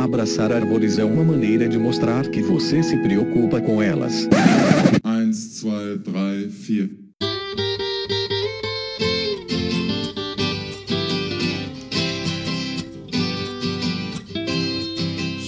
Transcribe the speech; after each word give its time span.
Abraçar 0.00 0.50
árvores 0.50 0.98
é 0.98 1.04
uma 1.04 1.22
maneira 1.22 1.68
de 1.68 1.76
mostrar 1.76 2.26
que 2.26 2.42
você 2.42 2.82
se 2.82 2.96
preocupa 2.96 3.60
com 3.60 3.82
elas. 3.82 4.26
1, 5.04 5.30
2, 5.30 6.00
3, 6.02 6.54
4. 6.66 6.90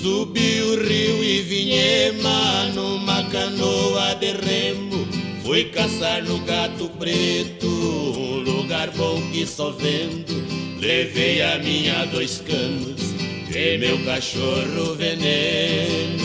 Subi 0.03 0.61
o 0.61 0.87
rio 0.87 1.25
e 1.25 1.41
vinhema 1.41 2.67
numa 2.75 3.25
canoa 3.31 4.15
de 4.17 4.33
remo. 4.33 5.09
Fui 5.43 5.65
caçar 5.71 6.23
no 6.25 6.39
gato 6.41 6.91
preto, 6.99 7.67
um 7.67 8.41
lugar 8.41 8.91
bom 8.91 9.19
que 9.33 9.47
só 9.47 9.71
vendo. 9.71 10.43
Levei 10.79 11.41
a 11.41 11.59
minha 11.59 12.05
dois 12.05 12.43
canos 12.47 13.02
e 13.55 13.77
meu 13.77 14.03
cachorro 14.05 14.95
veneno. 14.95 16.23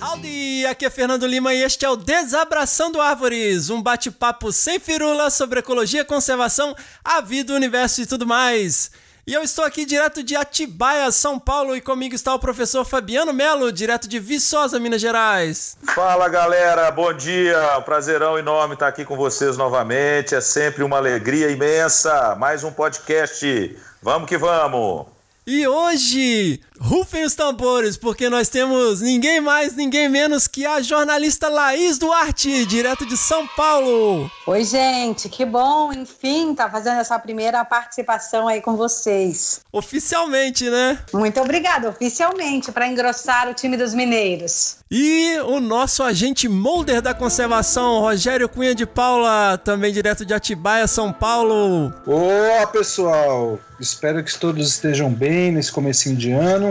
Howdy, 0.00 0.66
aqui 0.66 0.84
é 0.84 0.90
Fernando 0.90 1.26
Lima 1.26 1.54
e 1.54 1.62
este 1.62 1.84
é 1.84 1.90
o 1.90 1.96
Desabraçando 1.96 3.00
Árvores, 3.00 3.70
um 3.70 3.80
bate-papo 3.80 4.52
sem 4.52 4.80
firula 4.80 5.30
sobre 5.30 5.60
ecologia, 5.60 6.04
conservação, 6.04 6.74
a 7.04 7.20
vida, 7.20 7.52
o 7.52 7.56
universo 7.56 8.00
e 8.02 8.06
tudo 8.06 8.26
mais. 8.26 8.90
E 9.24 9.34
eu 9.34 9.42
estou 9.42 9.64
aqui 9.64 9.84
direto 9.84 10.22
de 10.22 10.34
Atibaia, 10.34 11.10
São 11.12 11.38
Paulo, 11.38 11.76
e 11.76 11.82
comigo 11.82 12.14
está 12.14 12.34
o 12.34 12.38
professor 12.38 12.84
Fabiano 12.84 13.32
Melo, 13.32 13.70
direto 13.70 14.08
de 14.08 14.18
Viçosa, 14.18 14.80
Minas 14.80 15.02
Gerais. 15.02 15.76
Fala 15.94 16.28
galera, 16.28 16.90
bom 16.90 17.12
dia, 17.12 17.78
um 17.78 17.82
prazerão 17.82 18.38
enorme 18.38 18.72
estar 18.74 18.88
aqui 18.88 19.04
com 19.04 19.16
vocês 19.16 19.56
novamente, 19.56 20.34
é 20.34 20.40
sempre 20.40 20.82
uma 20.82 20.96
alegria 20.96 21.50
imensa, 21.50 22.34
mais 22.36 22.64
um 22.64 22.72
podcast, 22.72 23.76
vamos 24.02 24.28
que 24.28 24.38
vamos! 24.38 25.17
E 25.50 25.66
hoje, 25.66 26.60
rufem 26.80 27.24
os 27.24 27.34
tambores, 27.34 27.96
porque 27.96 28.28
nós 28.28 28.48
temos 28.48 29.00
ninguém 29.00 29.40
mais, 29.40 29.74
ninguém 29.74 30.08
menos 30.08 30.46
que 30.46 30.64
a 30.64 30.80
jornalista 30.80 31.48
Laís 31.48 31.98
Duarte, 31.98 32.64
direto 32.66 33.04
de 33.06 33.16
São 33.16 33.46
Paulo. 33.46 34.30
Oi, 34.46 34.64
gente, 34.64 35.28
que 35.28 35.44
bom, 35.44 35.92
enfim, 35.92 36.54
tá 36.54 36.70
fazendo 36.70 37.00
essa 37.00 37.18
primeira 37.18 37.64
participação 37.64 38.48
aí 38.48 38.60
com 38.60 38.76
vocês. 38.76 39.60
Oficialmente, 39.72 40.68
né? 40.70 40.98
Muito 41.12 41.40
obrigada, 41.40 41.88
oficialmente, 41.88 42.72
para 42.72 42.86
engrossar 42.86 43.48
o 43.48 43.54
time 43.54 43.76
dos 43.76 43.94
mineiros. 43.94 44.78
E 44.90 45.38
o 45.40 45.60
nosso 45.60 46.02
agente 46.02 46.48
molder 46.48 47.02
da 47.02 47.12
conservação, 47.12 48.00
Rogério 48.00 48.48
Cunha 48.48 48.74
de 48.74 48.86
Paula, 48.86 49.58
também 49.58 49.92
direto 49.92 50.24
de 50.24 50.32
Atibaia, 50.32 50.86
São 50.86 51.12
Paulo. 51.12 51.92
Olá, 52.06 52.66
pessoal. 52.66 53.58
Espero 53.78 54.24
que 54.24 54.36
todos 54.36 54.66
estejam 54.66 55.10
bem 55.12 55.52
nesse 55.52 55.70
comecinho 55.70 56.16
de 56.16 56.32
ano. 56.32 56.67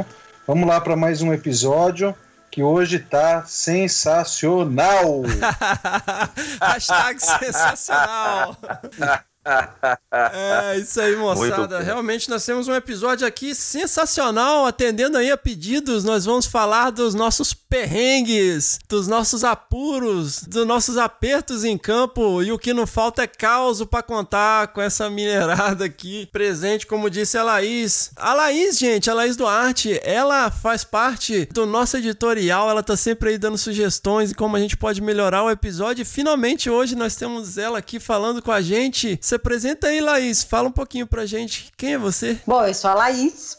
Vamos 0.47 0.65
lá 0.65 0.79
para 0.79 0.95
mais 0.95 1.21
um 1.21 1.33
episódio 1.33 2.15
que 2.49 2.63
hoje 2.63 2.99
tá 2.99 3.43
sensacional. 3.45 5.23
Hashtag 6.63 7.19
sensacional. 7.21 8.55
É 10.11 10.77
isso 10.77 10.99
aí, 10.99 11.15
moçada. 11.15 11.79
Realmente 11.79 12.29
nós 12.29 12.45
temos 12.45 12.67
um 12.67 12.73
episódio 12.73 13.25
aqui 13.25 13.53
sensacional, 13.53 14.65
atendendo 14.65 15.17
aí 15.17 15.31
a 15.31 15.37
pedidos. 15.37 16.03
Nós 16.03 16.25
vamos 16.25 16.45
falar 16.45 16.91
dos 16.91 17.13
nossos 17.13 17.53
perrengues, 17.53 18.79
dos 18.89 19.07
nossos 19.07 19.43
apuros, 19.43 20.43
dos 20.43 20.65
nossos 20.65 20.97
apertos 20.97 21.63
em 21.63 21.77
campo 21.77 22.41
e 22.41 22.51
o 22.51 22.57
que 22.57 22.73
não 22.73 22.87
falta 22.87 23.23
é 23.23 23.27
caos 23.27 23.83
para 23.83 24.01
contar 24.01 24.67
com 24.69 24.81
essa 24.81 25.09
minerada 25.09 25.85
aqui 25.85 26.27
presente, 26.31 26.87
como 26.87 27.09
disse 27.09 27.37
a 27.37 27.43
Laís. 27.43 28.11
A 28.15 28.33
Laís, 28.33 28.77
gente, 28.77 29.09
a 29.09 29.13
Laís 29.13 29.35
Duarte, 29.35 29.99
ela 30.03 30.49
faz 30.49 30.83
parte 30.83 31.47
do 31.53 31.65
nosso 31.65 31.97
editorial, 31.97 32.69
ela 32.69 32.83
tá 32.83 32.95
sempre 32.95 33.31
aí 33.31 33.37
dando 33.37 33.57
sugestões 33.57 34.31
e 34.31 34.35
como 34.35 34.55
a 34.55 34.59
gente 34.59 34.77
pode 34.77 35.01
melhorar 35.01 35.43
o 35.43 35.51
episódio. 35.51 36.01
E 36.01 36.05
finalmente 36.05 36.69
hoje 36.69 36.95
nós 36.95 37.15
temos 37.15 37.57
ela 37.57 37.77
aqui 37.77 37.99
falando 37.99 38.41
com 38.41 38.52
a 38.52 38.61
gente. 38.61 39.17
Você 39.21 39.36
apresenta 39.37 39.87
aí, 39.87 40.02
Laís. 40.02 40.43
Fala 40.43 40.67
um 40.67 40.71
pouquinho 40.71 41.08
pra 41.08 41.25
gente. 41.25 41.71
Quem 41.77 41.93
é 41.93 41.98
você? 41.98 42.37
Bom, 42.45 42.64
eu 42.65 42.73
sou 42.73 42.89
a 42.92 42.93
Laís, 42.93 43.58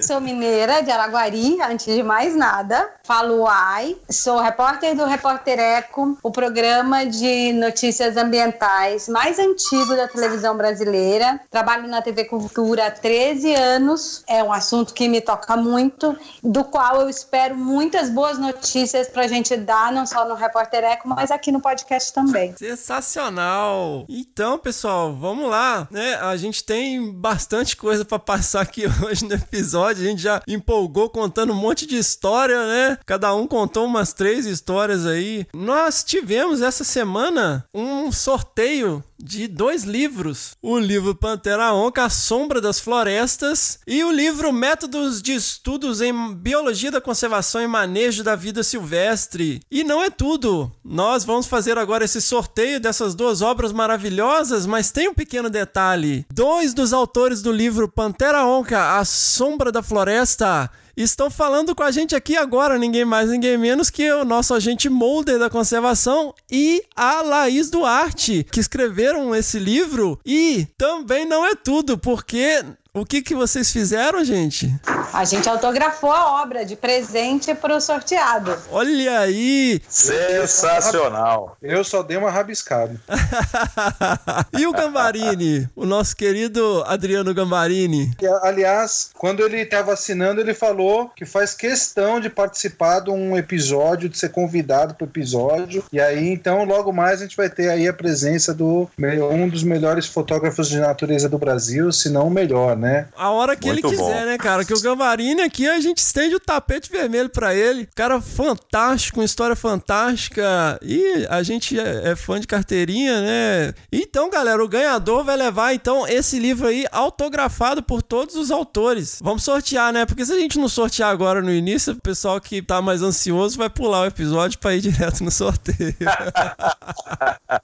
Sou 0.00 0.20
mineira 0.20 0.82
de 0.82 0.90
Araguari, 0.90 1.60
antes 1.62 1.86
de 1.86 2.02
mais 2.02 2.34
nada. 2.34 2.90
Falo 3.04 3.46
AI, 3.46 3.96
sou 4.10 4.38
repórter 4.40 4.96
do 4.96 5.04
Repórter 5.04 5.58
Eco, 5.58 6.18
o 6.22 6.30
programa 6.30 7.06
de 7.06 7.52
notícias 7.52 8.16
ambientais 8.16 9.08
mais 9.08 9.38
antigo 9.38 9.96
da 9.96 10.08
televisão 10.08 10.56
brasileira. 10.56 11.40
Trabalho 11.50 11.88
na 11.88 12.02
TV 12.02 12.24
Cultura 12.24 12.86
há 12.86 12.90
13 12.90 13.54
anos. 13.54 14.24
É 14.26 14.42
um 14.42 14.52
assunto 14.52 14.92
que 14.94 15.08
me 15.08 15.20
toca 15.20 15.56
muito, 15.56 16.16
do 16.42 16.64
qual 16.64 17.00
eu 17.02 17.08
espero 17.08 17.56
muitas 17.56 18.10
boas 18.10 18.38
notícias 18.38 19.08
para 19.08 19.24
a 19.24 19.28
gente 19.28 19.56
dar, 19.56 19.92
não 19.92 20.06
só 20.06 20.28
no 20.28 20.34
Repórter 20.34 20.84
Eco, 20.84 21.08
mas 21.08 21.30
aqui 21.30 21.50
no 21.50 21.60
podcast 21.60 22.12
também. 22.12 22.54
Sensacional! 22.56 24.04
Então, 24.08 24.58
pessoal, 24.58 25.14
vamos 25.14 25.48
lá. 25.50 25.88
Né? 25.90 26.14
A 26.16 26.36
gente 26.36 26.64
tem 26.64 27.12
bastante 27.12 27.76
coisa 27.76 28.04
para 28.04 28.18
passar 28.18 28.62
aqui 28.62 28.84
hoje 29.04 29.24
no 29.24 29.34
episódio 29.34 29.57
episódio, 29.58 30.04
a 30.04 30.08
gente 30.08 30.22
já 30.22 30.40
empolgou 30.46 31.10
contando 31.10 31.52
um 31.52 31.56
monte 31.56 31.84
de 31.84 31.96
história, 31.96 32.66
né? 32.66 32.98
Cada 33.04 33.34
um 33.34 33.46
contou 33.46 33.86
umas 33.86 34.12
três 34.12 34.46
histórias 34.46 35.04
aí. 35.04 35.46
Nós 35.52 36.04
tivemos 36.04 36.62
essa 36.62 36.84
semana 36.84 37.64
um 37.74 38.12
sorteio 38.12 39.02
de 39.18 39.48
dois 39.48 39.84
livros: 39.84 40.52
o 40.62 40.78
livro 40.78 41.14
Pantera 41.14 41.74
Onca, 41.74 42.04
A 42.04 42.10
Sombra 42.10 42.60
das 42.60 42.78
Florestas, 42.78 43.78
e 43.86 44.04
o 44.04 44.12
livro 44.12 44.52
Métodos 44.52 45.20
de 45.20 45.34
Estudos 45.34 46.00
em 46.00 46.34
Biologia 46.34 46.90
da 46.90 47.00
Conservação 47.00 47.60
e 47.60 47.66
Manejo 47.66 48.22
da 48.22 48.36
Vida 48.36 48.62
Silvestre. 48.62 49.60
E 49.70 49.82
não 49.82 50.02
é 50.02 50.10
tudo. 50.10 50.70
Nós 50.84 51.24
vamos 51.24 51.46
fazer 51.46 51.76
agora 51.78 52.04
esse 52.04 52.20
sorteio 52.20 52.80
dessas 52.80 53.14
duas 53.14 53.42
obras 53.42 53.72
maravilhosas, 53.72 54.66
mas 54.66 54.90
tem 54.90 55.08
um 55.08 55.14
pequeno 55.14 55.50
detalhe: 55.50 56.24
dois 56.32 56.72
dos 56.72 56.92
autores 56.92 57.42
do 57.42 57.52
livro 57.52 57.88
Pantera 57.88 58.46
Onca, 58.46 58.98
A 58.98 59.04
Sombra 59.04 59.72
da 59.72 59.82
Floresta 59.82 60.70
estão 61.02 61.30
falando 61.30 61.74
com 61.74 61.82
a 61.82 61.90
gente 61.90 62.16
aqui 62.16 62.36
agora, 62.36 62.78
ninguém 62.78 63.04
mais, 63.04 63.30
ninguém 63.30 63.56
menos 63.56 63.90
que 63.90 64.10
o 64.10 64.24
nosso 64.24 64.52
agente 64.52 64.88
molder 64.88 65.38
da 65.38 65.48
conservação 65.48 66.34
e 66.50 66.82
a 66.96 67.22
Laís 67.22 67.70
Duarte, 67.70 68.44
que 68.50 68.60
escreveram 68.60 69.34
esse 69.34 69.58
livro. 69.58 70.18
E 70.26 70.66
também 70.76 71.24
não 71.24 71.46
é 71.46 71.54
tudo, 71.54 71.96
porque 71.96 72.64
o 72.94 73.04
que, 73.04 73.22
que 73.22 73.34
vocês 73.34 73.70
fizeram, 73.70 74.24
gente? 74.24 74.74
A 75.12 75.24
gente 75.24 75.48
autografou 75.48 76.10
a 76.10 76.42
obra 76.42 76.64
de 76.64 76.74
presente 76.74 77.54
para 77.54 77.76
o 77.76 77.80
sorteado. 77.80 78.56
Olha 78.70 79.20
aí! 79.20 79.80
Sensacional! 79.88 81.56
Eu 81.62 81.84
só 81.84 82.02
dei 82.02 82.16
uma 82.16 82.30
rabiscada. 82.30 82.98
e 84.58 84.66
o 84.66 84.72
Gambarini? 84.72 85.68
O 85.76 85.84
nosso 85.84 86.16
querido 86.16 86.82
Adriano 86.86 87.34
Gambarini? 87.34 88.12
Aliás, 88.42 89.10
quando 89.14 89.42
ele 89.42 89.58
estava 89.58 89.92
assinando, 89.92 90.40
ele 90.40 90.54
falou 90.54 91.10
que 91.14 91.24
faz 91.24 91.54
questão 91.54 92.20
de 92.20 92.30
participar 92.30 93.00
de 93.00 93.10
um 93.10 93.36
episódio, 93.36 94.08
de 94.08 94.18
ser 94.18 94.30
convidado 94.30 94.94
para 94.94 95.04
o 95.04 95.08
episódio. 95.08 95.84
E 95.92 96.00
aí, 96.00 96.28
então, 96.28 96.64
logo 96.64 96.92
mais 96.92 97.20
a 97.20 97.24
gente 97.24 97.36
vai 97.36 97.50
ter 97.50 97.68
aí 97.68 97.86
a 97.86 97.92
presença 97.92 98.54
do 98.54 98.88
um 99.30 99.48
dos 99.48 99.62
melhores 99.62 100.06
fotógrafos 100.06 100.68
de 100.68 100.78
natureza 100.78 101.28
do 101.28 101.38
Brasil, 101.38 101.92
se 101.92 102.08
não 102.08 102.28
o 102.28 102.30
melhor, 102.30 102.77
né? 102.78 103.08
A 103.16 103.30
hora 103.30 103.56
que 103.56 103.66
Muito 103.66 103.86
ele 103.86 103.96
quiser, 103.96 104.20
bom. 104.20 104.26
né, 104.26 104.38
cara? 104.38 104.64
Que 104.64 104.72
o 104.72 104.80
Gambarini 104.80 105.42
aqui 105.42 105.68
a 105.68 105.80
gente 105.80 105.98
estende 105.98 106.34
o 106.34 106.40
tapete 106.40 106.90
vermelho 106.90 107.28
para 107.28 107.54
ele. 107.54 107.88
Cara 107.94 108.20
fantástico, 108.20 109.18
uma 109.20 109.24
história 109.24 109.56
fantástica. 109.56 110.78
E 110.82 111.26
a 111.28 111.42
gente 111.42 111.78
é, 111.78 112.10
é, 112.10 112.16
fã 112.16 112.40
de 112.40 112.46
carteirinha, 112.46 113.20
né? 113.20 113.74
Então, 113.92 114.30
galera, 114.30 114.62
o 114.62 114.68
ganhador 114.68 115.24
vai 115.24 115.36
levar 115.36 115.74
então 115.74 116.06
esse 116.06 116.38
livro 116.38 116.68
aí 116.68 116.86
autografado 116.92 117.82
por 117.82 118.02
todos 118.02 118.34
os 118.34 118.50
autores. 118.50 119.18
Vamos 119.22 119.42
sortear, 119.42 119.92
né? 119.92 120.06
Porque 120.06 120.24
se 120.24 120.32
a 120.32 120.38
gente 120.38 120.58
não 120.58 120.68
sortear 120.68 121.10
agora 121.10 121.42
no 121.42 121.52
início, 121.52 121.92
o 121.92 122.00
pessoal 122.00 122.40
que 122.40 122.62
tá 122.62 122.80
mais 122.80 123.02
ansioso 123.02 123.58
vai 123.58 123.68
pular 123.68 124.02
o 124.02 124.06
episódio 124.06 124.58
para 124.58 124.74
ir 124.74 124.80
direto 124.80 125.24
no 125.24 125.30
sorteio. 125.30 125.96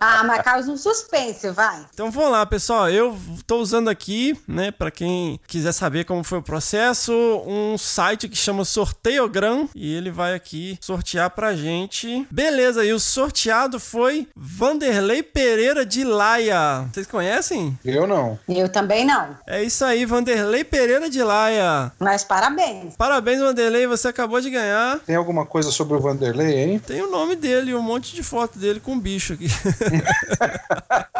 ah, 0.00 0.25
mas 0.25 0.43
causa 0.43 0.70
um 0.70 0.76
suspense, 0.76 1.50
vai. 1.50 1.84
Então 1.93 2.11
vamos 2.11 2.31
lá, 2.31 2.44
pessoal. 2.46 2.90
Eu 2.90 3.19
tô 3.46 3.58
usando 3.58 3.88
aqui, 3.88 4.38
né, 4.46 4.70
para 4.70 4.90
quem 4.90 5.03
quiser 5.46 5.72
saber 5.72 6.04
como 6.04 6.24
foi 6.24 6.38
o 6.38 6.42
processo, 6.42 7.12
um 7.46 7.76
site 7.78 8.28
que 8.28 8.36
chama 8.36 8.64
Sorteiogram 8.64 9.68
e 9.74 9.94
ele 9.94 10.10
vai 10.10 10.34
aqui 10.34 10.78
sortear 10.80 11.30
pra 11.30 11.54
gente. 11.54 12.26
Beleza, 12.30 12.84
e 12.84 12.92
o 12.92 13.00
sorteado 13.00 13.80
foi 13.80 14.26
Vanderlei 14.36 15.22
Pereira 15.22 15.84
de 15.84 16.04
Laia. 16.04 16.86
Vocês 16.92 17.06
conhecem? 17.06 17.78
Eu 17.84 18.06
não. 18.06 18.38
Eu 18.48 18.68
também 18.68 19.04
não. 19.04 19.36
É 19.46 19.62
isso 19.62 19.84
aí, 19.84 20.04
Vanderlei 20.04 20.64
Pereira 20.64 21.08
de 21.08 21.22
Laia. 21.22 21.92
Mas 21.98 22.24
parabéns. 22.24 22.94
Parabéns, 22.96 23.40
Vanderlei, 23.40 23.86
você 23.86 24.08
acabou 24.08 24.40
de 24.40 24.50
ganhar. 24.50 24.98
Tem 25.00 25.16
alguma 25.16 25.46
coisa 25.46 25.70
sobre 25.70 25.96
o 25.96 26.00
Vanderlei, 26.00 26.58
hein? 26.58 26.78
Tem 26.78 27.02
o 27.02 27.10
nome 27.10 27.36
dele 27.36 27.70
e 27.70 27.74
um 27.74 27.82
monte 27.82 28.14
de 28.14 28.22
foto 28.22 28.58
dele 28.58 28.80
com 28.80 28.92
um 28.92 29.00
bicho 29.00 29.34
aqui. 29.34 29.48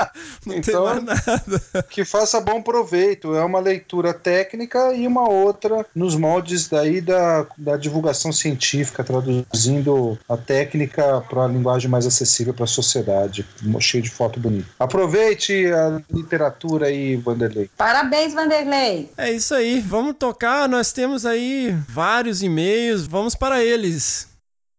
não 0.47 0.55
então, 0.55 0.95
tem 0.95 1.05
mais 1.05 1.27
nada. 1.27 1.85
Que 1.91 2.05
faça 2.05 2.41
bom 2.41 2.63
proveito, 2.63 3.35
é 3.35 3.45
uma 3.45 3.61
leitura 3.61 3.74
leitura 3.75 4.15
técnica 4.15 4.95
e 4.95 5.07
uma 5.07 5.29
outra 5.29 5.85
nos 5.95 6.15
moldes 6.15 6.69
daí 6.69 7.01
da, 7.01 7.47
da 7.59 7.77
divulgação 7.77 8.33
científica, 8.33 9.03
traduzindo 9.03 10.19
a 10.29 10.37
técnica 10.37 11.21
para 11.29 11.45
a 11.45 11.49
linguagem 11.49 11.91
mais 11.91 12.07
acessível 12.07 12.55
para 12.55 12.65
a 12.65 12.69
sociedade, 12.69 13.45
cheio 13.81 14.03
de 14.03 14.11
foto 14.11 14.39
bonita. 14.39 14.69
Aproveite 14.79 15.67
a 15.67 16.01
literatura 16.11 16.87
aí, 16.87 17.17
Vanderlei. 17.17 17.69
Parabéns, 17.77 18.33
Vanderlei. 18.33 19.11
É 19.17 19.33
isso 19.33 19.55
aí, 19.55 19.81
vamos 19.81 20.17
tocar. 20.17 20.69
Nós 20.69 20.93
temos 20.93 21.27
aí 21.27 21.75
vários 21.89 22.43
e-mails, 22.43 23.07
vamos 23.07 23.35
para 23.35 23.63
eles. 23.63 24.29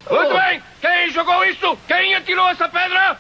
Muito 0.10 0.34
bem! 0.34 0.62
Quem 0.82 1.10
jogou 1.10 1.44
isso? 1.46 1.78
Quem 1.88 2.14
atirou 2.16 2.48
essa 2.50 2.70
pedra? 2.70 3.18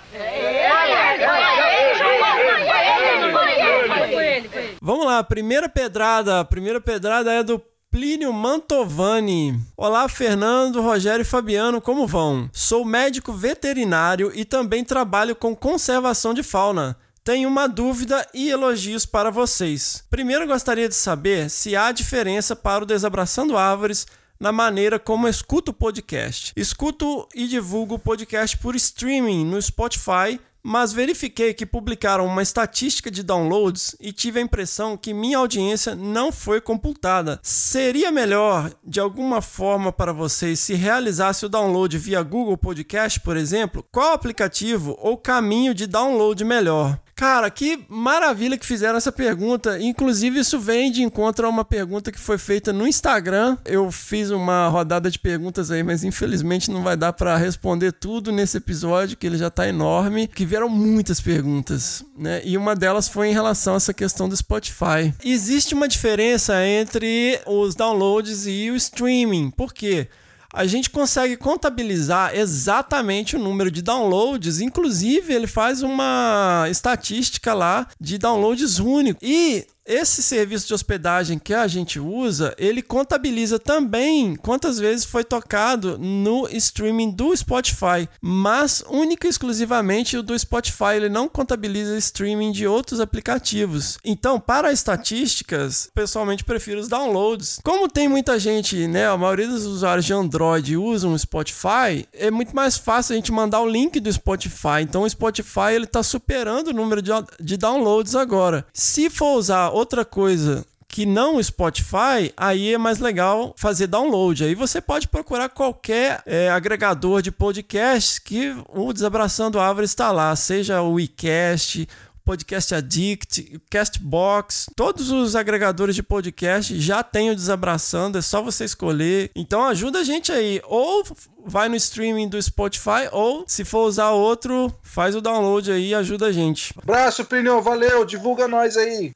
Vamos 4.85 5.07
lá, 5.07 5.23
primeira 5.23 5.67
pedrada. 5.67 6.41
A 6.41 6.45
primeira 6.45 6.79
pedrada 6.79 7.33
é 7.33 7.41
do 7.41 7.59
Plínio 7.89 8.31
Mantovani. 8.31 9.59
Olá, 9.75 10.07
Fernando, 10.07 10.79
Rogério 10.79 11.23
e 11.23 11.25
Fabiano, 11.25 11.81
como 11.81 12.05
vão? 12.05 12.47
Sou 12.53 12.85
médico 12.85 13.33
veterinário 13.33 14.31
e 14.35 14.45
também 14.45 14.83
trabalho 14.83 15.35
com 15.35 15.55
conservação 15.55 16.35
de 16.35 16.43
fauna. 16.43 16.95
Tenho 17.23 17.49
uma 17.49 17.65
dúvida 17.65 18.27
e 18.31 18.47
elogios 18.47 19.07
para 19.07 19.31
vocês. 19.31 20.03
Primeiro, 20.07 20.45
gostaria 20.45 20.87
de 20.87 20.93
saber 20.93 21.49
se 21.49 21.75
há 21.75 21.91
diferença 21.91 22.55
para 22.55 22.83
o 22.83 22.85
Desabraçando 22.85 23.57
Árvores 23.57 24.05
na 24.39 24.51
maneira 24.51 24.99
como 24.99 25.27
escuto 25.27 25.71
o 25.71 25.73
podcast. 25.73 26.53
Escuto 26.55 27.27
e 27.33 27.47
divulgo 27.47 27.95
o 27.95 27.99
podcast 27.99 28.55
por 28.59 28.75
streaming 28.75 29.45
no 29.45 29.59
Spotify, 29.59 30.39
mas 30.67 30.91
verifiquei 30.91 31.53
que 31.53 31.63
publicaram 31.63 32.25
uma 32.25 32.41
estatística 32.41 33.11
de 33.11 33.21
downloads 33.21 33.95
e 33.99 34.11
tive 34.11 34.39
a 34.39 34.41
impressão 34.41 34.97
que 34.97 35.13
minha 35.13 35.37
audiência 35.37 35.93
não 35.93 36.31
foi 36.31 36.59
computada. 36.59 37.39
Seria 37.43 38.11
melhor, 38.11 38.73
de 38.83 38.99
alguma 38.99 39.43
forma, 39.43 39.91
para 39.91 40.11
vocês 40.11 40.59
se 40.59 40.73
realizasse 40.73 41.45
o 41.45 41.49
download 41.49 41.95
via 41.99 42.23
Google 42.23 42.57
Podcast, 42.57 43.19
por 43.19 43.37
exemplo? 43.37 43.85
Qual 43.91 44.13
aplicativo 44.13 44.97
ou 44.99 45.15
caminho 45.15 45.71
de 45.71 45.85
download 45.85 46.43
melhor? 46.43 46.99
Cara, 47.15 47.49
que 47.49 47.79
maravilha 47.87 48.57
que 48.57 48.65
fizeram 48.65 48.97
essa 48.97 49.11
pergunta. 49.11 49.79
Inclusive, 49.81 50.39
isso 50.39 50.59
vem 50.59 50.91
de 50.91 51.01
encontro 51.01 51.45
a 51.47 51.49
uma 51.49 51.63
pergunta 51.63 52.11
que 52.11 52.19
foi 52.19 52.37
feita 52.37 52.73
no 52.73 52.85
Instagram. 52.85 53.57
Eu 53.63 53.89
fiz 53.89 54.31
uma 54.31 54.67
rodada 54.67 55.09
de 55.09 55.17
perguntas 55.17 55.71
aí, 55.71 55.81
mas 55.81 56.03
infelizmente 56.03 56.69
não 56.69 56.83
vai 56.83 56.97
dar 56.97 57.13
para 57.13 57.37
responder 57.37 57.93
tudo 57.93 58.33
nesse 58.33 58.57
episódio, 58.57 59.15
que 59.15 59.25
ele 59.25 59.37
já 59.37 59.49
tá 59.49 59.65
enorme. 59.65 60.27
Que 60.27 60.45
vieram 60.45 60.67
muitas 60.67 61.21
perguntas, 61.21 62.03
né? 62.17 62.41
E 62.43 62.57
uma 62.57 62.75
delas 62.75 63.07
foi 63.07 63.29
em 63.29 63.33
relação 63.33 63.75
a 63.75 63.77
essa 63.77 63.93
questão 63.93 64.27
do 64.27 64.35
Spotify. 64.35 65.13
Existe 65.23 65.73
uma 65.73 65.87
diferença 65.87 66.65
entre 66.65 67.39
os 67.45 67.75
downloads 67.75 68.45
e 68.45 68.69
o 68.69 68.75
streaming. 68.75 69.51
Por 69.51 69.73
quê? 69.73 70.09
A 70.55 70.65
gente 70.65 70.89
consegue 70.89 71.35
contabilizar 71.35 72.33
exatamente 72.33 73.35
o 73.35 73.39
número 73.39 73.69
de 73.69 73.81
downloads. 73.81 74.61
Inclusive, 74.61 75.33
ele 75.33 75.47
faz 75.47 75.83
uma 75.83 76.65
estatística 76.69 77.53
lá 77.53 77.87
de 77.99 78.17
downloads 78.17 78.79
únicos. 78.79 79.21
E 79.21 79.67
esse 79.85 80.23
serviço 80.23 80.67
de 80.67 80.73
hospedagem 80.73 81.37
que 81.37 81.53
a 81.53 81.67
gente 81.67 81.99
usa, 81.99 82.55
ele 82.57 82.81
contabiliza 82.81 83.59
também 83.59 84.35
quantas 84.35 84.79
vezes 84.79 85.05
foi 85.05 85.23
tocado 85.23 85.97
no 85.97 86.47
streaming 86.49 87.11
do 87.11 87.35
Spotify, 87.35 88.09
mas 88.19 88.83
única 88.89 89.27
e 89.27 89.29
exclusivamente 89.29 90.17
o 90.17 90.23
do 90.23 90.37
Spotify, 90.37 90.95
ele 90.95 91.09
não 91.09 91.29
contabiliza 91.29 91.97
streaming 91.97 92.51
de 92.51 92.65
outros 92.65 92.99
aplicativos. 92.99 93.99
Então, 94.03 94.39
para 94.39 94.71
estatísticas, 94.71 95.89
pessoalmente 95.93 96.43
prefiro 96.43 96.79
os 96.79 96.87
downloads. 96.87 97.59
Como 97.63 97.87
tem 97.87 98.07
muita 98.07 98.39
gente, 98.39 98.87
né, 98.87 99.07
a 99.07 99.17
maioria 99.17 99.47
dos 99.47 99.65
usuários 99.65 100.05
de 100.05 100.13
Android 100.13 100.77
usam 100.77 101.13
o 101.13 101.19
Spotify, 101.19 102.07
é 102.11 102.31
muito 102.31 102.55
mais 102.55 102.75
fácil 102.75 103.13
a 103.13 103.15
gente 103.17 103.31
mandar 103.31 103.61
o 103.61 103.69
link 103.69 103.99
do 103.99 104.11
Spotify. 104.11 104.81
Então, 104.81 105.03
o 105.03 105.09
Spotify 105.09 105.73
ele 105.75 105.85
está 105.85 106.01
superando 106.01 106.69
o 106.69 106.73
número 106.73 107.01
de, 107.03 107.11
de 107.39 107.55
downloads 107.55 108.15
agora. 108.15 108.65
Se 108.73 109.09
for 109.11 109.37
usar 109.37 109.74
outra 109.75 110.05
coisa 110.05 110.65
que 110.87 111.05
não 111.05 111.35
o 111.35 111.43
Spotify, 111.43 112.31
aí 112.37 112.73
é 112.73 112.77
mais 112.77 112.99
legal 112.99 113.53
fazer 113.57 113.87
download. 113.87 114.45
Aí 114.45 114.55
você 114.55 114.79
pode 114.79 115.09
procurar 115.09 115.49
qualquer 115.49 116.21
é, 116.25 116.49
agregador 116.49 117.21
de 117.21 117.31
podcast 117.31 118.21
que 118.21 118.55
o 118.69 118.93
Desabraçando 118.93 119.59
Árvore 119.59 119.85
está 119.85 120.11
lá, 120.13 120.33
seja 120.37 120.81
o 120.81 120.93
WeCast, 120.93 121.85
Podcast 122.23 122.73
Addict, 122.73 123.61
Castbox, 123.69 124.67
todos 124.75 125.11
os 125.11 125.35
agregadores 125.35 125.93
de 125.93 126.01
podcast 126.01 126.79
já 126.79 127.03
tem 127.03 127.29
o 127.29 127.35
Desabraçando, 127.35 128.17
é 128.17 128.21
só 128.21 128.41
você 128.41 128.63
escolher. 128.63 129.29
Então 129.35 129.63
ajuda 129.65 129.99
a 129.99 130.03
gente 130.03 130.31
aí, 130.31 130.61
ou 130.63 131.03
vai 131.45 131.69
no 131.69 131.75
streaming 131.75 132.27
do 132.27 132.41
Spotify 132.41 133.07
ou, 133.11 133.43
se 133.47 133.63
for 133.63 133.87
usar 133.87 134.11
outro, 134.11 134.73
faz 134.81 135.15
o 135.15 135.21
download 135.21 135.71
aí 135.71 135.89
e 135.89 135.95
ajuda 135.95 136.27
a 136.27 136.31
gente. 136.31 136.73
Abraço, 136.81 137.23
Plinio, 137.25 137.61
valeu, 137.61 138.03
divulga 138.05 138.47
nós 138.47 138.75
aí. 138.75 139.11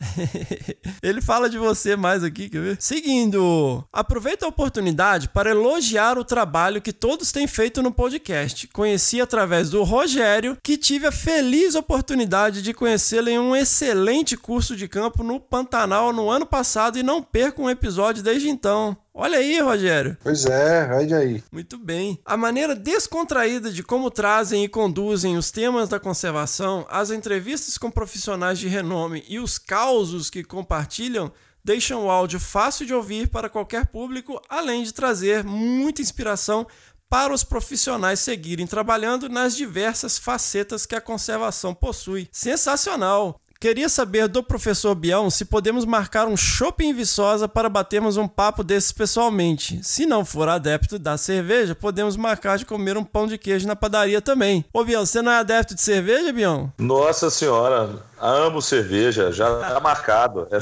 Ele 1.02 1.22
fala 1.22 1.50
de 1.50 1.58
você 1.58 1.96
mais 1.96 2.24
aqui, 2.24 2.50
quer 2.50 2.62
ver? 2.62 2.78
Seguindo, 2.80 3.84
aproveita 3.92 4.46
a 4.46 4.50
oportunidade 4.50 5.30
para 5.30 5.50
elogiar 5.50 6.18
o 6.18 6.24
trabalho 6.24 6.81
que 6.81 6.94
todos 6.94 7.31
têm 7.31 7.48
feito 7.48 7.81
no 7.81 7.92
podcast. 7.92 8.68
Conheci 8.68 9.20
através 9.20 9.70
do 9.70 9.84
Rogério, 9.84 10.58
que 10.64 10.78
tive 10.78 11.08
a 11.08 11.12
feliz 11.12 11.76
oportunidade 11.76 12.62
de 12.62 12.74
conhecê-lo 12.74 13.30
em 13.30 13.40
um 13.40 13.56
excelente 13.56 14.38
curso 14.38 14.76
de 14.76 14.88
campo 14.88 15.24
no 15.24 15.40
Pantanal 15.40 16.14
no 16.14 16.30
ano 16.30 16.46
passado 16.46 16.98
e 16.98 17.04
não 17.04 17.24
perco 17.24 17.64
um 17.64 17.70
episódio 17.70 18.22
desde 18.22 18.50
então. 18.50 18.98
Olha 19.21 19.38
aí, 19.38 19.60
Rogério. 19.60 20.18
Pois 20.24 20.45
é, 20.45 20.89
olha 20.94 21.18
aí. 21.18 21.44
Muito 21.51 21.77
bem. 21.77 22.18
A 22.24 22.38
maneira 22.38 22.74
descontraída 22.74 23.69
de 23.69 23.83
como 23.83 24.10
trazem 24.10 24.63
e 24.63 24.69
conduzem 24.69 25.36
os 25.36 25.51
temas 25.51 25.89
da 25.89 26.00
conservação, 26.00 26.88
as 26.89 27.12
entrevistas 27.12 27.77
com 27.77 27.92
profissionais 27.92 28.57
de 28.57 28.69
renome 28.69 29.25
e 29.27 29.38
os 29.38 29.57
causos 29.57 30.30
que 30.30 30.42
compartilham 30.42 31.33
deixam 31.62 32.06
o 32.06 32.10
áudio 32.10 32.39
fácil 32.39 32.86
de 32.86 32.94
ouvir 32.94 33.27
para 33.27 33.50
qualquer 33.50 33.88
público, 33.88 34.42
além 34.48 34.83
de 34.83 34.94
trazer 34.94 35.44
muita 35.44 36.01
inspiração 36.01 36.66
para 37.10 37.33
os 37.33 37.44
profissionais 37.44 38.21
seguirem 38.21 38.66
trabalhando 38.66 39.27
nas 39.27 39.54
diversas 39.54 40.18
facetas 40.18 40.86
que 40.86 40.95
a 40.95 41.01
conservação 41.01 41.74
possui. 41.74 42.30
Sensacional! 42.31 43.42
Queria 43.62 43.90
saber 43.90 44.30
do 44.30 44.42
professor 44.42 44.96
Bião 44.96 45.30
se 45.30 45.44
podemos 45.44 45.84
marcar 45.84 46.30
um 46.30 46.38
shopping 46.38 46.92
em 46.92 46.94
Viçosa 46.94 47.46
para 47.46 47.68
batermos 47.68 48.16
um 48.16 48.26
papo 48.26 48.64
desses 48.64 48.94
pessoalmente. 48.94 49.82
Se 49.84 50.06
não 50.06 50.24
for 50.24 50.48
adepto 50.48 50.98
da 50.98 51.18
cerveja, 51.18 51.76
podemos 51.76 52.16
marcar 52.16 52.57
de 52.57 52.66
comer 52.66 52.95
um 52.95 53.04
pão 53.04 53.28
de 53.28 53.38
queijo 53.38 53.68
na 53.68 53.76
padaria 53.76 54.22
também. 54.22 54.64
Ô 54.72 54.86
Bião, 54.86 55.06
você 55.06 55.22
não 55.22 55.33
é 55.33 55.40
adepto 55.40 55.76
de 55.76 55.81
cerveja, 55.81 56.31
Bião? 56.31 56.72
Nossa 56.78 57.30
senhora, 57.30 58.02
amo 58.18 58.62
cerveja, 58.62 59.30
já 59.30 59.54
tá 59.60 59.78
marcado. 59.81 60.48
É 60.52 60.62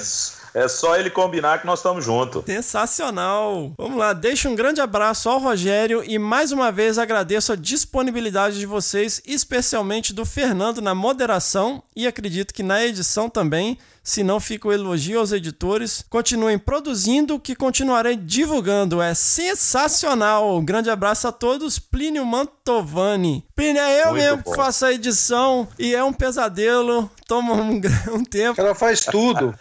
é 0.53 0.67
só 0.67 0.95
ele 0.95 1.09
combinar 1.09 1.59
que 1.59 1.67
nós 1.67 1.79
estamos 1.79 2.03
juntos. 2.03 2.43
Sensacional. 2.45 3.73
Vamos 3.77 3.97
lá, 3.97 4.13
deixa 4.13 4.49
um 4.49 4.55
grande 4.55 4.81
abraço 4.81 5.29
ao 5.29 5.39
Rogério 5.39 6.03
e 6.05 6.17
mais 6.17 6.51
uma 6.51 6.71
vez 6.71 6.97
agradeço 6.97 7.53
a 7.53 7.55
disponibilidade 7.55 8.59
de 8.59 8.65
vocês, 8.65 9.21
especialmente 9.25 10.13
do 10.13 10.25
Fernando 10.25 10.81
na 10.81 10.95
moderação 10.95 11.83
e 11.95 12.07
acredito 12.07 12.53
que 12.53 12.63
na 12.63 12.83
edição 12.83 13.29
também. 13.29 13.77
Se 14.07 14.23
não 14.23 14.39
fica 14.39 14.69
o 14.69 14.71
elogio 14.71 15.19
aos 15.19 15.33
editores. 15.33 16.05
Continuem 16.09 16.57
produzindo, 16.57 17.37
que 17.37 17.53
continuarei 17.53 18.15
divulgando. 18.15 19.01
É 19.01 19.13
sensacional. 19.13 20.57
Um 20.59 20.63
grande 20.63 20.89
abraço 20.89 21.27
a 21.27 21.31
todos. 21.33 21.77
Plínio 21.77 22.25
Mantovani. 22.67 23.45
Plínio, 23.55 23.81
é 23.81 24.01
eu 24.01 24.07
Muito 24.07 24.21
mesmo 24.21 24.37
bom. 24.37 24.51
que 24.51 24.57
faço 24.57 24.85
a 24.85 24.93
edição 24.93 25.67
e 25.79 25.95
é 25.95 26.03
um 26.03 26.11
pesadelo 26.13 27.09
toma 27.27 27.53
um, 27.53 27.81
um 28.15 28.23
tempo. 28.23 28.59
Ela 28.59 28.73
faz 28.73 29.01
tudo. 29.01 29.53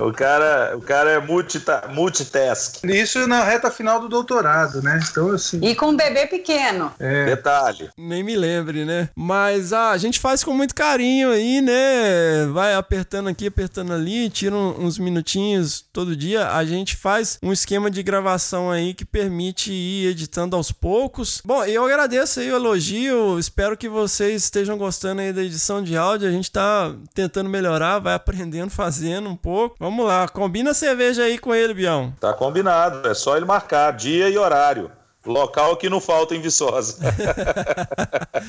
o, 0.00 0.12
cara, 0.12 0.76
o 0.76 0.80
cara 0.80 1.10
é 1.10 1.20
multita, 1.20 1.84
multitask. 1.92 2.82
Isso 2.84 3.26
na 3.26 3.44
reta 3.44 3.70
final 3.70 4.00
do 4.00 4.08
doutorado, 4.08 4.82
né? 4.82 4.98
Então, 5.10 5.30
assim. 5.30 5.60
E 5.62 5.74
com 5.74 5.90
um 5.90 5.96
bebê 5.96 6.26
pequeno. 6.26 6.92
É. 6.98 7.26
Detalhe. 7.26 7.90
Nem 7.96 8.22
me 8.22 8.34
lembre, 8.34 8.84
né? 8.84 9.10
Mas 9.14 9.72
ah, 9.72 9.90
a 9.90 9.98
gente 9.98 10.18
faz 10.18 10.42
com 10.42 10.54
muito 10.54 10.74
carinho 10.74 11.30
aí, 11.30 11.60
né? 11.60 12.46
Vai 12.52 12.74
apertando 12.74 13.28
aqui, 13.28 13.46
apertando 13.46 13.92
ali, 13.92 14.30
tira 14.30 14.56
uns 14.56 14.98
minutinhos 14.98 15.84
todo 15.92 16.16
dia. 16.16 16.48
A 16.50 16.64
gente 16.64 16.96
faz 16.96 17.38
um 17.42 17.52
esquema 17.52 17.90
de 17.90 18.02
gravação 18.02 18.70
aí 18.70 18.94
que 18.94 19.04
permite 19.04 19.70
ir 19.70 20.08
editando 20.08 20.56
aos 20.56 20.72
poucos. 20.72 21.42
Bom, 21.44 21.62
eu 21.64 21.84
agradeço 21.84 22.33
aí 22.40 22.50
o 22.50 22.56
elogio. 22.56 23.38
Espero 23.38 23.76
que 23.76 23.88
vocês 23.88 24.44
estejam 24.44 24.76
gostando 24.78 25.20
aí 25.20 25.32
da 25.32 25.42
edição 25.42 25.82
de 25.82 25.96
áudio. 25.96 26.28
A 26.28 26.32
gente 26.32 26.50
tá 26.50 26.94
tentando 27.14 27.50
melhorar, 27.50 27.98
vai 27.98 28.14
aprendendo, 28.14 28.70
fazendo 28.72 29.28
um 29.28 29.36
pouco. 29.36 29.76
Vamos 29.78 30.06
lá, 30.06 30.28
combina 30.28 30.70
a 30.70 30.74
cerveja 30.74 31.22
aí 31.22 31.38
com 31.38 31.54
ele, 31.54 31.74
Bião. 31.74 32.12
Tá 32.20 32.32
combinado, 32.32 33.08
é 33.08 33.14
só 33.14 33.36
ele 33.36 33.46
marcar 33.46 33.92
dia 33.92 34.28
e 34.28 34.38
horário. 34.38 34.90
Local 35.24 35.76
que 35.76 35.88
não 35.88 36.00
falta 36.00 36.34
em 36.34 36.40
Viçosa. 36.40 36.98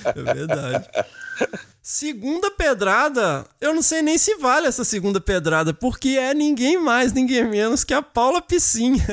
é 0.05 0.33
verdade. 0.33 0.89
Segunda 1.87 2.49
pedrada, 2.49 3.45
eu 3.61 3.71
não 3.71 3.83
sei 3.83 4.01
nem 4.01 4.17
se 4.17 4.33
vale 4.37 4.65
essa 4.65 4.83
segunda 4.83 5.21
pedrada, 5.21 5.71
porque 5.71 6.17
é 6.19 6.33
ninguém 6.33 6.81
mais, 6.81 7.13
ninguém 7.13 7.43
menos 7.47 7.83
que 7.83 7.93
a 7.93 8.01
Paula 8.01 8.41
Piscin. 8.41 8.95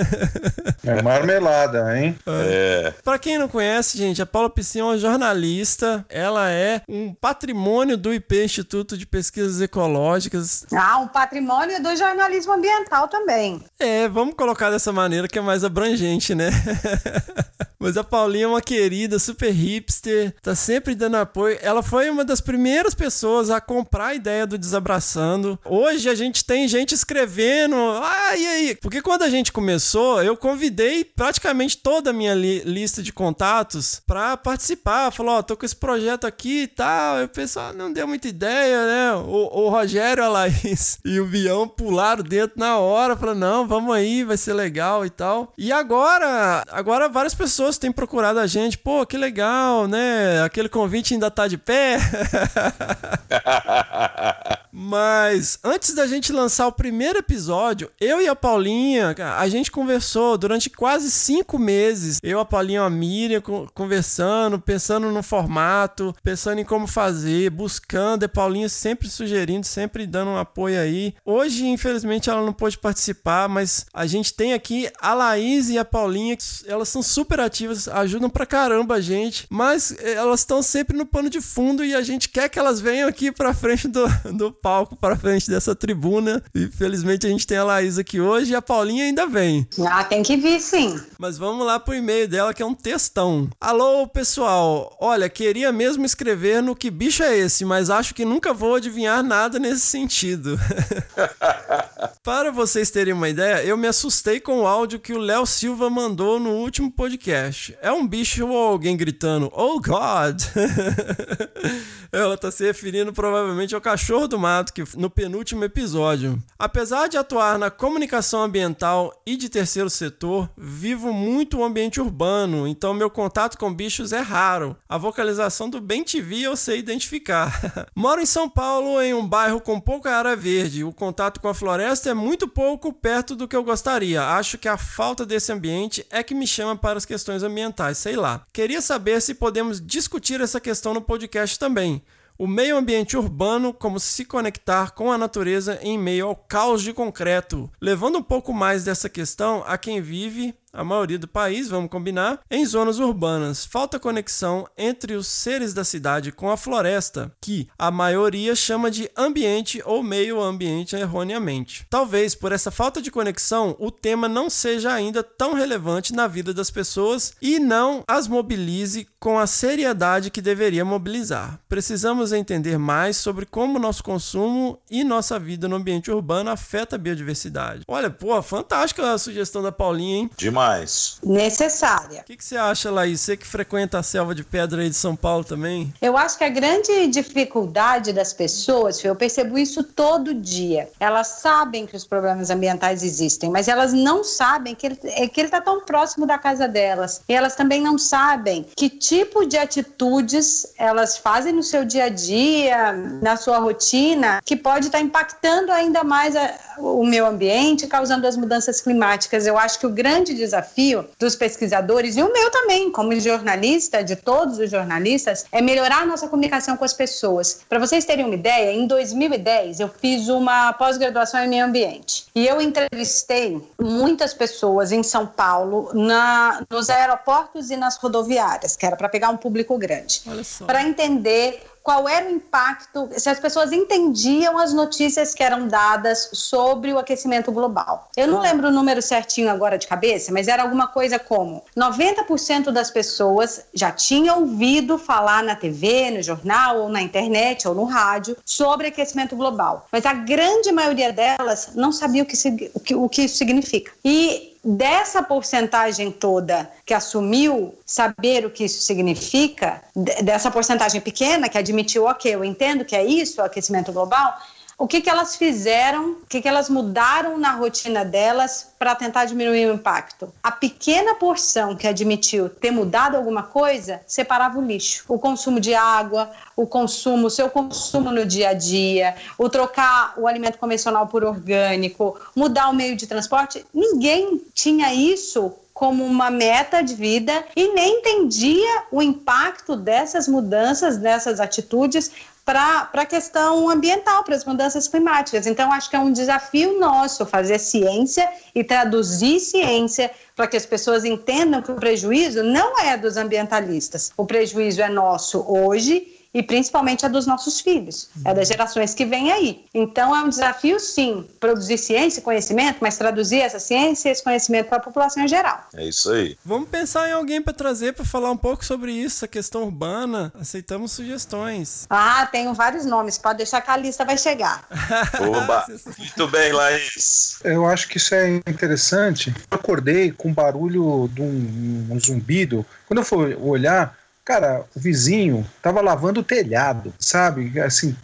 É 0.84 1.00
marmelada, 1.00 1.96
hein? 1.96 2.18
É. 2.26 2.92
Pra 3.04 3.16
quem 3.16 3.38
não 3.38 3.46
conhece, 3.46 3.96
gente, 3.96 4.20
a 4.20 4.26
Paula 4.26 4.50
Piscin 4.50 4.80
é 4.80 4.84
uma 4.84 4.98
jornalista, 4.98 6.04
ela 6.08 6.50
é 6.50 6.82
um 6.88 7.14
patrimônio 7.14 7.96
do 7.96 8.12
IP 8.12 8.44
Instituto 8.44 8.98
de 8.98 9.06
Pesquisas 9.06 9.60
Ecológicas. 9.60 10.66
Ah, 10.74 10.98
um 10.98 11.06
patrimônio 11.06 11.80
do 11.80 11.94
jornalismo 11.94 12.54
ambiental 12.54 13.06
também. 13.06 13.64
É, 13.78 14.08
vamos 14.08 14.34
colocar 14.34 14.70
dessa 14.70 14.90
maneira 14.90 15.28
que 15.28 15.38
é 15.38 15.42
mais 15.42 15.62
abrangente, 15.62 16.34
né? 16.34 16.50
Mas 17.82 17.96
a 17.96 18.04
Paulinha 18.04 18.44
é 18.44 18.46
uma 18.46 18.62
querida, 18.62 19.18
super 19.18 19.50
hipster, 19.50 20.32
tá 20.40 20.54
sempre 20.54 20.94
dando 20.94 21.16
apoio. 21.16 21.58
Ela 21.60 21.82
foi 21.82 22.08
uma 22.08 22.24
das 22.24 22.40
primeiras 22.40 22.94
pessoas 22.94 23.50
a 23.50 23.60
comprar 23.60 24.06
a 24.06 24.14
ideia 24.14 24.46
do 24.46 24.56
Desabraçando. 24.56 25.58
Hoje 25.64 26.08
a 26.08 26.14
gente 26.14 26.44
tem 26.44 26.68
gente 26.68 26.94
escrevendo. 26.94 27.74
Ah, 27.74 28.36
e 28.36 28.46
aí? 28.46 28.78
Porque 28.80 29.02
quando 29.02 29.22
a 29.22 29.28
gente 29.28 29.50
começou, 29.50 30.22
eu 30.22 30.36
convidei 30.36 31.04
praticamente 31.04 31.76
toda 31.76 32.10
a 32.10 32.12
minha 32.12 32.34
li 32.34 32.60
lista 32.60 33.02
de 33.02 33.12
contatos 33.12 34.00
pra 34.06 34.36
participar. 34.36 35.10
Falou: 35.10 35.34
Ó, 35.34 35.38
oh, 35.40 35.42
tô 35.42 35.56
com 35.56 35.66
esse 35.66 35.74
projeto 35.74 36.24
aqui 36.24 36.62
e 36.62 36.68
tal. 36.68 37.18
Eu 37.18 37.28
pensei, 37.28 37.60
ah, 37.60 37.72
não 37.72 37.92
deu 37.92 38.06
muita 38.06 38.28
ideia, 38.28 38.86
né? 38.86 39.14
O, 39.26 39.64
o 39.64 39.68
Rogério, 39.68 40.22
a 40.22 40.28
Laís 40.28 41.00
e 41.04 41.18
o 41.18 41.26
Bião 41.26 41.66
pularam 41.66 42.22
dentro 42.22 42.60
na 42.60 42.78
hora. 42.78 43.16
Falaram: 43.16 43.40
não, 43.40 43.66
vamos 43.66 43.92
aí, 43.92 44.22
vai 44.22 44.36
ser 44.36 44.52
legal 44.52 45.04
e 45.04 45.10
tal. 45.10 45.52
E 45.58 45.72
agora, 45.72 46.62
agora 46.70 47.08
várias 47.08 47.34
pessoas 47.34 47.71
têm 47.78 47.92
procurado 47.92 48.38
a 48.38 48.46
gente. 48.46 48.78
Pô, 48.78 49.04
que 49.06 49.16
legal, 49.16 49.86
né? 49.86 50.42
Aquele 50.42 50.68
convite 50.68 51.14
ainda 51.14 51.30
tá 51.30 51.46
de 51.46 51.58
pé. 51.58 51.98
Mas 54.74 55.58
antes 55.62 55.94
da 55.94 56.06
gente 56.06 56.32
lançar 56.32 56.66
o 56.66 56.72
primeiro 56.72 57.18
episódio, 57.18 57.90
eu 58.00 58.22
e 58.22 58.26
a 58.26 58.34
Paulinha, 58.34 59.14
a 59.36 59.46
gente 59.46 59.70
conversou 59.70 60.38
durante 60.38 60.70
quase 60.70 61.10
cinco 61.10 61.58
meses. 61.58 62.18
Eu, 62.22 62.40
a 62.40 62.44
Paulinha 62.44 62.80
e 62.80 62.84
a 62.84 62.90
Miriam 62.90 63.42
conversando, 63.74 64.58
pensando 64.58 65.10
no 65.10 65.22
formato, 65.22 66.14
pensando 66.22 66.58
em 66.58 66.64
como 66.64 66.86
fazer, 66.86 67.50
buscando. 67.50 68.22
E 68.22 68.26
a 68.26 68.30
Paulinha 68.30 68.68
sempre 68.68 69.10
sugerindo, 69.10 69.66
sempre 69.66 70.06
dando 70.06 70.30
um 70.30 70.38
apoio 70.38 70.80
aí. 70.80 71.14
Hoje, 71.22 71.66
infelizmente, 71.66 72.30
ela 72.30 72.44
não 72.44 72.52
pôde 72.52 72.78
participar, 72.78 73.50
mas 73.50 73.84
a 73.92 74.06
gente 74.06 74.32
tem 74.32 74.54
aqui 74.54 74.88
a 74.98 75.12
Laís 75.12 75.68
e 75.68 75.78
a 75.78 75.84
Paulinha, 75.84 76.36
elas 76.66 76.88
são 76.88 77.02
super 77.02 77.40
ativas, 77.40 77.61
ajudam 77.92 78.28
pra 78.28 78.46
caramba 78.46 78.96
a 78.96 79.00
gente, 79.00 79.46
mas 79.50 79.94
eh, 79.98 80.12
elas 80.12 80.40
estão 80.40 80.62
sempre 80.62 80.96
no 80.96 81.06
pano 81.06 81.28
de 81.28 81.40
fundo 81.40 81.84
e 81.84 81.94
a 81.94 82.02
gente 82.02 82.28
quer 82.28 82.48
que 82.48 82.58
elas 82.58 82.80
venham 82.80 83.08
aqui 83.08 83.32
pra 83.32 83.54
frente 83.54 83.88
do, 83.88 84.06
do 84.32 84.52
palco, 84.52 84.96
pra 84.96 85.16
frente 85.16 85.50
dessa 85.50 85.74
tribuna. 85.74 86.42
E 86.54 86.66
felizmente 86.68 87.26
a 87.26 87.30
gente 87.30 87.46
tem 87.46 87.58
a 87.58 87.64
Laís 87.64 87.98
aqui 87.98 88.20
hoje 88.20 88.52
e 88.52 88.54
a 88.54 88.62
Paulinha 88.62 89.04
ainda 89.04 89.26
vem. 89.26 89.66
Ah, 89.88 90.04
tem 90.04 90.22
que 90.22 90.36
vir 90.36 90.60
sim. 90.60 91.00
Mas 91.18 91.38
vamos 91.38 91.66
lá 91.66 91.78
pro 91.78 91.94
e-mail 91.94 92.28
dela, 92.28 92.54
que 92.54 92.62
é 92.62 92.66
um 92.66 92.74
textão. 92.74 93.48
Alô, 93.60 94.06
pessoal. 94.06 94.96
Olha, 95.00 95.28
queria 95.28 95.72
mesmo 95.72 96.04
escrever 96.04 96.62
no 96.62 96.76
que 96.76 96.90
bicho 96.90 97.22
é 97.22 97.36
esse, 97.36 97.64
mas 97.64 97.90
acho 97.90 98.14
que 98.14 98.24
nunca 98.24 98.52
vou 98.52 98.76
adivinhar 98.76 99.22
nada 99.22 99.58
nesse 99.58 99.80
sentido. 99.82 100.58
Para 102.22 102.50
vocês 102.52 102.90
terem 102.90 103.12
uma 103.12 103.28
ideia, 103.28 103.64
eu 103.64 103.76
me 103.76 103.88
assustei 103.88 104.38
com 104.38 104.60
o 104.60 104.66
áudio 104.66 105.00
que 105.00 105.12
o 105.12 105.18
Léo 105.18 105.44
Silva 105.44 105.90
mandou 105.90 106.38
no 106.38 106.50
último 106.50 106.90
podcast. 106.90 107.51
É 107.80 107.92
um 107.92 108.06
bicho 108.06 108.46
ou 108.46 108.68
alguém 108.68 108.96
gritando, 108.96 109.50
Oh 109.54 109.80
God! 109.80 110.40
Ela 112.12 112.36
tá 112.36 112.50
se 112.50 112.62
referindo 112.62 113.10
provavelmente 113.10 113.74
ao 113.74 113.80
cachorro 113.80 114.28
do 114.28 114.38
mato, 114.38 114.74
que 114.74 114.84
no 114.98 115.08
penúltimo 115.08 115.64
episódio. 115.64 116.38
Apesar 116.58 117.08
de 117.08 117.16
atuar 117.16 117.58
na 117.58 117.70
comunicação 117.70 118.42
ambiental 118.42 119.18
e 119.24 119.34
de 119.34 119.48
terceiro 119.48 119.88
setor, 119.88 120.50
vivo 120.54 121.10
muito 121.10 121.56
o 121.56 121.64
ambiente 121.64 122.02
urbano, 122.02 122.68
então 122.68 122.92
meu 122.92 123.08
contato 123.08 123.56
com 123.56 123.72
bichos 123.72 124.12
é 124.12 124.20
raro. 124.20 124.76
A 124.86 124.98
vocalização 124.98 125.70
do 125.70 125.80
Bem 125.80 126.04
TV 126.04 126.42
eu 126.42 126.54
sei 126.54 126.80
identificar. 126.80 127.88
Moro 127.96 128.20
em 128.20 128.26
São 128.26 128.46
Paulo, 128.46 129.00
em 129.00 129.14
um 129.14 129.26
bairro 129.26 129.58
com 129.58 129.80
pouca 129.80 130.14
área 130.14 130.36
verde. 130.36 130.84
O 130.84 130.92
contato 130.92 131.40
com 131.40 131.48
a 131.48 131.54
floresta 131.54 132.10
é 132.10 132.14
muito 132.14 132.46
pouco 132.46 132.92
perto 132.92 133.34
do 133.34 133.48
que 133.48 133.56
eu 133.56 133.64
gostaria. 133.64 134.22
Acho 134.22 134.58
que 134.58 134.68
a 134.68 134.76
falta 134.76 135.24
desse 135.24 135.50
ambiente 135.50 136.06
é 136.10 136.22
que 136.22 136.34
me 136.34 136.46
chama 136.46 136.76
para 136.76 136.98
as 136.98 137.06
questões 137.06 137.31
ambientais, 137.42 137.98
sei 137.98 138.16
lá. 138.16 138.44
Queria 138.52 138.80
saber 138.80 139.22
se 139.22 139.34
podemos 139.34 139.80
discutir 139.80 140.40
essa 140.40 140.60
questão 140.60 140.92
no 140.92 141.00
podcast 141.00 141.56
também 141.58 142.02
o 142.38 142.46
meio 142.46 142.76
ambiente 142.76 143.16
urbano 143.16 143.72
como 143.72 144.00
se 144.00 144.24
conectar 144.24 144.92
com 144.92 145.12
a 145.12 145.16
natureza 145.18 145.78
em 145.82 145.98
meio 145.98 146.26
ao 146.26 146.34
caos 146.34 146.82
de 146.82 146.92
concreto, 146.92 147.70
levando 147.80 148.18
um 148.18 148.22
pouco 148.22 148.52
mais 148.52 148.82
dessa 148.82 149.08
questão 149.08 149.62
a 149.64 149.78
quem 149.78 150.00
vive 150.00 150.52
a 150.72 150.82
maioria 150.82 151.18
do 151.18 151.28
país, 151.28 151.68
vamos 151.68 151.90
combinar, 151.90 152.40
em 152.50 152.64
zonas 152.64 152.98
urbanas. 152.98 153.64
Falta 153.64 153.98
conexão 153.98 154.66
entre 154.76 155.14
os 155.14 155.26
seres 155.26 155.74
da 155.74 155.84
cidade 155.84 156.32
com 156.32 156.50
a 156.50 156.56
floresta, 156.56 157.30
que 157.40 157.68
a 157.78 157.90
maioria 157.90 158.54
chama 158.56 158.90
de 158.90 159.10
ambiente 159.16 159.82
ou 159.84 160.02
meio 160.02 160.40
ambiente 160.40 160.96
erroneamente. 160.96 161.86
Talvez 161.90 162.34
por 162.34 162.52
essa 162.52 162.70
falta 162.70 163.02
de 163.02 163.10
conexão, 163.10 163.76
o 163.78 163.90
tema 163.90 164.28
não 164.28 164.48
seja 164.48 164.92
ainda 164.92 165.22
tão 165.22 165.52
relevante 165.52 166.14
na 166.14 166.26
vida 166.26 166.54
das 166.54 166.70
pessoas 166.70 167.34
e 167.42 167.58
não 167.58 168.02
as 168.08 168.26
mobilize 168.26 169.06
com 169.20 169.38
a 169.38 169.46
seriedade 169.46 170.30
que 170.30 170.40
deveria 170.40 170.84
mobilizar. 170.84 171.60
Precisamos 171.68 172.32
entender 172.32 172.78
mais 172.78 173.16
sobre 173.16 173.44
como 173.44 173.78
nosso 173.78 174.02
consumo 174.02 174.80
e 174.90 175.04
nossa 175.04 175.38
vida 175.38 175.68
no 175.68 175.76
ambiente 175.76 176.10
urbano 176.10 176.50
afeta 176.50 176.96
a 176.96 176.98
biodiversidade. 176.98 177.82
Olha, 177.86 178.10
pô, 178.10 178.40
fantástica 178.42 179.12
a 179.12 179.18
sugestão 179.18 179.62
da 179.62 179.70
Paulinha, 179.70 180.16
hein? 180.16 180.30
Demais 180.36 180.61
mais. 180.62 181.16
Necessária. 181.24 182.20
O 182.20 182.24
que, 182.24 182.36
que, 182.36 182.44
você 182.44 182.56
acha, 182.56 182.90
Laís? 182.90 183.20
Você 183.20 183.36
que 183.36 183.46
frequenta 183.46 183.98
a 183.98 184.02
selva 184.02 184.34
de 184.34 184.44
pedra 184.44 184.82
aí 184.82 184.88
de 184.88 184.96
São 184.96 185.16
Paulo 185.16 185.44
também? 185.44 185.92
Eu 186.00 186.16
acho 186.16 186.38
que 186.38 186.44
a 186.44 186.48
grande 186.48 187.08
dificuldade 187.08 188.12
das 188.12 188.32
pessoas, 188.32 189.02
eu 189.04 189.16
percebo 189.16 189.58
isso 189.58 189.82
todo 189.82 190.32
dia. 190.32 190.88
Elas 191.00 191.26
sabem 191.26 191.86
que 191.86 191.96
os 191.96 192.04
problemas 192.04 192.50
ambientais 192.50 193.02
existem, 193.02 193.50
mas 193.50 193.66
elas 193.66 193.92
não 193.92 194.22
sabem 194.22 194.74
que 194.74 194.86
ele 194.86 194.98
é 195.04 195.42
está 195.42 195.60
tão 195.60 195.80
próximo 195.80 196.26
da 196.26 196.38
casa 196.38 196.68
delas. 196.68 197.20
E 197.28 197.34
elas 197.34 197.56
também 197.56 197.80
não 197.80 197.98
sabem 197.98 198.64
que 198.76 198.88
tipo 198.88 199.44
de 199.44 199.58
atitudes 199.58 200.72
elas 200.78 201.18
fazem 201.18 201.52
no 201.52 201.62
seu 201.62 201.84
dia 201.84 202.04
a 202.04 202.08
dia, 202.08 202.92
na 203.20 203.36
sua 203.36 203.58
rotina, 203.58 204.40
que 204.44 204.56
pode 204.56 204.86
estar 204.86 204.98
tá 204.98 205.04
impactando 205.04 205.72
ainda 205.72 206.04
mais 206.04 206.36
a, 206.36 206.54
o 206.78 207.04
meio 207.04 207.26
ambiente, 207.26 207.86
causando 207.86 208.26
as 208.26 208.36
mudanças 208.36 208.80
climáticas. 208.80 209.46
Eu 209.46 209.58
acho 209.58 209.78
que 209.80 209.86
o 209.86 209.90
grande 209.90 210.34
desafio 210.34 210.51
desafio 210.52 211.08
dos 211.18 211.34
pesquisadores 211.34 212.16
e 212.16 212.22
o 212.22 212.32
meu 212.32 212.50
também, 212.50 212.90
como 212.92 213.18
jornalista, 213.18 214.04
de 214.04 214.16
todos 214.16 214.58
os 214.58 214.70
jornalistas, 214.70 215.46
é 215.50 215.62
melhorar 215.62 216.02
a 216.02 216.06
nossa 216.06 216.28
comunicação 216.28 216.76
com 216.76 216.84
as 216.84 216.92
pessoas. 216.92 217.60
Para 217.68 217.78
vocês 217.78 218.04
terem 218.04 218.24
uma 218.24 218.34
ideia, 218.34 218.72
em 218.72 218.86
2010 218.86 219.80
eu 219.80 219.88
fiz 219.88 220.28
uma 220.28 220.72
pós-graduação 220.74 221.40
em 221.40 221.48
meio 221.48 221.64
ambiente. 221.64 222.26
E 222.34 222.46
eu 222.46 222.60
entrevistei 222.60 223.60
muitas 223.80 224.34
pessoas 224.34 224.92
em 224.92 225.02
São 225.02 225.26
Paulo, 225.26 225.90
na, 225.94 226.62
nos 226.70 226.90
aeroportos 226.90 227.70
e 227.70 227.76
nas 227.76 227.96
rodoviárias, 227.96 228.76
que 228.76 228.84
era 228.84 228.96
para 228.96 229.08
pegar 229.08 229.30
um 229.30 229.36
público 229.36 229.76
grande, 229.78 230.22
para 230.66 230.82
entender 230.82 231.62
qual 231.82 232.08
era 232.08 232.26
o 232.26 232.30
impacto, 232.30 233.08
se 233.16 233.28
as 233.28 233.40
pessoas 233.40 233.72
entendiam 233.72 234.58
as 234.58 234.72
notícias 234.72 235.34
que 235.34 235.42
eram 235.42 235.66
dadas 235.66 236.30
sobre 236.32 236.92
o 236.92 236.98
aquecimento 236.98 237.50
global. 237.50 238.08
Eu 238.16 238.28
não 238.28 238.40
lembro 238.40 238.68
o 238.68 238.72
número 238.72 239.02
certinho 239.02 239.50
agora 239.50 239.76
de 239.76 239.86
cabeça, 239.86 240.32
mas 240.32 240.48
era 240.48 240.62
alguma 240.62 240.86
coisa 240.86 241.18
como 241.18 241.62
90% 241.76 242.70
das 242.70 242.90
pessoas 242.90 243.64
já 243.74 243.90
tinham 243.90 244.40
ouvido 244.40 244.96
falar 244.98 245.42
na 245.42 245.56
TV, 245.56 246.10
no 246.10 246.22
jornal, 246.22 246.82
ou 246.82 246.88
na 246.88 247.02
internet, 247.02 247.66
ou 247.66 247.74
no 247.74 247.84
rádio, 247.84 248.36
sobre 248.44 248.88
aquecimento 248.88 249.34
global. 249.34 249.86
Mas 249.90 250.06
a 250.06 250.12
grande 250.12 250.70
maioria 250.70 251.12
delas 251.12 251.70
não 251.74 251.92
sabia 251.92 252.22
o 252.22 252.26
que, 252.26 252.36
o 252.74 252.80
que, 252.80 252.94
o 252.94 253.08
que 253.08 253.22
isso 253.22 253.36
significa. 253.36 253.92
E 254.04 254.51
dessa 254.64 255.22
porcentagem 255.22 256.10
toda 256.10 256.70
que 256.86 256.94
assumiu 256.94 257.76
saber 257.84 258.46
o 258.46 258.50
que 258.50 258.64
isso 258.64 258.82
significa, 258.82 259.82
dessa 260.22 260.50
porcentagem 260.50 261.00
pequena 261.00 261.48
que 261.48 261.58
admitiu, 261.58 262.04
ok, 262.04 262.32
eu 262.32 262.44
entendo 262.44 262.84
que 262.84 262.94
é 262.94 263.04
isso, 263.04 263.40
o 263.40 263.44
aquecimento 263.44 263.92
global, 263.92 264.38
o 264.82 264.88
que, 264.88 265.00
que 265.00 265.08
elas 265.08 265.36
fizeram, 265.36 266.10
o 266.10 266.26
que, 266.28 266.42
que 266.42 266.48
elas 266.48 266.68
mudaram 266.68 267.38
na 267.38 267.52
rotina 267.52 268.04
delas 268.04 268.74
para 268.80 268.96
tentar 268.96 269.26
diminuir 269.26 269.66
o 269.66 269.74
impacto. 269.74 270.34
A 270.42 270.50
pequena 270.50 271.14
porção 271.14 271.76
que 271.76 271.86
admitiu 271.86 272.48
ter 272.48 272.72
mudado 272.72 273.16
alguma 273.16 273.44
coisa 273.44 274.00
separava 274.08 274.58
o 274.58 274.66
lixo. 274.66 275.04
O 275.06 275.20
consumo 275.20 275.60
de 275.60 275.72
água, 275.72 276.32
o 276.56 276.66
consumo, 276.66 277.28
o 277.28 277.30
seu 277.30 277.48
consumo 277.48 278.10
no 278.10 278.26
dia 278.26 278.48
a 278.48 278.54
dia, 278.54 279.14
o 279.38 279.48
trocar 279.48 280.14
o 280.16 280.26
alimento 280.26 280.58
convencional 280.58 281.06
por 281.06 281.22
orgânico, 281.22 282.18
mudar 282.34 282.68
o 282.68 282.74
meio 282.74 282.96
de 282.96 283.06
transporte. 283.06 283.64
Ninguém 283.72 284.42
tinha 284.52 284.92
isso 284.92 285.54
como 285.72 286.04
uma 286.04 286.30
meta 286.30 286.82
de 286.82 286.94
vida 286.94 287.44
e 287.56 287.72
nem 287.72 287.98
entendia 287.98 288.84
o 288.90 289.00
impacto 289.00 289.74
dessas 289.74 290.28
mudanças, 290.28 290.96
dessas 290.96 291.40
atitudes 291.40 292.10
para 292.44 292.90
a 292.92 293.06
questão 293.06 293.68
ambiental, 293.68 294.24
para 294.24 294.34
as 294.34 294.44
mudanças 294.44 294.88
climáticas. 294.88 295.46
Então, 295.46 295.72
acho 295.72 295.88
que 295.88 295.96
é 295.96 295.98
um 295.98 296.12
desafio 296.12 296.78
nosso 296.78 297.24
fazer 297.24 297.58
ciência 297.58 298.28
e 298.54 298.64
traduzir 298.64 299.38
ciência 299.38 300.10
para 300.34 300.46
que 300.46 300.56
as 300.56 300.66
pessoas 300.66 301.04
entendam 301.04 301.62
que 301.62 301.70
o 301.70 301.76
prejuízo 301.76 302.42
não 302.42 302.78
é 302.80 302.96
dos 302.96 303.16
ambientalistas. 303.16 304.12
O 304.16 304.26
prejuízo 304.26 304.82
é 304.82 304.88
nosso 304.88 305.44
hoje 305.46 306.21
e 306.34 306.42
principalmente 306.42 307.04
a 307.04 307.08
dos 307.08 307.26
nossos 307.26 307.60
filhos, 307.60 308.08
é 308.24 308.32
das 308.32 308.48
gerações 308.48 308.94
que 308.94 309.04
vêm 309.04 309.30
aí. 309.30 309.64
Então 309.74 310.14
é 310.14 310.22
um 310.22 310.28
desafio, 310.28 310.80
sim, 310.80 311.26
produzir 311.38 311.78
ciência 311.78 312.20
e 312.20 312.22
conhecimento, 312.22 312.78
mas 312.80 312.96
traduzir 312.96 313.40
essa 313.40 313.58
ciência 313.58 314.08
e 314.08 314.12
esse 314.12 314.22
conhecimento 314.22 314.68
para 314.68 314.78
a 314.78 314.80
população 314.80 315.22
em 315.22 315.28
geral. 315.28 315.66
É 315.74 315.84
isso 315.84 316.10
aí. 316.10 316.36
Vamos 316.44 316.68
pensar 316.68 317.08
em 317.08 317.12
alguém 317.12 317.42
para 317.42 317.52
trazer 317.52 317.92
para 317.92 318.04
falar 318.04 318.30
um 318.30 318.36
pouco 318.36 318.64
sobre 318.64 318.92
isso, 318.92 319.24
a 319.24 319.28
questão 319.28 319.64
urbana. 319.64 320.32
Aceitamos 320.38 320.92
sugestões. 320.92 321.86
Ah, 321.90 322.26
tenho 322.30 322.54
vários 322.54 322.84
nomes, 322.84 323.18
pode 323.18 323.38
deixar 323.38 323.60
que 323.60 323.70
a 323.70 323.76
lista 323.76 324.04
vai 324.04 324.16
chegar. 324.16 324.64
Oba! 325.20 325.66
Muito 325.98 326.28
bem, 326.28 326.52
Laís. 326.52 327.38
Eu 327.44 327.66
acho 327.66 327.88
que 327.88 327.98
isso 327.98 328.14
é 328.14 328.36
interessante. 328.46 329.34
Eu 329.50 329.58
acordei 329.58 330.10
com 330.10 330.28
um 330.28 330.34
barulho 330.34 331.08
de 331.12 331.20
um, 331.20 331.88
um 331.90 332.00
zumbido. 332.00 332.64
Quando 332.86 332.98
eu 332.98 333.04
fui 333.04 333.34
olhar, 333.34 333.96
Cara, 334.24 334.64
o 334.74 334.78
vizinho 334.78 335.44
tava 335.60 335.80
lavando 335.80 336.20
o 336.20 336.24
telhado, 336.24 336.94
sabe? 336.98 337.60
Assim, 337.60 337.96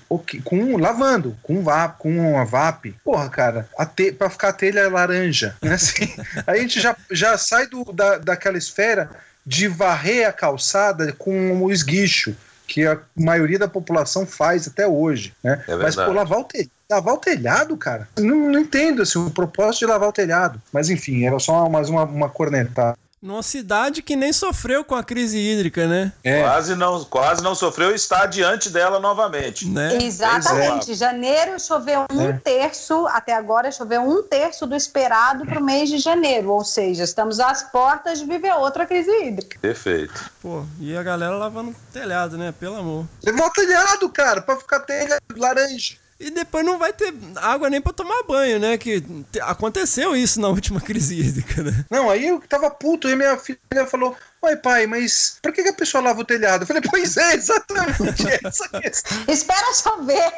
com 0.42 0.76
lavando, 0.76 1.36
com 1.42 1.62
VAP, 1.62 1.98
com 1.98 2.10
uma 2.10 2.44
VAP. 2.44 2.96
Porra, 3.04 3.28
cara, 3.28 3.68
a 3.78 3.86
te, 3.86 4.10
pra 4.10 4.28
ficar 4.28 4.48
a 4.48 4.52
telha 4.52 4.88
laranja, 4.90 5.56
né? 5.62 5.74
Assim, 5.78 6.12
aí 6.44 6.58
a 6.58 6.62
gente 6.62 6.80
já, 6.80 6.96
já 7.10 7.38
sai 7.38 7.68
do, 7.68 7.84
da, 7.92 8.18
daquela 8.18 8.58
esfera 8.58 9.08
de 9.46 9.68
varrer 9.68 10.28
a 10.28 10.32
calçada 10.32 11.12
com 11.12 11.62
o 11.62 11.70
esguicho, 11.70 12.36
que 12.66 12.84
a 12.84 12.98
maioria 13.16 13.58
da 13.58 13.68
população 13.68 14.26
faz 14.26 14.66
até 14.66 14.86
hoje, 14.86 15.32
né? 15.42 15.62
É 15.68 15.76
Mas, 15.76 15.94
por 15.94 16.14
lavar 16.14 16.40
o 16.40 16.44
telhado. 16.44 16.70
Lavar 16.90 17.14
o 17.14 17.18
telhado, 17.18 17.76
cara. 17.76 18.08
Não, 18.18 18.50
não 18.50 18.60
entendo 18.60 19.02
assim, 19.02 19.18
o 19.18 19.30
propósito 19.30 19.80
de 19.80 19.86
lavar 19.86 20.08
o 20.08 20.12
telhado. 20.12 20.60
Mas 20.72 20.90
enfim, 20.90 21.24
era 21.24 21.38
só 21.38 21.68
mais 21.68 21.88
uma, 21.88 22.04
uma 22.04 22.28
cornetada. 22.28 22.96
Numa 23.20 23.42
cidade 23.42 24.00
que 24.00 24.14
nem 24.14 24.32
sofreu 24.32 24.84
com 24.84 24.94
a 24.94 25.02
crise 25.02 25.36
hídrica, 25.38 25.88
né? 25.88 26.12
É. 26.22 26.42
Quase, 26.42 26.74
não, 26.76 27.04
quase 27.04 27.42
não 27.42 27.54
sofreu 27.54 27.90
e 27.90 27.96
está 27.96 28.26
diante 28.26 28.70
dela 28.70 29.00
novamente. 29.00 29.68
Né? 29.68 29.98
Exatamente. 30.00 30.94
Janeiro 30.94 31.58
choveu 31.58 32.06
um 32.12 32.28
é. 32.28 32.32
terço, 32.32 33.06
até 33.08 33.34
agora 33.34 33.72
choveu 33.72 34.02
um 34.02 34.22
terço 34.22 34.66
do 34.66 34.76
esperado 34.76 35.44
para 35.44 35.58
o 35.58 35.64
mês 35.64 35.88
de 35.88 35.98
janeiro. 35.98 36.52
Ou 36.52 36.64
seja, 36.64 37.02
estamos 37.02 37.40
às 37.40 37.64
portas 37.64 38.20
de 38.20 38.24
viver 38.24 38.52
outra 38.54 38.86
crise 38.86 39.10
hídrica. 39.10 39.58
Perfeito. 39.60 40.30
Pô, 40.40 40.64
e 40.78 40.96
a 40.96 41.02
galera 41.02 41.34
lavando 41.36 41.74
telhado, 41.92 42.38
né? 42.38 42.54
Pelo 42.58 42.76
amor. 42.76 43.04
Levou 43.24 43.46
o 43.46 43.50
telhado, 43.50 44.08
cara, 44.10 44.40
para 44.40 44.56
ficar 44.56 44.80
telha 44.80 45.18
laranja. 45.36 45.96
E 46.20 46.30
depois 46.30 46.64
não 46.66 46.78
vai 46.78 46.92
ter 46.92 47.14
água 47.36 47.70
nem 47.70 47.80
pra 47.80 47.92
tomar 47.92 48.24
banho, 48.24 48.58
né? 48.58 48.76
Que 48.76 49.02
aconteceu 49.40 50.16
isso 50.16 50.40
na 50.40 50.48
última 50.48 50.80
crise 50.80 51.20
hídrica, 51.20 51.62
né? 51.62 51.84
Não, 51.88 52.10
aí 52.10 52.26
eu 52.26 52.40
tava 52.40 52.68
puto, 52.70 53.08
e 53.08 53.14
minha 53.14 53.36
filha 53.36 53.86
falou: 53.88 54.16
Oi, 54.40 54.56
pai, 54.56 54.86
mas 54.86 55.36
por 55.42 55.52
que, 55.52 55.64
que 55.64 55.68
a 55.70 55.74
pessoa 55.74 56.02
lava 56.02 56.20
o 56.20 56.24
telhado? 56.24 56.62
Eu 56.62 56.66
falei, 56.66 56.82
pois 56.88 57.16
é, 57.16 57.34
exatamente 57.34 58.22
essa 58.44 58.68
questão. 58.68 59.18
Espera 59.26 59.74
chover. 59.74 60.32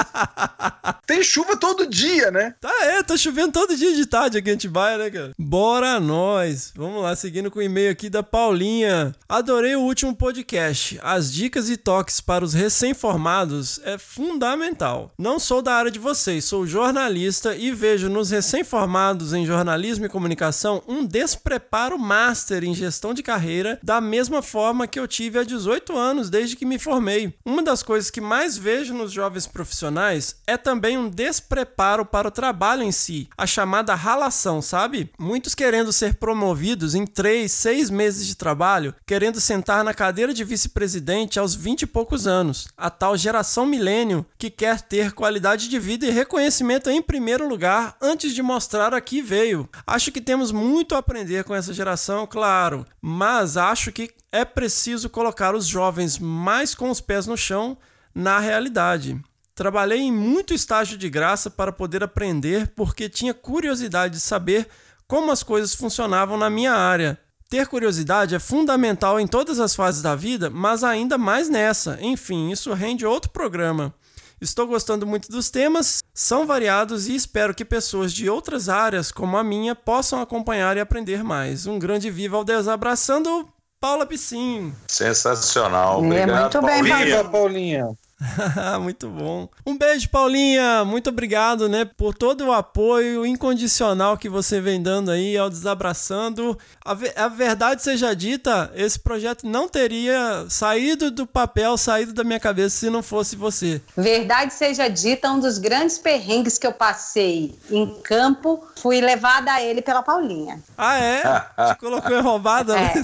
Tem 1.06 1.22
chuva 1.22 1.56
todo 1.56 1.86
dia, 1.86 2.30
né? 2.30 2.54
Tá, 2.60 2.72
é, 2.82 3.02
tá 3.02 3.16
chovendo 3.16 3.52
todo 3.52 3.76
dia 3.76 3.94
de 3.94 4.06
tarde 4.06 4.38
aqui 4.38 4.50
em 4.50 4.54
Atibaia, 4.54 4.98
né, 4.98 5.10
cara? 5.10 5.32
Bora 5.38 6.00
nós! 6.00 6.72
Vamos 6.74 7.02
lá, 7.02 7.14
seguindo 7.14 7.50
com 7.50 7.58
o 7.58 7.62
e-mail 7.62 7.90
aqui 7.90 8.08
da 8.08 8.22
Paulinha. 8.22 9.14
Adorei 9.28 9.76
o 9.76 9.80
último 9.80 10.14
podcast. 10.14 10.98
As 11.02 11.30
dicas 11.30 11.68
e 11.68 11.76
toques 11.76 12.20
para 12.20 12.44
os 12.44 12.54
recém-formados 12.54 13.78
é 13.84 13.98
fundamental. 13.98 15.12
Não 15.18 15.38
sou 15.38 15.60
da 15.60 15.74
área 15.74 15.90
de 15.90 15.98
vocês, 15.98 16.44
sou 16.44 16.66
jornalista 16.66 17.54
e 17.54 17.72
vejo 17.72 18.08
nos 18.08 18.30
recém-formados 18.30 19.34
em 19.34 19.44
jornalismo 19.44 20.06
e 20.06 20.10
comunicação 20.10 20.82
um 20.88 21.04
despreparo 21.04 21.98
master 21.98 22.64
em 22.64 22.74
gestão 22.74 23.14
de 23.14 23.17
carreira 23.22 23.78
da 23.82 24.00
mesma 24.00 24.42
forma 24.42 24.86
que 24.86 24.98
eu 24.98 25.08
tive 25.08 25.38
há 25.38 25.44
18 25.44 25.96
anos 25.96 26.30
desde 26.30 26.56
que 26.56 26.64
me 26.64 26.78
formei. 26.78 27.34
Uma 27.44 27.62
das 27.62 27.82
coisas 27.82 28.10
que 28.10 28.20
mais 28.20 28.56
vejo 28.56 28.94
nos 28.94 29.12
jovens 29.12 29.46
profissionais 29.46 30.36
é 30.46 30.56
também 30.56 30.96
um 30.96 31.08
despreparo 31.08 32.04
para 32.04 32.28
o 32.28 32.30
trabalho 32.30 32.82
em 32.82 32.92
si, 32.92 33.28
a 33.36 33.46
chamada 33.46 33.94
ralação, 33.94 34.60
sabe? 34.62 35.10
Muitos 35.18 35.54
querendo 35.54 35.92
ser 35.92 36.14
promovidos 36.14 36.94
em 36.94 37.06
3, 37.06 37.50
6 37.50 37.90
meses 37.90 38.26
de 38.26 38.34
trabalho, 38.34 38.94
querendo 39.06 39.40
sentar 39.40 39.84
na 39.84 39.94
cadeira 39.94 40.32
de 40.32 40.44
vice-presidente 40.44 41.38
aos 41.38 41.54
20 41.54 41.82
e 41.82 41.86
poucos 41.86 42.26
anos. 42.26 42.68
A 42.76 42.90
tal 42.90 43.16
geração 43.16 43.66
milênio 43.66 44.24
que 44.36 44.50
quer 44.50 44.80
ter 44.80 45.12
qualidade 45.12 45.68
de 45.68 45.78
vida 45.78 46.06
e 46.06 46.10
reconhecimento 46.10 46.90
em 46.90 47.02
primeiro 47.02 47.48
lugar 47.48 47.96
antes 48.00 48.34
de 48.34 48.42
mostrar 48.42 48.94
a 48.94 49.00
que 49.00 49.22
veio. 49.22 49.68
Acho 49.86 50.12
que 50.12 50.20
temos 50.20 50.52
muito 50.52 50.94
a 50.94 50.98
aprender 50.98 51.44
com 51.44 51.54
essa 51.54 51.72
geração, 51.72 52.26
claro, 52.26 52.86
mas 53.08 53.56
acho 53.56 53.90
que 53.90 54.10
é 54.30 54.44
preciso 54.44 55.08
colocar 55.08 55.54
os 55.54 55.66
jovens 55.66 56.18
mais 56.18 56.74
com 56.74 56.90
os 56.90 57.00
pés 57.00 57.26
no 57.26 57.38
chão 57.38 57.78
na 58.14 58.38
realidade. 58.38 59.18
Trabalhei 59.54 60.00
em 60.00 60.12
muito 60.12 60.52
estágio 60.52 60.98
de 60.98 61.08
graça 61.08 61.50
para 61.50 61.72
poder 61.72 62.04
aprender 62.04 62.68
porque 62.76 63.08
tinha 63.08 63.32
curiosidade 63.32 64.14
de 64.14 64.20
saber 64.20 64.68
como 65.06 65.32
as 65.32 65.42
coisas 65.42 65.74
funcionavam 65.74 66.36
na 66.36 66.50
minha 66.50 66.74
área. 66.74 67.18
Ter 67.48 67.66
curiosidade 67.66 68.34
é 68.34 68.38
fundamental 68.38 69.18
em 69.18 69.26
todas 69.26 69.58
as 69.58 69.74
fases 69.74 70.02
da 70.02 70.14
vida, 70.14 70.50
mas 70.50 70.84
ainda 70.84 71.16
mais 71.16 71.48
nessa. 71.48 71.98
Enfim, 72.02 72.50
isso 72.50 72.74
rende 72.74 73.06
outro 73.06 73.30
programa. 73.30 73.94
Estou 74.40 74.66
gostando 74.66 75.06
muito 75.06 75.28
dos 75.30 75.50
temas, 75.50 76.02
são 76.14 76.46
variados 76.46 77.08
e 77.08 77.14
espero 77.14 77.54
que 77.54 77.64
pessoas 77.64 78.12
de 78.12 78.30
outras 78.30 78.68
áreas, 78.68 79.10
como 79.10 79.36
a 79.36 79.42
minha, 79.42 79.74
possam 79.74 80.20
acompanhar 80.20 80.76
e 80.76 80.80
aprender 80.80 81.24
mais. 81.24 81.66
Um 81.66 81.78
grande 81.78 82.10
viva 82.10 82.36
ao 82.36 82.44
Deus 82.44 82.68
abraçando 82.68 83.48
Paula 83.80 84.06
Piscin. 84.06 84.72
Sensacional. 84.86 86.02
É, 86.02 86.06
Obrigado, 86.06 86.62
muito 86.62 86.62
bem, 86.62 86.88
Paulinha. 86.88 87.24
Paulinha. 87.24 87.98
Muito 88.80 89.08
bom. 89.08 89.48
Um 89.64 89.76
beijo, 89.76 90.08
Paulinha. 90.08 90.84
Muito 90.84 91.10
obrigado, 91.10 91.68
né, 91.68 91.84
por 91.84 92.14
todo 92.14 92.46
o 92.46 92.52
apoio 92.52 93.24
incondicional 93.24 94.16
que 94.16 94.28
você 94.28 94.60
vem 94.60 94.82
dando 94.82 95.10
aí 95.10 95.36
ao 95.36 95.48
Desabraçando. 95.48 96.58
A, 96.84 96.94
ve 96.94 97.12
a, 97.14 97.28
verdade 97.28 97.82
seja 97.82 98.14
dita, 98.14 98.72
esse 98.74 98.98
projeto 98.98 99.46
não 99.46 99.68
teria 99.68 100.46
saído 100.48 101.10
do 101.10 101.26
papel, 101.26 101.76
saído 101.76 102.12
da 102.12 102.24
minha 102.24 102.40
cabeça 102.40 102.76
se 102.76 102.90
não 102.90 103.02
fosse 103.02 103.36
você. 103.36 103.80
Verdade 103.96 104.52
seja 104.52 104.88
dita, 104.88 105.30
um 105.30 105.38
dos 105.38 105.58
grandes 105.58 105.98
perrengues 105.98 106.58
que 106.58 106.66
eu 106.66 106.72
passei 106.72 107.56
em 107.70 107.86
campo, 108.02 108.64
fui 108.76 109.00
levada 109.00 109.52
a 109.52 109.62
ele 109.62 109.80
pela 109.80 110.02
Paulinha. 110.02 110.60
Ah, 110.76 110.98
é? 110.98 111.22
Te 111.72 111.78
colocou 111.78 112.16
em 112.16 112.22
roubada? 112.22 112.76
É. 112.78 112.94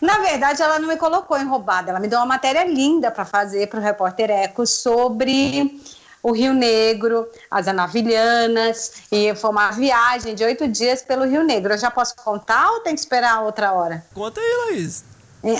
Na 0.00 0.18
verdade, 0.18 0.60
ela 0.60 0.78
não 0.78 0.88
me 0.88 0.96
colocou 0.96 1.38
em 1.38 1.46
roubada, 1.46 1.90
ela 1.90 2.00
me 2.00 2.08
deu 2.08 2.18
uma 2.18 2.26
matéria 2.26 2.64
linda 2.64 3.10
para 3.10 3.24
fazer 3.24 3.68
para 3.68 3.80
o 3.80 3.82
repórter 3.82 4.33
Sobre 4.66 5.80
o 6.22 6.32
Rio 6.32 6.54
Negro, 6.54 7.28
as 7.50 7.68
Anavilhanas, 7.68 9.02
e 9.12 9.34
foi 9.34 9.50
uma 9.50 9.70
viagem 9.70 10.34
de 10.34 10.42
oito 10.42 10.66
dias 10.66 11.02
pelo 11.02 11.26
Rio 11.26 11.44
Negro. 11.44 11.74
Eu 11.74 11.78
já 11.78 11.90
posso 11.90 12.16
contar 12.16 12.70
ou 12.70 12.80
tem 12.80 12.94
que 12.94 13.00
esperar 13.00 13.42
outra 13.42 13.72
hora? 13.72 14.02
Conta 14.14 14.40
aí, 14.40 14.70
Laís. 14.70 15.04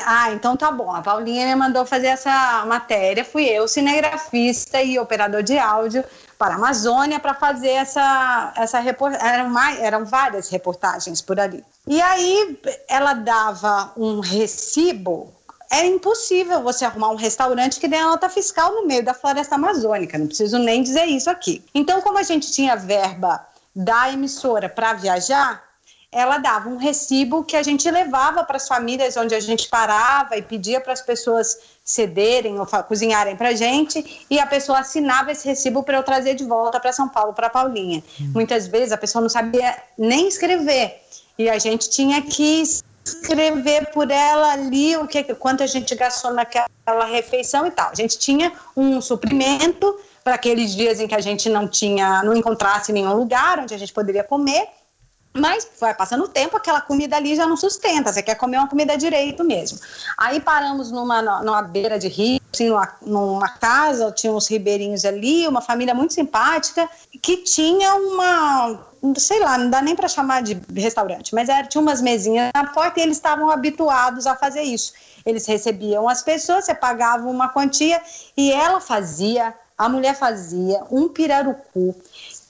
Ah, 0.06 0.32
então 0.32 0.56
tá 0.56 0.72
bom. 0.72 0.90
A 0.90 1.02
Paulinha 1.02 1.46
me 1.46 1.54
mandou 1.54 1.84
fazer 1.84 2.06
essa 2.06 2.64
matéria. 2.66 3.22
Fui 3.22 3.44
eu, 3.44 3.68
cinegrafista 3.68 4.80
e 4.80 4.98
operador 4.98 5.42
de 5.42 5.58
áudio, 5.58 6.02
para 6.38 6.54
a 6.54 6.56
Amazônia 6.56 7.20
para 7.20 7.34
fazer 7.34 7.68
essa, 7.68 8.54
essa 8.56 8.78
reportagem. 8.78 9.28
Eram, 9.28 9.58
eram 9.80 10.04
várias 10.06 10.48
reportagens 10.48 11.20
por 11.20 11.38
ali. 11.38 11.62
E 11.86 12.00
aí 12.00 12.58
ela 12.88 13.12
dava 13.12 13.92
um 13.98 14.20
recibo 14.20 15.30
é 15.70 15.86
impossível 15.86 16.62
você 16.62 16.84
arrumar 16.84 17.10
um 17.10 17.16
restaurante 17.16 17.80
que 17.80 17.88
dê 17.88 17.96
a 17.96 18.06
nota 18.06 18.28
fiscal 18.28 18.74
no 18.74 18.86
meio 18.86 19.04
da 19.04 19.14
floresta 19.14 19.54
amazônica. 19.54 20.18
Não 20.18 20.26
preciso 20.26 20.58
nem 20.58 20.82
dizer 20.82 21.04
isso 21.06 21.30
aqui. 21.30 21.64
Então, 21.74 22.00
como 22.00 22.18
a 22.18 22.22
gente 22.22 22.52
tinha 22.52 22.76
verba 22.76 23.46
da 23.74 24.12
emissora 24.12 24.68
para 24.68 24.92
viajar, 24.94 25.62
ela 26.14 26.38
dava 26.38 26.68
um 26.68 26.76
recibo 26.76 27.42
que 27.42 27.56
a 27.56 27.62
gente 27.62 27.90
levava 27.90 28.44
para 28.44 28.56
as 28.56 28.68
famílias 28.68 29.16
onde 29.16 29.34
a 29.34 29.40
gente 29.40 29.68
parava 29.68 30.36
e 30.36 30.42
pedia 30.42 30.80
para 30.80 30.92
as 30.92 31.02
pessoas 31.02 31.58
cederem 31.84 32.58
ou 32.60 32.66
cozinharem 32.86 33.34
para 33.34 33.48
a 33.48 33.54
gente 33.54 34.24
e 34.30 34.38
a 34.38 34.46
pessoa 34.46 34.78
assinava 34.78 35.32
esse 35.32 35.46
recibo 35.48 35.82
para 35.82 35.96
eu 35.96 36.04
trazer 36.04 36.34
de 36.34 36.44
volta 36.44 36.78
para 36.78 36.92
São 36.92 37.08
Paulo, 37.08 37.34
para 37.34 37.50
Paulinha. 37.50 38.00
Hum. 38.20 38.30
Muitas 38.32 38.68
vezes 38.68 38.92
a 38.92 38.96
pessoa 38.96 39.22
não 39.22 39.28
sabia 39.28 39.76
nem 39.98 40.28
escrever 40.28 41.02
e 41.36 41.50
a 41.50 41.58
gente 41.58 41.90
tinha 41.90 42.22
que 42.22 42.62
escrever 43.04 43.90
por 43.92 44.10
ela 44.10 44.52
ali 44.52 44.96
o 44.96 45.06
que 45.06 45.22
quanto 45.34 45.62
a 45.62 45.66
gente 45.66 45.94
gastou 45.94 46.32
naquela 46.32 47.04
refeição 47.06 47.66
e 47.66 47.70
tal. 47.70 47.90
A 47.90 47.94
gente 47.94 48.18
tinha 48.18 48.52
um 48.76 49.00
suprimento 49.00 49.98
para 50.22 50.34
aqueles 50.34 50.74
dias 50.74 51.00
em 51.00 51.06
que 51.06 51.14
a 51.14 51.20
gente 51.20 51.48
não 51.50 51.68
tinha, 51.68 52.22
não 52.22 52.34
encontrasse 52.34 52.92
nenhum 52.92 53.14
lugar 53.14 53.58
onde 53.58 53.74
a 53.74 53.78
gente 53.78 53.92
poderia 53.92 54.24
comer. 54.24 54.66
Mas 55.36 55.68
vai 55.80 55.92
passando 55.92 56.24
o 56.24 56.28
tempo, 56.28 56.56
aquela 56.56 56.80
comida 56.80 57.16
ali 57.16 57.34
já 57.34 57.44
não 57.44 57.56
sustenta, 57.56 58.12
você 58.12 58.22
quer 58.22 58.36
comer 58.36 58.56
uma 58.58 58.68
comida 58.68 58.96
direito 58.96 59.42
mesmo. 59.42 59.80
Aí 60.16 60.38
paramos 60.38 60.92
numa, 60.92 61.20
numa 61.42 61.60
beira 61.60 61.98
de 61.98 62.06
rio, 62.06 62.40
assim, 62.52 62.68
numa, 62.68 62.94
numa 63.02 63.48
casa, 63.48 64.12
tinha 64.12 64.32
uns 64.32 64.46
ribeirinhos 64.46 65.04
ali, 65.04 65.48
uma 65.48 65.60
família 65.60 65.92
muito 65.92 66.14
simpática, 66.14 66.88
que 67.20 67.38
tinha 67.38 67.96
uma, 67.96 68.78
sei 69.16 69.40
lá, 69.40 69.58
não 69.58 69.68
dá 69.68 69.82
nem 69.82 69.96
para 69.96 70.06
chamar 70.06 70.40
de 70.40 70.56
restaurante, 70.76 71.34
mas 71.34 71.48
era, 71.48 71.66
tinha 71.66 71.82
umas 71.82 72.00
mesinhas 72.00 72.52
na 72.54 72.66
porta 72.68 73.00
e 73.00 73.02
eles 73.02 73.16
estavam 73.16 73.50
habituados 73.50 74.28
a 74.28 74.36
fazer 74.36 74.62
isso. 74.62 74.92
Eles 75.26 75.46
recebiam 75.46 76.08
as 76.08 76.22
pessoas, 76.22 76.64
você 76.64 76.74
pagava 76.76 77.28
uma 77.28 77.48
quantia 77.48 78.00
e 78.36 78.52
ela 78.52 78.80
fazia, 78.80 79.52
a 79.76 79.88
mulher 79.88 80.14
fazia 80.14 80.84
um 80.92 81.08
pirarucu 81.08 81.92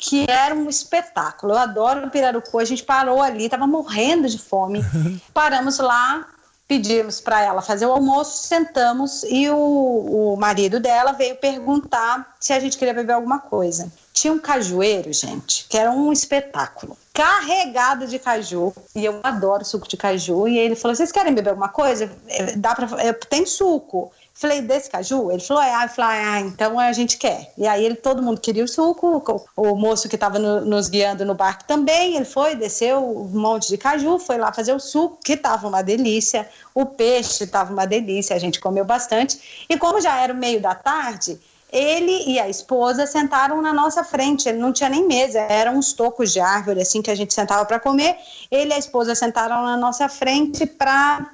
que 0.05 0.27
era 0.29 0.55
um 0.55 0.69
espetáculo. 0.69 1.55
Eu 1.55 1.59
adoro 1.59 2.07
o 2.07 2.11
pirarucu. 2.11 2.59
A 2.59 2.65
gente 2.65 2.83
parou 2.83 3.23
ali, 3.23 3.49
tava 3.49 3.67
morrendo 3.67 4.29
de 4.29 4.39
fome. 4.39 4.85
Paramos 5.33 5.79
lá, 5.79 6.27
pedimos 6.69 7.21
para 7.21 7.41
ela 7.41 7.63
fazer 7.63 7.87
o 7.87 7.93
almoço, 7.93 8.47
sentamos 8.47 9.23
e 9.23 9.49
o, 9.49 10.35
o 10.35 10.37
marido 10.37 10.79
dela 10.79 11.13
veio 11.13 11.37
perguntar 11.37 12.35
se 12.39 12.53
a 12.53 12.61
gente 12.61 12.77
queria 12.77 12.93
beber 12.93 13.15
alguma 13.15 13.39
coisa. 13.39 13.91
Tinha 14.13 14.33
um 14.33 14.39
cajueiro, 14.39 15.11
gente, 15.11 15.67
que 15.69 15.79
era 15.79 15.91
um 15.91 16.13
espetáculo. 16.13 16.99
Carregado 17.13 18.07
de 18.07 18.19
caju, 18.19 18.75
e 18.95 19.05
eu 19.05 19.21
adoro 19.23 19.65
suco 19.65 19.89
de 19.89 19.97
caju. 19.97 20.47
E 20.47 20.59
ele 20.59 20.77
falou: 20.77 20.95
Vocês 20.95 21.13
querem 21.13 21.35
beber 21.35 21.51
alguma 21.51 21.69
coisa? 21.69 22.11
Dá 22.57 22.75
pra, 22.75 22.89
tem 23.29 23.47
suco. 23.47 24.13
Falei, 24.37 24.61
desse 24.63 24.91
caju? 24.91 25.31
Ele 25.31 25.41
falou, 25.41 25.63
é. 25.63 25.85
Eu 25.85 25.89
falei, 25.89 26.19
ah, 26.19 26.41
então 26.41 26.79
a 26.79 26.93
gente 26.93 27.17
quer. 27.17 27.53
E 27.57 27.69
aí 27.69 27.85
ele, 27.85 27.95
todo 27.95 28.21
mundo 28.21 28.41
queria 28.41 28.65
o 28.65 28.69
suco, 28.69 29.23
o, 29.57 29.77
moço 29.77 30.09
que 30.09 30.17
estava 30.17 30.41
no, 30.41 30.65
nos 30.65 30.89
guiando 30.89 31.25
no 31.25 31.37
barco 31.37 31.63
também, 31.65 32.17
ele 32.17 32.25
foi, 32.25 32.57
desceu 32.57 32.99
um 32.99 33.29
monte 33.29 33.69
de 33.69 33.79
caju, 33.79 34.19
foi 34.19 34.37
lá 34.37 34.53
fazer 34.53 34.73
o 34.73 34.81
suco, 34.81 35.19
que 35.25 35.35
estava 35.35 35.69
uma 35.69 35.83
delícia, 35.83 36.49
o 36.75 36.85
peixe 36.85 37.45
estava 37.45 37.73
uma 37.73 37.87
delícia, 37.87 38.35
a 38.35 38.39
gente 38.39 38.59
comeu 38.59 38.85
bastante. 38.85 39.65
E 39.69 39.79
como 39.79 40.01
já 40.01 40.21
era 40.21 40.33
o 40.33 40.37
meio 40.37 40.61
da 40.61 40.75
tarde, 40.75 41.39
ele 41.73 42.25
e 42.27 42.41
a 42.41 42.49
esposa 42.49 43.07
sentaram 43.07 43.63
na 43.63 43.73
nossa 43.73 44.03
frente, 44.03 44.49
ele 44.49 44.59
não 44.59 44.73
tinha 44.73 44.89
nem 44.89 45.07
mesa, 45.07 45.41
eram 45.41 45.77
uns 45.77 45.93
tocos 45.93 46.33
de 46.33 46.41
árvore 46.41 46.81
assim 46.81 47.01
que 47.01 47.11
a 47.11 47.15
gente 47.15 47.33
sentava 47.33 47.65
para 47.65 47.79
comer. 47.79 48.17
Ele 48.51 48.71
e 48.71 48.75
a 48.75 48.79
esposa 48.79 49.15
sentaram 49.15 49.63
na 49.63 49.77
nossa 49.77 50.09
frente 50.09 50.67
para 50.67 51.31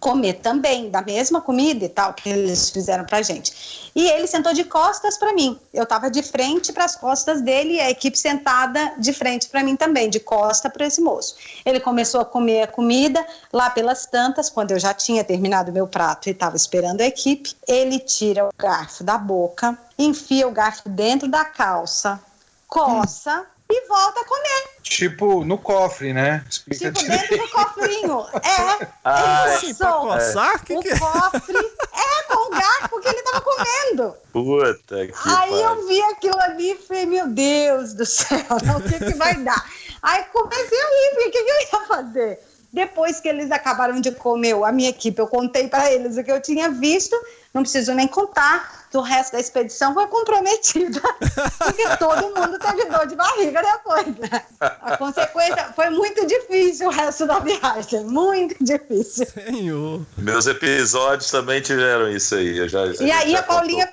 comer 0.00 0.34
também 0.34 0.88
da 0.88 1.02
mesma 1.02 1.42
comida 1.42 1.84
e 1.84 1.88
tal 1.88 2.14
que 2.14 2.28
eles 2.28 2.70
fizeram 2.70 3.04
pra 3.04 3.20
gente. 3.20 3.90
E 3.94 4.08
ele 4.08 4.26
sentou 4.26 4.54
de 4.54 4.64
costas 4.64 5.18
para 5.18 5.34
mim. 5.34 5.60
Eu 5.74 5.82
estava 5.82 6.10
de 6.10 6.22
frente 6.22 6.72
para 6.72 6.86
as 6.86 6.96
costas 6.96 7.42
dele 7.42 7.74
e 7.74 7.80
a 7.80 7.90
equipe 7.90 8.18
sentada 8.18 8.94
de 8.98 9.12
frente 9.12 9.48
para 9.48 9.62
mim 9.62 9.76
também, 9.76 10.08
de 10.08 10.18
costa 10.18 10.70
para 10.70 10.86
esse 10.86 11.02
moço. 11.02 11.36
Ele 11.66 11.78
começou 11.78 12.22
a 12.22 12.24
comer 12.24 12.62
a 12.62 12.66
comida 12.66 13.24
lá 13.52 13.68
pelas 13.68 14.06
tantas, 14.06 14.48
quando 14.48 14.70
eu 14.70 14.78
já 14.78 14.94
tinha 14.94 15.22
terminado 15.22 15.70
meu 15.70 15.86
prato 15.86 16.28
e 16.28 16.32
estava 16.32 16.56
esperando 16.56 17.02
a 17.02 17.06
equipe. 17.06 17.54
Ele 17.68 17.98
tira 17.98 18.46
o 18.46 18.50
garfo 18.56 19.04
da 19.04 19.18
boca, 19.18 19.78
enfia 19.98 20.48
o 20.48 20.52
garfo 20.52 20.88
dentro 20.88 21.28
da 21.28 21.44
calça, 21.44 22.18
coça. 22.66 23.40
Hum 23.40 23.59
e 23.70 23.86
volta 23.88 24.20
a 24.20 24.24
comer. 24.24 24.70
Tipo, 24.82 25.44
no 25.44 25.56
cofre, 25.56 26.12
né? 26.12 26.44
Explica 26.48 26.90
tipo, 26.92 27.10
dentro 27.10 27.38
do 27.38 27.48
cofrinho. 27.48 28.26
É. 28.42 28.88
Ah, 29.04 29.44
ele 29.46 29.54
assim, 29.54 29.74
pra 29.74 29.92
coçar? 29.92 30.54
É. 30.56 30.58
Que 30.58 30.76
o 30.76 30.80
que... 30.80 30.98
cofre. 30.98 31.56
É, 31.56 32.22
com 32.24 32.46
o 32.46 32.50
garfo 32.50 33.00
que 33.00 33.08
ele 33.08 33.22
tava 33.22 33.40
comendo. 33.40 34.14
Puta 34.32 35.06
que 35.06 35.12
Aí 35.26 35.50
pai. 35.50 35.64
eu 35.64 35.86
vi 35.86 36.02
aquilo 36.02 36.40
ali 36.40 36.72
e 36.72 36.76
falei, 36.76 37.06
meu 37.06 37.28
Deus 37.28 37.94
do 37.94 38.04
céu, 38.06 38.38
o 38.76 38.82
que 38.82 38.98
que 38.98 39.14
vai 39.14 39.34
dar? 39.36 39.64
Aí 40.02 40.24
comecei 40.32 40.80
a 40.80 40.86
rir, 40.86 41.28
o 41.28 41.30
que, 41.30 41.42
que 41.42 41.50
eu 41.50 41.60
ia 41.60 41.86
fazer? 41.86 42.49
Depois 42.72 43.20
que 43.20 43.28
eles 43.28 43.50
acabaram 43.50 44.00
de 44.00 44.12
comer, 44.12 44.54
a 44.64 44.72
minha 44.72 44.90
equipe, 44.90 45.20
eu 45.20 45.26
contei 45.26 45.68
para 45.68 45.90
eles 45.92 46.16
o 46.16 46.22
que 46.22 46.30
eu 46.30 46.40
tinha 46.40 46.70
visto, 46.70 47.16
não 47.52 47.62
preciso 47.62 47.92
nem 47.94 48.06
contar 48.06 48.80
o 48.98 49.02
resto 49.02 49.32
da 49.32 49.40
expedição 49.40 49.94
foi 49.94 50.06
comprometida, 50.08 51.00
porque 51.58 51.96
todo 51.96 52.34
mundo 52.34 52.58
teve 52.58 52.86
dor 52.86 53.06
de 53.06 53.14
barriga 53.14 53.62
depois. 53.62 54.06
Né? 54.16 54.42
A 54.60 54.96
consequência 54.96 55.72
foi 55.74 55.90
muito 55.90 56.26
difícil 56.26 56.88
o 56.88 56.90
resto 56.90 57.26
da 57.26 57.38
viagem, 57.38 58.04
muito 58.04 58.56
difícil. 58.60 59.26
Senhor. 59.26 60.04
Meus 60.16 60.46
episódios 60.46 61.30
também 61.30 61.60
tiveram 61.60 62.10
isso 62.10 62.34
aí. 62.34 62.58
Eu 62.58 62.68
já, 62.68 62.86
e 63.00 63.10
aí 63.10 63.36
a 63.36 63.42
Paulinha, 63.42 63.92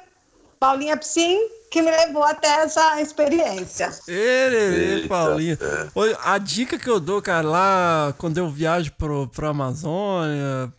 Paulinha 0.60 0.98
Psim 0.98 1.40
que 1.70 1.82
me 1.82 1.92
levou 1.92 2.24
até 2.24 2.64
essa 2.64 3.02
experiência. 3.02 3.92
Erê, 4.08 5.08
Paulinha. 5.08 5.58
É. 5.62 6.18
A 6.24 6.38
dica 6.38 6.78
que 6.78 6.90
eu 6.90 7.00
dou, 7.00 7.22
cara, 7.22 7.48
lá 7.48 8.14
quando 8.18 8.38
eu 8.38 8.50
viajo 8.50 8.92
pro, 8.98 9.28
pro 9.28 9.48
Amazônia 9.48 10.72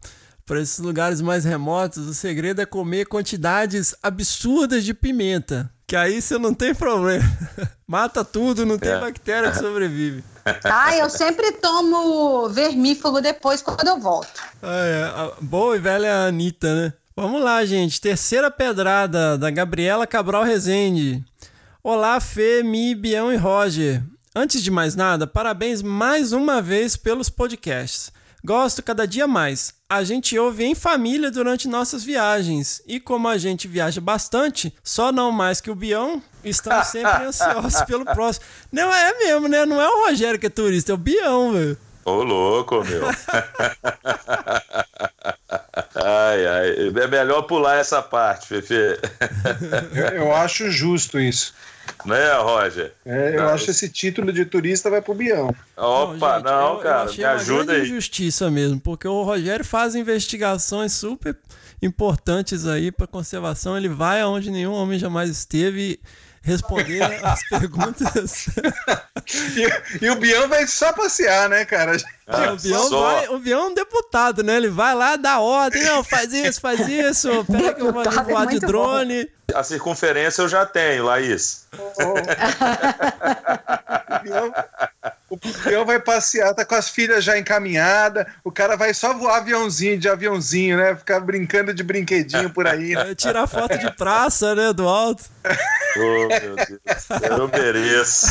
para 0.48 0.61
esses 0.61 0.79
lugares 0.79 1.20
mais 1.20 1.44
remotos, 1.44 2.09
o 2.09 2.14
segredo 2.14 2.62
é 2.62 2.66
comer 2.66 3.05
quantidades 3.07 3.94
absurdas 4.03 4.83
de 4.83 4.94
pimenta. 4.94 5.70
Que 5.87 5.94
aí 5.94 6.20
você 6.20 6.38
não 6.38 6.55
tem 6.55 6.74
problema. 6.74 7.24
Mata 7.87 8.24
tudo, 8.24 8.64
não 8.64 8.79
tem 8.79 8.92
é. 8.92 9.01
bactéria 9.01 9.51
que 9.51 9.59
sobrevive. 9.59 10.24
Ah, 10.64 10.96
eu 10.96 11.11
sempre 11.11 11.53
tomo 11.53 12.48
vermífugo 12.48 13.20
depois 13.20 13.61
quando 13.61 13.87
eu 13.87 14.01
volto. 14.01 14.40
Ah, 14.62 14.87
é. 14.87 15.05
A 15.05 15.33
boa 15.42 15.77
e 15.77 15.79
velha 15.79 16.27
Anitta, 16.27 16.74
né? 16.74 16.92
Vamos 17.21 17.43
lá, 17.43 17.65
gente. 17.65 18.01
Terceira 18.01 18.49
pedrada 18.49 19.37
da 19.37 19.51
Gabriela 19.51 20.07
Cabral 20.07 20.45
Rezende. 20.45 21.25
Olá, 21.83 22.21
Fê, 22.21 22.63
Mi, 22.63 22.95
Bião 22.95 23.33
e 23.33 23.37
Roger. 23.37 24.05
Antes 24.33 24.63
de 24.63 24.71
mais 24.71 24.95
nada, 24.95 25.27
parabéns 25.27 25.83
mais 25.83 26.33
uma 26.33 26.63
vez 26.63 26.97
pelos 26.97 27.29
podcasts. 27.29 28.13
Gosto 28.45 28.85
cada 28.85 29.05
dia 29.05 29.27
mais. 29.27 29.75
A 29.91 30.05
gente 30.05 30.39
ouve 30.39 30.63
em 30.63 30.77
família 30.77 31.29
durante 31.29 31.67
nossas 31.67 32.05
viagens. 32.05 32.81
E 32.87 33.01
como 33.01 33.27
a 33.27 33.37
gente 33.37 33.67
viaja 33.67 34.01
bastante, 34.01 34.73
só 34.85 35.11
não 35.11 35.33
mais 35.33 35.61
que 35.61 35.73
o 35.73 35.75
Bião, 35.75 36.23
estamos 36.45 36.87
sempre 36.87 37.25
ansiosos 37.25 37.83
pelo 37.83 38.05
próximo. 38.05 38.47
Não 38.71 38.95
é 38.95 39.19
mesmo, 39.19 39.49
né? 39.49 39.67
Não 39.67 39.81
é 39.81 39.89
o 39.89 40.07
Rogério 40.07 40.39
que 40.39 40.47
é 40.47 40.51
turista, 40.51 40.93
é 40.93 40.95
o 40.95 40.97
Bião, 40.97 41.53
velho. 41.53 41.77
Ô, 42.05 42.23
louco, 42.23 42.85
meu. 42.85 43.09
ai, 45.95 46.47
ai. 46.47 46.89
É 47.03 47.07
melhor 47.07 47.43
pular 47.43 47.77
essa 47.77 48.03
parte, 48.03 48.49
Fefe. 48.49 48.75
eu, 49.95 50.23
eu 50.23 50.35
acho 50.35 50.71
justo 50.71 51.19
isso. 51.19 51.55
Né, 52.05 52.33
Roger? 52.35 52.93
É, 53.05 53.35
eu 53.35 53.43
não, 53.43 53.49
acho 53.49 53.71
esse 53.71 53.89
título 53.89 54.31
de 54.33 54.45
turista 54.45 54.91
vai 54.91 55.01
pro 55.01 55.15
Bião. 55.15 55.55
Opa, 55.77 56.39
não, 56.39 56.39
gente, 56.39 56.45
não 56.45 56.75
eu, 56.75 56.79
cara, 56.81 57.11
eu 57.11 57.17
me 57.17 57.25
ajuda 57.25 57.73
aí. 57.73 57.83
injustiça 57.83 58.51
mesmo, 58.51 58.79
porque 58.79 59.09
o 59.09 59.23
Rogério 59.23 59.65
faz 59.65 59.95
investigações 59.95 60.93
super 60.93 61.37
importantes 61.81 62.67
aí 62.67 62.93
para 62.93 63.07
conservação. 63.07 63.77
Ele 63.77 63.89
vai 63.89 64.21
aonde 64.21 64.51
nenhum 64.51 64.73
homem 64.73 64.99
jamais 64.99 65.31
esteve 65.31 65.99
responder 66.49 67.03
as 67.25 67.41
perguntas. 67.49 68.49
e, 69.55 70.05
e, 70.05 70.11
o 70.11 70.17
Bião 70.17 70.49
vai 70.49 70.67
só 70.67 70.93
passear, 70.93 71.49
né, 71.49 71.65
cara? 71.65 71.97
Ah, 72.27 72.53
o, 72.53 72.57
Bião 72.57 72.91
vai, 72.91 73.29
o 73.29 73.39
Bião 73.39 73.61
é 73.61 73.67
um 73.67 73.75
deputado, 73.75 74.43
né? 74.43 74.57
Ele 74.57 74.69
vai 74.69 74.93
lá, 74.95 75.15
dá 75.17 75.39
ordem, 75.41 75.85
não, 75.85 76.03
faz 76.03 76.33
isso, 76.33 76.61
faz 76.61 76.89
isso, 76.89 77.45
pera 77.45 77.75
que 77.75 77.83
eu 77.83 77.93
vou 77.93 78.03
voar 78.03 78.45
é 78.45 78.47
de 78.47 78.61
drone. 78.61 79.25
Bom. 79.25 79.59
A 79.59 79.63
circunferência 79.63 80.43
eu 80.43 80.49
já 80.49 80.67
tenho, 80.67 81.07
Laís. 81.07 81.67
Oh. 81.73 82.15
o 84.15 84.19
Bião 84.23 84.53
vai 85.85 86.01
passear, 86.01 86.55
tá 86.55 86.64
com 86.64 86.75
as 86.75 86.88
filhas 86.88 87.23
já 87.23 87.38
encaminhadas, 87.38 88.27
o 88.43 88.51
cara 88.51 88.77
vai 88.77 88.95
só 88.95 89.12
voar 89.12 89.38
aviãozinho 89.38 89.99
de 89.99 90.09
aviãozinho, 90.09 90.77
né? 90.77 90.95
Ficar 90.97 91.21
brincando 91.21 91.75
de 91.75 91.83
brinquedinho 91.83 92.51
por 92.51 92.67
aí. 92.67 92.95
Né? 92.95 93.11
É, 93.11 93.14
tirar 93.14 93.47
foto 93.47 93.77
de 93.77 93.91
praça, 93.95 94.55
né? 94.55 94.73
Do 94.73 94.88
alto. 94.88 95.25
Oh, 95.97 96.01
meu 96.01 96.57
Deus. 96.57 97.09
Eu 97.38 97.49
mereço. 97.49 98.27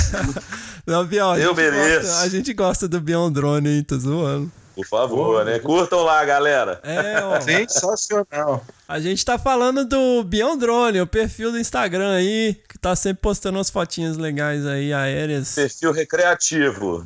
Não, 0.86 1.06
Bião, 1.06 1.38
eu 1.38 1.54
mereço. 1.54 2.08
Gosta, 2.08 2.24
a 2.24 2.30
gente 2.30 2.54
gosta 2.54 2.88
do 2.88 3.02
Bião 3.02 3.32
Drone, 3.32 3.70
hein? 3.70 3.84
Tô 3.84 3.98
zoando. 4.00 4.52
Por 4.78 4.86
favor, 4.86 5.44
né? 5.44 5.58
Curtam 5.58 6.04
lá, 6.04 6.24
galera. 6.24 6.80
É, 6.84 7.20
ó. 7.24 7.42
Sensacional. 7.42 8.64
A 8.88 9.00
gente 9.00 9.26
tá 9.26 9.40
falando 9.40 9.84
do 9.84 10.24
Beyond 10.24 10.60
Drone, 10.60 11.02
o 11.02 11.08
perfil 11.08 11.52
do 11.52 11.58
Instagram 11.58 12.14
aí, 12.14 12.56
que 12.70 12.78
tá 12.78 12.96
sempre 12.96 13.20
postando 13.20 13.58
umas 13.58 13.72
fotinhas 13.72 14.18
legais 14.18 14.68
aí, 14.68 14.94
aéreas. 14.94 15.56
Perfil 15.56 15.92
recreativo. 15.92 17.04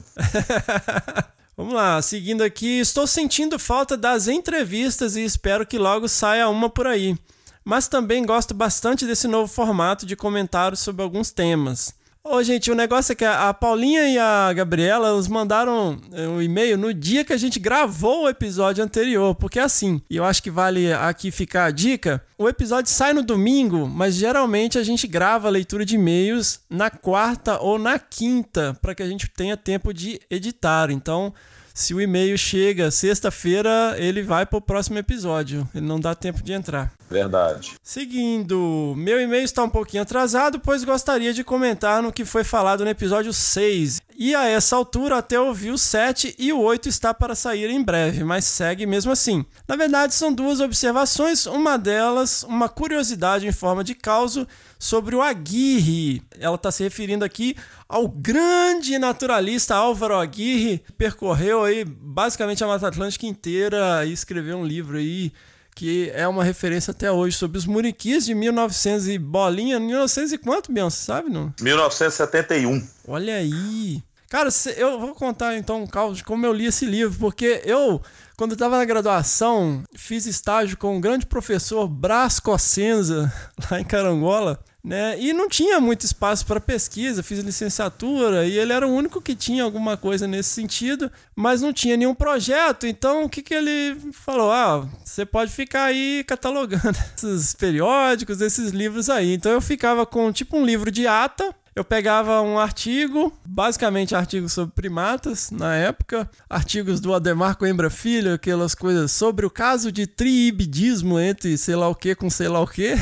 Vamos 1.56 1.74
lá, 1.74 2.02
seguindo 2.02 2.44
aqui, 2.44 2.82
estou 2.82 3.08
sentindo 3.08 3.58
falta 3.58 3.96
das 3.96 4.28
entrevistas 4.28 5.16
e 5.16 5.24
espero 5.24 5.66
que 5.66 5.78
logo 5.78 6.10
saia 6.10 6.50
uma 6.50 6.70
por 6.70 6.88
aí. 6.88 7.18
Mas 7.64 7.88
também 7.88 8.26
gosto 8.26 8.54
bastante 8.54 9.06
desse 9.06 9.30
novo 9.30 9.48
formato 9.48 10.06
de 10.06 10.18
comentários 10.18 10.82
sobre 10.82 11.04
alguns 11.04 11.32
temas. 11.32 11.94
Ô, 12.24 12.44
gente, 12.44 12.70
o 12.70 12.76
negócio 12.76 13.14
é 13.14 13.16
que 13.16 13.26
a 13.26 13.52
Paulinha 13.52 14.08
e 14.08 14.16
a 14.16 14.54
Gabriela, 14.54 15.08
elas 15.08 15.28
mandaram 15.28 16.00
um 16.14 16.40
e-mail 16.40 16.78
no 16.78 16.94
dia 16.94 17.26
que 17.26 17.34
a 17.34 17.38
gente 17.38 17.60
gravou 17.60 18.26
o 18.26 18.30
episódio 18.30 18.84
anterior, 18.84 19.34
porque 19.34 19.58
é 19.58 19.64
assim, 19.64 20.00
e 20.08 20.18
eu 20.18 20.24
acho 20.24 20.44
que 20.44 20.52
vale 20.52 20.94
aqui 20.94 21.32
ficar 21.32 21.66
a 21.66 21.72
dica, 21.72 22.24
o 22.38 22.48
episódio 22.48 22.92
sai 22.92 23.12
no 23.12 23.24
domingo, 23.24 23.88
mas 23.88 24.14
geralmente 24.14 24.78
a 24.78 24.84
gente 24.84 25.08
grava 25.08 25.48
a 25.48 25.52
leitura 25.52 25.84
de 25.84 25.96
e-mails 25.96 26.60
na 26.70 26.92
quarta 26.92 27.60
ou 27.60 27.80
na 27.80 27.98
quinta, 27.98 28.78
para 28.80 28.94
que 28.94 29.02
a 29.02 29.08
gente 29.08 29.28
tenha 29.28 29.58
tempo 29.58 29.92
de 29.92 30.20
editar. 30.30 30.92
Então, 30.92 31.34
se 31.74 31.94
o 31.94 32.02
e-mail 32.02 32.38
chega 32.38 32.92
sexta-feira, 32.92 33.96
ele 33.98 34.22
vai 34.22 34.46
para 34.46 34.58
o 34.58 34.62
próximo 34.62 34.98
episódio. 34.98 35.68
Ele 35.74 35.86
não 35.86 36.00
dá 36.00 36.14
tempo 36.14 36.44
de 36.44 36.54
entrar. 36.54 36.92
Verdade. 37.10 37.74
Seguindo, 37.84 38.94
meu 38.96 39.20
e-mail 39.20 39.44
está 39.44 39.64
um 39.64 39.70
pouquinho 39.70 40.04
atrasado, 40.04 40.60
pois 40.60 40.84
gostaria 40.84 41.34
de 41.34 41.44
comentar 41.44 42.02
no 42.02 42.12
que 42.12 42.24
foi 42.24 42.44
falado 42.44 42.86
no 42.86 42.90
episódio 42.90 43.34
6. 43.34 44.02
E 44.18 44.34
a 44.36 44.46
essa 44.46 44.76
altura 44.76 45.18
até 45.18 45.40
ouvi 45.40 45.72
o 45.72 45.78
7 45.78 46.36
e 46.38 46.54
o 46.54 46.60
8 46.60 46.88
está 46.88 47.14
para 47.14 47.36
sair 47.36 47.70
em 47.70 47.84
breve, 47.84 48.24
mas 48.24 48.46
segue 48.46 48.86
mesmo 48.86 49.12
assim. 49.12 49.46
Na 49.68 49.76
verdade, 49.76 50.14
são 50.14 50.32
duas 50.32 50.60
observações, 50.60 51.46
uma 51.46 51.78
delas, 51.78 52.44
uma 52.44 52.70
curiosidade 52.70 53.48
em 53.48 53.52
forma 53.52 53.84
de 53.84 53.96
causo 53.96 54.48
sobre 54.82 55.16
o 55.16 55.22
Aguirre. 55.22 56.24
Ela 56.40 56.56
está 56.56 56.72
se 56.72 56.82
referindo 56.82 57.24
aqui 57.24 57.56
ao 57.88 58.08
grande 58.08 58.98
naturalista 58.98 59.76
Álvaro 59.76 60.16
Aguirre, 60.16 60.80
que 60.80 60.92
percorreu 60.94 61.64
aí 61.64 61.86
basicamente 61.86 62.64
a 62.64 62.68
Mata 62.68 62.88
Atlântica 62.88 63.28
inteira 63.28 64.04
e 64.04 64.12
escreveu 64.12 64.58
um 64.58 64.66
livro 64.66 64.98
aí 64.98 65.32
que 65.76 66.12
é 66.14 66.28
uma 66.28 66.44
referência 66.44 66.92
até 66.92 67.12
hoje 67.12 67.38
sobre 67.38 67.60
os 67.60 67.66
muriquis 67.66 68.26
de 68.26 68.34
1900 68.34 69.08
e 69.08 69.18
bolinha, 69.20 69.80
1900 69.80 70.34
e 70.34 70.38
quanto, 70.38 70.72
Bion, 70.72 70.90
você 70.90 71.06
sabe 71.06 71.30
não? 71.30 71.54
1971. 71.62 72.86
Olha 73.08 73.36
aí. 73.36 74.04
Cara, 74.30 74.50
eu 74.76 75.00
vou 75.00 75.14
contar 75.14 75.56
então 75.58 75.84
um 75.84 75.88
caso 75.88 76.16
de 76.16 76.24
como 76.24 76.46
eu 76.46 76.54
li 76.54 76.66
esse 76.66 76.86
livro, 76.86 77.18
porque 77.20 77.62
eu, 77.66 78.02
quando 78.36 78.54
estava 78.54 78.78
na 78.78 78.86
graduação, 78.86 79.84
fiz 79.96 80.26
estágio 80.26 80.76
com 80.76 80.98
um 80.98 81.02
grande 81.02 81.26
professor 81.26 81.88
Brás 81.88 82.40
Cossenza, 82.40 83.32
lá 83.70 83.80
em 83.80 83.86
Carangola, 83.86 84.60
né? 84.84 85.16
E 85.20 85.32
não 85.32 85.48
tinha 85.48 85.80
muito 85.80 86.06
espaço 86.06 86.46
para 86.46 86.60
pesquisa, 86.60 87.22
fiz 87.22 87.40
licenciatura 87.40 88.46
e 88.46 88.58
ele 88.58 88.74
era 88.74 88.88
o 88.88 88.94
único 88.94 89.22
que 89.22 89.36
tinha 89.36 89.64
alguma 89.64 89.96
coisa 89.96 90.26
nesse 90.26 90.50
sentido, 90.50 91.12
mas 91.36 91.62
não 91.62 91.72
tinha 91.72 91.96
nenhum 91.96 92.16
projeto. 92.16 92.88
Então, 92.88 93.24
o 93.24 93.30
que, 93.30 93.42
que 93.42 93.54
ele 93.54 93.98
falou? 94.12 94.52
Ah, 94.52 94.88
você 95.04 95.26
pode 95.26 95.52
ficar 95.52 95.86
aí 95.86 96.24
catalogando 96.28 96.98
esses 97.16 97.54
periódicos, 97.54 98.42
esses 98.42 98.72
livros 98.72 99.10
aí. 99.10 99.34
Então, 99.34 99.52
eu 99.52 99.62
ficava 99.62 100.06
com 100.06 100.32
tipo 100.32 100.58
um 100.58 100.66
livro 100.66 100.90
de 100.90 101.06
ata 101.06 101.56
eu 101.74 101.86
pegava 101.86 102.42
um 102.42 102.60
artigo, 102.60 103.32
basicamente 103.46 104.14
artigos 104.14 104.52
sobre 104.52 104.76
primatas 104.76 105.52
na 105.52 105.74
época, 105.76 106.30
artigos 106.50 107.00
do 107.00 107.14
Ademar 107.14 107.58
Coimbra 107.58 107.90
Filho, 107.90 108.34
aquelas 108.34 108.76
coisas 108.76 109.12
sobre 109.12 109.46
o 109.46 109.50
caso 109.50 109.90
de 109.90 110.06
triibidismo 110.06 111.18
entre 111.18 111.58
sei 111.58 111.76
lá 111.76 111.88
o 111.88 111.96
que 111.96 112.14
com 112.14 112.30
sei 112.30 112.50
lá 112.50 112.60
o 112.60 112.68
que. 112.68 112.94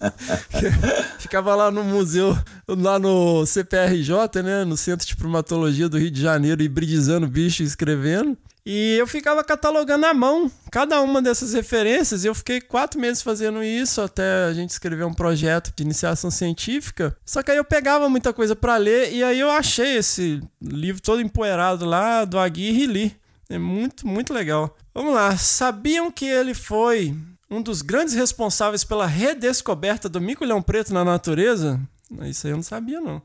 Ficava 1.18 1.54
lá 1.54 1.70
no 1.70 1.82
museu, 1.82 2.36
lá 2.68 2.98
no 2.98 3.46
CPRJ, 3.46 4.42
né, 4.42 4.64
no 4.64 4.76
Centro 4.76 5.06
de 5.06 5.16
Primatologia 5.16 5.88
do 5.88 5.98
Rio 5.98 6.10
de 6.10 6.20
Janeiro, 6.20 6.62
hibridizando 6.62 7.26
bicho 7.26 7.62
e 7.62 7.66
escrevendo. 7.66 8.36
E 8.68 8.96
eu 8.98 9.06
ficava 9.06 9.44
catalogando 9.44 10.06
à 10.06 10.12
mão 10.12 10.50
cada 10.72 11.00
uma 11.00 11.22
dessas 11.22 11.52
referências. 11.52 12.24
E 12.24 12.26
eu 12.26 12.34
fiquei 12.34 12.60
quatro 12.60 13.00
meses 13.00 13.22
fazendo 13.22 13.62
isso 13.62 14.00
até 14.00 14.46
a 14.46 14.52
gente 14.52 14.70
escrever 14.70 15.04
um 15.04 15.14
projeto 15.14 15.72
de 15.76 15.84
iniciação 15.84 16.32
científica. 16.32 17.16
Só 17.24 17.44
que 17.44 17.52
aí 17.52 17.58
eu 17.58 17.64
pegava 17.64 18.08
muita 18.08 18.32
coisa 18.32 18.56
para 18.56 18.76
ler 18.76 19.12
e 19.12 19.22
aí 19.22 19.38
eu 19.38 19.48
achei 19.48 19.98
esse 19.98 20.42
livro 20.60 21.00
todo 21.00 21.22
empoeirado 21.22 21.84
lá 21.84 22.24
do 22.24 22.40
Aguirre 22.40 22.82
e 22.82 22.86
li. 22.86 23.16
É 23.48 23.56
muito, 23.56 24.04
muito 24.04 24.34
legal. 24.34 24.76
Vamos 24.92 25.14
lá. 25.14 25.36
Sabiam 25.36 26.10
que 26.10 26.24
ele 26.24 26.52
foi 26.52 27.14
um 27.48 27.62
dos 27.62 27.82
grandes 27.82 28.14
responsáveis 28.14 28.82
pela 28.82 29.06
redescoberta 29.06 30.08
do 30.08 30.20
mico-leão 30.20 30.60
preto 30.60 30.92
na 30.92 31.04
natureza? 31.04 31.80
Isso 32.22 32.48
aí 32.48 32.52
eu 32.52 32.56
não 32.56 32.64
sabia, 32.64 33.00
não. 33.00 33.22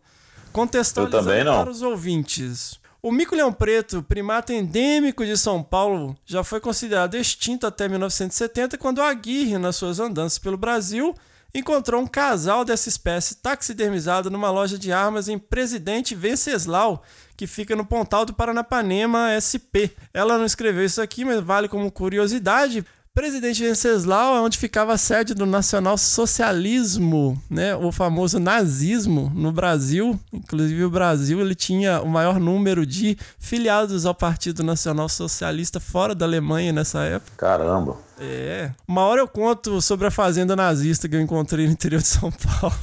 Contextualizando 0.54 1.52
para 1.52 1.72
os 1.72 1.82
ouvintes. 1.82 2.80
O 3.04 3.12
mico-leão 3.12 3.52
preto, 3.52 4.04
primata 4.04 4.54
endêmico 4.54 5.26
de 5.26 5.36
São 5.36 5.64
Paulo, 5.64 6.16
já 6.24 6.44
foi 6.44 6.60
considerado 6.60 7.16
extinto 7.16 7.66
até 7.66 7.88
1970, 7.90 8.78
quando 8.78 9.02
Aguirre, 9.02 9.58
nas 9.58 9.76
suas 9.76 10.00
andanças 10.00 10.38
pelo 10.38 10.56
Brasil, 10.56 11.16
encontrou 11.52 12.00
um 12.00 12.06
casal 12.06 12.64
dessa 12.64 12.90
espécie 12.90 13.38
taxidermizado 13.38 14.30
numa 14.30 14.52
loja 14.52 14.78
de 14.78 14.92
armas 14.92 15.28
em 15.28 15.40
Presidente 15.40 16.14
Venceslau, 16.14 17.02
que 17.36 17.48
fica 17.48 17.76
no 17.76 17.84
Pontal 17.84 18.24
do 18.24 18.36
Paranapanema 18.36 19.30
SP. 19.34 19.98
Ela 20.14 20.38
não 20.38 20.46
escreveu 20.46 20.86
isso 20.86 21.02
aqui, 21.02 21.26
mas 21.26 21.40
vale 21.40 21.68
como 21.68 21.92
curiosidade. 21.92 22.86
Presidente 23.14 23.62
Venceslau 23.62 24.38
é 24.38 24.40
onde 24.40 24.58
ficava 24.58 24.94
a 24.94 24.98
sede 24.98 25.34
do 25.34 25.46
Nacional 25.46 25.98
Socialismo, 25.98 27.38
né, 27.50 27.76
o 27.76 27.92
famoso 27.92 28.40
nazismo 28.40 29.30
no 29.36 29.52
Brasil. 29.52 30.18
Inclusive 30.32 30.86
o 30.86 30.90
Brasil 30.90 31.42
ele 31.42 31.54
tinha 31.54 32.02
o 32.02 32.08
maior 32.08 32.40
número 32.40 32.86
de 32.86 33.18
filiados 33.38 34.06
ao 34.06 34.16
Partido 34.16 34.64
Nacional 34.64 35.10
Socialista 35.10 35.78
fora 35.78 36.16
da 36.16 36.26
Alemanha 36.26 36.72
nessa 36.72 37.04
época. 37.04 37.34
Caramba. 37.36 37.98
É. 38.18 38.72
Uma 38.88 39.02
hora 39.02 39.20
eu 39.20 39.28
conto 39.28 39.82
sobre 39.82 40.08
a 40.08 40.12
fazenda 40.12 40.56
nazista 40.56 41.10
que 41.10 41.16
eu 41.16 41.22
encontrei 41.22 41.66
no 41.66 41.74
interior 41.74 42.02
de 42.02 42.08
São 42.08 42.32
Paulo. 42.32 42.80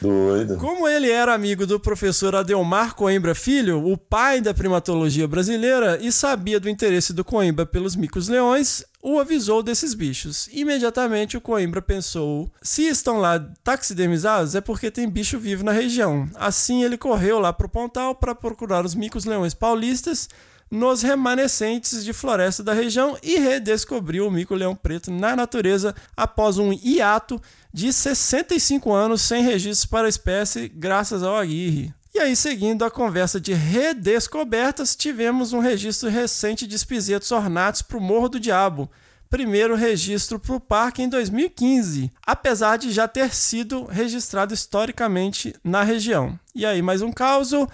Doido. 0.00 0.56
Como 0.56 0.88
ele 0.88 1.10
era 1.10 1.34
amigo 1.34 1.66
do 1.66 1.80
professor 1.80 2.34
Adelmar 2.34 2.94
Coimbra 2.94 3.34
Filho, 3.34 3.86
o 3.86 3.96
pai 3.96 4.40
da 4.40 4.52
primatologia 4.52 5.26
brasileira, 5.26 5.98
e 6.00 6.12
sabia 6.12 6.60
do 6.60 6.68
interesse 6.68 7.12
do 7.12 7.24
Coimbra 7.24 7.64
pelos 7.64 7.96
micos-leões, 7.96 8.84
o 9.02 9.18
avisou 9.18 9.62
desses 9.62 9.92
bichos. 9.92 10.48
Imediatamente 10.52 11.36
o 11.36 11.40
Coimbra 11.40 11.82
pensou: 11.82 12.50
se 12.62 12.82
estão 12.82 13.18
lá 13.18 13.38
taxidermizados 13.62 14.54
é 14.54 14.60
porque 14.60 14.90
tem 14.90 15.08
bicho 15.08 15.38
vivo 15.38 15.62
na 15.62 15.72
região. 15.72 16.28
Assim 16.34 16.82
ele 16.82 16.96
correu 16.96 17.38
lá 17.38 17.52
para 17.52 17.66
o 17.66 17.70
Pontal 17.70 18.14
para 18.14 18.34
procurar 18.34 18.84
os 18.84 18.94
micos-leões 18.94 19.54
paulistas 19.54 20.28
nos 20.70 21.02
remanescentes 21.02 22.04
de 22.04 22.12
floresta 22.12 22.62
da 22.62 22.72
região 22.72 23.16
e 23.22 23.38
redescobriu 23.38 24.26
o 24.26 24.30
mico-leão 24.30 24.74
preto 24.74 25.10
na 25.10 25.36
natureza 25.36 25.94
após 26.16 26.58
um 26.58 26.72
hiato 26.72 27.40
de 27.74 27.92
65 27.92 28.92
anos 28.92 29.20
sem 29.20 29.42
registros 29.42 29.84
para 29.84 30.06
a 30.06 30.08
espécie, 30.08 30.68
graças 30.68 31.24
ao 31.24 31.36
Aguirre. 31.36 31.92
E 32.14 32.20
aí, 32.20 32.36
seguindo 32.36 32.84
a 32.84 32.90
conversa 32.90 33.40
de 33.40 33.52
redescobertas, 33.52 34.94
tivemos 34.94 35.52
um 35.52 35.58
registro 35.58 36.08
recente 36.08 36.68
de 36.68 36.76
espisetos 36.76 37.32
ornatos 37.32 37.82
para 37.82 37.98
o 37.98 38.00
Morro 38.00 38.28
do 38.28 38.38
Diabo. 38.38 38.88
Primeiro 39.28 39.74
registro 39.74 40.38
para 40.38 40.54
o 40.54 40.60
parque 40.60 41.02
em 41.02 41.08
2015, 41.08 42.12
apesar 42.24 42.76
de 42.76 42.92
já 42.92 43.08
ter 43.08 43.34
sido 43.34 43.86
registrado 43.86 44.54
historicamente 44.54 45.52
na 45.64 45.82
região. 45.82 46.38
E 46.54 46.64
aí, 46.64 46.80
mais 46.80 47.02
um 47.02 47.10
caso. 47.10 47.68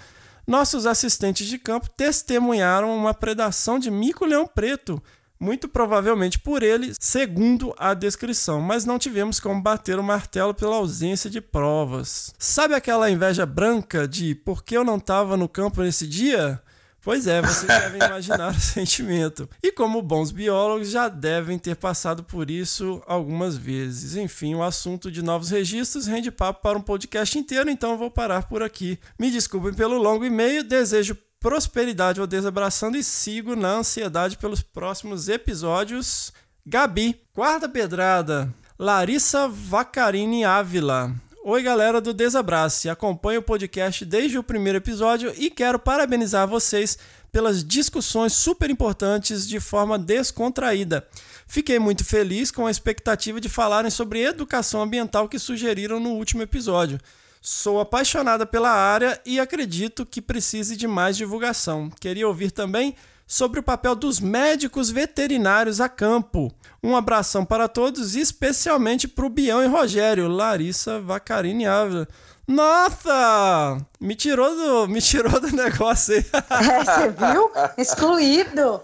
Nossos 0.47 0.87
assistentes 0.87 1.45
de 1.45 1.59
campo 1.59 1.87
testemunharam 1.95 2.97
uma 2.97 3.13
predação 3.13 3.77
de 3.77 3.91
mico-leão 3.91 4.47
preto, 4.47 4.99
muito 5.41 5.67
provavelmente 5.67 6.37
por 6.37 6.61
ele, 6.61 6.93
segundo 6.99 7.73
a 7.75 7.95
descrição, 7.95 8.61
mas 8.61 8.85
não 8.85 8.99
tivemos 8.99 9.39
como 9.39 9.59
bater 9.59 9.97
o 9.97 10.03
martelo 10.03 10.53
pela 10.53 10.75
ausência 10.75 11.31
de 11.31 11.41
provas. 11.41 12.31
Sabe 12.37 12.75
aquela 12.75 13.09
inveja 13.09 13.43
branca 13.43 14.07
de 14.07 14.35
por 14.35 14.63
que 14.63 14.77
eu 14.77 14.83
não 14.83 14.97
estava 14.97 15.35
no 15.35 15.49
campo 15.49 15.81
nesse 15.81 16.05
dia? 16.05 16.61
Pois 17.03 17.25
é, 17.25 17.41
vocês 17.41 17.65
devem 17.81 17.99
imaginar 17.99 18.51
o 18.51 18.59
sentimento. 18.59 19.49
E 19.63 19.71
como 19.71 20.03
bons 20.03 20.29
biólogos 20.29 20.91
já 20.91 21.09
devem 21.09 21.57
ter 21.57 21.75
passado 21.75 22.23
por 22.23 22.51
isso 22.51 23.01
algumas 23.07 23.57
vezes. 23.57 24.15
Enfim, 24.15 24.53
o 24.53 24.61
assunto 24.61 25.09
de 25.09 25.23
novos 25.23 25.49
registros 25.49 26.05
rende 26.05 26.29
papo 26.29 26.61
para 26.61 26.77
um 26.77 26.81
podcast 26.81 27.39
inteiro, 27.39 27.71
então 27.71 27.97
vou 27.97 28.11
parar 28.11 28.47
por 28.47 28.61
aqui. 28.61 28.99
Me 29.19 29.31
desculpem 29.31 29.73
pelo 29.73 29.97
longo 29.97 30.23
e-mail, 30.23 30.63
desejo 30.63 31.17
prosperidade 31.41 32.21
ao 32.21 32.27
desabraçando 32.27 32.95
e 32.95 33.03
sigo 33.03 33.55
na 33.55 33.71
ansiedade 33.77 34.37
pelos 34.37 34.61
próximos 34.61 35.27
episódios. 35.27 36.31
Gabi, 36.63 37.19
quarta 37.33 37.67
pedrada. 37.67 38.53
Larissa 38.77 39.47
Vacarini 39.47 40.45
Ávila. 40.45 41.11
Oi, 41.43 41.63
galera 41.63 41.99
do 41.99 42.13
Desabrace. 42.13 42.87
Acompanho 42.87 43.39
o 43.39 43.43
podcast 43.43 44.05
desde 44.05 44.37
o 44.37 44.43
primeiro 44.43 44.77
episódio 44.77 45.33
e 45.35 45.49
quero 45.49 45.79
parabenizar 45.79 46.47
vocês 46.47 46.99
pelas 47.31 47.63
discussões 47.63 48.33
super 48.33 48.69
importantes 48.69 49.47
de 49.47 49.59
forma 49.59 49.97
descontraída. 49.97 51.07
Fiquei 51.47 51.79
muito 51.79 52.05
feliz 52.05 52.51
com 52.51 52.67
a 52.67 52.71
expectativa 52.71 53.41
de 53.41 53.49
falarem 53.49 53.89
sobre 53.89 54.21
educação 54.21 54.83
ambiental 54.83 55.27
que 55.27 55.39
sugeriram 55.39 55.99
no 55.99 56.11
último 56.11 56.43
episódio. 56.43 56.99
Sou 57.43 57.79
apaixonada 57.79 58.45
pela 58.45 58.69
área 58.69 59.19
e 59.25 59.39
acredito 59.39 60.05
que 60.05 60.21
precise 60.21 60.77
de 60.77 60.87
mais 60.87 61.17
divulgação. 61.17 61.89
Queria 61.99 62.27
ouvir 62.27 62.51
também 62.51 62.95
sobre 63.25 63.59
o 63.59 63.63
papel 63.63 63.95
dos 63.95 64.19
médicos 64.19 64.91
veterinários 64.91 65.81
a 65.81 65.89
campo. 65.89 66.53
Um 66.83 66.95
abração 66.95 67.43
para 67.43 67.67
todos, 67.67 68.15
especialmente 68.15 69.07
para 69.07 69.25
o 69.25 69.29
Bião 69.29 69.63
e 69.63 69.65
Rogério, 69.65 70.27
Larissa 70.27 70.99
Vacarini 70.99 71.65
Ávila. 71.65 72.07
Nossa! 72.47 73.77
Me 73.99 74.13
tirou 74.13 74.55
do, 74.55 74.87
me 74.87 75.01
tirou 75.01 75.39
do 75.39 75.49
negócio 75.55 76.13
aí. 76.13 76.25
É, 76.49 76.83
você 76.83 77.09
viu? 77.09 77.51
Excluído. 77.75 78.81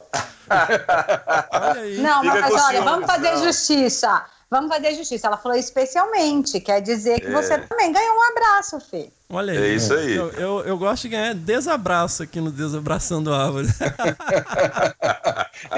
Olha 0.49 1.81
aí. 1.81 1.97
Não, 1.99 2.23
mas 2.23 2.53
olha, 2.53 2.81
vamos 2.81 3.05
fazer 3.05 3.33
não. 3.33 3.43
justiça. 3.43 4.25
Vamos 4.49 4.73
fazer 4.73 4.95
justiça. 4.95 5.27
Ela 5.27 5.37
falou 5.37 5.57
especialmente, 5.57 6.59
quer 6.59 6.81
dizer 6.81 7.19
que 7.19 7.27
É. 7.27 7.31
você 7.31 7.57
também 7.57 7.91
ganhou 7.91 8.15
um 8.15 8.23
abraço, 8.31 8.79
Fê. 8.79 9.11
Olha 9.29 9.53
aí. 9.53 9.57
É 9.57 9.75
isso 9.75 9.93
aí. 9.93 10.15
Eu, 10.15 10.31
eu, 10.31 10.59
eu 10.61 10.77
gosto 10.77 11.03
de 11.03 11.09
ganhar 11.09 11.33
desabraço 11.35 12.23
aqui 12.23 12.39
no 12.39 12.51
Desabraçando 12.51 13.33
Árvore. 13.33 13.67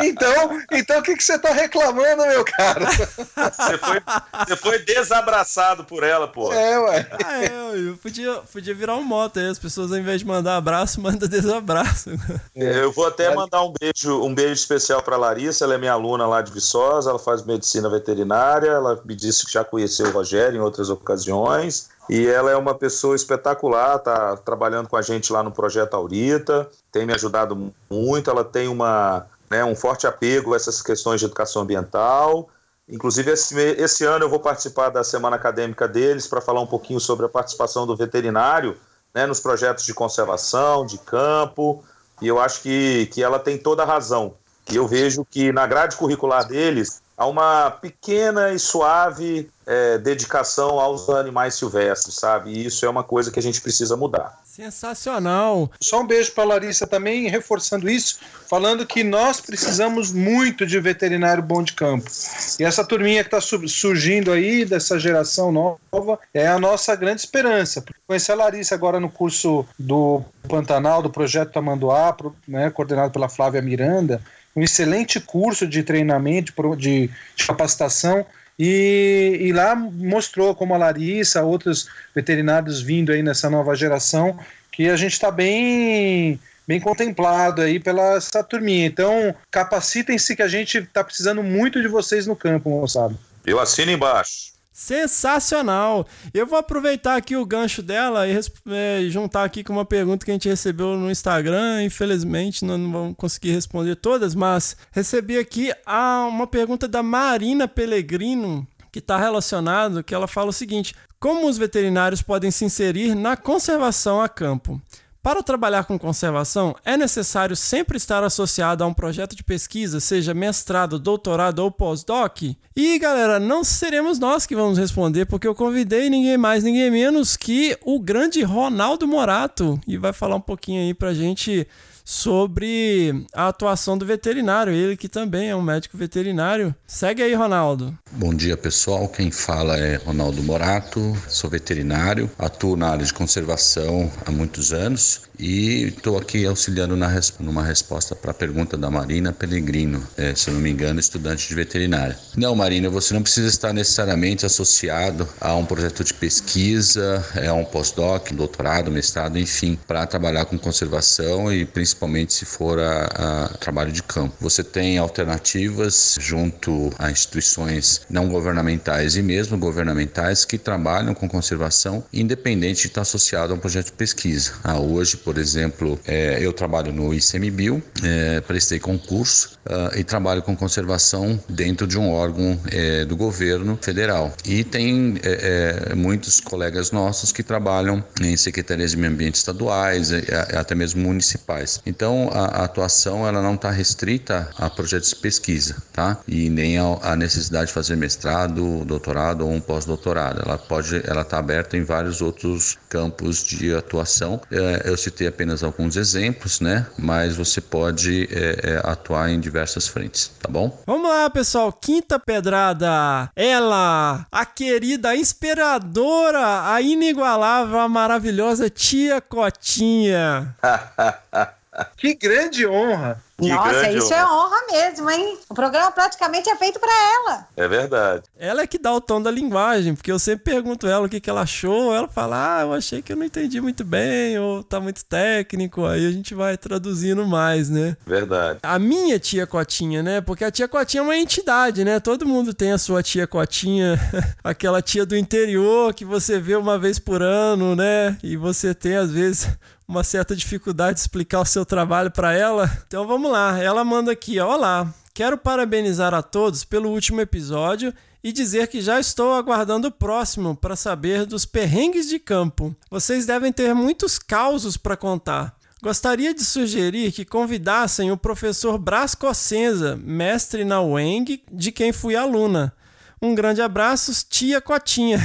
Então, 0.04 0.62
então 0.72 1.00
o 1.00 1.04
que, 1.04 1.16
que 1.16 1.24
você 1.24 1.40
tá 1.40 1.54
reclamando, 1.54 2.26
meu 2.26 2.44
cara? 2.44 2.86
Você 2.86 3.78
foi, 3.78 4.02
você 4.46 4.56
foi 4.56 4.80
desabraçado 4.80 5.84
por 5.86 6.04
ela, 6.04 6.28
pô. 6.28 6.52
É, 6.52 6.80
ué. 6.80 7.08
ah, 7.24 7.46
eu, 7.46 7.88
eu 7.88 7.98
podia, 7.98 8.42
podia 8.52 8.74
virar 8.74 8.96
um 8.96 9.04
moto 9.04 9.40
aí. 9.40 9.48
As 9.48 9.60
pessoas, 9.60 9.92
ao 9.92 9.98
invés 9.98 10.20
de 10.20 10.28
mandar 10.28 10.58
abraço, 10.58 11.00
mandam 11.02 11.28
desabraço. 11.28 12.10
Eu 12.56 12.92
vou 12.92 13.08
até 13.08 13.34
mandar 13.34 13.64
um 13.64 13.74
beijo, 13.80 14.22
um 14.22 14.34
beijo 14.34 14.54
especial 14.54 15.02
para 15.02 15.18
Larissa, 15.18 15.66
ela 15.66 15.76
é 15.76 15.78
minha 15.78 15.94
aluna 15.94 16.28
lá 16.28 16.42
de 16.42 16.52
Viçosa, 16.52 17.10
ela 17.10 17.20
faz 17.20 17.44
medicina 17.44 17.90
veterinária, 17.90 18.70
ela 18.70 19.02
me 19.06 19.16
disse 19.16 19.46
que 19.46 19.54
já 19.54 19.64
conheceu 19.64 20.08
o 20.08 20.12
Rogério 20.12 20.58
em 20.58 20.62
outras 20.62 20.90
ocasiões, 20.90 21.90
e 22.10 22.26
ela 22.26 22.50
é 22.50 22.56
uma 22.56 22.74
pessoa 22.74 23.16
espetacular, 23.16 24.00
tá 24.00 24.36
trabalhando 24.38 24.90
com 24.90 24.98
a 24.98 25.02
gente 25.02 25.32
lá 25.32 25.44
no 25.44 25.52
Projeto 25.52 25.94
Aurita, 25.94 26.70
tem 26.92 27.06
me 27.06 27.14
ajudado 27.14 27.72
muito, 27.90 28.30
ela 28.30 28.44
tem 28.44 28.68
uma, 28.68 29.28
né, 29.50 29.64
um 29.64 29.76
forte 29.76 30.08
apego 30.08 30.54
a 30.54 30.58
essas 30.58 30.82
questões 30.82 31.20
de 31.20 31.26
educação 31.26 31.62
ambiental, 31.62 32.50
Inclusive, 32.90 33.32
esse, 33.32 33.56
esse 33.56 34.04
ano 34.04 34.26
eu 34.26 34.30
vou 34.30 34.40
participar 34.40 34.90
da 34.90 35.04
semana 35.04 35.36
acadêmica 35.36 35.88
deles 35.88 36.26
para 36.26 36.42
falar 36.42 36.60
um 36.60 36.66
pouquinho 36.66 37.00
sobre 37.00 37.28
a 37.28 37.30
participação 37.30 37.86
do 37.86 37.96
veterinário 37.96 38.76
né, 39.14 39.28
nos 39.28 39.40
projetos 39.40 39.86
de 39.86 39.94
conservação, 39.94 40.86
de 40.86 40.98
campo, 40.98 41.84
e 42.20 42.28
eu 42.28 42.40
acho 42.40 42.62
que, 42.62 43.06
que 43.08 43.22
ela 43.22 43.38
tem 43.38 43.58
toda 43.60 43.84
a 43.84 43.86
razão. 43.86 44.34
E 44.72 44.76
eu 44.76 44.88
vejo 44.88 45.24
que 45.24 45.52
na 45.52 45.68
grade 45.68 45.96
curricular 45.96 46.48
deles 46.48 47.02
há 47.20 47.28
uma 47.28 47.70
pequena 47.70 48.54
e 48.54 48.58
suave 48.58 49.50
eh, 49.68 49.98
dedicação 49.98 50.80
aos 50.80 51.10
animais 51.10 51.54
silvestres, 51.56 52.16
sabe? 52.16 52.52
E 52.52 52.66
isso 52.66 52.86
é 52.86 52.90
uma 52.90 53.04
coisa 53.04 53.30
que 53.30 53.38
a 53.38 53.42
gente 53.42 53.60
precisa 53.60 53.98
mudar. 53.98 54.40
Sensacional. 54.46 55.70
Só 55.82 56.00
um 56.02 56.08
beijo 56.08 56.32
para 56.32 56.46
Larissa 56.46 56.88
também, 56.88 57.28
reforçando 57.28 57.90
isso, 57.90 58.20
falando 58.48 58.86
que 58.86 59.04
nós 59.04 59.42
precisamos 59.42 60.14
muito 60.14 60.66
de 60.66 60.80
veterinário 60.80 61.44
bom 61.44 61.62
de 61.62 61.74
campo. 61.74 62.10
E 62.58 62.64
essa 62.64 62.86
turminha 62.86 63.24
que 63.24 63.36
está 63.36 63.42
surgindo 63.42 64.32
aí, 64.32 64.64
dessa 64.64 64.98
geração 64.98 65.52
nova, 65.52 66.20
é 66.34 66.48
a 66.48 66.58
nossa 66.58 66.96
grande 66.96 67.20
esperança. 67.20 67.84
Conhecer 68.08 68.32
a 68.32 68.36
Larissa 68.36 68.76
agora 68.76 69.00
no 69.00 69.10
curso 69.10 69.66
do 69.78 70.24
Pantanal, 70.48 71.02
do 71.02 71.10
Projeto 71.10 71.52
Tamanduá, 71.52 72.16
né, 72.48 72.70
coordenado 72.70 73.12
pela 73.12 73.28
Flávia 73.28 73.62
Miranda, 73.62 74.22
um 74.56 74.62
excelente 74.62 75.20
curso 75.20 75.68
de 75.68 75.84
treinamento, 75.84 76.54
de, 76.76 77.10
de 77.36 77.48
capacitação. 77.48 78.26
E, 78.58 79.38
e 79.40 79.54
lá 79.54 79.74
mostrou 79.76 80.54
como 80.54 80.74
a 80.74 80.78
Larissa, 80.78 81.44
outros 81.44 81.88
veterinários 82.14 82.82
vindo 82.82 83.12
aí 83.12 83.24
nessa 83.24 83.50
nova 83.50 83.74
geração, 83.74 84.38
que 84.72 84.90
a 84.90 84.98
gente 84.98 85.14
está 85.14 85.32
bem 85.32 86.40
bem 86.68 86.80
contemplado 86.80 87.64
aí 87.64 87.80
pela 87.80 88.18
essa 88.18 88.44
turminha. 88.44 88.86
Então, 88.86 89.34
capacitem-se 89.50 90.36
que 90.36 90.44
a 90.44 90.48
gente 90.48 90.78
está 90.78 91.04
precisando 91.04 91.42
muito 91.42 91.82
de 91.82 91.88
vocês 91.88 92.28
no 92.28 92.36
campo, 92.36 92.70
moçada. 92.70 93.16
Eu 93.44 93.60
assino 93.60 93.92
embaixo. 93.92 94.52
Sensacional! 94.80 96.08
Eu 96.34 96.48
vou 96.48 96.58
aproveitar 96.58 97.18
aqui 97.18 97.36
o 97.36 97.46
gancho 97.46 97.84
dela 97.84 98.26
e 98.26 98.40
é, 98.70 99.02
juntar 99.10 99.44
aqui 99.44 99.62
com 99.62 99.74
uma 99.74 99.84
pergunta 99.84 100.24
que 100.24 100.32
a 100.32 100.34
gente 100.34 100.48
recebeu 100.48 100.96
no 100.96 101.12
Instagram. 101.12 101.84
Infelizmente, 101.84 102.64
não, 102.64 102.78
não 102.78 102.90
vamos 102.90 103.16
conseguir 103.18 103.52
responder 103.52 103.98
todas, 103.98 104.34
mas 104.34 104.78
recebi 104.90 105.38
aqui 105.38 105.74
a, 105.86 106.26
uma 106.30 106.48
pergunta 106.48 106.88
da 106.88 107.04
Marina 107.04 107.68
Pellegrino, 107.68 108.66
que 108.90 109.00
está 109.00 109.18
relacionado, 109.18 110.02
que 110.02 110.16
ela 110.16 110.30
fala 110.30 110.52
o 110.52 110.54
seguinte: 110.54 110.96
como 111.20 111.50
os 111.50 111.58
veterinários 111.58 112.22
podem 112.22 112.50
se 112.50 112.64
inserir 112.64 113.16
na 113.16 113.36
conservação 113.36 114.22
a 114.22 114.30
campo? 114.30 114.82
Para 115.30 115.44
trabalhar 115.44 115.84
com 115.84 116.00
conservação, 116.00 116.76
é 116.84 116.98
necessário 116.98 117.56
sempre 117.56 117.98
estar 117.98 118.24
associado 118.24 118.84
a 118.84 118.88
um 118.88 118.94
projeto 118.96 119.36
de 119.36 119.44
pesquisa, 119.44 120.00
seja 120.00 120.34
mestrado, 120.34 120.98
doutorado 120.98 121.60
ou 121.60 121.70
pós-doc? 121.70 122.42
E 122.76 122.98
galera, 122.98 123.40
não 123.40 123.64
seremos 123.64 124.18
nós 124.18 124.48
que 124.48 124.56
vamos 124.56 124.80
responder, 124.80 125.28
porque 125.28 125.48
eu 125.48 125.54
convidei 125.54 126.10
ninguém 126.10 126.36
mais, 126.36 126.64
ninguém 126.64 126.90
menos 126.90 127.38
que 127.38 127.78
o 127.84 128.00
grande 128.00 128.42
Ronaldo 128.42 129.08
Morato, 129.08 129.80
e 129.88 129.98
vai 129.98 130.14
falar 130.14 130.36
um 130.36 130.42
pouquinho 130.42 130.82
aí 130.82 130.96
pra 130.96 131.14
gente 131.14 131.68
sobre 132.10 133.24
a 133.36 133.50
atuação 133.50 133.96
do 133.96 134.04
veterinário, 134.04 134.74
ele 134.74 134.98
que 134.98 135.08
também 135.08 135.50
é 135.50 135.56
um 135.56 135.62
médico 135.62 135.96
veterinário. 135.96 136.74
Segue 136.88 137.22
aí, 137.22 137.36
Ronaldo. 137.36 137.96
Bom 138.14 138.34
dia 138.34 138.58
pessoal, 138.58 139.08
quem 139.08 139.30
fala 139.30 139.78
é 139.78 139.98
Ronaldo 139.98 140.42
Morato, 140.42 141.16
sou 141.28 141.48
veterinário, 141.48 142.28
atuo 142.40 142.76
na 142.76 142.90
área 142.90 143.06
de 143.06 143.14
conservação 143.14 144.12
há 144.26 144.32
muitos 144.32 144.74
anos 144.74 145.30
e 145.38 145.84
estou 145.84 146.18
aqui 146.18 146.46
auxiliando 146.48 146.98
na 146.98 147.10
numa 147.40 147.64
resposta 147.64 148.16
para 148.16 148.32
a 148.32 148.34
pergunta 148.34 148.76
da 148.76 148.90
Marina 148.90 149.32
Pellegrino, 149.32 150.06
é, 150.18 150.34
se 150.34 150.50
eu 150.50 150.54
não 150.56 150.62
me 150.62 150.70
engano, 150.70 151.00
estudante 151.00 151.48
de 151.48 151.54
veterinária. 151.54 152.18
Não, 152.36 152.56
Marina, 152.56 152.90
você 152.90 153.14
não 153.14 153.22
precisa 153.22 153.48
estar 153.48 153.72
necessariamente 153.72 154.46
associado 154.46 155.28
a 155.40 155.56
um 155.56 155.66
projeto 155.66 156.04
de 156.04 156.14
pesquisa, 156.14 157.24
é, 157.36 157.48
a 157.48 157.54
um 157.54 157.66
pós-doc, 157.66 158.32
um 158.32 158.36
doutorado, 158.36 158.90
mestrado, 158.90 159.38
enfim, 159.38 159.78
para 159.88 160.06
trabalhar 160.08 160.46
com 160.46 160.58
conservação 160.58 161.54
e 161.54 161.66
principalmente 161.66 161.99
se 162.30 162.46
for 162.46 162.80
a, 162.80 163.06
a 163.06 163.48
trabalho 163.58 163.92
de 163.92 164.02
campo. 164.02 164.36
Você 164.40 164.64
tem 164.64 164.98
alternativas 164.98 166.16
junto 166.20 166.92
a 166.98 167.12
instituições 167.12 168.02
não 168.10 168.30
governamentais 168.30 169.16
e 169.16 169.22
mesmo 169.22 169.58
governamentais 169.58 170.46
que 170.46 170.58
trabalham 170.58 171.14
com 171.14 171.28
conservação, 171.28 172.04
independente 172.14 172.82
de 172.82 172.88
estar 172.88 173.02
associado 173.02 173.54
a 173.54 173.56
um 173.56 173.60
projeto 173.60 173.88
de 173.88 173.94
pesquisa. 173.94 174.54
Ah, 174.64 174.80
hoje, 174.80 175.18
por 175.18 175.38
exemplo, 175.38 176.00
é, 176.06 176.40
eu 176.42 176.54
trabalho 176.54 176.94
no 176.94 177.14
ICMBio, 177.14 177.82
é, 178.04 178.42
prestei 178.42 178.80
concurso 178.80 179.60
ah, 179.66 179.92
e 179.96 180.04
trabalho 180.04 180.42
com 180.42 180.56
conservação 180.56 181.40
dentro 181.50 181.86
de 181.86 181.98
um 181.98 182.10
órgão 182.12 182.60
é, 182.72 183.06
do 183.06 183.16
governo 183.16 183.78
federal. 183.82 184.34
E 184.46 184.64
tem 184.64 185.16
é, 185.24 185.90
é, 185.92 185.96
muitos 185.96 186.40
colegas 186.40 186.92
nossos 186.92 187.32
que 187.32 187.44
trabalham 187.44 188.04
em 188.22 188.36
secretarias 188.38 188.92
de 188.92 188.98
meio 188.98 189.12
ambiente 189.12 189.36
estaduais, 189.36 190.12
é, 190.12 190.58
até 190.58 190.76
mesmo 190.76 191.02
municipais. 191.02 191.82
Então, 191.90 192.30
a, 192.32 192.62
a 192.62 192.66
atuação 192.66 193.28
ela 193.28 193.42
não 193.42 193.56
está 193.56 193.72
restrita 193.72 194.50
a 194.58 194.70
projetos 194.70 195.10
de 195.10 195.16
pesquisa, 195.16 195.82
tá? 195.92 196.18
E 196.28 196.50
nem 196.50 196.78
a, 196.78 196.84
a 197.02 197.16
necessidade 197.16 197.68
de 197.68 197.74
fazer 197.74 197.96
mestrado, 197.96 198.86
doutorado 198.86 199.42
ou 199.46 199.52
um 199.52 199.60
pós-doutorado. 199.60 200.44
Ela 200.46 200.58
pode, 200.58 201.02
ela 201.04 201.22
está 201.22 201.40
aberta 201.40 201.76
em 201.76 201.84
vários 201.84 202.22
outros 202.22 202.78
campos 202.88 203.44
de 203.44 203.74
atuação. 203.74 204.40
É, 204.52 204.84
eu 204.86 204.96
citei 204.96 205.28
apenas 205.28 205.64
alguns 205.64 205.98
exemplos, 205.98 206.60
né? 206.60 206.86
Mas 206.98 207.36
você 207.36 207.60
pode 207.60 208.30
é, 208.32 208.72
é, 208.72 208.82
atuar 208.84 209.32
em 209.32 209.40
diversas 209.40 209.88
frentes, 209.88 210.32
tá 210.40 210.50
bom? 210.50 210.82
Vamos 210.86 211.10
lá, 211.10 211.28
pessoal. 211.30 211.74
Quinta 211.74 212.20
pedrada. 212.20 213.32
Ela, 213.36 214.28
a 214.32 214.46
querida, 214.46 215.10
a 215.10 215.16
inspiradora, 215.16 216.72
a 216.72 216.80
inigualável, 216.82 217.80
a 217.80 217.90
maravilhosa 217.90 218.70
Tia 218.70 219.20
Cotinha. 219.20 220.56
Que 221.98 222.14
grande 222.14 222.66
honra! 222.66 223.22
Que 223.40 223.50
Nossa, 223.50 223.90
isso 223.92 224.14
é 224.14 224.26
honra 224.26 224.58
mesmo, 224.70 225.10
hein? 225.10 225.38
O 225.48 225.54
programa 225.54 225.92
praticamente 225.92 226.50
é 226.50 226.56
feito 226.56 226.80
para 226.80 226.92
ela. 226.92 227.48
É 227.56 227.68
verdade. 227.68 228.24
Ela 228.38 228.62
é 228.62 228.68
que 228.68 228.78
dá 228.78 228.94
o 228.94 229.00
tom 229.00 229.22
da 229.22 229.32
linguagem, 229.32 229.96
porque 229.96 230.12
eu 230.12 230.20
sempre 230.20 230.52
pergunto 230.52 230.88
ela 230.88 231.06
o 231.06 231.10
que, 231.10 231.20
que 231.20 231.30
ela 231.30 231.42
achou. 231.42 231.94
Ela 231.96 232.08
fala, 232.08 232.58
ah, 232.58 232.62
eu 232.62 232.74
achei 232.74 233.02
que 233.02 233.14
eu 233.14 233.18
não 233.18 233.24
entendi 233.24 233.62
muito 233.62 233.84
bem, 233.84 234.38
ou 234.38 234.62
tá 234.64 234.80
muito 234.80 235.06
técnico. 235.06 235.86
Aí 235.86 236.06
a 236.06 236.12
gente 236.12 236.36
vai 236.36 236.58
traduzindo 236.58 237.26
mais, 237.26 237.70
né? 237.70 237.96
Verdade. 238.06 238.60
A 238.62 238.78
minha 238.78 239.18
tia 239.18 239.48
Cotinha, 239.48 240.04
né? 240.04 240.20
Porque 240.20 240.44
a 240.44 240.52
tia 240.52 240.68
Cotinha 240.68 241.02
é 241.02 241.04
uma 241.04 241.18
entidade, 241.18 241.86
né? 241.86 242.00
Todo 242.00 242.28
mundo 242.28 242.54
tem 242.54 242.74
a 242.74 242.78
sua 242.78 243.02
tia 243.02 243.26
Cotinha, 243.26 243.98
aquela 244.44 244.82
tia 244.82 245.06
do 245.06 245.16
interior 245.16 245.94
que 245.94 246.04
você 246.04 246.40
vê 246.40 246.56
uma 246.56 246.78
vez 246.78 247.00
por 247.00 247.22
ano, 247.22 247.76
né? 247.76 248.18
E 248.22 248.36
você 248.36 248.74
tem, 248.74 248.98
às 248.98 249.12
vezes, 249.12 249.48
uma 249.90 250.04
certa 250.04 250.36
dificuldade 250.36 250.94
de 250.94 251.00
explicar 251.00 251.42
o 251.42 251.46
seu 251.46 251.66
trabalho 251.66 252.12
para 252.12 252.32
ela. 252.32 252.70
Então 252.86 253.08
vamos 253.08 253.29
lá. 253.30 253.62
Ela 253.62 253.84
manda 253.84 254.12
aqui, 254.12 254.40
olá. 254.40 254.94
Quero 255.14 255.38
parabenizar 255.38 256.14
a 256.14 256.22
todos 256.22 256.64
pelo 256.64 256.90
último 256.90 257.22
episódio 257.22 257.94
e 258.24 258.32
dizer 258.32 258.68
que 258.68 258.82
já 258.82 259.00
estou 259.00 259.34
aguardando 259.34 259.88
o 259.88 259.92
próximo 259.92 260.56
para 260.56 260.76
saber 260.76 261.26
dos 261.26 261.46
perrengues 261.46 262.08
de 262.08 262.20
campo. 262.20 262.76
Vocês 262.90 263.26
devem 263.26 263.52
ter 263.52 263.74
muitos 263.74 264.20
causos 264.20 264.76
para 264.78 264.98
contar. 264.98 265.58
Gostaria 265.82 266.34
de 266.34 266.44
sugerir 266.44 267.14
que 267.14 267.24
convidassem 267.24 268.12
o 268.12 268.18
professor 268.18 268.78
Brás 268.78 269.16
Cossenza, 269.16 269.96
mestre 269.96 270.66
na 270.66 270.82
UENG, 270.82 271.42
de 271.50 271.72
quem 271.72 271.94
fui 271.94 272.16
aluna. 272.16 272.74
Um 273.22 273.36
grande 273.36 273.62
abraço, 273.62 274.14
tia 274.30 274.62
Cotinha. 274.62 275.20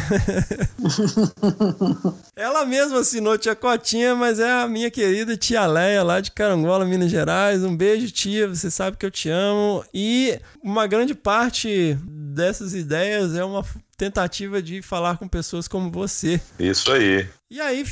Ela 2.35 2.67
mesma 2.67 2.99
assinou 3.01 3.39
tia 3.39 3.55
Cotinha, 3.55 4.17
mas 4.17 4.41
é 4.41 4.51
a 4.51 4.67
minha 4.67 4.91
querida 4.91 5.37
tia 5.37 5.65
Leia 5.67 6.03
lá 6.03 6.21
de 6.21 6.33
Carangola, 6.33 6.85
Minas 6.85 7.11
Gerais. 7.11 7.63
Um 7.63 7.77
beijo, 7.77 8.11
tia. 8.11 8.49
Você 8.49 8.69
sabe 8.71 8.97
que 8.97 9.07
eu 9.07 9.11
te 9.11 9.29
amo. 9.29 9.85
E 9.95 10.41
uma 10.63 10.87
grande 10.89 11.15
parte 11.15 11.97
dessas 12.05 12.75
ideias 12.75 13.37
é 13.37 13.45
uma 13.45 13.65
tentativa 13.97 14.61
de 14.61 14.83
falar 14.83 15.17
com 15.17 15.29
pessoas 15.29 15.69
como 15.69 15.91
você. 15.91 16.41
Isso 16.59 16.91
aí. 16.91 17.29
E 17.49 17.61
aí 17.61 17.85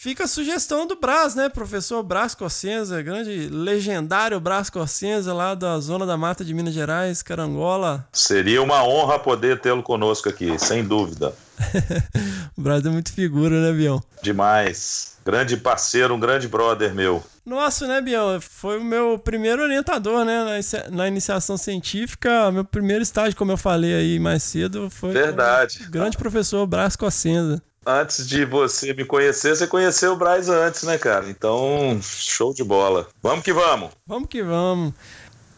fica 0.00 0.24
a 0.24 0.26
sugestão 0.26 0.86
do 0.86 0.96
Brás, 0.96 1.34
né? 1.34 1.50
Professor 1.50 2.02
Brás 2.02 2.34
Cossenza, 2.34 3.02
grande 3.02 3.50
legendário 3.50 4.40
Brás 4.40 4.70
Cossenza 4.70 5.34
lá 5.34 5.54
da 5.54 5.78
Zona 5.78 6.06
da 6.06 6.16
Mata 6.16 6.42
de 6.42 6.54
Minas 6.54 6.72
Gerais, 6.72 7.22
Carangola. 7.22 8.08
Seria 8.10 8.62
uma 8.62 8.82
honra 8.82 9.18
poder 9.18 9.60
tê-lo 9.60 9.82
conosco 9.82 10.30
aqui, 10.30 10.58
sem 10.58 10.82
dúvida. 10.82 11.34
o 12.56 12.62
Brás 12.62 12.84
é 12.86 12.88
muito 12.88 13.12
figura, 13.12 13.60
né, 13.60 13.76
Bião? 13.76 14.02
Demais. 14.22 15.18
Grande 15.22 15.58
parceiro, 15.58 16.14
um 16.14 16.20
grande 16.20 16.48
brother 16.48 16.94
meu. 16.94 17.22
Nossa, 17.44 17.86
né, 17.86 18.00
Bião? 18.00 18.40
Foi 18.40 18.78
o 18.78 18.84
meu 18.84 19.18
primeiro 19.18 19.62
orientador, 19.62 20.24
né, 20.24 20.62
na 20.90 21.08
iniciação 21.08 21.58
científica. 21.58 22.50
Meu 22.50 22.64
primeiro 22.64 23.02
estágio, 23.02 23.36
como 23.36 23.52
eu 23.52 23.58
falei 23.58 23.92
aí 23.92 24.18
mais 24.18 24.42
cedo, 24.44 24.88
foi 24.88 25.12
Verdade. 25.12 25.84
o 25.86 25.90
grande 25.90 26.16
professor 26.16 26.66
Brás 26.66 26.96
Cossenza 26.96 27.62
antes 27.86 28.26
de 28.26 28.44
você 28.44 28.92
me 28.92 29.04
conhecer, 29.04 29.56
você 29.56 29.66
conheceu 29.66 30.12
o 30.12 30.16
Braz 30.16 30.48
antes, 30.48 30.82
né, 30.82 30.98
cara? 30.98 31.28
Então, 31.28 31.98
show 32.02 32.52
de 32.52 32.62
bola. 32.62 33.08
Vamos 33.22 33.44
que 33.44 33.52
vamos. 33.52 33.90
Vamos 34.06 34.28
que 34.28 34.42
vamos. 34.42 34.92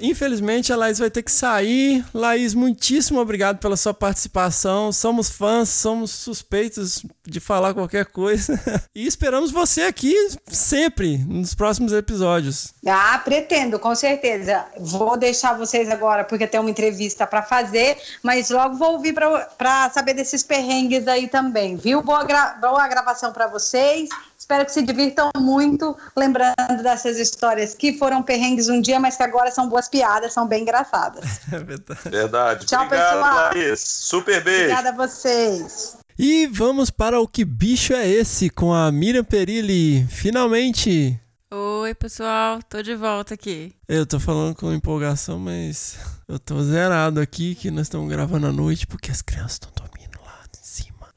Infelizmente 0.02 0.72
a 0.72 0.76
Laís 0.76 0.98
vai 0.98 1.08
ter 1.08 1.22
que 1.22 1.30
sair. 1.30 2.04
Laís, 2.12 2.54
muitíssimo 2.54 3.20
obrigado 3.20 3.58
pela 3.58 3.76
sua 3.76 3.94
participação. 3.94 4.90
Somos 4.90 5.30
fãs, 5.30 5.68
somos 5.68 6.10
suspeitos 6.10 7.06
de 7.24 7.38
falar 7.38 7.72
qualquer 7.72 8.06
coisa. 8.06 8.60
e 8.92 9.06
esperamos 9.06 9.52
você 9.52 9.82
aqui 9.82 10.12
sempre, 10.48 11.18
nos 11.18 11.54
próximos 11.54 11.92
episódios. 11.92 12.74
Ah, 12.84 13.20
pretendo, 13.24 13.78
com 13.78 13.94
certeza. 13.94 14.66
Vou 14.76 15.16
deixar 15.16 15.56
vocês 15.56 15.88
agora, 15.88 16.24
porque 16.24 16.48
tem 16.48 16.58
uma 16.58 16.70
entrevista 16.70 17.24
para 17.24 17.42
fazer, 17.42 17.96
mas 18.24 18.50
logo 18.50 18.74
vou 18.74 18.94
ouvir 18.94 19.14
para 19.14 19.88
saber 19.90 20.14
desses 20.14 20.42
perrengues 20.42 21.06
aí 21.06 21.28
também, 21.28 21.76
viu? 21.76 22.02
Boa, 22.02 22.24
gra 22.24 22.54
boa 22.60 22.88
gravação 22.88 23.32
para 23.32 23.46
vocês. 23.46 24.08
Espero 24.52 24.66
que 24.66 24.72
se 24.72 24.82
divirtam 24.82 25.30
muito, 25.38 25.96
lembrando 26.14 26.82
dessas 26.82 27.18
histórias 27.18 27.72
que 27.72 27.96
foram 27.96 28.22
perrengues 28.22 28.68
um 28.68 28.82
dia, 28.82 29.00
mas 29.00 29.16
que 29.16 29.22
agora 29.22 29.50
são 29.50 29.66
boas 29.66 29.88
piadas, 29.88 30.34
são 30.34 30.46
bem 30.46 30.60
engraçadas. 30.60 31.40
É 31.50 31.58
verdade. 31.58 32.10
Verdade. 32.10 32.66
Tchau, 32.66 32.84
Obrigado, 32.84 33.14
pessoal. 33.14 33.50
Laís. 33.54 33.80
Super 33.80 34.44
beijo. 34.44 34.72
Obrigada 34.72 34.90
a 34.90 35.06
vocês. 35.06 35.96
E 36.18 36.46
vamos 36.48 36.90
para 36.90 37.18
o 37.18 37.26
Que 37.26 37.46
Bicho 37.46 37.94
é 37.94 38.06
Esse 38.06 38.50
com 38.50 38.74
a 38.74 38.92
Miriam 38.92 39.24
Perilli. 39.24 40.06
Finalmente! 40.10 41.18
Oi, 41.50 41.94
pessoal, 41.94 42.60
tô 42.62 42.82
de 42.82 42.94
volta 42.94 43.32
aqui. 43.32 43.74
Eu 43.88 44.04
tô 44.04 44.20
falando 44.20 44.54
com 44.54 44.70
empolgação, 44.70 45.38
mas 45.38 45.96
eu 46.28 46.38
tô 46.38 46.62
zerado 46.62 47.20
aqui 47.20 47.54
que 47.54 47.70
nós 47.70 47.86
estamos 47.86 48.10
gravando 48.10 48.46
à 48.46 48.52
noite 48.52 48.86
porque 48.86 49.10
as 49.10 49.22
crianças 49.22 49.52
estão 49.52 49.70
dormindo. 49.74 50.01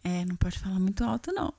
É, 0.07 0.23
não 0.23 0.35
pode 0.35 0.59
falar 0.59 0.79
muito 0.79 1.03
alto, 1.03 1.31
não. 1.33 1.51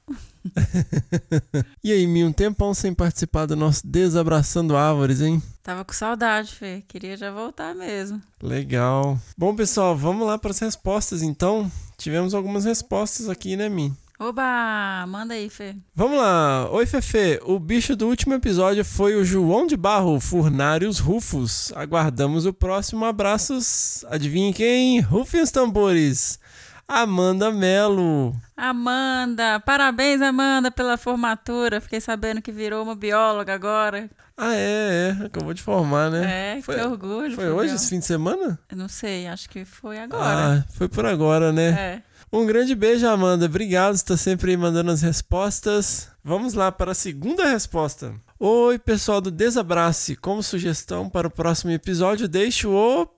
e 1.82 1.90
aí, 1.90 2.06
Mi, 2.06 2.22
um 2.22 2.32
tempão 2.32 2.72
sem 2.72 2.94
participar 2.94 3.44
do 3.44 3.56
nosso 3.56 3.84
Desabraçando 3.84 4.76
Árvores, 4.76 5.20
hein? 5.20 5.42
Tava 5.64 5.84
com 5.84 5.92
saudade, 5.92 6.54
Fê. 6.54 6.84
Queria 6.86 7.16
já 7.16 7.32
voltar 7.32 7.74
mesmo. 7.74 8.22
Legal. 8.40 9.18
Bom, 9.36 9.52
pessoal, 9.56 9.96
vamos 9.96 10.24
lá 10.24 10.38
para 10.38 10.52
as 10.52 10.60
respostas 10.60 11.22
então. 11.22 11.68
Tivemos 11.98 12.34
algumas 12.34 12.64
respostas 12.64 13.28
aqui, 13.28 13.56
né, 13.56 13.68
Mi? 13.68 13.92
Oba! 14.16 15.04
Manda 15.08 15.34
aí, 15.34 15.50
Fê. 15.50 15.74
Vamos 15.92 16.16
lá. 16.16 16.70
Oi, 16.70 16.86
Fefe. 16.86 17.40
O 17.42 17.58
bicho 17.58 17.96
do 17.96 18.06
último 18.06 18.34
episódio 18.34 18.84
foi 18.84 19.16
o 19.16 19.24
João 19.24 19.66
de 19.66 19.76
Barro, 19.76 20.20
Furnários 20.20 21.00
Rufos. 21.00 21.72
Aguardamos 21.74 22.46
o 22.46 22.52
próximo. 22.52 23.04
Abraços. 23.04 24.04
Adivinhe 24.08 24.54
quem? 24.54 25.00
Rufem 25.00 25.42
os 25.42 25.50
tambores. 25.50 26.38
Amanda 26.88 27.50
Melo. 27.50 28.34
Amanda, 28.56 29.60
parabéns, 29.60 30.22
Amanda, 30.22 30.70
pela 30.70 30.96
formatura. 30.96 31.80
Fiquei 31.80 32.00
sabendo 32.00 32.40
que 32.40 32.52
virou 32.52 32.82
uma 32.82 32.94
bióloga 32.94 33.52
agora. 33.52 34.08
Ah, 34.36 34.54
é, 34.54 35.16
é. 35.20 35.24
Acabou 35.24 35.52
de 35.52 35.62
formar, 35.62 36.10
né? 36.10 36.58
É, 36.58 36.62
foi, 36.62 36.76
que 36.76 36.80
orgulho. 36.82 37.34
Foi 37.34 37.50
hoje, 37.50 37.74
esse 37.74 37.88
fim 37.88 37.98
de 37.98 38.04
semana? 38.04 38.58
Eu 38.70 38.76
não 38.76 38.88
sei, 38.88 39.26
acho 39.26 39.48
que 39.48 39.64
foi 39.64 39.98
agora. 39.98 40.58
Ah, 40.58 40.64
foi 40.74 40.88
por 40.88 41.06
agora, 41.06 41.52
né? 41.52 41.68
É. 41.68 42.02
Um 42.32 42.44
grande 42.44 42.74
beijo, 42.74 43.06
Amanda. 43.06 43.46
Obrigado, 43.46 43.94
está 43.94 44.16
sempre 44.16 44.50
aí 44.50 44.56
mandando 44.56 44.90
as 44.90 45.00
respostas. 45.00 46.08
Vamos 46.22 46.54
lá 46.54 46.70
para 46.70 46.92
a 46.92 46.94
segunda 46.94 47.48
resposta. 47.48 48.14
Oi, 48.38 48.78
pessoal 48.78 49.20
do 49.20 49.30
Desabrace. 49.30 50.16
Como 50.16 50.42
sugestão 50.42 51.08
para 51.08 51.28
o 51.28 51.30
próximo 51.30 51.70
episódio, 51.70 52.28
deixo 52.28 52.70
o 52.70 53.08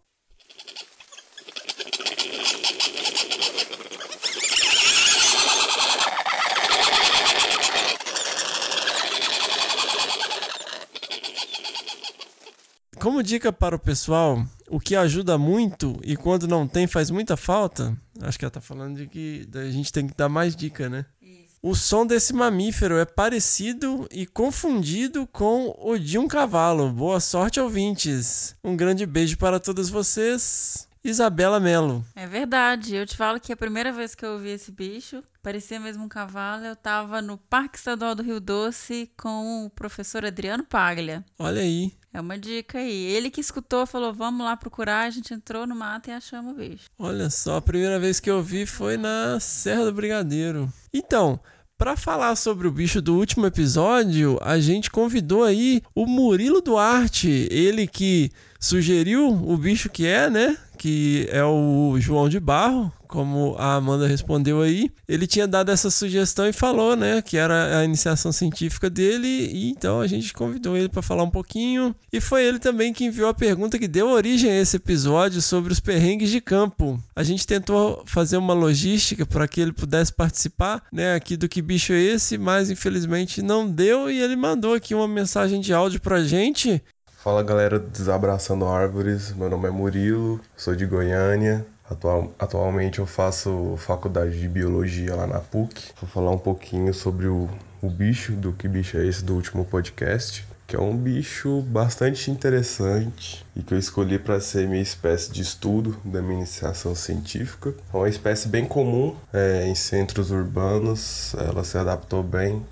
Como 13.00 13.22
dica 13.22 13.52
para 13.52 13.76
o 13.76 13.78
pessoal, 13.78 14.44
o 14.68 14.80
que 14.80 14.96
ajuda 14.96 15.38
muito 15.38 16.00
e 16.02 16.16
quando 16.16 16.48
não 16.48 16.66
tem 16.66 16.86
faz 16.86 17.10
muita 17.10 17.36
falta, 17.36 17.96
acho 18.20 18.36
que 18.36 18.44
ela 18.44 18.50
tá 18.50 18.60
falando 18.60 18.96
de 18.96 19.06
que 19.06 19.48
a 19.54 19.70
gente 19.70 19.92
tem 19.92 20.06
que 20.06 20.16
dar 20.16 20.28
mais 20.28 20.56
dica, 20.56 20.88
né? 20.88 21.06
Isso. 21.22 21.56
O 21.62 21.76
som 21.76 22.04
desse 22.04 22.32
mamífero 22.32 22.98
é 22.98 23.04
parecido 23.04 24.08
e 24.10 24.26
confundido 24.26 25.28
com 25.28 25.74
o 25.78 25.96
de 25.96 26.18
um 26.18 26.26
cavalo. 26.26 26.90
Boa 26.90 27.20
sorte, 27.20 27.60
ouvintes. 27.60 28.56
Um 28.64 28.76
grande 28.76 29.06
beijo 29.06 29.38
para 29.38 29.60
todos 29.60 29.88
vocês. 29.88 30.87
Isabela 31.10 31.58
Melo. 31.58 32.04
É 32.14 32.26
verdade. 32.26 32.94
Eu 32.94 33.06
te 33.06 33.16
falo 33.16 33.40
que 33.40 33.52
a 33.52 33.56
primeira 33.56 33.92
vez 33.92 34.14
que 34.14 34.24
eu 34.24 34.32
ouvi 34.32 34.50
esse 34.50 34.70
bicho, 34.70 35.22
parecia 35.42 35.80
mesmo 35.80 36.04
um 36.04 36.08
cavalo. 36.08 36.64
Eu 36.64 36.74
estava 36.74 37.22
no 37.22 37.38
Parque 37.38 37.78
Estadual 37.78 38.14
do 38.14 38.22
Rio 38.22 38.40
Doce 38.40 39.10
com 39.16 39.66
o 39.66 39.70
professor 39.70 40.24
Adriano 40.24 40.64
Paglia. 40.64 41.24
Olha 41.38 41.60
aí. 41.60 41.92
É 42.12 42.20
uma 42.20 42.38
dica 42.38 42.78
aí. 42.78 43.04
Ele 43.06 43.30
que 43.30 43.40
escutou 43.40 43.86
falou: 43.86 44.12
vamos 44.12 44.44
lá 44.44 44.56
procurar. 44.56 45.06
A 45.06 45.10
gente 45.10 45.32
entrou 45.32 45.66
no 45.66 45.74
mato 45.74 46.08
e 46.08 46.12
achamos 46.12 46.52
o 46.52 46.56
bicho. 46.56 46.84
Olha 46.98 47.30
só, 47.30 47.56
a 47.56 47.62
primeira 47.62 47.98
vez 47.98 48.18
que 48.20 48.30
eu 48.30 48.42
vi 48.42 48.66
foi 48.66 48.96
na 48.96 49.38
Serra 49.40 49.84
do 49.84 49.92
Brigadeiro. 49.92 50.72
Então, 50.92 51.38
para 51.78 51.96
falar 51.96 52.34
sobre 52.34 52.66
o 52.66 52.72
bicho 52.72 53.00
do 53.00 53.16
último 53.16 53.46
episódio, 53.46 54.36
a 54.42 54.58
gente 54.58 54.90
convidou 54.90 55.44
aí 55.44 55.80
o 55.94 56.06
Murilo 56.06 56.60
Duarte, 56.60 57.46
ele 57.52 57.86
que 57.86 58.32
sugeriu 58.58 59.28
o 59.28 59.56
bicho 59.56 59.88
que 59.88 60.04
é, 60.04 60.28
né? 60.28 60.58
Que 60.76 61.28
é 61.30 61.44
o 61.44 61.94
João 62.00 62.28
de 62.28 62.40
Barro, 62.40 62.92
como 63.08 63.56
a 63.58 63.74
Amanda 63.74 64.06
respondeu 64.06 64.60
aí. 64.60 64.90
Ele 65.08 65.26
tinha 65.26 65.48
dado 65.48 65.70
essa 65.70 65.90
sugestão 65.90 66.46
e 66.46 66.52
falou, 66.52 66.94
né, 66.94 67.22
que 67.22 67.36
era 67.36 67.78
a 67.78 67.84
iniciação 67.84 68.30
científica 68.30 68.88
dele, 68.88 69.26
e 69.26 69.70
então 69.70 70.00
a 70.00 70.06
gente 70.06 70.32
convidou 70.32 70.76
ele 70.76 70.88
para 70.88 71.02
falar 71.02 71.24
um 71.24 71.30
pouquinho. 71.30 71.94
E 72.12 72.20
foi 72.20 72.44
ele 72.44 72.58
também 72.58 72.92
que 72.92 73.04
enviou 73.04 73.28
a 73.28 73.34
pergunta 73.34 73.78
que 73.78 73.88
deu 73.88 74.10
origem 74.10 74.50
a 74.50 74.60
esse 74.60 74.76
episódio 74.76 75.40
sobre 75.42 75.72
os 75.72 75.80
perrengues 75.80 76.30
de 76.30 76.40
campo. 76.40 77.02
A 77.16 77.22
gente 77.22 77.46
tentou 77.46 78.02
fazer 78.06 78.36
uma 78.36 78.54
logística 78.54 79.26
para 79.26 79.48
que 79.48 79.60
ele 79.60 79.72
pudesse 79.72 80.12
participar, 80.12 80.82
né, 80.92 81.14
aqui 81.14 81.36
do 81.36 81.48
que 81.48 81.62
bicho 81.62 81.92
é 81.92 82.00
esse, 82.00 82.36
mas 82.36 82.70
infelizmente 82.70 83.42
não 83.42 83.68
deu 83.68 84.10
e 84.10 84.20
ele 84.20 84.36
mandou 84.36 84.74
aqui 84.74 84.94
uma 84.94 85.08
mensagem 85.08 85.60
de 85.60 85.72
áudio 85.72 86.00
pra 86.00 86.22
gente 86.22 86.82
Fala 87.28 87.42
galera 87.42 87.80
do 87.80 87.88
Desabraçando 87.88 88.64
Árvores, 88.64 89.34
meu 89.34 89.50
nome 89.50 89.66
é 89.66 89.70
Murilo, 89.72 90.40
sou 90.56 90.76
de 90.76 90.86
Goiânia. 90.86 91.66
Atual, 91.90 92.32
atualmente 92.38 92.98
eu 92.98 93.06
faço 93.06 93.74
faculdade 93.78 94.38
de 94.38 94.46
biologia 94.46 95.14
lá 95.14 95.26
na 95.26 95.40
PUC. 95.40 95.92
Vou 96.00 96.08
falar 96.10 96.30
um 96.30 96.38
pouquinho 96.38 96.92
sobre 96.92 97.26
o, 97.26 97.48
o 97.80 97.88
bicho, 97.88 98.32
do 98.32 98.52
que 98.52 98.68
bicho 98.68 98.98
é 98.98 99.06
esse 99.06 99.24
do 99.24 99.34
último 99.34 99.64
podcast, 99.64 100.46
que 100.66 100.76
é 100.76 100.78
um 100.78 100.94
bicho 100.94 101.62
bastante 101.62 102.30
interessante 102.30 103.42
e 103.56 103.62
que 103.62 103.72
eu 103.72 103.78
escolhi 103.78 104.18
para 104.18 104.38
ser 104.38 104.68
minha 104.68 104.82
espécie 104.82 105.32
de 105.32 105.40
estudo 105.40 105.96
da 106.04 106.20
minha 106.20 106.40
iniciação 106.40 106.94
científica. 106.94 107.74
É 107.92 107.96
uma 107.96 108.08
espécie 108.08 108.48
bem 108.48 108.66
comum 108.66 109.16
é, 109.32 109.66
em 109.66 109.74
centros 109.74 110.30
urbanos, 110.30 111.34
ela 111.38 111.64
se 111.64 111.78
adaptou 111.78 112.22
bem 112.22 112.62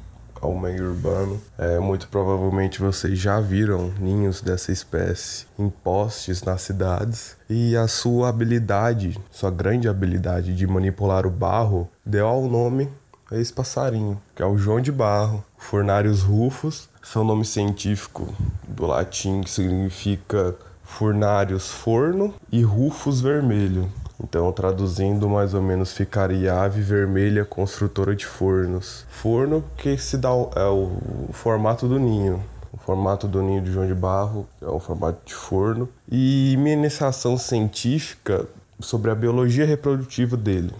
ao 0.40 0.54
meio 0.54 0.90
urbano. 0.90 1.40
É, 1.58 1.78
muito 1.78 2.08
provavelmente 2.08 2.80
vocês 2.80 3.18
já 3.18 3.40
viram 3.40 3.92
ninhos 3.98 4.40
dessa 4.40 4.72
espécie 4.72 5.46
em 5.58 5.68
postes 5.68 6.42
nas 6.42 6.62
cidades. 6.62 7.36
E 7.48 7.76
a 7.76 7.88
sua 7.88 8.28
habilidade, 8.28 9.18
sua 9.30 9.50
grande 9.50 9.88
habilidade 9.88 10.54
de 10.54 10.66
manipular 10.66 11.26
o 11.26 11.30
barro, 11.30 11.88
deu 12.04 12.26
ao 12.26 12.48
nome 12.48 12.88
a 13.30 13.36
esse 13.36 13.52
passarinho, 13.52 14.20
que 14.34 14.42
é 14.42 14.46
o 14.46 14.56
João 14.56 14.80
de 14.80 14.92
Barro. 14.92 15.44
Furnarius 15.58 16.22
rufus, 16.22 16.88
seu 17.02 17.24
nome 17.24 17.44
científico 17.44 18.32
do 18.68 18.86
latim 18.86 19.40
que 19.40 19.50
significa 19.50 20.54
Furnarius 20.86 21.68
forno 21.68 22.32
e 22.50 22.62
Rufus 22.62 23.20
vermelho. 23.20 23.90
Então, 24.22 24.50
traduzindo 24.50 25.28
mais 25.28 25.52
ou 25.54 25.62
menos, 25.62 25.92
ficaria 25.92 26.54
ave 26.54 26.80
vermelha 26.80 27.44
construtora 27.44 28.14
de 28.14 28.26
fornos. 28.26 29.04
Forno 29.08 29.62
que 29.76 29.96
se 29.98 30.16
dá 30.16 30.32
o, 30.32 30.50
é 30.56 30.66
o 30.66 31.32
formato 31.32 31.86
do 31.86 31.98
ninho. 31.98 32.42
O 32.72 32.78
formato 32.78 33.28
do 33.28 33.42
ninho 33.42 33.62
de 33.62 33.72
João 33.72 33.86
de 33.86 33.94
Barro 33.94 34.46
é 34.60 34.66
o 34.66 34.78
formato 34.78 35.20
de 35.24 35.34
forno. 35.34 35.88
E 36.10 36.56
minha 36.58 36.74
iniciação 36.74 37.36
científica 37.36 38.46
sobre 38.80 39.10
a 39.10 39.14
biologia 39.14 39.66
reprodutiva 39.66 40.36
dele, 40.36 40.72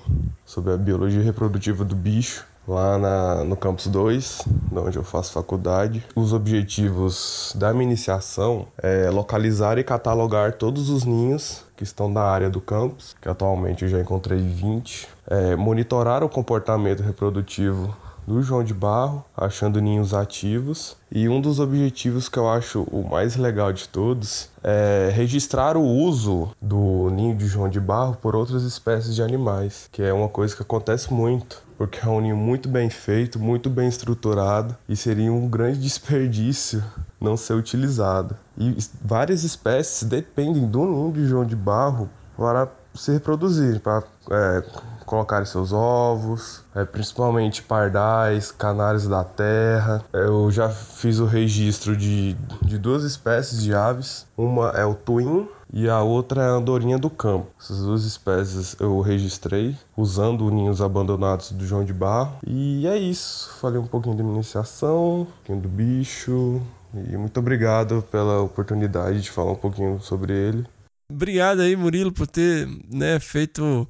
sobre 0.44 0.72
a 0.72 0.76
biologia 0.76 1.22
reprodutiva 1.22 1.84
do 1.84 1.96
bicho, 1.96 2.46
lá 2.66 2.98
na, 2.98 3.44
no 3.44 3.56
campus 3.56 3.86
2, 3.86 4.42
onde 4.74 4.96
eu 4.96 5.04
faço 5.04 5.32
faculdade. 5.32 6.04
Os 6.14 6.32
objetivos 6.32 7.52
da 7.56 7.72
minha 7.72 7.84
iniciação 7.84 8.66
é 8.78 9.08
localizar 9.10 9.78
e 9.78 9.84
catalogar 9.84 10.54
todos 10.54 10.90
os 10.90 11.04
ninhos 11.04 11.64
que 11.76 11.84
estão 11.84 12.08
na 12.08 12.22
área 12.22 12.48
do 12.48 12.60
campus, 12.60 13.14
que 13.20 13.28
atualmente 13.28 13.84
eu 13.84 13.88
já 13.88 14.00
encontrei 14.00 14.38
20, 14.38 15.08
é, 15.28 15.56
monitorar 15.56 16.24
o 16.24 16.28
comportamento 16.28 17.02
reprodutivo 17.02 17.94
do 18.26 18.42
João 18.42 18.64
de 18.64 18.74
Barro, 18.74 19.24
achando 19.36 19.80
ninhos 19.80 20.12
ativos. 20.12 20.96
E 21.10 21.28
um 21.28 21.40
dos 21.40 21.60
objetivos 21.60 22.28
que 22.28 22.38
eu 22.38 22.48
acho 22.48 22.82
o 22.90 23.08
mais 23.08 23.36
legal 23.36 23.72
de 23.72 23.88
todos 23.88 24.48
é 24.62 25.10
registrar 25.14 25.76
o 25.76 25.84
uso 25.84 26.50
do 26.60 27.08
ninho 27.10 27.36
de 27.36 27.46
João 27.46 27.68
de 27.68 27.78
Barro 27.78 28.16
por 28.20 28.34
outras 28.34 28.64
espécies 28.64 29.14
de 29.14 29.22
animais, 29.22 29.88
que 29.92 30.02
é 30.02 30.12
uma 30.12 30.28
coisa 30.28 30.56
que 30.56 30.62
acontece 30.62 31.12
muito, 31.12 31.62
porque 31.78 32.00
é 32.04 32.08
um 32.08 32.20
ninho 32.20 32.36
muito 32.36 32.68
bem 32.68 32.90
feito, 32.90 33.38
muito 33.38 33.70
bem 33.70 33.88
estruturado 33.88 34.76
e 34.88 34.96
seria 34.96 35.32
um 35.32 35.48
grande 35.48 35.78
desperdício 35.80 36.82
não 37.20 37.36
ser 37.36 37.54
utilizado. 37.54 38.36
E 38.58 38.76
várias 39.02 39.44
espécies 39.44 40.02
dependem 40.02 40.66
do 40.66 40.84
ninho 40.84 41.12
de 41.12 41.26
João 41.26 41.44
de 41.44 41.54
Barro 41.54 42.10
para 42.36 42.68
se 42.94 43.12
reproduzir, 43.12 43.80
para 43.80 44.02
é, 44.30 44.64
colocarem 45.06 45.46
seus 45.46 45.72
ovos, 45.72 46.62
é, 46.74 46.84
principalmente 46.84 47.62
pardais, 47.62 48.50
canários 48.50 49.06
da 49.06 49.24
terra. 49.24 50.04
Eu 50.12 50.50
já 50.50 50.68
fiz 50.68 51.18
o 51.18 51.24
registro 51.24 51.96
de, 51.96 52.34
de 52.62 52.76
duas 52.76 53.04
espécies 53.04 53.62
de 53.62 53.72
aves. 53.72 54.26
Uma 54.36 54.70
é 54.70 54.84
o 54.84 54.94
twin 54.94 55.48
e 55.72 55.88
a 55.88 56.02
outra 56.02 56.42
é 56.42 56.46
a 56.46 56.50
andorinha 56.50 56.98
do 56.98 57.08
campo. 57.08 57.46
Essas 57.58 57.78
duas 57.78 58.04
espécies 58.04 58.76
eu 58.80 59.00
registrei 59.00 59.76
usando 59.96 60.50
ninhos 60.50 60.82
abandonados 60.82 61.52
do 61.52 61.64
João 61.64 61.84
de 61.84 61.92
Barro. 61.92 62.38
E 62.46 62.86
é 62.86 62.96
isso. 62.96 63.50
Falei 63.60 63.78
um 63.78 63.86
pouquinho 63.86 64.16
da 64.16 64.22
minha 64.22 64.36
iniciação, 64.36 65.22
um 65.22 65.24
pouquinho 65.24 65.60
do 65.60 65.68
bicho. 65.68 66.60
E 66.94 67.16
muito 67.16 67.38
obrigado 67.38 68.02
pela 68.10 68.40
oportunidade 68.40 69.20
de 69.20 69.30
falar 69.30 69.52
um 69.52 69.56
pouquinho 69.56 70.00
sobre 70.00 70.32
ele. 70.32 70.66
Obrigado 71.10 71.60
aí, 71.60 71.76
Murilo, 71.76 72.12
por 72.12 72.26
ter 72.26 72.66
né, 72.90 73.20
feito 73.20 73.86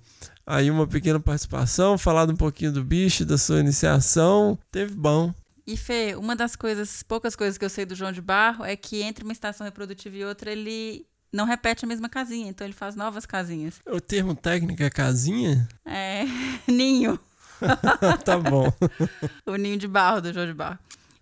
aí 0.46 0.70
uma 0.70 0.86
pequena 0.86 1.18
participação, 1.18 1.98
falado 1.98 2.32
um 2.32 2.36
pouquinho 2.36 2.72
do 2.72 2.84
bicho, 2.84 3.24
da 3.24 3.36
sua 3.36 3.58
iniciação. 3.58 4.58
Teve 4.70 4.94
bom. 4.94 5.34
E 5.66 5.76
Fê, 5.76 6.14
uma 6.16 6.36
das 6.36 6.54
coisas, 6.54 7.02
poucas 7.02 7.34
coisas 7.34 7.58
que 7.58 7.64
eu 7.64 7.70
sei 7.70 7.84
do 7.84 7.96
João 7.96 8.12
de 8.12 8.22
Barro 8.22 8.64
é 8.64 8.76
que 8.76 9.02
entre 9.02 9.24
uma 9.24 9.32
estação 9.32 9.64
reprodutiva 9.64 10.16
e 10.16 10.24
outra 10.24 10.52
ele 10.52 11.04
não 11.32 11.44
repete 11.44 11.84
a 11.84 11.88
mesma 11.88 12.08
casinha, 12.08 12.48
então 12.48 12.64
ele 12.64 12.72
faz 12.72 12.94
novas 12.94 13.26
casinhas. 13.26 13.80
O 13.84 14.00
termo 14.00 14.34
técnico 14.34 14.82
é 14.82 14.88
casinha? 14.88 15.68
É, 15.84 16.22
ninho. 16.68 17.18
tá 18.24 18.38
bom. 18.38 18.72
o 19.44 19.56
ninho 19.56 19.76
de 19.76 19.88
barro 19.88 20.20
do 20.20 20.32
João 20.32 20.46
de 20.46 20.54
Barro. 20.54 20.78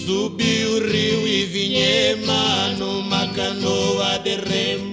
Subi 0.07 0.64
o 0.64 0.89
rio 0.89 1.29
e 1.29 1.45
Vinhema 1.45 2.68
numa 2.79 3.29
canoa 3.35 4.18
de 4.20 4.37
remo. 4.37 4.91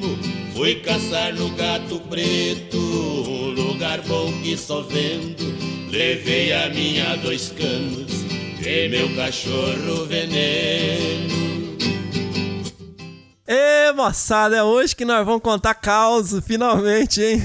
Fui 0.59 0.75
caçar 0.75 1.33
no 1.35 1.49
gato 1.51 2.01
preto, 2.09 2.77
um 2.77 3.51
lugar 3.51 4.01
bom 4.01 4.29
que 4.41 4.57
só 4.57 4.81
vendo. 4.81 5.55
Levei 5.89 6.51
a 6.51 6.69
minha 6.69 7.15
dois 7.15 7.47
canos 7.47 8.11
e 8.61 8.89
meu 8.89 9.15
cachorro 9.15 10.05
veneno. 10.05 11.77
Ê, 13.47 13.93
moçada, 13.93 14.57
é 14.57 14.61
hoje 14.61 14.93
que 14.97 15.05
nós 15.05 15.25
vamos 15.25 15.41
contar 15.41 15.75
caos, 15.75 16.37
finalmente, 16.45 17.21
hein? 17.21 17.41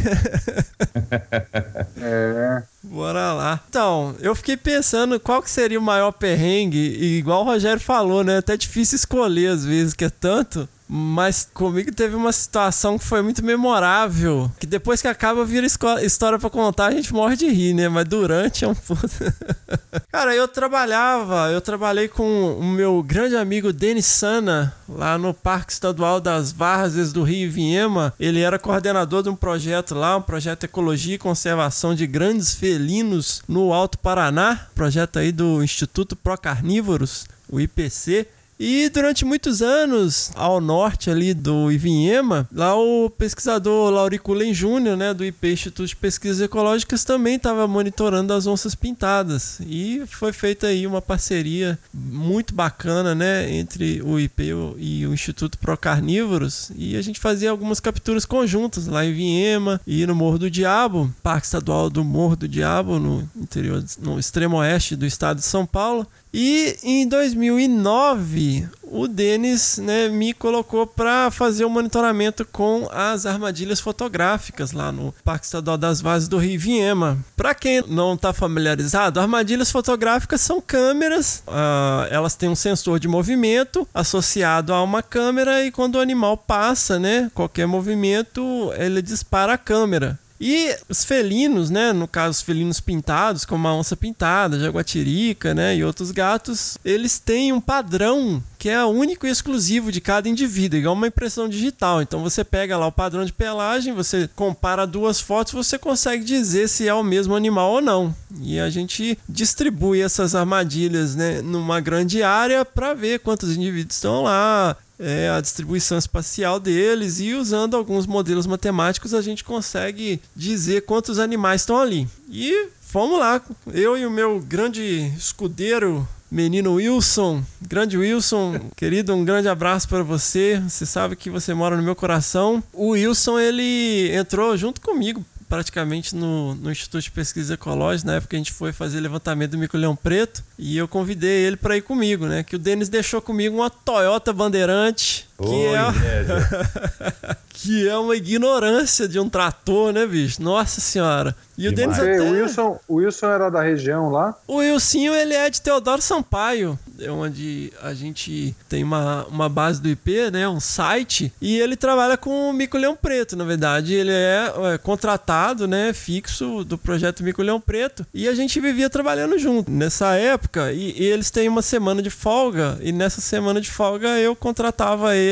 é. 2.02 2.64
Bora 2.82 3.32
lá. 3.32 3.60
Então, 3.68 4.16
eu 4.18 4.34
fiquei 4.34 4.56
pensando 4.56 5.20
qual 5.20 5.40
que 5.40 5.50
seria 5.52 5.78
o 5.78 5.82
maior 5.82 6.10
perrengue, 6.10 6.96
e 6.98 7.18
igual 7.18 7.42
o 7.42 7.44
Rogério 7.44 7.80
falou, 7.80 8.24
né? 8.24 8.38
Até 8.38 8.56
difícil 8.56 8.96
escolher 8.96 9.52
às 9.52 9.64
vezes, 9.64 9.94
que 9.94 10.04
é 10.04 10.10
tanto. 10.10 10.68
Mas 10.87 11.49
comigo 11.53 11.93
teve 11.93 12.14
uma 12.14 12.32
situação 12.32 12.99
que 12.99 13.05
foi 13.05 13.22
muito 13.22 13.43
memorável. 13.45 14.51
Que 14.61 14.66
depois 14.66 15.01
que 15.01 15.09
acaba, 15.09 15.45
vira 15.45 15.66
história 15.66 16.39
para 16.39 16.51
contar, 16.51 16.87
a 16.87 16.91
gente 16.91 17.12
morre 17.12 17.37
de 17.37 17.49
rir, 17.49 17.72
né? 17.72 17.89
Mas 17.89 18.05
durante 18.07 18.64
é 18.64 18.68
um. 18.68 18.74
Cara, 20.12 20.35
eu 20.35 20.47
trabalhava, 20.47 21.51
eu 21.51 21.61
trabalhei 21.61 22.07
com 22.07 22.59
o 22.59 22.64
meu 22.64 23.03
grande 23.03 23.35
amigo 23.35 23.72
Denis 23.72 24.07
Sana, 24.07 24.74
lá 24.89 25.16
no 25.16 25.32
Parque 25.32 25.72
Estadual 25.72 26.20
das 26.20 26.53
Várzeas 26.53 27.12
do 27.12 27.22
Rio 27.22 27.51
Vinhema. 27.51 28.12
Ele 28.20 28.41
era 28.41 28.59
coordenador 28.59 29.22
de 29.22 29.30
um 29.30 29.37
projeto 29.37 29.95
lá, 29.95 30.16
um 30.16 30.22
projeto 30.22 30.64
Ecologia 30.64 31.14
e 31.14 31.18
Conservação 31.18 31.95
de 31.95 32.07
Grandes 32.07 32.55
Felinos 32.55 33.43
no 33.49 33.72
Alto 33.72 33.99
Paraná. 33.99 34.66
Projeto 34.74 35.18
aí 35.18 35.32
do 35.32 35.62
Instituto 35.62 36.14
Procarnívoros, 36.14 37.26
o 37.49 37.59
IPC. 37.59 38.28
E 38.66 38.88
durante 38.88 39.26
muitos 39.26 39.60
anos, 39.60 40.30
ao 40.34 40.58
norte 40.58 41.10
ali 41.10 41.34
do 41.34 41.70
Ivinhema, 41.70 42.48
lá 42.50 42.74
o 42.74 43.10
pesquisador 43.10 43.90
Lauriculen 43.90 44.54
Júnior, 44.54 44.96
né, 44.96 45.12
do 45.12 45.22
IP 45.22 45.52
Instituto 45.52 45.86
de 45.86 45.94
Pesquisas 45.94 46.40
Ecológicas, 46.40 47.04
também 47.04 47.34
estava 47.36 47.68
monitorando 47.68 48.32
as 48.32 48.46
onças 48.46 48.74
pintadas. 48.74 49.58
E 49.66 50.02
foi 50.06 50.32
feita 50.32 50.68
aí 50.68 50.86
uma 50.86 51.02
parceria 51.02 51.78
muito 51.92 52.54
bacana, 52.54 53.14
né, 53.14 53.52
entre 53.52 54.00
o 54.00 54.18
IP 54.18 54.54
e 54.78 55.06
o 55.06 55.12
Instituto 55.12 55.58
Procarnívoros. 55.58 56.72
E 56.74 56.96
a 56.96 57.02
gente 57.02 57.20
fazia 57.20 57.50
algumas 57.50 57.80
capturas 57.80 58.24
conjuntas 58.24 58.86
lá 58.86 59.04
em 59.04 59.10
Ivinhema 59.10 59.78
e 59.86 60.06
no 60.06 60.14
Morro 60.14 60.38
do 60.38 60.50
Diabo, 60.50 61.14
Parque 61.22 61.44
Estadual 61.44 61.90
do 61.90 62.02
Morro 62.02 62.34
do 62.34 62.48
Diabo, 62.48 62.98
no 62.98 63.28
interior, 63.36 63.84
no 64.00 64.18
extremo 64.18 64.56
oeste 64.56 64.96
do 64.96 65.04
estado 65.04 65.40
de 65.40 65.44
São 65.44 65.66
Paulo. 65.66 66.06
E 66.36 66.76
em 66.82 67.06
2009, 67.06 68.53
o 68.82 69.09
Denis 69.09 69.78
né, 69.78 70.09
me 70.09 70.32
colocou 70.32 70.86
para 70.86 71.30
fazer 71.30 71.64
o 71.64 71.66
um 71.66 71.70
monitoramento 71.70 72.44
com 72.44 72.88
as 72.92 73.26
armadilhas 73.26 73.80
fotográficas 73.80 74.72
lá 74.72 74.92
no 74.92 75.12
Parque 75.24 75.46
Estadual 75.46 75.76
das 75.76 76.00
Vazes 76.00 76.28
do 76.28 76.38
Rio 76.38 76.61
Viema. 76.61 77.18
Para 77.36 77.55
quem 77.55 77.82
não 77.88 78.14
está 78.14 78.32
familiarizado, 78.32 79.18
armadilhas 79.18 79.70
fotográficas 79.70 80.40
são 80.40 80.61
câmeras, 80.61 81.42
uh, 81.48 82.07
elas 82.11 82.36
têm 82.36 82.48
um 82.48 82.55
sensor 82.55 83.00
de 83.00 83.09
movimento 83.09 83.86
associado 83.92 84.72
a 84.72 84.82
uma 84.82 85.02
câmera 85.02 85.64
e 85.64 85.72
quando 85.72 85.96
o 85.96 86.00
animal 86.00 86.36
passa, 86.36 86.98
né, 86.98 87.30
qualquer 87.34 87.66
movimento, 87.66 88.72
ele 88.76 89.02
dispara 89.02 89.55
a 89.55 89.59
câmera. 89.59 90.18
E 90.47 90.76
os 90.90 91.07
felinos, 91.07 91.70
né, 91.70 91.90
no 91.95 92.07
caso 92.07 92.32
os 92.32 92.42
felinos 92.42 92.78
pintados, 92.78 93.47
como 93.47 93.66
a 93.66 93.74
onça 93.74 93.97
pintada, 93.97 94.61
jaguatirica, 94.61 95.55
né, 95.55 95.74
e 95.74 95.82
outros 95.82 96.11
gatos, 96.11 96.76
eles 96.84 97.18
têm 97.18 97.51
um 97.51 97.62
padrão 97.62 98.42
que 98.59 98.68
é 98.68 98.84
único 98.84 99.26
e 99.26 99.30
exclusivo 99.30 99.90
de 99.90 100.03
cada 100.03 100.28
indivíduo, 100.28 100.78
igual 100.78 100.95
uma 100.95 101.07
impressão 101.07 101.49
digital. 101.49 102.03
Então 102.03 102.22
você 102.22 102.45
pega 102.45 102.76
lá 102.76 102.86
o 102.86 102.92
padrão 102.92 103.24
de 103.24 103.32
pelagem, 103.32 103.95
você 103.95 104.28
compara 104.36 104.86
duas 104.86 105.18
fotos, 105.18 105.55
você 105.55 105.78
consegue 105.78 106.22
dizer 106.22 106.68
se 106.68 106.86
é 106.86 106.92
o 106.92 107.03
mesmo 107.03 107.34
animal 107.34 107.72
ou 107.72 107.80
não. 107.80 108.14
E 108.42 108.59
a 108.61 108.68
gente 108.68 109.18
distribui 109.26 110.03
essas 110.03 110.34
armadilhas 110.34 111.14
né, 111.14 111.40
numa 111.40 111.80
grande 111.80 112.22
área 112.22 112.64
para 112.66 112.92
ver 112.92 113.20
quantos 113.20 113.57
indivíduos 113.57 113.97
estão 113.97 114.22
lá, 114.22 114.76
é, 114.99 115.28
a 115.28 115.40
distribuição 115.40 115.99
espacial 115.99 116.61
deles 116.61 117.20
e 117.20 117.34
usando 117.34 117.76
alguns 117.76 118.07
modelos 118.07 118.47
matemáticos 118.47 119.14
a 119.14 119.20
gente 119.20 119.45
consegue 119.45 120.20
dizer 120.34 120.82
quantos 120.82 121.18
animais 121.18 121.62
estão 121.62 121.78
ali. 121.78 122.09
E 122.30 122.68
fomos 122.80 123.18
lá, 123.18 123.40
eu 123.72 123.97
e 123.99 124.07
o 124.07 124.11
meu 124.11 124.40
grande 124.40 125.12
escudeiro 125.16 126.07
menino 126.30 126.74
Wilson, 126.74 127.45
grande 127.62 127.97
Wilson, 127.97 128.61
querido, 128.74 129.14
um 129.14 129.24
grande 129.24 129.49
abraço 129.49 129.88
para 129.88 130.03
você. 130.03 130.61
Você 130.68 130.84
sabe 130.84 131.14
que 131.14 131.30
você 131.30 131.55
mora 131.55 131.76
no 131.76 131.82
meu 131.82 131.95
coração. 131.95 132.62
O 132.72 132.90
Wilson 132.90 133.38
ele 133.38 134.11
entrou 134.12 134.57
junto 134.57 134.80
comigo 134.80 135.24
praticamente 135.49 136.14
no, 136.14 136.55
no 136.55 136.70
Instituto 136.70 137.03
de 137.03 137.11
Pesquisa 137.11 137.55
Ecológica, 137.55 138.11
na 138.11 138.16
época 138.16 138.36
a 138.36 138.38
gente 138.38 138.53
foi 138.53 138.72
fazer 138.72 139.01
levantamento 139.01 139.53
do 139.53 139.59
mico-leão 139.59 139.95
preto, 139.95 140.42
e 140.59 140.76
eu 140.76 140.88
convidei 140.88 141.47
ele 141.47 141.57
para 141.57 141.76
ir 141.76 141.82
comigo, 141.82 142.26
né? 142.26 142.42
Que 142.42 142.57
o 142.57 142.59
Denis 142.59 142.88
deixou 142.88 143.20
comigo 143.20 143.57
uma 143.57 143.70
Toyota 143.70 144.32
Bandeirante, 144.32 145.28
que 145.39 145.49
Oi, 145.49 145.74
é 145.74 147.37
que 147.55 147.89
é 147.89 147.97
uma 147.97 148.14
ignorância 148.14 149.09
de 149.09 149.18
um 149.18 149.28
trator, 149.28 149.93
né, 149.93 150.07
bicho? 150.07 150.43
Nossa 150.43 150.80
senhora. 150.80 151.35
E 151.57 151.68
o 151.68 151.72
Denis 151.72 151.99
até... 151.99 152.20
o, 152.20 152.32
Wilson, 152.32 152.80
o 152.89 152.95
Wilson 152.97 153.26
era 153.26 153.49
da 153.49 153.62
região 153.62 154.11
lá? 154.11 154.35
O 154.47 154.57
Wilsinho, 154.57 155.14
ele 155.14 155.35
é 155.35 155.49
de 155.49 155.61
Teodoro 155.61 156.03
Sampaio, 156.03 156.76
é 156.99 157.11
onde 157.11 157.72
a 157.80 157.95
gente 157.95 158.55
tem 158.68 158.82
uma, 158.82 159.24
uma 159.26 159.49
base 159.49 159.80
do 159.80 159.89
IP, 159.89 160.32
né, 160.32 160.49
um 160.49 160.59
site, 160.59 161.32
e 161.41 161.59
ele 161.59 161.76
trabalha 161.76 162.16
com 162.16 162.51
o 162.51 162.53
Mico 162.53 162.76
Leão 162.76 162.97
Preto, 162.97 163.37
na 163.37 163.45
verdade, 163.45 163.95
ele 163.95 164.11
é, 164.11 164.53
é 164.74 164.78
contratado, 164.78 165.68
né, 165.68 165.93
fixo 165.93 166.64
do 166.64 166.76
projeto 166.76 167.22
Mico 167.22 167.41
Leão 167.41 167.61
Preto, 167.61 168.05
e 168.12 168.26
a 168.26 168.35
gente 168.35 168.59
vivia 168.59 168.91
trabalhando 168.91 169.39
junto 169.39 169.70
nessa 169.70 170.14
época, 170.16 170.72
e, 170.72 171.01
e 171.01 171.05
eles 171.05 171.30
têm 171.30 171.49
uma 171.49 171.62
semana 171.62 172.03
de 172.03 172.11
folga, 172.11 172.78
e 172.82 172.91
nessa 172.91 173.20
semana 173.20 173.61
de 173.61 173.70
folga 173.70 174.09
eu 174.18 174.35
contratava 174.35 175.14
ele 175.14 175.24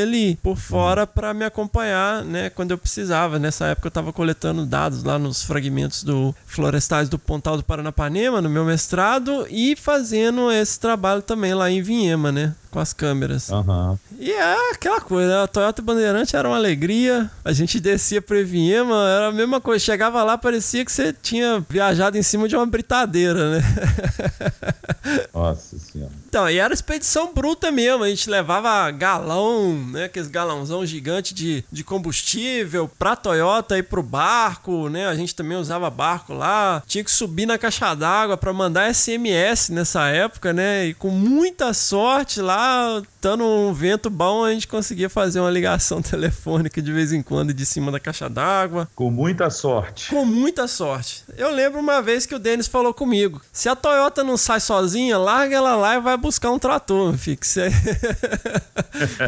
por 0.42 0.56
fora 0.56 1.06
para 1.06 1.34
me 1.34 1.44
acompanhar, 1.44 2.24
né, 2.24 2.50
quando 2.50 2.70
eu 2.70 2.78
precisava. 2.78 3.38
Nessa 3.38 3.66
época 3.66 3.86
eu 3.86 3.90
estava 3.90 4.12
coletando 4.12 4.66
dados 4.66 5.02
lá 5.02 5.18
nos 5.18 5.42
fragmentos 5.42 6.02
do 6.02 6.34
Florestais 6.46 7.08
do 7.08 7.18
Pontal 7.18 7.56
do 7.56 7.64
Paranapanema, 7.64 8.40
no 8.40 8.50
meu 8.50 8.64
mestrado, 8.64 9.46
e 9.50 9.76
fazendo 9.76 10.50
esse 10.50 10.78
trabalho 10.78 11.22
também 11.22 11.54
lá 11.54 11.70
em 11.70 11.82
Vinhema, 11.82 12.30
né? 12.32 12.54
Com 12.72 12.80
as 12.80 12.92
câmeras. 12.94 13.52
Aham. 13.52 13.98
E 14.18 14.32
é 14.32 14.72
aquela 14.72 15.00
coisa, 15.00 15.42
a 15.42 15.46
Toyota 15.46 15.82
Bandeirante 15.82 16.34
era 16.34 16.48
uma 16.48 16.56
alegria, 16.56 17.30
a 17.44 17.52
gente 17.52 17.78
descia 17.78 18.22
para 18.22 18.42
Vinhema, 18.42 19.08
era 19.08 19.28
a 19.28 19.32
mesma 19.32 19.60
coisa, 19.60 19.84
chegava 19.84 20.22
lá, 20.24 20.38
parecia 20.38 20.82
que 20.84 20.90
você 20.90 21.12
tinha 21.12 21.62
viajado 21.68 22.16
em 22.16 22.22
cima 22.22 22.48
de 22.48 22.56
uma 22.56 22.64
britadeira, 22.64 23.58
né? 23.58 23.62
Nossa 25.34 25.78
senhora. 25.78 26.12
Então, 26.32 26.48
e 26.48 26.58
era 26.58 26.72
expedição 26.72 27.34
bruta 27.34 27.70
mesmo. 27.70 28.04
A 28.04 28.08
gente 28.08 28.30
levava 28.30 28.90
galão, 28.90 29.74
né? 29.74 30.04
Aqueles 30.04 30.28
galãozão 30.28 30.86
gigante 30.86 31.34
de, 31.34 31.62
de 31.70 31.84
combustível 31.84 32.90
pra 32.98 33.14
Toyota 33.14 33.76
e 33.76 33.82
pro 33.82 34.02
barco, 34.02 34.88
né? 34.88 35.08
A 35.08 35.14
gente 35.14 35.34
também 35.34 35.58
usava 35.58 35.90
barco 35.90 36.32
lá. 36.32 36.82
Tinha 36.86 37.04
que 37.04 37.10
subir 37.10 37.44
na 37.44 37.58
caixa 37.58 37.94
d'água 37.94 38.38
pra 38.38 38.50
mandar 38.50 38.94
SMS 38.94 39.68
nessa 39.68 40.08
época, 40.08 40.54
né? 40.54 40.86
E 40.86 40.94
com 40.94 41.10
muita 41.10 41.74
sorte 41.74 42.40
lá, 42.40 42.61
estando 43.02 43.44
um 43.44 43.72
vento 43.72 44.10
bom, 44.10 44.44
a 44.44 44.52
gente 44.52 44.66
conseguia 44.66 45.08
fazer 45.08 45.40
uma 45.40 45.50
ligação 45.50 46.00
telefônica 46.02 46.82
de 46.82 46.92
vez 46.92 47.12
em 47.12 47.22
quando 47.22 47.54
de 47.54 47.64
cima 47.64 47.92
da 47.92 48.00
caixa 48.00 48.28
d'água. 48.28 48.88
Com 48.94 49.10
muita 49.10 49.48
sorte. 49.50 50.10
Com 50.10 50.24
muita 50.24 50.66
sorte. 50.66 51.24
Eu 51.36 51.50
lembro 51.50 51.80
uma 51.80 52.02
vez 52.02 52.26
que 52.26 52.34
o 52.34 52.38
Denis 52.38 52.66
falou 52.66 52.92
comigo: 52.92 53.40
se 53.52 53.68
a 53.68 53.76
Toyota 53.76 54.24
não 54.24 54.36
sai 54.36 54.60
sozinha, 54.60 55.18
larga 55.18 55.56
ela 55.56 55.76
lá 55.76 55.96
e 55.96 56.00
vai 56.00 56.16
buscar 56.16 56.50
um 56.50 56.58
trator. 56.58 57.14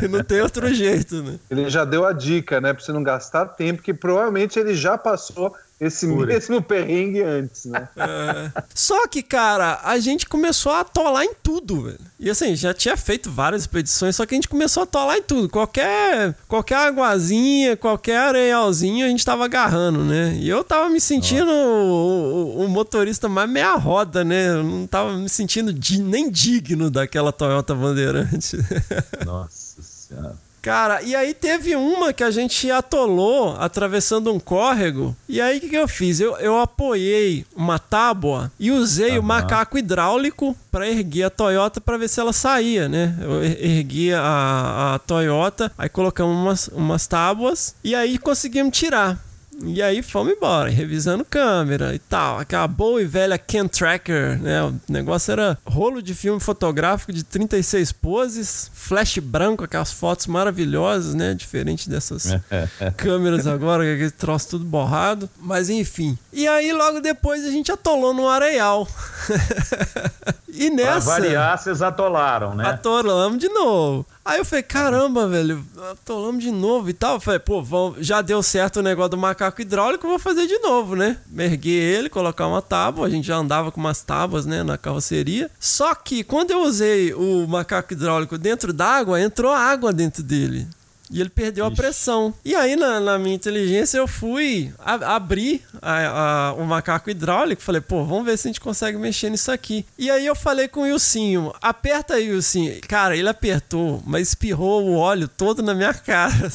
E 0.02 0.08
não 0.08 0.22
tem 0.22 0.40
outro 0.40 0.72
jeito, 0.72 1.22
né? 1.22 1.38
Ele 1.50 1.70
já 1.70 1.84
deu 1.84 2.04
a 2.06 2.12
dica, 2.12 2.60
né? 2.60 2.72
Pra 2.72 2.82
você 2.82 2.92
não 2.92 3.02
gastar 3.02 3.46
tempo, 3.46 3.82
que 3.82 3.94
provavelmente 3.94 4.58
ele 4.58 4.74
já 4.74 4.96
passou 4.98 5.54
esse 5.80 6.06
mesmo 6.06 6.62
perrengue 6.62 7.22
antes, 7.22 7.64
né? 7.66 7.88
É. 7.96 8.62
Só 8.74 9.06
que, 9.08 9.22
cara, 9.22 9.80
a 9.82 9.98
gente 9.98 10.26
começou 10.26 10.72
a 10.72 10.80
atolar 10.80 11.24
em 11.24 11.34
tudo, 11.42 11.82
velho. 11.82 11.98
E 12.18 12.30
assim, 12.30 12.54
já 12.56 12.72
tinha 12.72 12.96
feito 12.96 13.30
várias 13.30 13.62
expedições, 13.62 14.16
só 14.16 14.24
que 14.24 14.34
a 14.34 14.36
gente 14.36 14.48
começou 14.48 14.80
a 14.82 14.84
atolar 14.84 15.16
em 15.16 15.22
tudo. 15.22 15.48
Qualquer, 15.48 16.34
qualquer 16.48 16.76
aguazinha, 16.76 17.76
qualquer 17.76 18.16
areialzinho, 18.18 19.04
a 19.04 19.08
gente 19.08 19.24
tava 19.24 19.44
agarrando, 19.44 20.04
né? 20.04 20.34
E 20.38 20.48
eu 20.48 20.62
tava 20.64 20.88
me 20.88 21.00
sentindo 21.00 21.50
o, 21.50 22.56
o- 22.60 22.64
o 22.64 22.68
motorista 22.68 23.28
mais 23.28 23.48
meia 23.50 23.74
roda, 23.74 24.24
né? 24.24 24.48
Eu 24.48 24.62
não 24.62 24.86
tava 24.86 25.12
me 25.16 25.28
sentindo 25.28 25.72
di- 25.72 26.00
nem 26.00 26.30
digno 26.30 26.90
daquela 26.90 27.32
Toyota 27.32 27.74
Bandeirante. 27.74 28.56
Nossa 29.24 29.82
senhora. 29.82 30.43
Cara, 30.64 31.02
e 31.02 31.14
aí 31.14 31.34
teve 31.34 31.76
uma 31.76 32.10
que 32.10 32.24
a 32.24 32.30
gente 32.30 32.70
atolou 32.70 33.54
atravessando 33.60 34.32
um 34.32 34.40
córrego. 34.40 35.14
E 35.28 35.38
aí 35.38 35.58
o 35.58 35.60
que, 35.60 35.68
que 35.68 35.76
eu 35.76 35.86
fiz? 35.86 36.20
Eu, 36.20 36.38
eu 36.38 36.58
apoiei 36.58 37.44
uma 37.54 37.78
tábua 37.78 38.50
e 38.58 38.70
usei 38.70 39.18
o 39.18 39.22
macaco 39.22 39.76
hidráulico 39.76 40.56
para 40.72 40.88
erguer 40.88 41.24
a 41.24 41.30
Toyota 41.30 41.82
para 41.82 41.98
ver 41.98 42.08
se 42.08 42.18
ela 42.18 42.32
saía, 42.32 42.88
né? 42.88 43.14
Eu 43.20 43.44
er- 43.44 43.58
ergui 43.62 44.14
a, 44.14 44.94
a 44.94 44.98
Toyota, 45.00 45.70
aí 45.76 45.90
colocamos 45.90 46.34
umas, 46.34 46.68
umas 46.68 47.06
tábuas 47.06 47.74
e 47.84 47.94
aí 47.94 48.16
conseguimos 48.16 48.76
tirar. 48.76 49.18
E 49.62 49.82
aí 49.82 50.02
fomos 50.02 50.32
embora, 50.32 50.68
revisando 50.68 51.24
câmera 51.24 51.94
e 51.94 51.98
tal. 51.98 52.38
Aquela 52.38 52.66
boa 52.66 53.00
e 53.00 53.04
velha 53.04 53.38
Ken 53.38 53.66
Tracker, 53.66 54.40
né? 54.40 54.62
O 54.64 54.74
negócio 54.88 55.32
era 55.32 55.58
rolo 55.64 56.02
de 56.02 56.14
filme 56.14 56.40
fotográfico 56.40 57.12
de 57.12 57.22
36 57.22 57.92
poses, 57.92 58.70
flash 58.74 59.18
branco, 59.18 59.64
aquelas 59.64 59.92
fotos 59.92 60.26
maravilhosas, 60.26 61.14
né? 61.14 61.34
Diferente 61.34 61.88
dessas 61.88 62.28
câmeras 62.96 63.46
agora, 63.46 63.84
que 63.84 63.90
é 63.90 63.94
aquele 63.94 64.10
troço 64.10 64.50
tudo 64.50 64.64
borrado. 64.64 65.28
Mas 65.38 65.70
enfim. 65.70 66.18
E 66.32 66.46
aí 66.48 66.72
logo 66.72 67.00
depois 67.00 67.44
a 67.44 67.50
gente 67.50 67.70
atolou 67.70 68.12
no 68.12 68.28
areal. 68.28 68.88
e 70.54 70.70
Pra 70.70 70.76
nessa. 70.94 71.10
variar, 71.10 71.58
vocês 71.58 71.82
atolaram, 71.82 72.54
né? 72.54 72.68
Atolamos 72.68 73.38
de 73.38 73.48
novo. 73.48 74.06
Aí 74.24 74.38
eu 74.38 74.44
falei, 74.44 74.62
caramba, 74.62 75.28
velho, 75.28 75.62
atolamos 75.90 76.42
de 76.42 76.50
novo 76.50 76.88
e 76.88 76.92
tal. 76.94 77.14
Eu 77.16 77.20
falei, 77.20 77.38
pô, 77.40 77.62
vamos- 77.62 77.98
já 78.06 78.22
deu 78.22 78.42
certo 78.42 78.78
o 78.78 78.82
negócio 78.82 79.10
do 79.10 79.16
macaco 79.18 79.60
hidráulico, 79.60 80.06
vou 80.08 80.18
fazer 80.18 80.46
de 80.46 80.58
novo, 80.60 80.96
né? 80.96 81.18
Merguei 81.28 81.74
ele, 81.74 82.08
colocar 82.08 82.46
uma 82.46 82.62
tábua, 82.62 83.06
a 83.06 83.10
gente 83.10 83.26
já 83.26 83.36
andava 83.36 83.70
com 83.70 83.80
umas 83.80 84.00
tábuas, 84.02 84.46
né, 84.46 84.62
na 84.62 84.78
carroceria. 84.78 85.50
Só 85.60 85.94
que 85.94 86.24
quando 86.24 86.52
eu 86.52 86.62
usei 86.62 87.12
o 87.12 87.46
macaco 87.46 87.92
hidráulico 87.92 88.38
dentro 88.38 88.72
d'água, 88.72 89.20
entrou 89.20 89.52
água 89.52 89.92
dentro 89.92 90.22
dele. 90.22 90.66
E 91.14 91.20
ele 91.20 91.28
perdeu 91.30 91.64
a 91.64 91.70
pressão. 91.70 92.34
E 92.44 92.56
aí, 92.56 92.74
na, 92.74 92.98
na 92.98 93.18
minha 93.20 93.36
inteligência, 93.36 93.98
eu 93.98 94.08
fui 94.08 94.74
a- 94.80 95.14
abrir 95.14 95.62
a- 95.80 96.48
a- 96.48 96.52
o 96.54 96.64
macaco 96.66 97.08
hidráulico. 97.08 97.62
Falei, 97.62 97.80
pô, 97.80 98.04
vamos 98.04 98.24
ver 98.24 98.36
se 98.36 98.48
a 98.48 98.50
gente 98.50 98.60
consegue 98.60 98.98
mexer 98.98 99.30
nisso 99.30 99.52
aqui. 99.52 99.86
E 99.96 100.10
aí 100.10 100.26
eu 100.26 100.34
falei 100.34 100.66
com 100.66 100.80
o 100.80 100.86
Ilcinho, 100.88 101.54
aperta 101.62 102.14
aí, 102.14 102.26
Ilcinho. 102.26 102.80
Cara, 102.88 103.16
ele 103.16 103.28
apertou, 103.28 104.02
mas 104.04 104.26
espirrou 104.30 104.84
o 104.84 104.96
óleo 104.96 105.28
todo 105.28 105.62
na 105.62 105.72
minha 105.72 105.94
cara. 106.02 106.50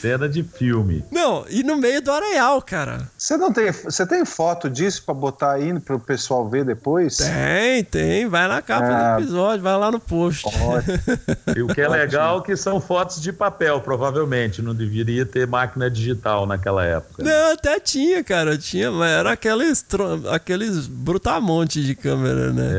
Cena 0.00 0.28
de 0.28 0.42
filme. 0.42 1.04
Não, 1.10 1.44
e 1.48 1.62
no 1.62 1.76
meio 1.76 2.00
do 2.00 2.10
areal, 2.12 2.60
cara. 2.62 3.08
Você 3.16 3.36
não 3.36 3.52
tem, 3.52 3.70
você 3.72 4.06
tem 4.06 4.24
foto 4.24 4.68
disso 4.70 5.02
pra 5.04 5.14
botar 5.14 5.52
aí 5.52 5.78
pro 5.80 5.98
pessoal 5.98 6.48
ver 6.48 6.64
depois? 6.64 7.16
Tem, 7.16 7.82
tem. 7.84 8.26
Vai 8.28 8.46
na 8.48 8.62
capa 8.62 8.86
Ah. 8.86 9.16
do 9.16 9.22
episódio, 9.22 9.62
vai 9.62 9.76
lá 9.76 9.90
no 9.90 10.00
post. 10.00 10.44
E 11.56 11.62
o 11.62 11.68
que 11.68 11.80
é 11.80 11.88
legal 11.88 12.38
é 12.38 12.42
que 12.42 12.56
são 12.56 12.80
fotos 12.80 13.20
de 13.20 13.32
papel, 13.32 13.80
provavelmente. 13.80 14.60
Não 14.62 14.74
deveria 14.74 15.24
ter 15.26 15.46
máquina 15.46 15.90
digital 15.90 16.46
naquela 16.46 16.84
época. 16.84 17.22
Não, 17.24 17.52
até 17.52 17.80
tinha, 17.80 18.22
cara. 18.22 18.56
Tinha, 18.56 18.90
mas 18.90 19.10
era 19.10 19.32
aqueles, 19.32 19.84
aqueles 20.32 20.86
brutamontes 20.86 21.84
de 21.84 21.94
câmera, 21.94 22.52
né? 22.52 22.70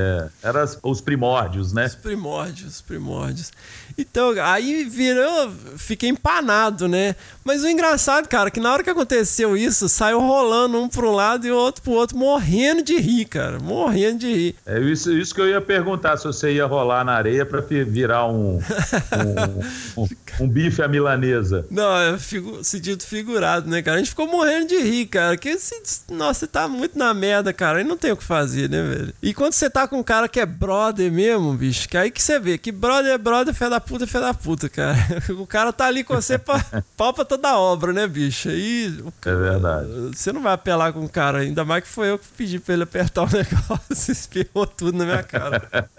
É, 0.44 0.48
eram 0.48 0.62
as- 0.62 0.78
os 0.84 1.02
primórdios, 1.02 1.74
né? 1.74 1.86
Os 1.88 1.96
primórdios, 1.96 2.76
os 2.76 2.82
primórdios. 2.82 3.52
Então, 3.98 4.32
aí 4.42 4.86
virou, 4.86 5.52
fiquei 5.78 6.10
empanado, 6.10 6.88
né? 6.88 7.09
Né? 7.10 7.16
Mas 7.44 7.64
o 7.64 7.68
engraçado, 7.68 8.28
cara, 8.28 8.52
que 8.52 8.60
na 8.60 8.72
hora 8.72 8.84
que 8.84 8.90
aconteceu 8.90 9.58
isso, 9.58 9.90
saiu 9.90 10.20
rolando 10.20 10.82
um 10.82 10.88
pro 10.88 11.12
lado 11.12 11.46
e 11.48 11.52
o 11.52 11.56
outro 11.56 11.82
pro 11.82 11.94
outro, 11.94 12.18
morrendo 12.18 12.84
de 12.84 12.98
rir, 12.98 13.26
cara. 13.26 13.60
Morrendo 13.60 14.20
de 14.20 14.34
rir. 14.34 14.56
É 14.66 14.80
isso, 14.80 15.12
isso 15.12 15.34
que 15.34 15.42
eu 15.42 15.50
ia 15.50 15.62
perguntar, 15.62 16.18
se 16.18 16.26
você 16.26 16.54
ia 16.54 16.66
rolar 16.66 17.04
na 17.04 17.14
areia 17.14 17.46
pra 17.46 17.62
virar 17.62 18.28
um, 18.28 18.60
um, 19.98 20.04
um, 20.04 20.08
um 20.42 20.48
bife 20.48 20.82
à 20.82 20.88
milanesa. 20.88 21.66
Não, 21.70 21.98
é 21.98 22.18
figu 22.18 22.64
sentido 22.64 23.04
figurado, 23.04 23.70
né, 23.70 23.82
cara? 23.82 23.98
A 23.98 24.00
gente 24.00 24.12
ficou 24.12 24.28
morrendo 24.28 24.68
de 24.68 24.78
rir, 24.78 25.08
cara. 25.08 25.38
Que 25.38 25.58
se, 25.58 25.76
nossa, 26.12 26.42
você 26.42 26.48
tá 26.48 26.68
muito 26.68 26.98
na 26.98 27.14
merda, 27.14 27.52
cara. 27.52 27.80
Aí 27.80 27.84
não 27.84 27.98
tem 27.98 28.12
o 28.12 28.18
que 28.18 28.24
fazer, 28.24 28.70
né, 28.70 28.82
velho? 28.82 29.14
E 29.22 29.34
quando 29.34 29.54
você 29.54 29.70
tá 29.70 29.88
com 29.88 30.00
um 30.00 30.04
cara 30.04 30.28
que 30.28 30.40
é 30.40 30.46
brother 30.46 31.12
mesmo, 31.12 31.54
bicho, 31.54 31.88
que 31.88 31.98
aí 31.98 32.12
que 32.12 32.22
você 32.22 32.40
vê 32.40 32.58
que 32.58 32.72
brother 32.72 33.14
é 33.14 33.18
brother, 33.18 33.54
fé 33.54 33.70
da 33.70 33.80
puta 33.80 34.04
é 34.04 34.08
fé 34.08 34.20
da 34.20 34.34
puta, 34.34 34.70
cara. 34.70 34.98
O 35.40 35.48
cara 35.48 35.72
tá 35.72 35.86
ali 35.86 36.04
com 36.04 36.16
você 36.16 36.38
pra 36.38 36.64
pau 37.00 37.14
pra 37.14 37.24
toda 37.24 37.58
obra, 37.58 37.94
né, 37.94 38.06
bicho? 38.06 38.50
Aí 38.50 38.90
o 39.02 39.14
É 39.26 39.34
verdade. 39.34 39.88
você 40.14 40.34
não 40.34 40.42
vai 40.42 40.52
apelar 40.52 40.92
com 40.92 41.06
o 41.06 41.08
cara, 41.10 41.38
ainda 41.40 41.64
mais 41.64 41.82
que 41.86 41.90
foi 41.90 42.10
eu 42.10 42.20
que 42.20 42.28
pedi 42.36 42.60
pra 42.60 42.74
ele 42.74 42.84
apertar 42.84 43.24
o 43.24 43.30
negócio, 43.32 44.12
espirrou 44.12 44.68
tudo 44.68 44.98
na 44.98 45.06
minha 45.06 45.24
cara. 45.24 45.90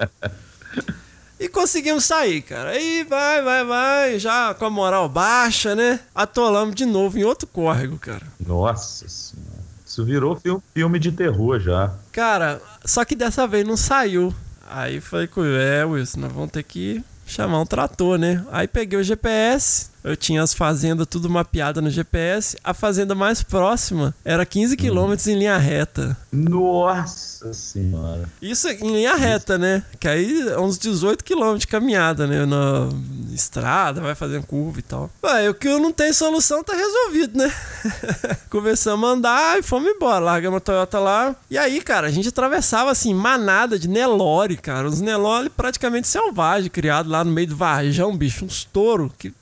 E 1.39 1.49
conseguimos 1.49 2.05
sair, 2.05 2.43
cara. 2.43 2.71
Aí 2.73 3.03
vai, 3.09 3.41
vai, 3.41 3.65
vai, 3.65 4.19
já 4.19 4.53
com 4.53 4.67
a 4.67 4.71
moral 4.71 5.09
baixa, 5.09 5.75
né? 5.75 6.01
Atolamos 6.15 6.75
de 6.75 6.85
novo 6.85 7.17
em 7.19 7.25
outro 7.25 7.49
córrego, 7.49 7.99
cara. 7.99 8.27
Nossa 8.39 9.09
senhora. 9.09 9.49
Isso 9.87 10.05
virou 10.05 10.37
filme, 10.37 10.63
filme 10.75 10.99
de 10.99 11.11
terror 11.13 11.59
já. 11.59 11.95
Cara, 12.13 12.61
só 12.85 13.07
que 13.07 13.17
dessa 13.17 13.47
vez 13.47 13.67
não 13.67 13.77
saiu. 13.77 14.35
Aí 14.69 15.01
falei 15.01 15.27
com 15.27 15.43
ele, 15.45 15.61
é, 15.65 15.83
Wilson, 15.85 16.21
nós 16.21 16.33
vamos 16.33 16.51
ter 16.51 16.63
que 16.63 17.03
chamar 17.27 17.59
um 17.61 17.67
trator, 17.67 18.19
né? 18.19 18.45
Aí 18.53 18.69
peguei 18.69 18.99
o 18.99 19.03
GPS, 19.03 19.90
eu 20.03 20.17
tinha 20.17 20.43
as 20.43 20.55
fazendas 20.55 21.07
tudo 21.07 21.29
mapeada 21.29 21.81
no 21.81 21.91
GPS. 21.91 22.57
A 22.65 22.73
fazenda 22.73 23.15
mais 23.15 23.43
próxima 23.43 24.15
era 24.25 24.47
15 24.47 24.77
quilômetros 24.77 25.27
em 25.27 25.39
linha 25.39 25.59
reta. 25.59 26.17
Nossa 26.33 27.53
senhora. 27.53 28.29
Isso 28.41 28.69
em 28.69 28.93
linha 28.93 29.15
reta, 29.15 29.59
né? 29.59 29.83
Que 29.99 30.09
aí 30.09 30.49
é 30.49 30.59
uns 30.59 30.79
18 30.79 31.25
quilômetros 31.25 31.61
de 31.61 31.67
caminhada, 31.67 32.27
né? 32.27 32.47
Na 32.47 32.89
estrada, 33.35 34.01
vai 34.01 34.15
fazendo 34.15 34.47
curva 34.47 34.79
e 34.79 34.83
tal. 34.83 35.11
Ué, 35.23 35.51
o 35.51 35.55
que 35.55 35.69
eu 35.69 35.79
não 35.79 35.93
tenho 35.93 36.15
solução 36.15 36.63
tá 36.65 36.75
resolvido, 36.75 37.39
né? 37.39 37.53
Começamos 38.51 39.09
a 39.09 39.13
andar 39.13 39.59
e 39.59 39.63
fomos 39.63 39.91
embora. 39.91 40.25
Largamos 40.25 40.59
a 40.59 40.61
Toyota 40.61 40.99
lá. 40.99 41.37
E 41.51 41.59
aí, 41.59 41.81
cara, 41.81 42.07
a 42.07 42.11
gente 42.11 42.29
atravessava 42.29 42.91
assim, 42.91 43.15
manada 43.15 43.79
de 43.79 43.89
Nelore, 43.89 44.57
cara. 44.57 44.89
Uns 44.89 45.01
Nelore 45.01 45.51
praticamente 45.51 46.09
selvagens, 46.09 46.71
criados 46.71 47.11
lá 47.11 47.25
no 47.25 47.31
meio 47.31 47.49
do 47.49 47.57
Varjão, 47.57 48.17
bicho. 48.17 48.45
Uns 48.45 48.65
touro 48.65 49.13
que 49.19 49.33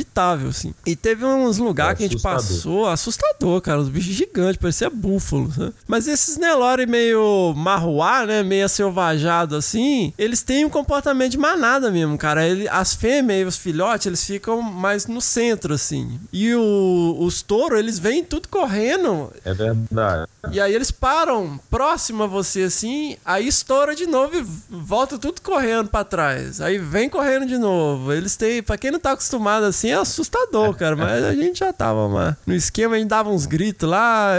inacreditável, 0.00 0.48
assim. 0.50 0.74
E 0.84 0.94
teve 0.94 1.24
uns 1.24 1.58
lugares 1.58 1.98
que 1.98 2.04
a 2.04 2.08
gente 2.08 2.20
passou, 2.22 2.86
assustador, 2.86 3.60
cara. 3.60 3.80
Os 3.80 3.88
bichos 3.88 4.14
gigantes, 4.14 4.56
parecia 4.60 4.90
búfalo. 4.90 5.50
Né? 5.56 5.72
Mas 5.86 6.06
esses 6.06 6.36
Nelore 6.36 6.86
meio 6.86 7.54
marruá, 7.56 8.26
né? 8.26 8.42
Meio 8.42 8.68
selvajado 8.68 9.56
assim, 9.56 10.12
eles 10.18 10.42
têm 10.42 10.64
um 10.64 10.70
comportamento 10.70 11.32
de 11.32 11.38
manada 11.38 11.90
mesmo, 11.90 12.16
cara. 12.18 12.46
Ele, 12.46 12.68
as 12.68 12.94
fêmeas 12.94 13.40
e 13.40 13.44
os 13.44 13.56
filhotes, 13.56 14.06
eles 14.06 14.24
ficam 14.24 14.60
mais 14.62 15.06
no 15.06 15.20
centro, 15.20 15.74
assim. 15.74 16.18
E 16.32 16.54
o- 16.54 17.16
os 17.20 17.42
touros, 17.42 17.78
eles 17.78 17.98
vêm 17.98 18.22
tudo 18.24 18.48
correndo. 18.48 19.32
É 19.44 19.54
verdade. 19.54 20.28
E 20.52 20.60
aí 20.60 20.74
eles 20.74 20.90
param 20.90 21.58
próximo 21.70 22.22
a 22.24 22.26
você 22.26 22.62
assim, 22.62 23.16
aí 23.24 23.48
estoura 23.48 23.94
de 23.94 24.06
novo 24.06 24.36
e 24.36 24.46
volta 24.70 25.18
tudo 25.18 25.40
correndo 25.40 25.88
pra 25.88 26.04
trás. 26.04 26.60
Aí 26.60 26.78
vem 26.78 27.08
correndo 27.08 27.46
de 27.46 27.58
novo. 27.58 28.12
Eles 28.12 28.36
têm, 28.36 28.62
pra 28.62 28.76
quem 28.78 28.90
não 28.90 28.98
tá 29.00 29.12
acostumado 29.12 29.64
assim, 29.64 29.85
é 29.90 29.94
assustador, 29.94 30.74
cara, 30.74 30.96
mas 30.96 31.22
a 31.24 31.34
gente 31.34 31.58
já 31.60 31.72
tava 31.72 32.06
lá. 32.06 32.36
No 32.46 32.54
esquema 32.54 32.96
a 32.96 32.98
gente 32.98 33.08
dava 33.08 33.28
uns 33.30 33.46
gritos 33.46 33.88
lá, 33.88 34.32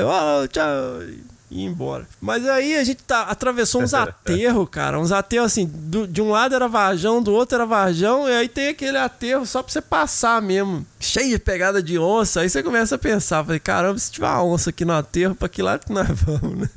oh, 0.43 0.48
tchau, 0.48 0.66
e 1.04 1.24
ia 1.50 1.66
embora. 1.66 2.06
Mas 2.20 2.45
aí 2.48 2.76
a 2.78 2.84
gente 2.84 3.02
tá, 3.04 3.22
atravessou 3.24 3.82
uns 3.82 3.93
aterros, 3.95 4.68
cara, 4.70 5.00
uns 5.00 5.12
aterros 5.14 5.45
assim, 5.52 5.66
do- 5.66 6.06
de 6.08 6.22
um 6.22 6.30
lado 6.32 6.54
era 6.54 6.68
Varjão, 6.68 7.22
do 7.24 7.34
outro 7.34 7.56
era 7.56 7.66
Varjão, 7.66 8.28
e 8.28 8.34
aí 8.34 8.50
tem 8.50 8.68
aquele 8.70 8.98
aterro 8.98 9.45
só 9.45 9.64
pra 9.64 9.72
você 9.72 9.82
passar 9.82 10.41
mesmo. 10.41 10.86
Cheio 11.00 11.30
de 11.30 11.39
pegada 11.39 11.82
de 11.82 11.98
onça, 11.98 12.41
aí 12.41 12.50
você 12.50 12.62
começa 12.62 12.95
a 12.95 12.98
pensar, 12.98 13.43
falei, 13.45 13.60
caramba, 13.60 13.98
se 13.98 14.12
tiver 14.12 14.28
uma 14.28 14.43
onça 14.43 14.72
aqui 14.72 14.84
no 14.84 14.93
aterro, 14.93 15.36
pra 15.36 15.48
que 15.48 15.62
lado 15.62 15.86
que 15.86 15.93
nós 15.93 16.08
vamos, 16.22 16.60
né? 16.60 16.70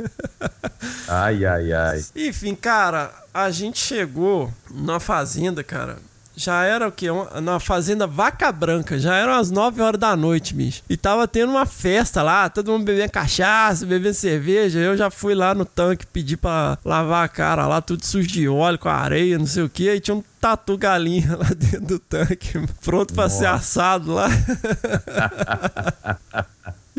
Ai, 1.09 1.45
ai, 1.45 1.73
ai. 1.73 2.05
Enfim, 2.14 2.55
cara, 2.55 3.12
a 3.35 3.51
gente 3.51 3.79
chegou 3.79 4.53
na 4.71 5.01
fazenda, 5.01 5.64
cara. 5.64 5.97
Já 6.41 6.64
era 6.64 6.88
o 6.88 6.93
quê? 6.93 7.11
Uma- 7.11 7.41
Na 7.41 7.61
fazenda 7.61 8.07
Vaca 8.07 8.51
Branca. 8.51 8.99
Já 8.99 9.14
eram 9.16 9.34
as 9.34 9.51
9 9.51 9.82
horas 9.82 10.01
da 10.01 10.16
noite, 10.16 10.55
bicho. 10.55 10.82
E 10.88 10.97
tava 10.97 11.28
tendo 11.28 11.51
uma 11.51 11.66
festa 11.66 12.22
lá, 12.22 12.49
todo 12.49 12.72
mundo 12.72 12.84
bebendo 12.84 13.12
cachaça, 13.12 13.84
bebendo 13.84 14.14
cerveja. 14.14 14.78
Eu 14.78 14.97
já 14.97 15.11
fui 15.11 15.34
lá 15.34 15.55
no 15.55 15.64
tanque 15.66 16.07
pedir 16.07 16.38
pra 16.38 16.78
lavar 16.84 17.24
a 17.24 17.28
cara 17.28 17.66
lá, 17.66 17.80
tudo 17.82 18.05
sujo 18.07 18.26
de 18.28 18.49
óleo, 18.49 18.78
com 18.78 18.88
areia, 18.88 19.38
não 19.38 19.47
sei 19.47 19.62
o 19.64 19.68
que. 19.68 19.88
Aí 19.91 20.01
tinha 20.01 20.14
um 20.14 20.24
tatu 20.41 20.78
galinha 20.78 21.36
lá 21.36 21.49
dentro 21.55 21.80
do 21.82 21.99
tanque, 21.99 22.59
pronto 22.82 23.12
pra 23.12 23.28
ser 23.28 23.47
assado 23.47 24.14
lá. 24.14 24.28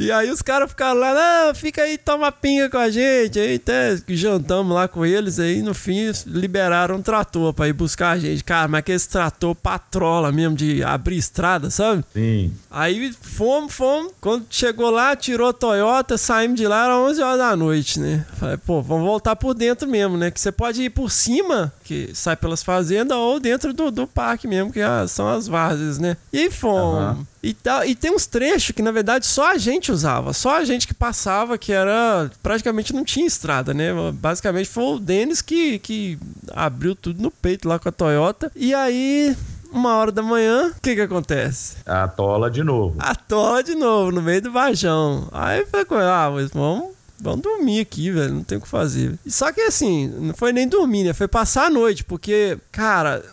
E 0.01 0.11
aí 0.11 0.29
os 0.29 0.41
caras 0.41 0.69
ficaram 0.69 0.99
lá, 0.99 1.13
não, 1.13 1.55
fica 1.55 1.83
aí, 1.83 1.97
toma 1.97 2.31
pinga 2.31 2.69
com 2.69 2.77
a 2.77 2.89
gente. 2.89 3.39
Aí 3.39 3.55
até 3.55 3.97
jantamos 4.07 4.73
lá 4.73 4.87
com 4.87 5.05
eles, 5.05 5.39
aí 5.39 5.61
no 5.61 5.73
fim 5.73 6.11
liberaram 6.25 6.95
um 6.95 7.01
trator 7.01 7.53
pra 7.53 7.67
ir 7.67 7.73
buscar 7.73 8.11
a 8.11 8.19
gente. 8.19 8.43
Cara, 8.43 8.67
mas 8.67 8.79
aquele 8.79 8.99
trator 8.99 9.55
patrola 9.55 10.31
mesmo 10.31 10.55
de 10.55 10.83
abrir 10.83 11.17
estrada, 11.17 11.69
sabe? 11.69 12.03
Sim. 12.13 12.53
Aí 12.69 13.13
fomos, 13.21 13.73
fomos. 13.73 14.11
Quando 14.19 14.45
chegou 14.49 14.89
lá, 14.89 15.15
tirou 15.15 15.49
a 15.49 15.53
Toyota, 15.53 16.17
saímos 16.17 16.57
de 16.57 16.67
lá, 16.67 16.85
era 16.85 16.97
11 16.97 17.21
horas 17.21 17.37
da 17.37 17.55
noite, 17.55 17.99
né? 17.99 18.25
Falei, 18.37 18.57
pô, 18.57 18.81
vamos 18.81 19.05
voltar 19.05 19.35
por 19.35 19.53
dentro 19.53 19.87
mesmo, 19.87 20.17
né? 20.17 20.31
Que 20.31 20.39
você 20.39 20.51
pode 20.51 20.81
ir 20.81 20.89
por 20.89 21.11
cima, 21.11 21.71
que 21.83 22.09
sai 22.13 22.35
pelas 22.35 22.63
fazendas, 22.63 23.17
ou 23.17 23.39
dentro 23.39 23.73
do, 23.73 23.91
do 23.91 24.07
parque 24.07 24.47
mesmo, 24.47 24.71
que 24.71 24.81
ah, 24.81 25.07
são 25.07 25.27
as 25.27 25.47
várzeas, 25.47 25.99
né? 25.99 26.17
E 26.31 26.39
aí 26.39 26.51
fomos. 26.51 27.01
Aham. 27.01 27.30
E, 27.43 27.53
tal, 27.53 27.83
e 27.83 27.95
tem 27.95 28.13
uns 28.13 28.27
trechos 28.27 28.71
que, 28.71 28.83
na 28.83 28.91
verdade, 28.91 29.25
só 29.25 29.51
a 29.51 29.57
gente 29.57 29.91
usava. 29.91 30.31
Só 30.31 30.57
a 30.57 30.63
gente 30.63 30.87
que 30.87 30.93
passava, 30.93 31.57
que 31.57 31.73
era. 31.73 32.29
Praticamente 32.43 32.93
não 32.93 33.03
tinha 33.03 33.25
estrada, 33.25 33.73
né? 33.73 33.89
Basicamente 34.13 34.69
foi 34.69 34.83
o 34.83 34.99
Denis 34.99 35.41
que, 35.41 35.79
que 35.79 36.19
abriu 36.51 36.95
tudo 36.95 37.21
no 37.21 37.31
peito 37.31 37.67
lá 37.67 37.79
com 37.79 37.89
a 37.89 37.91
Toyota. 37.91 38.51
E 38.55 38.73
aí, 38.75 39.35
uma 39.71 39.95
hora 39.95 40.11
da 40.11 40.21
manhã, 40.21 40.67
o 40.67 40.81
que 40.81 40.93
que 40.95 41.01
acontece? 41.01 41.77
Atola 41.85 42.51
de 42.51 42.63
novo. 42.63 42.95
Atola 42.99 43.63
de 43.63 43.73
novo, 43.73 44.11
no 44.11 44.21
meio 44.21 44.41
do 44.41 44.51
vajão. 44.51 45.27
Aí 45.31 45.65
falei 45.65 45.85
com 45.85 45.95
ah, 45.95 46.29
mas 46.31 46.51
vamos. 46.51 46.91
Vamos 47.23 47.41
dormir 47.41 47.81
aqui, 47.81 48.09
velho. 48.09 48.33
Não 48.33 48.43
tem 48.43 48.57
o 48.57 48.61
que 48.61 48.67
fazer. 48.67 49.13
Só 49.27 49.51
que 49.51 49.61
assim, 49.61 50.07
não 50.07 50.33
foi 50.33 50.51
nem 50.51 50.67
dormir, 50.67 51.03
né? 51.03 51.13
Foi 51.13 51.27
passar 51.27 51.67
a 51.67 51.69
noite, 51.69 52.03
porque, 52.03 52.57
cara, 52.71 53.23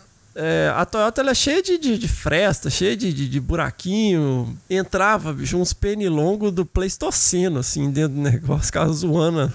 é, 0.41 0.73
a 0.73 0.85
Toyota 0.85 1.19
ela 1.19 1.31
é 1.31 1.35
cheia 1.35 1.61
de, 1.61 1.77
de, 1.77 1.97
de 1.97 2.07
fresta, 2.07 2.69
cheia 2.69 2.95
de, 2.95 3.11
de, 3.11 3.27
de 3.27 3.39
buraquinho. 3.41 4.57
Entrava, 4.69 5.33
bicho, 5.33 5.57
uns 5.57 5.73
pernilongos 5.73 6.53
do 6.53 6.65
Pleistoceno, 6.65 7.59
assim, 7.59 7.91
dentro 7.91 8.15
do 8.15 8.21
negócio, 8.21 8.67
ficava 8.67 8.89
zoando 8.93 9.51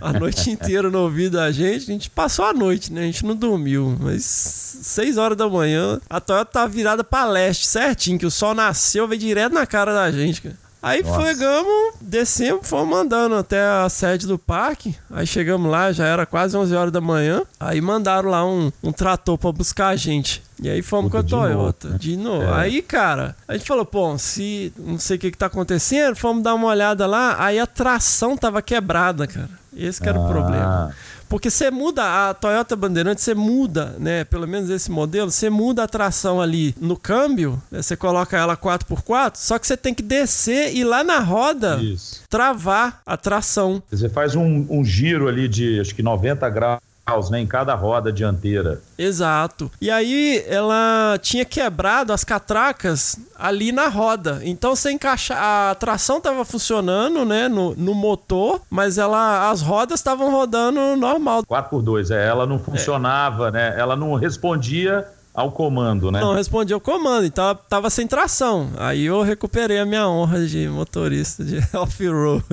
a 0.00 0.12
noite 0.12 0.50
inteira 0.50 0.90
no 0.90 1.02
ouvido 1.02 1.36
da 1.36 1.52
gente. 1.52 1.84
A 1.84 1.92
gente 1.92 2.10
passou 2.10 2.44
a 2.44 2.52
noite, 2.52 2.92
né? 2.92 3.02
A 3.02 3.04
gente 3.04 3.24
não 3.24 3.36
dormiu. 3.36 3.96
Mas 4.00 4.24
seis 4.24 5.16
horas 5.16 5.38
da 5.38 5.48
manhã, 5.48 6.00
a 6.10 6.20
Toyota 6.20 6.50
tá 6.50 6.66
virada 6.66 7.04
pra 7.04 7.24
leste, 7.24 7.66
certinho, 7.66 8.18
que 8.18 8.26
o 8.26 8.30
sol 8.30 8.54
nasceu, 8.54 9.06
veio 9.06 9.20
direto 9.20 9.52
na 9.52 9.66
cara 9.66 9.94
da 9.94 10.10
gente, 10.10 10.42
cara. 10.42 10.63
Aí 10.84 11.02
Nossa. 11.02 11.18
pegamos, 11.22 11.94
descemos, 11.98 12.68
fomos 12.68 12.98
andando 12.98 13.34
até 13.36 13.58
a 13.64 13.88
sede 13.88 14.26
do 14.26 14.38
parque. 14.38 14.94
Aí 15.10 15.26
chegamos 15.26 15.70
lá, 15.70 15.90
já 15.92 16.06
era 16.06 16.26
quase 16.26 16.54
11 16.54 16.74
horas 16.76 16.92
da 16.92 17.00
manhã. 17.00 17.42
Aí 17.58 17.80
mandaram 17.80 18.28
lá 18.28 18.44
um, 18.46 18.70
um 18.82 18.92
trator 18.92 19.38
pra 19.38 19.50
buscar 19.50 19.88
a 19.88 19.96
gente. 19.96 20.42
E 20.62 20.68
aí 20.68 20.82
fomos 20.82 21.10
Puta, 21.10 21.22
com 21.34 21.40
a 21.40 21.46
de 21.46 21.48
novo, 21.48 21.62
Toyota. 21.72 21.88
né? 21.88 21.96
De 21.98 22.16
novo. 22.18 22.42
É. 22.44 22.52
Aí, 22.60 22.82
cara, 22.82 23.34
a 23.48 23.56
gente 23.56 23.66
falou, 23.66 23.86
pô, 23.86 24.16
se 24.18 24.72
não 24.76 24.98
sei 24.98 25.16
o 25.16 25.20
que 25.20 25.30
que 25.30 25.38
tá 25.38 25.46
acontecendo, 25.46 26.14
fomos 26.16 26.42
dar 26.42 26.54
uma 26.54 26.68
olhada 26.68 27.06
lá. 27.06 27.36
Aí 27.42 27.58
a 27.58 27.66
tração 27.66 28.36
tava 28.36 28.60
quebrada, 28.60 29.26
cara. 29.26 29.48
Esse 29.74 30.00
que 30.00 30.08
era 30.08 30.20
o 30.20 30.24
Ah. 30.24 30.28
problema. 30.28 30.94
Porque 31.28 31.50
você 31.50 31.70
muda 31.70 32.30
a 32.30 32.34
Toyota 32.34 32.76
Bandeirante, 32.76 33.20
você 33.20 33.34
muda, 33.34 33.96
né? 33.98 34.24
Pelo 34.24 34.46
menos 34.46 34.70
esse 34.70 34.90
modelo, 34.90 35.30
você 35.30 35.50
muda 35.50 35.82
a 35.82 35.88
tração 35.88 36.40
ali 36.40 36.74
no 36.80 36.96
câmbio, 36.96 37.60
né, 37.70 37.82
você 37.82 37.96
coloca 37.96 38.36
ela 38.36 38.56
4x4, 38.56 39.32
só 39.36 39.58
que 39.58 39.66
você 39.66 39.76
tem 39.76 39.94
que 39.94 40.02
descer 40.02 40.74
e 40.74 40.84
lá 40.84 41.02
na 41.02 41.18
roda 41.20 41.80
Isso. 41.82 42.22
travar 42.28 43.02
a 43.04 43.16
tração. 43.16 43.82
Você 43.90 44.08
faz 44.08 44.34
um, 44.34 44.66
um 44.68 44.84
giro 44.84 45.28
ali 45.28 45.48
de 45.48 45.80
acho 45.80 45.94
que 45.94 46.02
90 46.02 46.48
graus 46.50 46.80
né, 47.30 47.40
em 47.40 47.46
cada 47.46 47.74
roda 47.74 48.10
dianteira. 48.10 48.80
Exato. 48.96 49.70
E 49.80 49.90
aí 49.90 50.42
ela 50.48 51.18
tinha 51.20 51.44
quebrado 51.44 52.12
as 52.12 52.24
catracas 52.24 53.18
ali 53.38 53.72
na 53.72 53.88
roda. 53.88 54.40
Então 54.42 54.74
você 54.74 54.90
encaixa 54.90 55.34
a 55.36 55.74
tração 55.74 56.18
estava 56.18 56.44
funcionando, 56.44 57.24
né, 57.24 57.48
no, 57.48 57.74
no 57.74 57.94
motor, 57.94 58.62
mas 58.70 58.96
ela 58.96 59.50
as 59.50 59.60
rodas 59.60 60.00
estavam 60.00 60.30
rodando 60.30 60.96
normal. 60.96 61.42
4x2, 61.44 62.10
é, 62.10 62.26
ela 62.26 62.46
não 62.46 62.58
funcionava, 62.58 63.50
né? 63.50 63.74
Ela 63.76 63.96
não 63.96 64.14
respondia 64.14 65.06
ao 65.34 65.50
comando, 65.50 66.12
né? 66.12 66.20
Não 66.20 66.32
respondia 66.32 66.76
ao 66.76 66.80
comando, 66.80 67.26
então 67.26 67.58
tava 67.68 67.90
sem 67.90 68.06
tração. 68.06 68.70
Aí 68.78 69.04
eu 69.06 69.20
recuperei 69.22 69.80
a 69.80 69.84
minha 69.84 70.08
honra 70.08 70.46
de 70.46 70.68
motorista 70.68 71.44
de 71.44 71.58
off-road. 71.76 72.44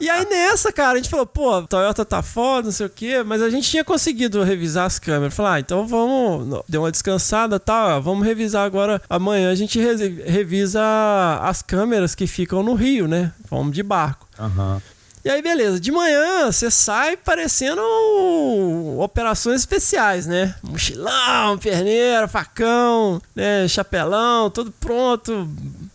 e 0.00 0.10
aí 0.10 0.26
nessa, 0.28 0.72
cara, 0.72 0.94
a 0.94 0.96
gente 0.96 1.08
falou, 1.08 1.24
pô, 1.24 1.54
a 1.54 1.62
Toyota 1.62 2.04
tá 2.04 2.22
foda, 2.22 2.64
não 2.64 2.72
sei 2.72 2.86
o 2.86 2.90
quê, 2.90 3.22
mas 3.22 3.40
a 3.40 3.48
gente 3.48 3.70
tinha 3.70 3.84
conseguido 3.84 4.42
revisar 4.42 4.84
as 4.84 4.98
câmeras. 4.98 5.32
Falar, 5.32 5.54
ah, 5.54 5.60
então 5.60 5.86
vamos, 5.86 6.60
deu 6.68 6.82
uma 6.82 6.90
descansada, 6.90 7.60
tá, 7.60 8.00
vamos 8.00 8.26
revisar 8.26 8.66
agora. 8.66 9.00
Amanhã 9.08 9.52
a 9.52 9.54
gente 9.54 9.78
re 9.78 9.92
revisa 10.26 10.82
as 11.42 11.62
câmeras 11.62 12.16
que 12.16 12.26
ficam 12.26 12.64
no 12.64 12.74
Rio, 12.74 13.06
né? 13.06 13.32
Vamos 13.48 13.72
de 13.72 13.82
barco. 13.82 14.26
Aham. 14.38 14.74
Uhum. 14.74 14.91
E 15.24 15.30
aí, 15.30 15.40
beleza. 15.40 15.78
De 15.78 15.92
manhã, 15.92 16.50
você 16.50 16.68
sai 16.70 17.16
parecendo 17.16 17.80
operações 18.98 19.60
especiais, 19.60 20.26
né? 20.26 20.54
Mochilão, 20.62 21.56
perneira, 21.58 22.26
facão, 22.26 23.22
né? 23.34 23.68
Chapelão, 23.68 24.50
tudo 24.50 24.72
pronto. 24.72 25.48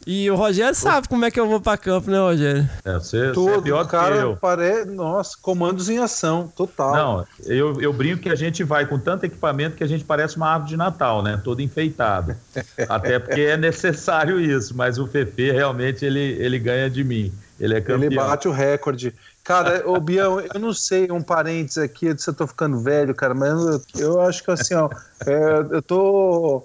E 0.06 0.32
o 0.32 0.36
Rogério 0.36 0.74
sabe 0.74 1.10
como 1.10 1.26
é 1.26 1.32
que 1.32 1.38
eu 1.38 1.46
vou 1.46 1.60
pra 1.60 1.76
campo, 1.78 2.10
né, 2.10 2.18
Rogério? 2.18 2.70
É, 2.86 2.94
você, 2.94 3.32
Tudo, 3.34 3.52
você 3.52 3.58
é 3.58 3.62
pior 3.62 3.86
cara, 3.86 4.16
que 4.16 4.24
eu. 4.24 4.38
Parece, 4.38 4.90
nossa, 4.90 5.38
comandos 5.42 5.90
em 5.90 5.98
ação, 5.98 6.50
total. 6.56 6.94
Não, 6.94 7.26
eu, 7.46 7.82
eu 7.82 7.92
brinco 7.92 8.22
que 8.22 8.30
a 8.30 8.36
gente 8.36 8.64
vai 8.64 8.86
com 8.86 8.98
tanto 8.98 9.26
equipamento 9.26 9.76
que 9.76 9.84
a 9.84 9.88
gente 9.88 10.06
parece 10.06 10.38
uma 10.38 10.48
árvore 10.48 10.70
de 10.70 10.78
Natal, 10.78 11.22
né? 11.22 11.42
Todo 11.44 11.62
enfeitado. 11.62 12.34
Até 12.88 13.20
porque 13.20 13.42
é 13.42 13.58
necessário 13.58 14.40
isso, 14.40 14.74
mas 14.78 14.98
o 14.98 15.06
Fefe 15.06 15.52
realmente 15.52 16.06
ele, 16.06 16.38
ele 16.40 16.58
ganha 16.58 16.90
de 16.90 17.04
mim. 17.04 17.34
Ele 17.60 17.76
é 17.76 17.82
campeão. 17.82 18.04
Ele 18.04 18.16
bate 18.16 18.48
o 18.48 18.52
recorde. 18.52 19.14
Cara, 19.44 19.88
ô 19.90 20.00
Bião, 20.02 20.40
eu 20.40 20.60
não 20.60 20.74
sei, 20.74 21.12
um 21.12 21.22
parênteses 21.22 21.78
aqui, 21.78 22.16
se 22.18 22.30
eu 22.30 22.34
tô 22.34 22.46
ficando 22.46 22.80
velho, 22.80 23.16
cara, 23.16 23.34
mas 23.34 23.50
eu, 23.50 23.82
eu 23.96 24.22
acho 24.22 24.44
que 24.44 24.52
assim, 24.52 24.76
ó, 24.76 24.90
é, 25.26 25.76
eu 25.76 25.82
tô. 25.82 26.64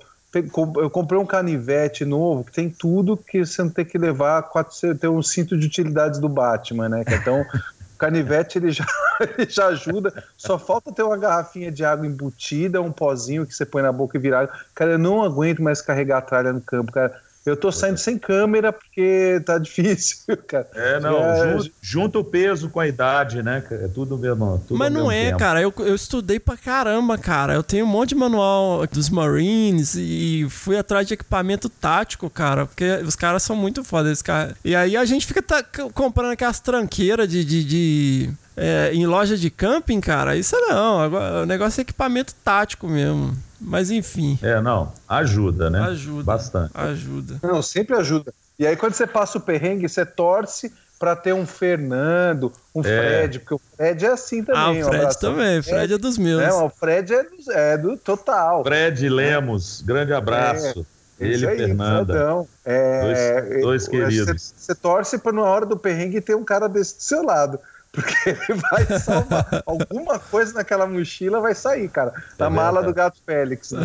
Eu 0.77 0.89
comprei 0.89 1.21
um 1.21 1.27
canivete 1.27 2.07
novo 2.07 2.43
que 2.43 2.53
tem 2.53 2.71
tudo 2.71 3.19
que 3.19 3.45
você 3.45 3.63
não 3.63 3.69
tem 3.69 3.85
que 3.85 3.99
levar, 3.99 4.49
você 4.71 4.95
tem 4.95 5.11
um 5.11 5.23
cinto 5.23 5.59
de 5.59 5.67
utilidades 5.67 6.19
do 6.19 6.29
Batman, 6.29 6.89
né? 6.89 7.05
Então, 7.07 7.43
o 7.43 7.47
canivete 7.99 8.57
ele 8.57 8.73
já, 8.73 8.87
ele 9.21 9.51
já 9.51 9.67
ajuda. 9.67 10.25
Só 10.39 10.59
falta 10.59 10.91
ter 10.91 11.03
uma 11.03 11.19
garrafinha 11.19 11.71
de 11.71 11.85
água 11.85 12.07
embutida, 12.07 12.81
um 12.81 12.91
pozinho 12.91 13.47
que 13.47 13.55
você 13.55 13.67
põe 13.67 13.83
na 13.83 13.93
boca 13.93 14.17
e 14.17 14.21
virar. 14.21 14.49
Cara, 14.75 14.93
eu 14.93 14.99
não 14.99 15.23
aguento 15.23 15.63
mais 15.63 15.83
carregar 15.83 16.17
a 16.17 16.23
tralha 16.23 16.51
no 16.51 16.63
campo, 16.63 16.91
cara. 16.91 17.15
Eu 17.45 17.57
tô 17.57 17.73
saindo 17.73 17.99
sem 17.99 18.17
câmera 18.17 18.73
porque 18.73 19.43
tá 19.45 19.59
difícil, 19.59 20.37
cara. 20.47 20.69
É, 20.75 21.01
não, 21.01 21.19
é... 21.19 21.59
junta 21.81 22.19
o 22.19 22.25
peso 22.25 22.71
com 22.71 22.79
a 22.79 22.87
idade, 22.87 23.43
né? 23.43 23.63
É 23.71 23.89
tudo 23.89 24.17
mesmo. 24.17 24.63
Tudo 24.69 24.79
Mas 24.79 24.93
não 24.93 25.11
é, 25.11 25.27
tempo. 25.27 25.39
cara. 25.39 25.61
Eu, 25.61 25.73
eu 25.79 25.95
estudei 25.95 26.39
pra 26.39 26.57
caramba, 26.57 27.19
cara. 27.19 27.55
Eu 27.55 27.63
tenho 27.63 27.85
um 27.85 27.89
monte 27.89 28.11
de 28.11 28.15
manual 28.15 28.87
dos 28.87 29.11
Marines 29.11 29.95
e 29.97 30.47
fui 30.49 30.79
atrás 30.79 31.07
de 31.07 31.15
equipamento 31.15 31.69
tático, 31.69 32.31
cara. 32.31 32.67
Porque 32.67 32.85
os 33.05 33.17
caras 33.17 33.43
são 33.43 33.57
muito 33.57 33.83
fodas. 33.83 34.23
Cara. 34.23 34.57
E 34.65 34.77
aí 34.77 34.97
a 34.97 35.05
gente 35.05 35.27
fica 35.27 35.43
tá 35.43 35.65
comprando 35.93 36.31
aquelas 36.31 36.61
tranqueiras 36.61 37.29
de, 37.29 37.45
de, 37.45 37.65
de 37.65 38.31
é, 38.57 38.91
em 38.95 39.07
loja 39.07 39.37
de 39.37 39.51
camping, 39.51 40.01
cara. 40.01 40.37
Isso 40.37 40.57
não. 40.61 41.01
Agora, 41.01 41.43
o 41.43 41.47
negócio 41.47 41.81
é 41.81 41.83
equipamento 41.83 42.35
tático 42.45 42.87
mesmo. 42.87 43.37
Mas 43.63 43.91
enfim. 43.91 44.39
É, 44.43 44.61
não. 44.61 44.93
Ajuda, 45.09 45.71
né? 45.71 45.81
Ajuda. 45.81 46.25
Bastante. 46.25 46.73
Ajuda. 46.75 47.39
Não, 47.43 47.63
sempre 47.63 47.97
ajuda. 47.97 48.33
E 48.59 48.67
aí, 48.67 48.77
quando 48.77 48.95
você 48.95 49.07
passa 49.07 49.39
o 49.39 49.41
perrengue, 49.41 49.89
você 49.89 50.05
torce 50.05 50.73
para 50.99 51.17
ter 51.17 51.33
um 51.33 51.45
Fernando, 51.45 52.53
um 52.73 52.81
é. 52.81 52.85
Fred, 52.85 53.41
porque 53.41 53.55
o 53.55 53.61
Fred 53.77 54.07
é 54.07 54.09
assim 54.09 54.45
também. 54.45 54.83
Ah, 54.83 54.87
o 54.87 54.89
Fred 54.89 55.05
um 55.07 55.19
também. 55.19 55.59
O 55.59 55.63
Fred 55.65 55.95
é 55.95 55.99
dos 55.99 56.17
meus. 56.17 56.43
Não, 56.43 56.67
o 56.67 56.71
Fred 56.71 57.13
é 57.13 57.23
do, 57.25 57.53
é 57.53 57.79
do 57.79 57.97
total. 57.97 58.63
Fred 58.63 59.09
Lemos, 59.09 59.83
grande 59.83 60.13
abraço. 60.13 60.87
É. 61.19 61.25
Ele 61.25 61.47
e 61.47 61.57
Fernanda. 61.57 62.47
É, 62.65 63.41
dois, 63.43 63.63
dois 63.63 63.89
queridos. 63.89 64.43
Você, 64.43 64.55
você 64.57 64.75
torce 64.75 65.19
para 65.19 65.33
na 65.33 65.43
hora 65.43 65.67
do 65.67 65.77
perrengue 65.77 66.21
ter 66.21 66.35
um 66.35 66.45
cara 66.45 66.69
desse 66.69 66.97
do 66.97 67.03
seu 67.03 67.23
lado. 67.25 67.59
Porque 67.93 68.15
ele 68.31 68.61
vai 68.71 68.99
salvar. 68.99 69.63
Alguma 69.67 70.19
coisa 70.19 70.55
naquela 70.55 70.87
mochila 70.87 71.41
vai 71.41 71.55
sair, 71.55 71.89
cara. 71.89 72.13
Da 72.39 72.47
é 72.47 72.49
mala 72.49 72.83
do 72.83 72.93
gato 72.93 73.19
Félix. 73.25 73.73
Né? 73.73 73.83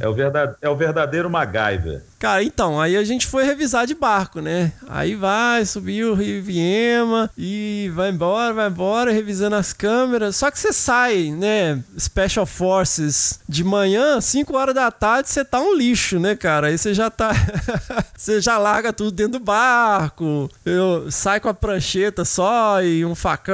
É, 0.00 0.08
o 0.08 0.14
verdade, 0.14 0.56
é 0.62 0.68
o 0.68 0.74
verdadeiro 0.74 1.28
MacGyver. 1.28 2.02
Cara, 2.18 2.42
então, 2.42 2.80
aí 2.80 2.96
a 2.96 3.04
gente 3.04 3.26
foi 3.26 3.44
revisar 3.44 3.86
de 3.86 3.94
barco, 3.94 4.40
né? 4.40 4.72
Aí 4.88 5.14
vai, 5.14 5.64
subiu 5.64 6.12
o 6.12 6.14
Rio 6.14 6.42
Viema 6.42 7.30
e 7.36 7.90
vai 7.94 8.10
embora, 8.10 8.52
vai 8.52 8.68
embora, 8.68 9.12
revisando 9.12 9.56
as 9.56 9.72
câmeras. 9.72 10.36
Só 10.36 10.50
que 10.50 10.58
você 10.58 10.72
sai, 10.72 11.30
né? 11.30 11.82
Special 11.98 12.44
Forces 12.44 13.40
de 13.48 13.64
manhã, 13.64 14.20
5 14.20 14.54
horas 14.56 14.74
da 14.74 14.90
tarde, 14.90 15.30
você 15.30 15.44
tá 15.44 15.60
um 15.60 15.74
lixo, 15.74 16.18
né, 16.18 16.34
cara? 16.34 16.68
Aí 16.68 16.78
você 16.78 16.92
já 16.92 17.10
tá. 17.10 17.32
você 18.16 18.40
já 18.40 18.58
larga 18.58 18.92
tudo 18.92 19.12
dentro 19.12 19.38
do 19.38 19.40
barco. 19.40 20.50
Eu 20.64 21.10
sai 21.10 21.40
com 21.40 21.48
a 21.48 21.54
prancheta 21.54 22.24
só 22.24 22.82
e 22.82 23.04
um 23.04 23.14
facão. 23.14 23.49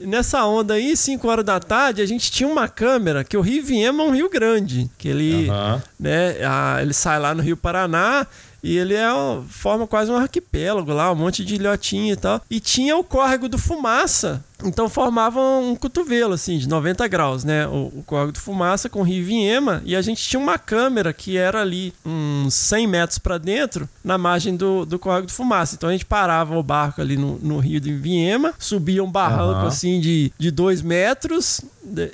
Nessa 0.00 0.44
onda 0.46 0.74
aí, 0.74 0.96
5 0.96 1.26
horas 1.28 1.44
da 1.44 1.58
tarde, 1.60 2.02
a 2.02 2.06
gente 2.06 2.30
tinha 2.30 2.48
uma 2.48 2.68
câmera 2.68 3.24
que 3.24 3.36
o 3.36 3.40
Rio 3.40 3.64
Viema 3.64 4.02
é 4.02 4.06
um 4.06 4.10
rio 4.10 4.30
grande. 4.30 4.90
Que 4.98 5.08
ele, 5.08 5.48
uhum. 5.48 5.80
né, 5.98 6.36
a, 6.44 6.78
ele 6.80 6.92
sai 6.92 7.18
lá 7.18 7.34
no 7.34 7.42
Rio 7.42 7.56
Paraná 7.56 8.26
e 8.62 8.78
ele 8.78 8.94
é, 8.94 9.06
forma 9.48 9.86
quase 9.86 10.10
um 10.10 10.16
arquipélago 10.16 10.90
lá, 10.92 11.12
um 11.12 11.14
monte 11.14 11.44
de 11.44 11.56
ilhotinha 11.56 12.14
e 12.14 12.16
tal. 12.16 12.40
E 12.50 12.58
tinha 12.58 12.96
o 12.96 13.04
córrego 13.04 13.46
do 13.46 13.58
Fumaça, 13.58 14.42
então 14.62 14.88
formava 14.88 15.40
um 15.40 15.74
cotovelo, 15.74 16.34
assim, 16.34 16.58
de 16.58 16.68
90 16.68 17.06
graus, 17.08 17.44
né? 17.44 17.66
O, 17.66 17.92
o 17.96 18.04
córrego 18.06 18.32
de 18.32 18.40
fumaça 18.40 18.88
com 18.88 19.02
rio 19.02 19.24
Viema. 19.24 19.82
E 19.84 19.96
a 19.96 20.02
gente 20.02 20.22
tinha 20.22 20.40
uma 20.40 20.58
câmera 20.58 21.12
que 21.12 21.36
era 21.36 21.60
ali 21.60 21.92
uns 22.04 22.54
100 22.54 22.86
metros 22.86 23.18
para 23.18 23.38
dentro, 23.38 23.88
na 24.02 24.16
margem 24.16 24.56
do, 24.56 24.84
do 24.84 24.98
córrego 24.98 25.26
de 25.26 25.32
fumaça. 25.32 25.74
Então 25.74 25.88
a 25.88 25.92
gente 25.92 26.04
parava 26.04 26.56
o 26.56 26.62
barco 26.62 27.00
ali 27.00 27.16
no, 27.16 27.38
no 27.38 27.58
rio 27.58 27.80
de 27.80 27.92
Viema, 27.92 28.54
subia 28.58 29.02
um 29.02 29.10
barranco, 29.10 29.62
uhum. 29.62 29.66
assim, 29.66 30.00
de, 30.00 30.32
de 30.38 30.50
2 30.50 30.82
metros 30.82 31.62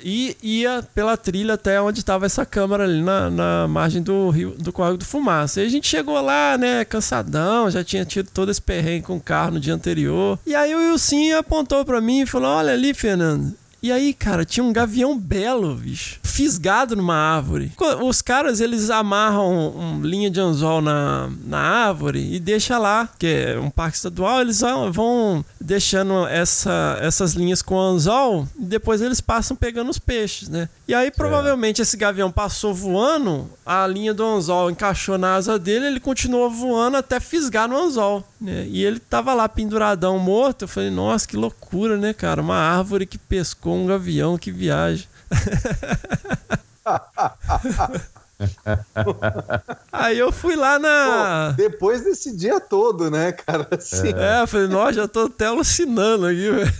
e 0.03 0.35
ia 0.41 0.83
pela 0.93 1.15
trilha 1.15 1.53
até 1.53 1.81
onde 1.81 1.99
estava 1.99 2.25
essa 2.25 2.45
câmera 2.45 2.83
ali 2.83 3.01
na, 3.01 3.29
na 3.29 3.67
margem 3.67 4.01
do 4.01 4.29
rio 4.29 4.51
do 4.51 4.73
córrego 4.73 4.97
de 4.97 5.05
fumaça. 5.05 5.61
E 5.61 5.65
a 5.65 5.69
gente 5.69 5.87
chegou 5.87 6.19
lá, 6.19 6.57
né, 6.57 6.83
cansadão, 6.83 7.69
já 7.69 7.83
tinha 7.83 8.03
tido 8.03 8.29
todo 8.31 8.51
esse 8.51 8.61
perrengue 8.61 9.05
com 9.05 9.15
o 9.15 9.21
carro 9.21 9.51
no 9.51 9.59
dia 9.59 9.73
anterior. 9.73 10.37
E 10.45 10.53
aí 10.53 10.73
o 10.75 10.91
Wilson 10.91 11.37
apontou 11.37 11.85
para 11.85 12.01
mim 12.01 12.21
e 12.21 12.25
falou: 12.31 12.49
Olha 12.49 12.73
ali, 12.73 12.93
Fernando, 12.93 13.53
e 13.81 13.91
aí, 13.91 14.13
cara, 14.13 14.45
tinha 14.45 14.63
um 14.63 14.71
gavião 14.71 15.17
belo, 15.17 15.73
bicho, 15.75 16.19
fisgado 16.21 16.95
numa 16.95 17.15
árvore. 17.15 17.71
Os 18.03 18.21
caras, 18.21 18.59
eles 18.59 18.89
amarram 18.89 19.75
um 19.75 20.01
linha 20.01 20.29
de 20.29 20.39
anzol 20.39 20.81
na, 20.81 21.29
na 21.43 21.59
árvore 21.59 22.33
e 22.33 22.39
deixa 22.39 22.77
lá, 22.77 23.09
que 23.17 23.25
é 23.25 23.59
um 23.59 23.69
parque 23.69 23.97
estadual, 23.97 24.41
eles 24.41 24.61
vão 24.91 25.43
deixando 25.59 26.27
essa, 26.27 26.97
essas 27.01 27.33
linhas 27.33 27.61
com 27.61 27.79
anzol 27.79 28.47
e 28.59 28.65
depois 28.65 29.01
eles 29.01 29.19
passam 29.19 29.57
pegando 29.57 29.89
os 29.89 29.97
peixes, 29.99 30.47
né? 30.47 30.69
E 30.87 30.93
aí, 30.93 31.09
provavelmente, 31.09 31.81
esse 31.81 31.97
gavião 31.97 32.31
passou 32.31 32.73
voando, 32.73 33.49
a 33.65 33.87
linha 33.87 34.13
do 34.13 34.23
anzol 34.23 34.69
encaixou 34.69 35.17
na 35.17 35.35
asa 35.35 35.57
dele, 35.57 35.87
ele 35.87 35.99
continuou 35.99 36.51
voando 36.51 36.97
até 36.97 37.19
fisgar 37.19 37.67
no 37.67 37.77
anzol, 37.77 38.23
né? 38.39 38.67
E 38.69 38.83
ele 38.83 38.99
tava 38.99 39.33
lá 39.33 39.47
penduradão, 39.47 40.19
morto. 40.19 40.63
Eu 40.63 40.67
falei, 40.67 40.89
nossa, 40.89 41.27
que 41.27 41.37
loucura, 41.37 41.97
né, 41.97 42.13
cara? 42.13 42.41
Uma 42.41 42.57
árvore 42.57 43.05
que 43.05 43.17
pescou 43.17 43.70
com 43.71 43.83
um 43.83 43.87
gavião 43.87 44.37
que 44.37 44.51
viaja. 44.51 45.05
Aí 49.93 50.19
eu 50.19 50.29
fui 50.31 50.57
lá 50.57 50.77
na. 50.77 51.51
Pô, 51.51 51.55
depois 51.55 52.03
desse 52.03 52.35
dia 52.35 52.59
todo, 52.59 53.09
né, 53.09 53.31
cara? 53.31 53.65
Assim. 53.71 54.13
É, 54.13 54.41
eu 54.41 54.47
falei, 54.47 54.67
nossa, 54.67 54.91
já 54.93 55.07
tô 55.07 55.27
até 55.27 55.45
alucinando 55.45 56.25
aqui, 56.25 56.51
velho. 56.51 56.73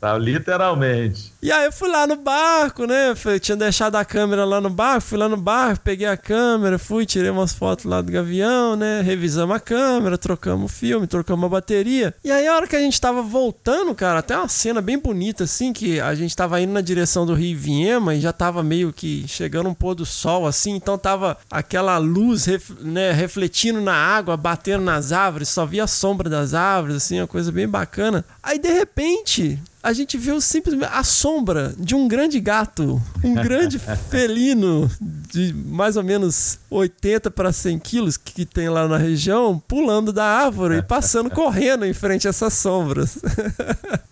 Tá, 0.00 0.16
literalmente. 0.16 1.32
E 1.42 1.50
aí 1.50 1.64
eu 1.64 1.72
fui 1.72 1.88
lá 1.88 2.06
no 2.06 2.14
barco, 2.14 2.84
né? 2.84 3.14
Eu 3.24 3.40
tinha 3.40 3.56
deixado 3.56 3.96
a 3.96 4.04
câmera 4.04 4.44
lá 4.44 4.60
no 4.60 4.70
barco, 4.70 5.00
fui 5.00 5.18
lá 5.18 5.28
no 5.28 5.36
barco, 5.36 5.82
peguei 5.82 6.06
a 6.06 6.16
câmera, 6.16 6.78
fui, 6.78 7.04
tirei 7.04 7.30
umas 7.30 7.52
fotos 7.52 7.84
lá 7.84 8.00
do 8.00 8.12
Gavião, 8.12 8.76
né? 8.76 9.00
Revisamos 9.00 9.56
a 9.56 9.58
câmera, 9.58 10.16
trocamos 10.16 10.70
o 10.70 10.74
filme, 10.74 11.08
trocamos 11.08 11.44
a 11.44 11.48
bateria. 11.48 12.14
E 12.22 12.30
aí 12.30 12.46
a 12.46 12.54
hora 12.54 12.68
que 12.68 12.76
a 12.76 12.80
gente 12.80 13.00
tava 13.00 13.22
voltando, 13.22 13.92
cara, 13.92 14.20
até 14.20 14.36
uma 14.36 14.46
cena 14.46 14.80
bem 14.80 14.98
bonita, 14.98 15.44
assim, 15.44 15.72
que 15.72 15.98
a 16.00 16.14
gente 16.14 16.36
tava 16.36 16.60
indo 16.60 16.72
na 16.72 16.80
direção 16.80 17.26
do 17.26 17.34
Rio 17.34 17.58
Viema 17.58 18.14
e 18.14 18.20
já 18.20 18.32
tava 18.32 18.62
meio 18.62 18.92
que 18.92 19.24
chegando 19.26 19.68
um 19.68 19.74
pôr 19.74 19.96
do 19.96 20.06
sol, 20.06 20.46
assim, 20.46 20.76
então 20.76 20.96
tava 20.96 21.36
aquela 21.50 21.98
luz, 21.98 22.46
né, 22.80 23.10
refletindo 23.10 23.80
na 23.80 23.94
água, 23.94 24.36
batendo 24.36 24.84
nas 24.84 25.10
árvores, 25.10 25.48
só 25.48 25.66
via 25.66 25.84
a 25.84 25.88
sombra 25.88 26.30
das 26.30 26.54
árvores, 26.54 26.96
assim, 26.96 27.20
uma 27.20 27.26
coisa 27.26 27.50
bem 27.50 27.66
bacana. 27.66 28.24
Aí 28.40 28.60
de 28.60 28.72
repente, 28.72 29.58
a 29.88 29.92
gente 29.94 30.18
viu 30.18 30.38
simplesmente 30.38 30.90
a 30.92 31.02
sombra 31.02 31.72
de 31.78 31.94
um 31.94 32.06
grande 32.06 32.38
gato, 32.38 33.00
um 33.24 33.32
grande 33.42 33.78
felino 33.78 34.90
de 35.00 35.54
mais 35.54 35.96
ou 35.96 36.04
menos 36.04 36.58
80 36.68 37.30
para 37.30 37.50
100 37.52 37.78
quilos 37.78 38.16
que 38.18 38.44
tem 38.44 38.68
lá 38.68 38.86
na 38.86 38.98
região, 38.98 39.58
pulando 39.66 40.12
da 40.12 40.24
árvore 40.24 40.76
e 40.76 40.82
passando 40.82 41.30
correndo 41.30 41.86
em 41.86 41.94
frente 41.94 42.26
a 42.26 42.30
essas 42.30 42.52
sombras. 42.52 43.18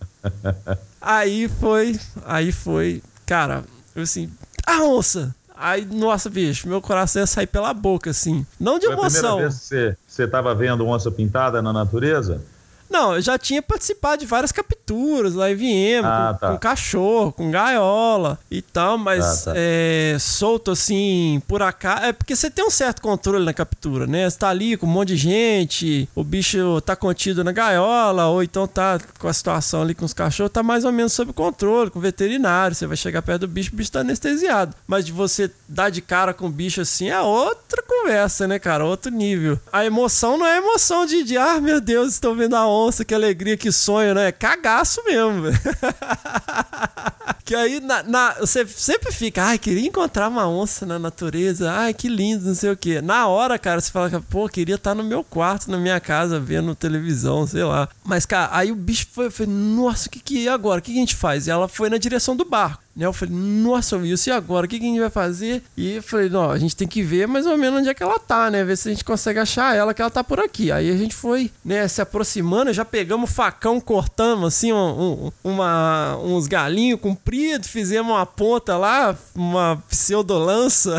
aí 0.99 1.47
foi, 1.47 1.99
aí 2.25 2.51
foi, 2.51 3.03
cara, 3.23 3.63
eu 3.95 4.01
assim, 4.01 4.31
a 4.65 4.81
onça, 4.83 5.35
Aí, 5.59 5.85
nossa, 5.85 6.29
bicho, 6.29 6.69
meu 6.69 6.79
coração 6.79 7.19
ia 7.19 7.25
sair 7.25 7.47
pela 7.47 7.73
boca, 7.73 8.11
assim. 8.11 8.45
Não 8.59 8.77
de 8.77 8.85
Foi 8.85 8.93
a 8.93 8.97
primeira 8.99 9.27
emoção. 9.27 9.39
vez 9.39 9.55
que 9.55 9.65
você, 9.65 9.97
você 10.05 10.23
estava 10.25 10.53
vendo 10.53 10.85
onça 10.85 11.09
pintada 11.09 11.63
na 11.63 11.73
natureza? 11.73 12.43
Não, 12.89 13.15
eu 13.15 13.21
já 13.21 13.37
tinha 13.37 13.61
participado 13.61 14.19
de 14.21 14.25
várias 14.25 14.51
capturas 14.51 15.33
lá 15.33 15.51
em 15.51 15.55
Viema, 15.55 16.07
Ah, 16.07 16.33
com, 16.33 16.39
tá. 16.39 16.51
com 16.51 16.57
cachorro, 16.57 17.31
com 17.33 17.51
gaiola 17.51 18.39
e 18.49 18.61
tal, 18.61 18.97
mas 18.97 19.47
Ah, 19.47 19.51
tá. 19.51 19.53
é, 19.57 20.17
solto 20.19 20.71
assim, 20.71 21.41
por 21.47 21.61
acaso. 21.61 22.05
É 22.05 22.13
porque 22.13 22.35
você 22.35 22.49
tem 22.49 22.65
um 22.65 22.69
certo 22.69 23.01
controle 23.01 23.43
na 23.45 23.53
captura, 23.53 24.07
né? 24.07 24.29
Você 24.29 24.37
tá 24.39 24.49
ali 24.49 24.77
com 24.77 24.85
um 24.85 24.89
monte 24.89 25.09
de 25.09 25.17
gente, 25.17 26.07
o 26.15 26.23
bicho 26.23 26.79
tá 26.81 26.95
contido 26.95 27.43
na 27.43 27.51
gaiola, 27.51 28.27
ou 28.27 28.41
então 28.43 28.67
tá 28.67 28.99
com 29.19 29.27
a 29.27 29.33
situação 29.33 29.81
ali 29.81 29.93
com 29.93 30.05
os 30.05 30.13
cachorros, 30.13 30.51
tá 30.51 30.63
mais 30.63 30.85
ou 30.85 30.91
menos 30.91 31.13
sob 31.13 31.33
controle, 31.33 31.89
com 31.91 31.99
o 31.99 32.01
veterinário. 32.01 32.75
Você 32.75 32.87
vai 32.87 32.97
chegar 32.97 33.21
perto 33.21 33.41
do 33.41 33.47
bicho, 33.47 33.71
o 33.73 33.75
bicho 33.75 33.91
tá 33.91 33.99
anestesiado. 33.99 34.73
Mas 34.87 35.05
de 35.05 35.11
você 35.11 35.51
dar 35.67 35.89
de 35.89 36.01
cara 36.01 36.33
com 36.33 36.47
o 36.47 36.49
bicho 36.49 36.81
assim 36.81 37.09
é 37.09 37.19
outra 37.21 37.81
conversa, 37.83 38.47
né, 38.47 38.57
cara? 38.59 38.85
Outro 38.85 39.11
nível. 39.11 39.59
A 39.71 39.85
emoção 39.85 40.37
não 40.37 40.45
é 40.45 40.57
emoção 40.57 41.05
de, 41.05 41.23
de 41.23 41.37
ah, 41.37 41.59
meu 41.59 41.79
Deus, 41.81 42.13
estou 42.13 42.35
vendo 42.35 42.55
a 42.55 42.65
onça, 42.85 43.03
que 43.05 43.13
alegria, 43.13 43.57
que 43.57 43.71
sonho, 43.71 44.13
né? 44.13 44.31
Cagaço 44.31 45.03
mesmo. 45.05 45.43
Que 47.43 47.55
aí 47.55 47.79
na, 47.79 48.03
na- 48.03 48.33
você 48.41 48.67
sempre 48.67 49.09
fica, 49.09 49.41
ai, 49.41 49.57
queria 49.57 49.87
encontrar 49.87 50.27
uma 50.27 50.49
onça 50.49 50.85
na 50.85 50.99
natureza, 50.99 51.71
ai, 51.71 51.93
que 51.93 52.09
lindo, 52.09 52.45
não 52.45 52.53
sei 52.55 52.71
o 52.71 52.75
quê. 52.75 52.99
Na 53.01 53.25
hora, 53.27 53.57
cara, 53.57 53.79
você 53.79 53.89
fala, 53.89 54.09
pô, 54.29 54.49
queria 54.49 54.75
estar 54.75 54.93
no 54.93 55.01
meu 55.01 55.23
quarto, 55.23 55.71
na 55.71 55.77
minha 55.77 55.97
casa, 56.01 56.41
vendo 56.41 56.75
televisão, 56.75 57.47
sei 57.47 57.63
lá. 57.63 57.87
Mas, 58.03 58.25
cara, 58.25 58.49
aí 58.51 58.69
o 58.69 58.75
bicho 58.75 59.07
foi, 59.13 59.29
foi 59.29 59.45
nossa, 59.45 60.09
o 60.09 60.11
que 60.11 60.19
que 60.19 60.45
é 60.45 60.51
agora? 60.51 60.79
O 60.79 60.81
que, 60.81 60.91
que 60.91 60.97
a 60.97 60.99
gente 61.01 61.15
faz? 61.15 61.47
E 61.47 61.49
ela 61.49 61.69
foi 61.69 61.89
na 61.89 61.97
direção 61.97 62.35
do 62.35 62.43
barco. 62.43 62.83
Né? 62.97 63.05
Eu 63.05 63.13
falei, 63.13 63.35
nossa, 63.35 63.95
Wilson, 63.95 64.31
e 64.31 64.33
agora? 64.33 64.65
O 64.65 64.69
que, 64.69 64.79
que 64.79 64.85
a 64.85 64.89
gente 64.89 64.99
vai 64.99 65.09
fazer? 65.11 65.61
E 65.77 65.97
eu 65.97 66.01
falei, 66.03 66.29
não, 66.29 66.49
a 66.49 66.57
gente 66.57 66.75
tem 66.75 66.87
que 66.87 67.03
ver 67.03 67.27
mais 67.27 67.45
ou 67.45 67.55
menos 67.55 67.79
onde 67.79 67.89
é 67.89 67.93
que 67.93 68.01
ela 68.01 68.17
tá, 68.17 68.49
né? 68.49 68.63
Ver 68.63 68.75
se 68.75 68.89
a 68.89 68.91
gente 68.91 69.05
consegue 69.05 69.37
achar 69.37 69.75
ela, 69.75 69.93
que 69.93 70.01
ela 70.01 70.09
tá 70.09 70.23
por 70.23 70.39
aqui. 70.39 70.71
Aí 70.71 70.89
a 70.89 70.97
gente 70.97 71.13
foi, 71.13 71.51
né, 71.63 71.87
se 71.87 72.01
aproximando, 72.01 72.73
já 72.73 72.83
pegamos 72.83 73.29
o 73.29 73.33
facão, 73.33 73.79
cortamos 73.79 74.47
assim 74.55 74.73
um- 74.73 75.27
um- 75.27 75.31
uma, 75.43 76.17
uns 76.23 76.47
galinhos 76.47 76.99
compridos, 76.99 77.67
fizemos 77.69 78.11
uma 78.11 78.25
ponta 78.25 78.75
lá, 78.77 79.15
uma 79.35 79.81
pseudolança. 79.87 80.97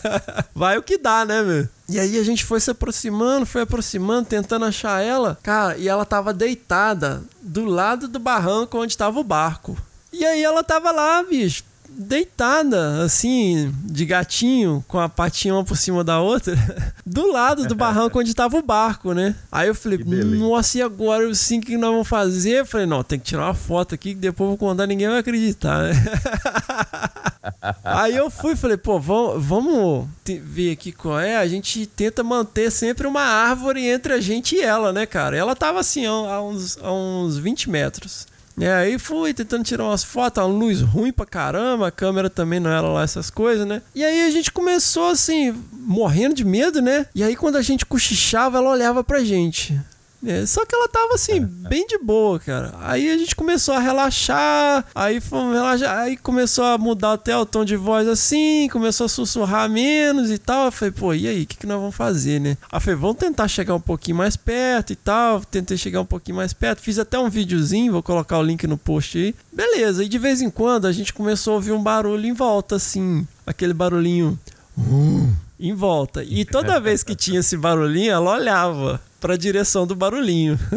vai 0.54 0.76
o 0.76 0.82
que 0.82 0.98
dá, 0.98 1.24
né, 1.24 1.40
meu? 1.42 1.66
E 1.88 1.98
aí 1.98 2.18
a 2.18 2.22
gente 2.22 2.44
foi 2.44 2.60
se 2.60 2.70
aproximando, 2.70 3.46
foi 3.46 3.62
aproximando, 3.62 4.28
tentando 4.28 4.66
achar 4.66 5.02
ela. 5.02 5.38
Cara, 5.42 5.78
e 5.78 5.88
ela 5.88 6.04
tava 6.04 6.34
deitada 6.34 7.22
do 7.40 7.64
lado 7.64 8.06
do 8.06 8.18
barranco 8.18 8.76
onde 8.78 8.96
tava 8.98 9.18
o 9.18 9.24
barco. 9.24 9.74
E 10.12 10.24
aí 10.24 10.42
ela 10.42 10.64
tava 10.64 10.90
lá, 10.90 11.22
bicho, 11.22 11.64
deitada, 11.88 13.02
assim, 13.02 13.74
de 13.82 14.04
gatinho, 14.04 14.84
com 14.86 15.00
a 15.00 15.08
patinha 15.08 15.54
uma 15.54 15.64
por 15.64 15.76
cima 15.76 16.04
da 16.04 16.20
outra, 16.20 16.54
do 17.04 17.32
lado 17.32 17.66
do 17.66 17.74
barranco 17.74 18.20
onde 18.20 18.34
tava 18.34 18.56
o 18.56 18.62
barco, 18.62 19.12
né? 19.12 19.34
Aí 19.50 19.68
eu 19.68 19.74
falei, 19.74 19.98
nossa, 19.98 20.78
e 20.78 20.82
agora? 20.82 21.28
Assim, 21.28 21.58
o 21.58 21.62
que 21.62 21.76
nós 21.76 21.90
vamos 21.90 22.08
fazer? 22.08 22.60
Eu 22.60 22.66
falei, 22.66 22.86
não, 22.86 23.02
tem 23.02 23.18
que 23.18 23.26
tirar 23.26 23.46
uma 23.46 23.54
foto 23.54 23.94
aqui 23.94 24.14
que 24.14 24.20
depois 24.20 24.46
eu 24.46 24.56
vou 24.56 24.58
contar, 24.58 24.86
ninguém 24.86 25.08
vai 25.08 25.18
acreditar, 25.18 25.82
né? 25.82 25.92
Aí 27.82 28.16
eu 28.16 28.30
fui 28.30 28.52
e 28.52 28.56
falei, 28.56 28.76
pô, 28.76 29.00
vamos, 29.00 29.44
vamos 29.44 30.06
ver 30.24 30.72
aqui 30.72 30.92
qual 30.92 31.18
é. 31.18 31.36
A 31.36 31.48
gente 31.48 31.86
tenta 31.86 32.22
manter 32.22 32.70
sempre 32.70 33.06
uma 33.06 33.22
árvore 33.22 33.84
entre 33.86 34.12
a 34.12 34.20
gente 34.20 34.54
e 34.54 34.60
ela, 34.60 34.92
né, 34.92 35.06
cara? 35.06 35.36
Ela 35.36 35.56
tava 35.56 35.80
assim, 35.80 36.06
a, 36.06 36.10
a 36.10 36.42
uns, 36.42 36.78
a 36.78 36.92
uns 36.92 37.38
20 37.38 37.70
metros. 37.70 38.26
E 38.58 38.66
aí 38.66 38.98
fui 38.98 39.32
tentando 39.32 39.64
tirar 39.64 39.84
umas 39.84 40.02
fotos, 40.02 40.42
uma 40.42 40.48
luz 40.48 40.80
ruim 40.80 41.12
pra 41.12 41.24
caramba, 41.24 41.86
a 41.86 41.92
câmera 41.92 42.28
também 42.28 42.58
não 42.58 42.70
era 42.70 42.88
lá 42.88 43.02
essas 43.02 43.30
coisas, 43.30 43.66
né? 43.66 43.82
E 43.94 44.04
aí 44.04 44.22
a 44.22 44.30
gente 44.30 44.50
começou 44.50 45.10
assim, 45.10 45.54
morrendo 45.72 46.34
de 46.34 46.44
medo, 46.44 46.82
né? 46.82 47.06
E 47.14 47.22
aí 47.22 47.36
quando 47.36 47.56
a 47.56 47.62
gente 47.62 47.86
cochichava, 47.86 48.58
ela 48.58 48.70
olhava 48.70 49.04
pra 49.04 49.22
gente. 49.22 49.78
É, 50.26 50.44
só 50.46 50.66
que 50.66 50.74
ela 50.74 50.88
tava 50.88 51.14
assim, 51.14 51.40
bem 51.40 51.86
de 51.86 51.96
boa, 51.98 52.40
cara. 52.40 52.74
Aí 52.80 53.08
a 53.08 53.16
gente 53.16 53.36
começou 53.36 53.74
a 53.74 53.78
relaxar, 53.78 54.84
aí 54.92 55.20
fomos 55.20 55.54
relaxar, 55.54 55.96
aí 55.98 56.16
começou 56.16 56.64
a 56.64 56.76
mudar 56.76 57.12
até 57.12 57.36
o 57.36 57.46
tom 57.46 57.64
de 57.64 57.76
voz 57.76 58.08
assim, 58.08 58.68
começou 58.70 59.06
a 59.06 59.08
sussurrar 59.08 59.70
menos 59.70 60.30
e 60.30 60.38
tal. 60.38 60.66
Eu 60.66 60.72
falei, 60.72 60.90
pô, 60.92 61.14
e 61.14 61.28
aí, 61.28 61.42
o 61.42 61.46
que, 61.46 61.56
que 61.56 61.66
nós 61.66 61.78
vamos 61.78 61.94
fazer, 61.94 62.40
né? 62.40 62.56
Aí 62.70 62.80
falei, 62.80 62.98
vamos 62.98 63.16
tentar 63.16 63.46
chegar 63.46 63.74
um 63.76 63.80
pouquinho 63.80 64.16
mais 64.16 64.36
perto 64.36 64.92
e 64.92 64.96
tal. 64.96 65.40
Tentei 65.44 65.76
chegar 65.76 66.00
um 66.00 66.06
pouquinho 66.06 66.36
mais 66.36 66.52
perto, 66.52 66.82
fiz 66.82 66.98
até 66.98 67.18
um 67.18 67.30
videozinho, 67.30 67.92
vou 67.92 68.02
colocar 68.02 68.38
o 68.38 68.42
link 68.42 68.66
no 68.66 68.76
post 68.76 69.16
aí. 69.18 69.34
Beleza, 69.52 70.02
e 70.02 70.08
de 70.08 70.18
vez 70.18 70.42
em 70.42 70.50
quando 70.50 70.86
a 70.86 70.92
gente 70.92 71.12
começou 71.12 71.52
a 71.52 71.56
ouvir 71.56 71.72
um 71.72 71.82
barulho 71.82 72.26
em 72.26 72.32
volta, 72.32 72.74
assim, 72.76 73.26
aquele 73.46 73.72
barulhinho. 73.72 74.38
"Uh", 74.76 75.32
em 75.60 75.74
volta. 75.74 76.22
E 76.24 76.44
toda 76.44 76.80
vez 76.80 77.02
que 77.02 77.14
tinha 77.14 77.40
esse 77.40 77.56
barulhinho, 77.56 78.12
ela 78.12 78.32
olhava 78.32 79.00
pra 79.20 79.36
direção 79.36 79.86
do 79.86 79.94
barulhinho. 79.94 80.58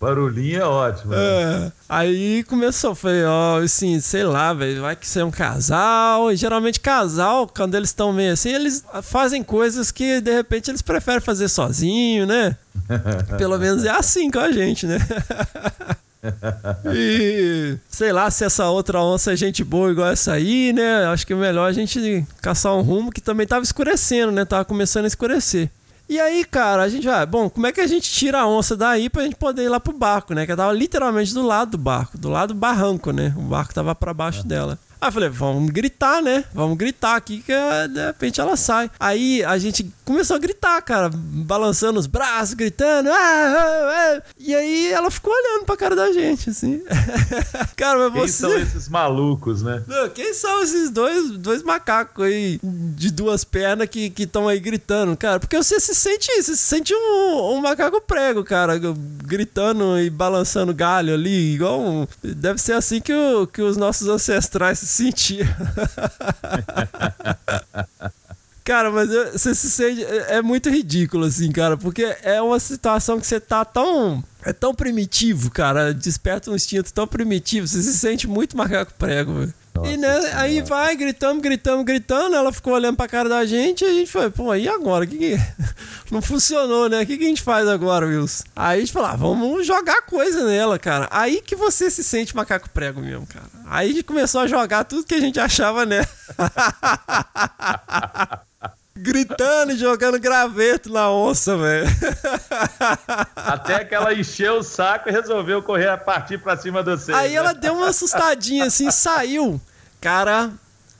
Barulhinho 0.00 0.62
é 0.62 0.64
ótimo. 0.64 1.10
né? 1.10 1.18
É. 1.18 1.72
Aí 1.86 2.42
começou, 2.44 2.94
falei, 2.94 3.22
ó, 3.24 3.58
assim, 3.58 4.00
sei 4.00 4.24
lá, 4.24 4.54
velho, 4.54 4.80
vai 4.80 4.96
que 4.96 5.06
ser 5.06 5.22
um 5.22 5.30
casal. 5.30 6.32
E 6.32 6.36
geralmente 6.36 6.80
casal, 6.80 7.46
quando 7.46 7.74
eles 7.74 7.90
estão 7.90 8.10
meio 8.10 8.32
assim, 8.32 8.48
eles 8.48 8.82
fazem 9.02 9.42
coisas 9.42 9.90
que 9.90 10.22
de 10.22 10.32
repente 10.32 10.70
eles 10.70 10.80
preferem 10.80 11.20
fazer 11.20 11.50
sozinho, 11.50 12.26
né? 12.26 12.56
Pelo 13.36 13.58
menos 13.58 13.84
é 13.84 13.90
assim 13.90 14.30
com 14.30 14.38
a 14.38 14.50
gente, 14.50 14.86
né? 14.86 14.98
E 16.94 17.78
sei 17.88 18.12
lá 18.12 18.30
se 18.30 18.44
essa 18.44 18.68
outra 18.68 19.00
onça 19.02 19.32
é 19.32 19.36
gente 19.36 19.64
boa 19.64 19.90
igual 19.90 20.08
essa 20.08 20.32
aí, 20.32 20.70
né? 20.70 21.06
Acho 21.06 21.26
que 21.26 21.32
é 21.32 21.36
melhor 21.36 21.66
a 21.66 21.72
gente 21.72 22.26
caçar 22.42 22.74
um 22.74 22.82
rumo 22.82 23.10
que 23.10 23.22
também 23.22 23.46
tava 23.46 23.64
escurecendo, 23.64 24.30
né? 24.30 24.44
Tava 24.44 24.64
começando 24.64 25.04
a 25.04 25.08
escurecer. 25.08 25.70
E 26.10 26.18
aí, 26.18 26.44
cara, 26.44 26.82
a 26.82 26.88
gente 26.88 27.06
vai, 27.06 27.24
bom, 27.24 27.48
como 27.48 27.68
é 27.68 27.72
que 27.72 27.80
a 27.80 27.86
gente 27.86 28.10
tira 28.10 28.40
a 28.40 28.48
onça 28.48 28.76
daí 28.76 29.08
pra 29.08 29.22
gente 29.22 29.36
poder 29.36 29.62
ir 29.62 29.68
lá 29.68 29.78
pro 29.78 29.92
barco, 29.92 30.34
né? 30.34 30.44
Que 30.44 30.50
ela 30.50 30.64
tava 30.64 30.72
literalmente 30.72 31.32
do 31.32 31.40
lado 31.40 31.70
do 31.70 31.78
barco, 31.78 32.18
do 32.18 32.28
lado 32.28 32.52
do 32.52 32.58
barranco, 32.58 33.12
né? 33.12 33.32
O 33.36 33.42
barco 33.42 33.72
tava 33.72 33.94
pra 33.94 34.12
baixo 34.12 34.44
dela. 34.44 34.76
Aí 35.00 35.08
eu 35.08 35.12
falei, 35.12 35.28
vamos 35.28 35.70
gritar, 35.70 36.20
né? 36.22 36.44
Vamos 36.52 36.76
gritar 36.76 37.16
aqui 37.16 37.40
que 37.40 37.52
eh, 37.52 37.88
de 37.88 38.06
repente 38.06 38.40
ela 38.40 38.56
sai. 38.56 38.90
Aí 39.00 39.42
a 39.44 39.56
gente 39.58 39.90
começou 40.04 40.36
a 40.36 40.38
gritar, 40.38 40.80
cara, 40.82 41.10
balançando 41.12 41.98
os 41.98 42.06
braços, 42.06 42.54
gritando. 42.54 43.08
"Ah, 43.10 43.14
ah, 43.14 44.16
ah". 44.18 44.22
E 44.38 44.54
aí 44.54 44.92
ela 44.92 45.10
ficou 45.10 45.32
olhando 45.32 45.64
pra 45.64 45.76
cara 45.76 45.96
da 45.96 46.12
gente, 46.12 46.50
assim. 46.50 46.82
cara, 47.76 48.10
mas 48.10 48.12
Quem 48.12 48.22
você. 48.22 48.32
são 48.42 48.58
esses 48.58 48.88
malucos, 48.88 49.62
né? 49.62 49.82
Não, 49.86 50.08
quem 50.10 50.34
são 50.34 50.62
esses 50.62 50.90
dois, 50.90 51.30
dois 51.38 51.62
macacos 51.62 52.24
aí 52.26 52.60
de 52.62 53.10
duas 53.10 53.42
pernas 53.44 53.88
que 53.88 54.12
estão 54.18 54.48
aí 54.48 54.58
gritando, 54.60 55.16
cara? 55.16 55.40
Porque 55.40 55.56
você 55.56 55.80
se 55.80 55.94
sente, 55.94 56.30
você 56.42 56.54
se 56.54 56.58
sente 56.58 56.92
um, 56.94 57.54
um 57.54 57.60
macaco 57.60 58.00
prego, 58.02 58.44
cara, 58.44 58.78
gritando 59.24 59.98
e 59.98 60.10
balançando 60.10 60.74
galho 60.74 61.14
ali, 61.14 61.54
igual 61.54 61.80
um, 61.80 62.06
deve 62.22 62.60
ser 62.60 62.72
assim 62.74 63.00
que, 63.00 63.12
o- 63.12 63.46
que 63.46 63.62
os 63.62 63.76
nossos 63.76 64.08
ancestrais 64.08 64.78
se 64.78 64.86
sentiam. 64.90 65.46
Cara, 68.62 68.90
mas 68.90 69.10
eu- 69.10 69.32
você 69.32 69.54
se 69.54 69.70
sente. 69.70 70.04
É 70.04 70.36
é 70.36 70.42
muito 70.42 70.68
ridículo, 70.70 71.24
assim, 71.24 71.50
cara, 71.50 71.76
porque 71.76 72.04
é 72.22 72.40
uma 72.40 72.60
situação 72.60 73.18
que 73.18 73.26
você 73.26 73.40
tá 73.40 73.64
tão. 73.64 74.22
É 74.44 74.52
tão 74.52 74.74
primitivo, 74.74 75.50
cara. 75.50 75.92
Desperta 75.92 76.50
um 76.50 76.54
instinto 76.54 76.92
tão 76.92 77.06
primitivo. 77.06 77.66
Você 77.66 77.82
se 77.82 77.98
sente 77.98 78.28
muito 78.28 78.56
macaco 78.56 78.92
prego, 78.98 79.34
velho. 79.40 79.54
E 79.84 79.96
né, 79.96 80.32
aí 80.34 80.60
vai, 80.60 80.96
gritamos, 80.96 81.42
gritamos, 81.42 81.84
gritando. 81.84 82.34
Ela 82.34 82.52
ficou 82.52 82.74
olhando 82.74 82.96
pra 82.96 83.08
cara 83.08 83.28
da 83.28 83.46
gente 83.46 83.84
e 83.84 83.86
a 83.86 83.92
gente 83.92 84.10
foi, 84.10 84.30
pô, 84.30 84.54
e 84.54 84.68
agora? 84.68 85.06
Que 85.06 85.16
que... 85.16 85.36
Não 86.10 86.20
funcionou, 86.20 86.88
né? 86.88 87.02
O 87.02 87.06
que, 87.06 87.16
que 87.16 87.24
a 87.24 87.28
gente 87.28 87.42
faz 87.42 87.68
agora, 87.68 88.04
Wilson? 88.04 88.44
Aí 88.56 88.78
a 88.78 88.80
gente 88.80 88.92
falou, 88.92 89.08
ah, 89.08 89.16
vamos 89.16 89.64
jogar 89.64 90.02
coisa 90.02 90.44
nela, 90.44 90.78
cara. 90.78 91.08
Aí 91.10 91.40
que 91.40 91.54
você 91.54 91.90
se 91.90 92.02
sente 92.02 92.34
macaco 92.34 92.68
prego 92.70 93.00
mesmo, 93.00 93.26
cara. 93.26 93.46
Aí 93.66 93.90
a 93.90 93.92
gente 93.92 94.04
começou 94.04 94.40
a 94.40 94.48
jogar 94.48 94.84
tudo 94.84 95.06
que 95.06 95.14
a 95.14 95.20
gente 95.20 95.38
achava 95.38 95.86
nela. 95.86 96.08
Gritando 99.00 99.72
e 99.72 99.76
jogando 99.76 100.18
graveto 100.18 100.92
na 100.92 101.10
onça, 101.10 101.56
velho. 101.56 101.86
Até 103.34 103.84
que 103.84 103.94
ela 103.94 104.12
encheu 104.14 104.58
o 104.58 104.62
saco 104.62 105.08
e 105.08 105.12
resolveu 105.12 105.62
correr 105.62 105.88
a 105.88 105.96
partir 105.96 106.38
pra 106.38 106.56
cima 106.56 106.82
do 106.82 106.96
você. 106.96 107.12
Aí 107.12 107.34
ela 107.34 107.52
deu 107.52 107.74
uma 107.74 107.88
assustadinha 107.88 108.66
assim, 108.66 108.90
saiu. 108.92 109.60
Cara, 110.00 110.50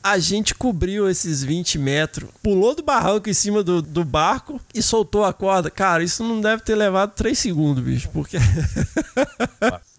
a 0.02 0.18
gente 0.18 0.54
cobriu 0.54 1.08
esses 1.10 1.42
20 1.42 1.78
metros, 1.78 2.30
pulou 2.42 2.74
do 2.74 2.82
barranco 2.82 3.28
em 3.28 3.34
cima 3.34 3.62
do, 3.62 3.82
do 3.82 4.04
barco 4.04 4.60
e 4.74 4.82
soltou 4.82 5.24
a 5.24 5.32
corda. 5.32 5.70
Cara, 5.70 6.02
isso 6.02 6.24
não 6.24 6.40
deve 6.40 6.62
ter 6.62 6.74
levado 6.74 7.12
3 7.14 7.38
segundos, 7.38 7.82
bicho, 7.84 8.08
porque. 8.12 8.38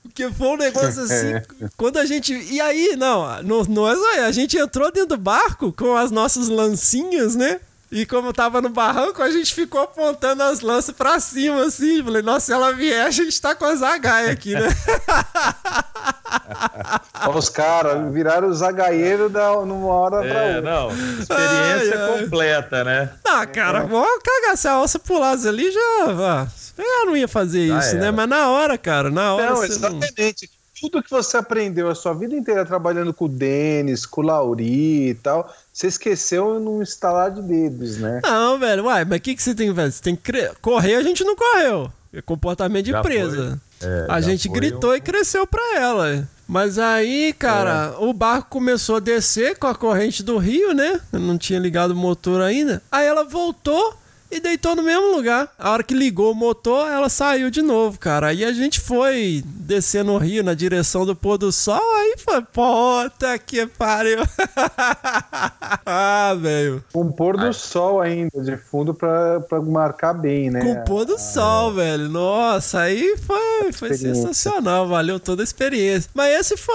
Porque 0.04 0.30
foi 0.30 0.48
um 0.48 0.58
negócio 0.58 1.04
assim. 1.04 1.34
Quando 1.78 1.98
a 1.98 2.06
gente. 2.06 2.34
E 2.34 2.60
aí, 2.60 2.98
não, 2.98 3.42
não 3.70 3.88
é. 3.88 4.26
A 4.26 4.32
gente 4.32 4.58
entrou 4.58 4.92
dentro 4.92 5.16
do 5.16 5.18
barco 5.18 5.72
com 5.72 5.96
as 5.96 6.12
nossas 6.12 6.50
lancinhas, 6.50 7.34
né? 7.34 7.62
E 7.92 8.06
como 8.06 8.32
tava 8.32 8.62
no 8.62 8.70
barranco, 8.70 9.22
a 9.22 9.30
gente 9.30 9.54
ficou 9.54 9.82
apontando 9.82 10.42
as 10.44 10.62
lanças 10.62 10.96
pra 10.96 11.20
cima, 11.20 11.66
assim. 11.66 12.02
Falei, 12.02 12.22
nossa, 12.22 12.46
se 12.46 12.54
ela 12.54 12.72
vier, 12.72 13.06
a 13.06 13.12
gente 13.12 13.40
tá 13.42 13.54
com 13.54 13.66
as 13.66 13.82
agaias 13.84 14.30
aqui, 14.30 14.54
né? 14.54 14.70
Os 17.36 17.50
caras 17.50 18.12
viraram 18.14 18.52
zagaieiro 18.54 19.30
da, 19.30 19.52
numa 19.66 19.94
hora 19.94 20.22
pra 20.22 20.30
É, 20.44 20.56
outra. 20.58 20.62
não. 20.72 20.90
Experiência 21.20 22.06
Ai, 22.06 22.14
ai. 22.14 22.24
completa, 22.24 22.84
né? 22.84 23.10
Ah, 23.28 23.46
cara, 23.46 23.86
vou 23.86 24.06
cagar. 24.24 24.58
Se 24.58 24.68
a 24.68 24.74
alça 24.74 25.00
pulasse 25.00 25.48
ali, 25.48 25.72
já. 25.72 25.80
ah, 26.08 26.48
Eu 26.78 27.06
não 27.08 27.18
ia 27.18 27.28
fazer 27.28 27.68
Já 27.68 27.80
isso, 27.80 27.96
né? 27.96 28.04
era. 28.08 28.12
Mas 28.12 28.30
na 28.30 28.50
hora, 28.50 28.78
cara, 28.78 29.10
na 29.10 29.36
hora. 29.36 29.50
Não, 29.50 29.56
você 29.58 29.80
não- 29.80 29.98
exatamente. 30.00 30.50
Tudo 30.82 31.04
que 31.04 31.10
você 31.12 31.38
aprendeu 31.38 31.88
a 31.90 31.96
sua 31.96 32.14
vida 32.14 32.36
inteira 32.36 32.66
trabalhando 32.66 33.14
com 33.14 33.26
o 33.26 33.30
Denis, 33.30 34.06
com 34.06 34.22
o 34.22 34.24
Lauri 34.26 35.10
e 35.10 35.14
tal, 35.14 35.54
você 35.72 35.88
esqueceu 35.88 36.60
num 36.60 36.82
estalar 36.82 37.32
de 37.32 37.42
dedos, 37.42 37.98
né? 37.98 38.20
Não, 38.24 38.58
velho, 38.60 38.86
uai, 38.86 39.06
mas 39.06 39.20
o 39.20 39.22
que, 39.22 39.36
que 39.36 39.44
você 39.44 39.54
tem 39.54 39.70
que 39.70 39.76
fazer? 39.76 39.92
Você 39.92 40.02
tem 40.02 40.16
que 40.16 40.24
cre- 40.24 40.52
correr, 40.62 40.96
a 40.96 41.04
gente 41.04 41.24
não 41.24 41.36
correu. 41.36 41.92
É 42.14 42.22
comportamento 42.22 42.86
de 42.86 42.92
Já 42.92 43.02
presa. 43.02 43.62
É, 43.82 44.06
a 44.10 44.20
gente 44.20 44.50
gritou 44.50 44.92
um- 44.92 44.96
e 44.96 45.02
cresceu 45.02 45.48
pra 45.48 45.62
ela. 45.78 46.28
Mas 46.48 46.78
aí, 46.78 47.32
cara, 47.32 47.94
É. 47.98 48.04
o 48.04 48.12
barco 48.12 48.50
começou 48.50 48.98
a 48.98 49.00
descer 49.00 49.58
com 49.58 49.68
a 49.68 49.74
corrente 49.76 50.22
do 50.22 50.38
rio, 50.38 50.74
né? 50.74 51.00
Eu 51.14 51.20
não 51.20 51.38
tinha 51.38 51.58
ligado 51.60 51.92
o 51.92 51.96
motor 51.96 52.42
ainda. 52.42 52.82
Aí 52.92 53.06
ela 53.08 53.24
voltou 53.24 53.96
e 54.32 54.40
deitou 54.40 54.76
no 54.76 54.82
mesmo 54.82 55.16
lugar. 55.16 55.50
A 55.60 55.72
hora 55.72 55.84
que 55.84 55.94
ligou 55.94 56.32
o 56.32 56.36
motor, 56.36 56.90
ela 56.90 57.10
saiu 57.10 57.52
de 57.52 57.62
novo, 57.62 58.00
cara. 58.00 58.28
Aí 58.28 58.46
a 58.46 58.52
gente 58.54 58.80
foi 58.80 59.44
descer 59.46 60.04
no 60.04 60.18
rio 60.18 60.44
na 60.44 60.54
direção 60.54 61.06
do 61.06 61.16
pôr 61.16 61.38
do 61.38 61.52
sol. 61.52 61.82
Aí 61.98 62.16
foi, 62.18 62.42
puta 62.42 63.38
que 63.40 63.66
pariu. 63.66 64.20
ah, 65.86 66.36
velho. 66.40 66.84
Com 66.94 67.02
o 67.02 67.14
pôr 67.14 67.38
do 67.38 67.54
sol 67.54 68.00
ainda, 68.00 68.42
de 68.42 68.56
fundo 68.58 68.94
pra, 68.94 69.42
pra 69.42 69.62
marcar 69.62 70.14
bem, 70.14 70.50
né? 70.50 70.62
Com 70.62 70.74
o 70.74 70.86
pôr 70.86 71.06
do 71.06 71.20
sol, 71.20 71.74
velho. 71.74 72.08
Nossa, 72.08 72.82
aí 72.82 73.18
foi, 73.18 73.72
foi 73.74 73.94
sensacional. 73.94 74.88
Valeu 74.88 75.20
toda 75.20 75.44
a 75.44 75.46
experiência. 75.46 76.10
Mas 76.14 76.40
esse 76.40 76.58
foi 76.58 76.74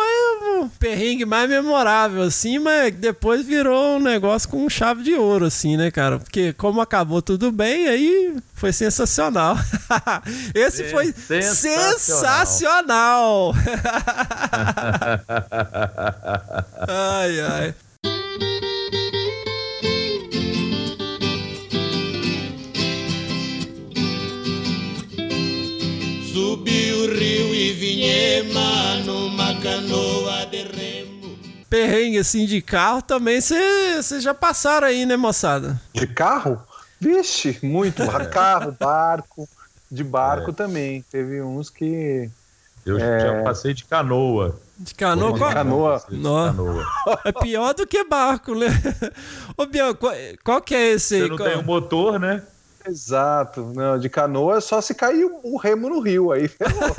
o 0.64 0.68
perrengue 0.78 1.24
mais 1.24 1.48
memorável, 1.48 2.22
assim, 2.22 2.58
mas 2.58 2.92
depois 2.94 3.44
virou 3.44 3.96
um 3.96 4.00
negócio 4.00 4.48
com 4.48 4.68
chave 4.68 5.02
de 5.02 5.14
ouro, 5.14 5.46
assim, 5.46 5.76
né, 5.76 5.90
cara? 5.90 6.18
Porque 6.18 6.52
como 6.52 6.80
acabou 6.80 7.20
tudo 7.22 7.50
bem, 7.52 7.88
aí 7.88 8.36
foi 8.54 8.72
sensacional. 8.72 9.56
esse 10.54 10.82
É, 10.84 10.88
foi 10.88 11.12
sensacional. 11.12 12.46
sensacional. 12.46 13.54
ai, 16.88 17.40
ai. 17.40 17.74
Subiu 26.32 27.04
o 27.04 27.14
rio 27.18 27.35
vinhema 27.76 28.96
numa 29.04 29.54
canoa 29.60 30.46
de 30.46 30.62
remo. 30.62 31.38
Perrengue, 31.68 32.18
assim, 32.18 32.46
de 32.46 32.60
carro 32.62 33.02
também, 33.02 33.40
vocês 33.40 34.22
já 34.22 34.32
passaram 34.32 34.86
aí, 34.86 35.04
né, 35.04 35.16
moçada? 35.16 35.80
De 35.92 36.06
carro? 36.06 36.60
Vixe, 36.98 37.58
muito. 37.62 38.02
Carro, 38.30 38.74
barco. 38.78 39.48
De 39.90 40.02
barco 40.02 40.52
também. 40.52 41.04
Teve 41.10 41.42
uns 41.42 41.68
que. 41.70 42.28
Eu 42.84 42.98
É. 42.98 43.20
já 43.20 43.42
passei 43.42 43.74
de 43.74 43.84
canoa. 43.84 44.58
De 44.78 44.94
canoa? 44.94 45.32
De 45.32 45.38
canoa. 45.54 46.00
Canoa. 46.00 46.84
É 47.24 47.32
pior 47.32 47.74
do 47.74 47.86
que 47.86 48.04
barco, 48.04 48.54
né? 48.54 48.66
Ô, 49.56 49.66
Bianco, 49.66 50.00
qual, 50.00 50.14
qual 50.44 50.62
que 50.62 50.74
é 50.74 50.92
esse 50.92 51.14
aí? 51.16 51.20
Você 51.22 51.28
não 51.28 51.36
Qual- 51.36 51.48
tem 51.48 51.58
um 51.58 51.62
motor, 51.64 52.18
né? 52.18 52.42
Exato. 52.86 53.72
Não, 53.74 53.98
de 53.98 54.08
canoa 54.08 54.58
é 54.58 54.60
só 54.60 54.80
se 54.80 54.94
cair 54.94 55.24
o, 55.24 55.40
o 55.42 55.56
remo 55.56 55.88
no 55.88 56.00
rio. 56.00 56.32
Aí 56.32 56.48
ferrou. 56.48 56.94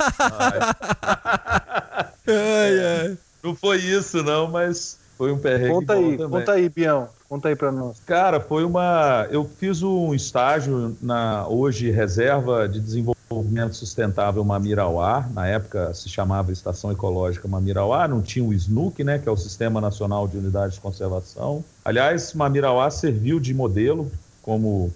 Ai, 2.30 2.78
ai. 2.78 3.18
Não 3.42 3.54
foi 3.54 3.78
isso, 3.78 4.22
não, 4.22 4.48
mas 4.48 4.98
foi 5.16 5.32
um 5.32 5.38
perrengue 5.38 5.72
conta 5.72 5.94
bom 5.94 6.00
aí, 6.00 6.16
também. 6.16 6.28
conta 6.40 6.52
aí, 6.52 6.68
Bião. 6.68 7.08
Conta 7.28 7.48
aí 7.48 7.56
pra 7.56 7.72
nós. 7.72 7.98
Cara, 8.06 8.38
foi 8.38 8.64
uma. 8.64 9.26
Eu 9.30 9.44
fiz 9.44 9.82
um 9.82 10.14
estágio 10.14 10.96
na 11.00 11.46
hoje 11.48 11.90
Reserva 11.90 12.68
de 12.68 12.80
Desenvolvimento 12.80 13.74
Sustentável 13.74 14.44
Mamirauá. 14.44 15.26
Na 15.32 15.46
época 15.46 15.92
se 15.94 16.08
chamava 16.08 16.52
Estação 16.52 16.92
Ecológica 16.92 17.48
Mamirauá, 17.48 18.06
não 18.06 18.20
tinha 18.22 18.44
o 18.44 18.52
SNUC, 18.52 19.02
né, 19.04 19.18
que 19.18 19.28
é 19.28 19.32
o 19.32 19.36
Sistema 19.36 19.80
Nacional 19.80 20.28
de 20.28 20.36
Unidades 20.38 20.74
de 20.74 20.80
Conservação. 20.80 21.64
Aliás, 21.84 22.32
Mamirauá 22.34 22.90
serviu 22.90 23.40
de 23.40 23.52
modelo 23.54 24.10
como 24.42 24.92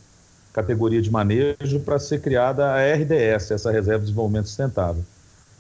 categoria 0.53 1.01
de 1.01 1.11
manejo 1.11 1.81
para 1.85 1.99
ser 1.99 2.21
criada 2.21 2.73
a 2.73 2.95
RDS, 2.95 3.51
essa 3.51 3.71
Reserva 3.71 4.01
de 4.01 4.07
Desenvolvimento 4.07 4.47
Sustentável. 4.47 5.03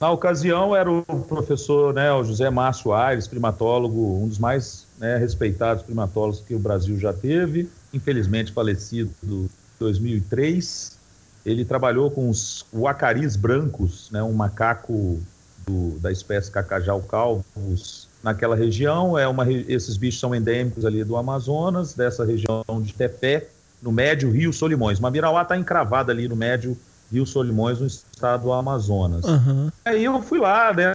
Na 0.00 0.10
ocasião 0.10 0.74
era 0.74 0.90
o 0.90 1.02
professor 1.28 1.94
né, 1.94 2.12
o 2.12 2.24
José 2.24 2.50
Márcio 2.50 2.92
Aires, 2.92 3.28
primatólogo, 3.28 4.18
um 4.20 4.26
dos 4.26 4.38
mais 4.38 4.84
né, 4.98 5.16
respeitados 5.16 5.82
primatólogos 5.82 6.40
que 6.40 6.54
o 6.54 6.58
Brasil 6.58 6.98
já 6.98 7.12
teve, 7.12 7.68
infelizmente 7.94 8.50
falecido 8.52 9.12
em 9.22 9.48
2003. 9.78 10.98
Ele 11.46 11.64
trabalhou 11.64 12.10
com 12.10 12.28
os 12.28 12.64
uacaris 12.72 13.36
brancos, 13.36 14.08
né, 14.10 14.22
um 14.22 14.32
macaco 14.32 15.20
do- 15.66 15.98
da 16.00 16.10
espécie 16.10 16.50
cacajau 16.50 17.00
calvus 17.02 18.08
naquela 18.22 18.56
região. 18.56 19.16
É 19.18 19.26
uma, 19.28 19.50
esses 19.52 19.96
bichos 19.96 20.20
são 20.20 20.34
endêmicos 20.34 20.84
ali 20.84 21.04
do 21.04 21.16
Amazonas, 21.16 21.94
dessa 21.94 22.24
região 22.24 22.64
de 22.82 22.92
Tefé, 22.92 23.46
no 23.82 23.90
médio 23.90 24.30
Rio 24.30 24.52
Solimões. 24.52 25.00
Mamirauá 25.00 25.42
está 25.42 25.58
encravada 25.58 26.12
ali 26.12 26.28
no 26.28 26.36
médio 26.36 26.78
Rio 27.12 27.26
Solimões, 27.26 27.80
no 27.80 27.86
estado 27.86 28.44
do 28.44 28.52
Amazonas. 28.52 29.24
Aham. 29.24 29.72
Aí 29.84 30.04
eu 30.04 30.22
fui 30.22 30.38
lá, 30.38 30.72
né? 30.72 30.92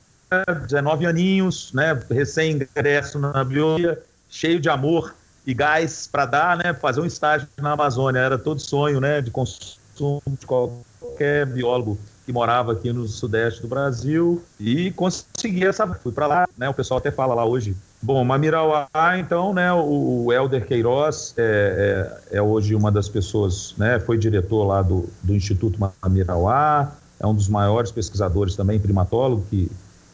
19 0.64 1.06
aninhos, 1.06 1.72
né? 1.74 2.00
Recém-ingresso 2.10 3.20
na 3.20 3.44
biologia, 3.44 4.02
cheio 4.30 4.60
de 4.60 4.70
amor 4.70 5.14
e 5.46 5.54
gás 5.54 6.10
para 6.12 6.26
dar, 6.26 6.58
né? 6.58 6.74
Fazer 6.74 7.02
um 7.02 7.06
estágio 7.06 7.48
na 7.58 7.74
Amazônia. 7.74 8.20
Era 8.20 8.38
todo 8.38 8.60
sonho, 8.60 9.00
né? 9.00 9.22
De 9.22 9.32
consumo 9.32 10.22
de 10.40 10.46
qualquer 10.46 11.46
biólogo 11.46 12.00
que 12.26 12.34
morava 12.34 12.74
aqui 12.74 12.92
no 12.92 13.08
sudeste 13.08 13.62
do 13.62 13.68
Brasil. 13.68 14.44
E 14.60 14.92
consegui 14.92 15.66
essa. 15.66 15.88
Fui 15.88 16.12
para 16.12 16.28
lá, 16.28 16.50
né? 16.58 16.68
O 16.68 16.74
pessoal 16.74 16.98
até 16.98 17.12
fala 17.12 17.34
lá 17.34 17.46
hoje. 17.46 17.76
Bom, 18.02 18.24
Mamirauá, 18.24 18.88
então, 19.18 19.54
né? 19.54 19.74
O, 19.74 20.32
Helder 20.32 20.66
Queiroz 20.66 21.34
é, 21.36 22.20
é, 22.32 22.38
é 22.38 22.42
hoje 22.42 22.76
uma 22.76 22.92
das 22.92 23.10
pessoas, 23.10 23.74
né? 23.78 24.00
Foi 24.00 24.18
diretor 24.18 24.64
lá 24.66 24.82
do, 24.82 25.10
do 25.24 25.36
Instituto 25.36 25.80
Mamirauá 26.02 26.96
é 27.20 27.26
um 27.26 27.34
dos 27.34 27.48
maiores 27.48 27.92
pesquisadores 27.92 28.56
também, 28.56 28.80
primatólogo, 28.80 29.46
que 29.50 29.70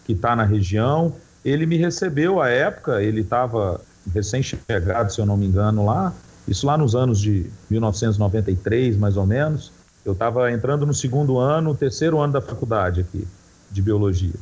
está 0.07 0.35
na 0.35 0.43
região. 0.43 1.13
Ele 1.43 1.65
me 1.65 1.77
recebeu 1.77 2.41
à 2.41 2.49
época, 2.49 3.01
ele 3.01 3.21
estava 3.21 3.81
recém-chegado, 4.13 5.11
se 5.11 5.19
eu 5.19 5.25
não 5.25 5.35
me 5.35 5.45
engano, 5.45 5.85
lá, 5.85 6.13
isso 6.47 6.65
lá 6.65 6.77
nos 6.77 6.95
anos 6.95 7.19
de 7.19 7.49
1993, 7.69 8.97
mais 8.97 9.17
ou 9.17 9.25
menos. 9.25 9.71
Eu 10.05 10.13
estava 10.13 10.51
entrando 10.51 10.85
no 10.85 10.93
segundo 10.93 11.37
ano, 11.37 11.75
terceiro 11.75 12.19
ano 12.19 12.33
da 12.33 12.41
faculdade 12.41 13.01
aqui, 13.01 13.25
de 13.71 13.81
biologia. 13.81 14.33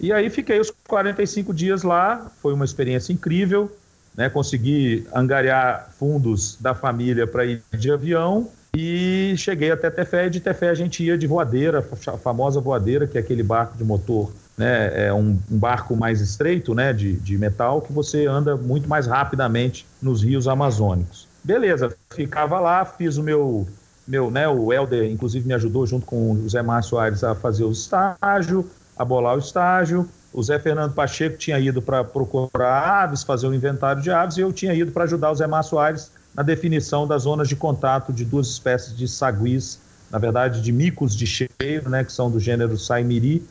E 0.00 0.12
aí 0.12 0.30
fiquei 0.30 0.60
os 0.60 0.72
45 0.86 1.52
dias 1.52 1.82
lá, 1.82 2.30
foi 2.40 2.52
uma 2.52 2.64
experiência 2.64 3.12
incrível, 3.12 3.70
né? 4.16 4.28
Consegui 4.28 5.06
angariar 5.14 5.90
fundos 5.98 6.56
da 6.60 6.74
família 6.74 7.26
para 7.26 7.44
ir 7.44 7.62
de 7.72 7.90
avião 7.90 8.48
e 8.76 9.34
cheguei 9.36 9.70
até 9.70 9.90
Tefé, 9.90 10.26
e 10.26 10.30
de 10.30 10.40
Tefé 10.40 10.68
a 10.68 10.74
gente 10.74 11.02
ia 11.02 11.16
de 11.16 11.26
voadeira, 11.26 11.78
a 11.78 12.16
famosa 12.18 12.60
voadeira, 12.60 13.06
que 13.06 13.16
é 13.16 13.20
aquele 13.20 13.42
barco 13.42 13.76
de 13.76 13.84
motor, 13.84 14.32
né? 14.56 15.06
É 15.06 15.12
um, 15.12 15.38
um 15.50 15.58
barco 15.58 15.96
mais 15.96 16.20
estreito, 16.20 16.74
né? 16.74 16.92
De, 16.92 17.14
de 17.14 17.38
metal, 17.38 17.80
que 17.80 17.92
você 17.92 18.26
anda 18.26 18.56
muito 18.56 18.88
mais 18.88 19.06
rapidamente 19.06 19.86
nos 20.00 20.22
rios 20.22 20.46
amazônicos. 20.46 21.26
Beleza, 21.42 21.96
ficava 22.10 22.60
lá, 22.60 22.84
fiz 22.84 23.16
o 23.16 23.22
meu, 23.22 23.66
meu, 24.06 24.30
né? 24.30 24.46
O 24.48 24.72
Helder, 24.72 25.10
inclusive, 25.10 25.46
me 25.46 25.54
ajudou 25.54 25.86
junto 25.86 26.04
com 26.04 26.32
o 26.32 26.42
José 26.42 26.60
Márcio 26.60 26.98
Aires 26.98 27.24
a 27.24 27.34
fazer 27.34 27.64
o 27.64 27.72
estágio, 27.72 28.68
a 28.98 29.04
bolar 29.04 29.36
o 29.36 29.38
estágio. 29.38 30.08
O 30.32 30.42
Zé 30.42 30.58
Fernando 30.58 30.92
Pacheco 30.92 31.38
tinha 31.38 31.58
ido 31.58 31.80
para 31.80 32.04
procurar 32.04 33.02
aves, 33.02 33.22
fazer 33.22 33.46
o 33.46 33.54
inventário 33.54 34.02
de 34.02 34.10
aves, 34.10 34.36
e 34.36 34.40
eu 34.40 34.52
tinha 34.52 34.74
ido 34.74 34.92
para 34.92 35.04
ajudar 35.04 35.30
o 35.30 35.34
Zé 35.34 35.46
Márcio 35.46 35.78
Aires 35.78 36.10
na 36.34 36.42
definição 36.42 37.06
das 37.06 37.22
zonas 37.22 37.48
de 37.48 37.56
contato 37.56 38.12
de 38.12 38.24
duas 38.24 38.48
espécies 38.48 38.96
de 38.96 39.08
saguis, 39.08 39.80
na 40.10 40.18
verdade, 40.18 40.60
de 40.60 40.72
micos 40.72 41.16
de 41.16 41.26
cheiro, 41.26 41.88
né, 41.88 42.04
que 42.04 42.12
são 42.12 42.30
do 42.30 42.38
gênero 42.38 42.76
Saimiri. 42.78 43.46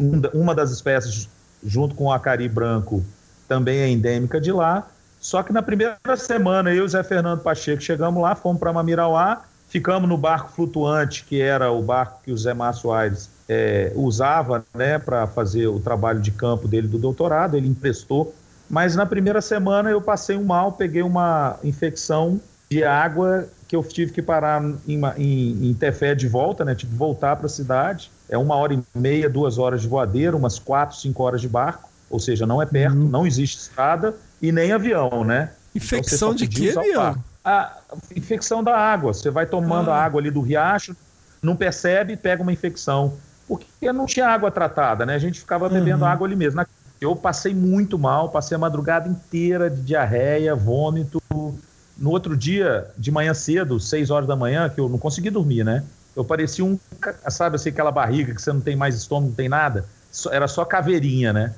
Um 0.00 0.20
Uma 0.32 0.54
das 0.54 0.70
espécies, 0.70 1.28
junto 1.62 1.94
com 1.94 2.04
o 2.04 2.12
acari 2.12 2.48
branco, 2.48 3.04
também 3.46 3.78
é 3.78 3.88
endêmica 3.88 4.40
de 4.40 4.50
lá. 4.50 4.86
Só 5.20 5.42
que 5.42 5.52
na 5.52 5.62
primeira 5.62 6.16
semana, 6.16 6.70
eu 6.70 6.76
e 6.76 6.80
o 6.80 6.88
Zé 6.88 7.02
Fernando 7.02 7.40
Pacheco 7.40 7.82
chegamos 7.82 8.20
lá, 8.20 8.34
fomos 8.34 8.58
para 8.58 8.72
Mamirauá, 8.72 9.42
ficamos 9.68 10.08
no 10.08 10.16
barco 10.16 10.50
flutuante, 10.50 11.24
que 11.24 11.40
era 11.40 11.70
o 11.70 11.82
barco 11.82 12.20
que 12.24 12.32
o 12.32 12.36
Zé 12.36 12.52
Márcio 12.54 12.92
Aires 12.92 13.30
é, 13.48 13.92
usava 13.94 14.64
né, 14.74 14.98
para 14.98 15.26
fazer 15.26 15.66
o 15.66 15.78
trabalho 15.80 16.20
de 16.20 16.30
campo 16.30 16.66
dele 16.68 16.88
do 16.88 16.98
doutorado, 16.98 17.56
ele 17.56 17.68
emprestou. 17.68 18.34
Mas 18.70 18.96
na 18.96 19.04
primeira 19.04 19.40
semana 19.40 19.90
eu 19.90 20.00
passei 20.00 20.36
um 20.36 20.44
mal, 20.44 20.72
peguei 20.72 21.02
uma 21.02 21.58
infecção 21.62 22.40
de 22.70 22.82
água 22.84 23.46
que 23.68 23.76
eu 23.76 23.82
tive 23.82 24.12
que 24.12 24.22
parar 24.22 24.62
em, 24.86 25.00
em, 25.18 25.70
em 25.70 25.74
Tefé 25.74 26.14
de 26.14 26.28
volta, 26.28 26.64
né? 26.64 26.74
Tive 26.74 26.92
que 26.92 26.98
voltar 26.98 27.36
para 27.36 27.46
a 27.46 27.48
cidade. 27.50 28.10
É 28.28 28.36
uma 28.38 28.54
hora 28.56 28.72
e 28.74 28.82
meia, 28.94 29.28
duas 29.28 29.58
horas 29.58 29.82
de 29.82 29.88
voadeira, 29.88 30.36
umas 30.36 30.58
quatro, 30.58 30.96
cinco 30.96 31.22
horas 31.22 31.40
de 31.40 31.48
barco. 31.48 31.90
ou 32.10 32.20
seja, 32.20 32.44
não 32.46 32.60
é 32.60 32.66
perto, 32.66 32.94
Uhum. 32.94 33.08
não 33.08 33.26
existe 33.26 33.56
estrada 33.58 34.14
e 34.42 34.52
nem 34.52 34.70
avião, 34.70 35.24
né? 35.24 35.50
Infecção 35.74 36.32
Então, 36.34 36.46
você 36.46 36.72
só 36.72 36.82
de 36.82 36.92
carro. 36.92 37.24
A 37.42 37.72
infecção 38.14 38.62
da 38.62 38.76
água. 38.76 39.14
Você 39.14 39.30
vai 39.30 39.46
tomando 39.46 39.90
Ah. 39.90 39.96
a 39.96 40.04
água 40.04 40.20
ali 40.20 40.30
do 40.30 40.42
riacho, 40.42 40.94
não 41.42 41.56
percebe, 41.56 42.14
pega 42.14 42.42
uma 42.42 42.52
infecção. 42.52 43.14
Porque 43.58 43.92
não 43.92 44.06
tinha 44.06 44.28
água 44.28 44.50
tratada, 44.50 45.04
né? 45.04 45.14
A 45.14 45.18
gente 45.18 45.40
ficava 45.40 45.68
bebendo 45.68 46.04
Uhum. 46.04 46.10
água 46.10 46.26
ali 46.26 46.36
mesmo. 46.36 46.64
Eu 47.00 47.16
passei 47.16 47.54
muito 47.54 47.98
mal, 47.98 48.28
passei 48.28 48.54
a 48.54 48.58
madrugada 48.58 49.08
inteira 49.08 49.68
de 49.68 49.82
diarreia, 49.82 50.54
vômito. 50.54 51.20
No 51.98 52.10
outro 52.10 52.36
dia, 52.36 52.88
de 52.96 53.10
manhã 53.10 53.34
cedo, 53.34 53.78
6 53.78 54.10
horas 54.10 54.26
da 54.26 54.36
manhã, 54.36 54.68
que 54.68 54.80
eu 54.80 54.88
não 54.88 54.98
consegui 54.98 55.30
dormir, 55.30 55.64
né? 55.64 55.82
Eu 56.14 56.24
parecia 56.24 56.64
um, 56.64 56.78
sabe 57.28 57.56
assim, 57.56 57.70
aquela 57.70 57.90
barriga 57.90 58.34
que 58.34 58.40
você 58.40 58.52
não 58.52 58.60
tem 58.60 58.76
mais 58.76 58.94
estômago, 58.94 59.28
não 59.28 59.34
tem 59.34 59.48
nada. 59.48 59.84
Era 60.30 60.46
só 60.46 60.64
caveirinha, 60.64 61.32
né? 61.32 61.54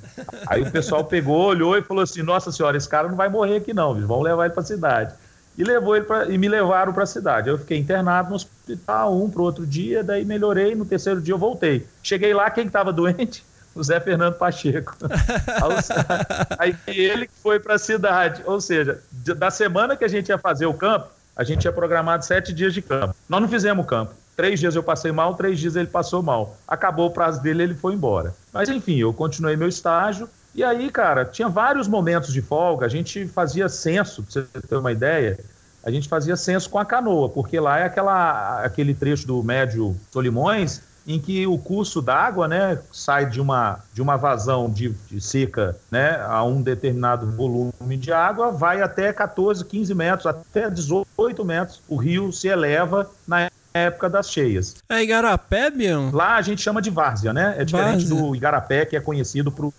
Aí 0.47 0.62
o 0.62 0.71
pessoal 0.71 1.05
pegou, 1.05 1.47
olhou 1.47 1.77
e 1.77 1.83
falou 1.83 2.03
assim: 2.05 2.23
Nossa 2.23 2.53
senhora, 2.53 2.77
esse 2.77 2.89
cara 2.89 3.09
não 3.09 3.16
vai 3.16 3.29
morrer 3.29 3.57
aqui 3.57 3.75
não, 3.75 3.95
vamos 4.07 4.25
levar 4.25 4.45
ele 4.45 4.55
para 4.55 4.62
a 4.62 4.66
cidade. 4.66 5.15
E 5.56 5.62
levou 5.62 5.94
ele 5.97 6.05
pra, 6.05 6.26
e 6.26 6.36
me 6.36 6.48
levaram 6.48 6.93
para 6.93 7.05
a 7.05 7.06
cidade. 7.06 7.48
Eu 7.48 7.59
fiquei 7.59 7.78
internado 7.78 8.31
no 8.31 8.36
hospital 8.36 9.16
um 9.16 9.31
para 9.31 9.40
o 9.40 9.44
outro 9.44 9.66
dia, 9.66 10.02
daí 10.02 10.24
melhorei. 10.24 10.74
No 10.74 10.85
terceiro 10.85 11.20
dia 11.20 11.35
eu 11.35 11.39
voltei. 11.39 11.86
Cheguei 12.02 12.35
lá, 12.35 12.51
quem 12.51 12.66
estava 12.66 12.93
doente? 12.93 13.44
O 13.74 13.82
Zé 13.82 13.98
Fernando 13.98 14.35
Pacheco. 14.35 14.97
Aí 16.59 16.76
ele 16.86 17.26
que 17.26 17.35
foi 17.43 17.59
para 17.59 17.74
a 17.74 17.78
cidade. 17.78 18.40
Ou 18.47 18.60
seja, 18.60 19.01
da 19.10 19.51
semana 19.51 19.97
que 19.97 20.05
a 20.05 20.09
gente 20.09 20.28
ia 20.28 20.39
fazer 20.39 20.66
o 20.66 20.74
campo, 20.74 21.09
a 21.35 21.43
gente 21.43 21.62
tinha 21.62 21.72
programado 21.72 22.24
sete 22.24 22.52
dias 22.52 22.72
de 22.72 22.81
campo. 22.81 23.16
Nós 23.28 23.40
não 23.40 23.48
fizemos 23.48 23.85
o 23.85 23.89
campo. 23.89 24.14
Três 24.36 24.59
dias 24.60 24.74
eu 24.74 24.82
passei 24.82 25.12
mal, 25.12 25.35
três 25.35 25.59
dias 25.59 25.76
ele 25.76 25.89
passou 25.89 26.22
mal. 26.22 26.56
Acabou 26.66 27.06
o 27.06 27.10
prazo 27.10 27.43
dele, 27.43 27.64
ele 27.64 27.74
foi 27.74 27.94
embora. 27.94 28.35
Mas 28.52 28.68
enfim, 28.68 28.97
eu 28.97 29.12
continuei 29.12 29.56
meu 29.56 29.68
estágio. 29.68 30.28
E 30.55 30.62
aí, 30.62 30.90
cara, 30.90 31.24
tinha 31.24 31.48
vários 31.48 31.89
momentos 31.89 32.32
de 32.32 32.40
folga. 32.40 32.86
A 32.86 32.89
gente 32.89 33.26
fazia 33.26 33.68
censo, 33.68 34.22
pra 34.22 34.32
você 34.43 34.66
ter 34.66 34.76
uma 34.76 34.93
ideia. 34.93 35.39
A 35.82 35.90
gente 35.90 36.09
fazia 36.09 36.36
censo 36.36 36.70
com 36.70 36.78
a 36.78 36.85
canoa, 36.85 37.28
porque 37.28 37.59
lá 37.59 37.81
é 37.81 37.85
aquela, 37.85 38.62
aquele 38.62 38.94
trecho 38.94 39.26
do 39.26 39.43
Médio 39.43 39.97
Solimões 40.10 40.81
em 41.06 41.18
que 41.20 41.47
o 41.47 41.59
curso 41.59 42.01
d'água, 42.01 42.48
né, 42.48 42.78
sai 42.90 43.26
de 43.26 43.40
uma, 43.40 43.81
de 43.93 44.01
uma 44.01 44.16
vazão 44.16 44.70
de, 44.70 44.90
de 45.10 45.20
seca, 45.20 45.76
né, 45.90 46.18
a 46.26 46.43
um 46.43 46.62
determinado 46.62 47.31
volume 47.31 47.97
de 47.97 48.12
água, 48.12 48.51
vai 48.51 48.81
até 48.81 49.12
14, 49.12 49.64
15 49.64 49.94
metros, 49.94 50.26
até 50.26 50.70
18 50.70 51.44
metros. 51.44 51.82
O 51.89 51.97
rio 51.97 52.32
se 52.32 52.48
eleva 52.48 53.10
na 53.26 53.51
época 53.74 54.09
das 54.09 54.31
cheias. 54.31 54.76
É 54.89 55.02
Igarapé, 55.02 55.70
Bião? 55.70 56.10
Lá 56.12 56.36
a 56.36 56.43
gente 56.43 56.62
chama 56.62 56.81
de 56.81 56.90
várzea, 56.90 57.32
né? 57.32 57.55
É 57.59 57.64
diferente 57.64 58.06
Várzea. 58.06 58.16
do 58.16 58.35
Igarapé, 58.35 58.86
que 58.86 58.97
é 58.97 59.01
conhecido 59.01 59.52
pro, 59.52 59.74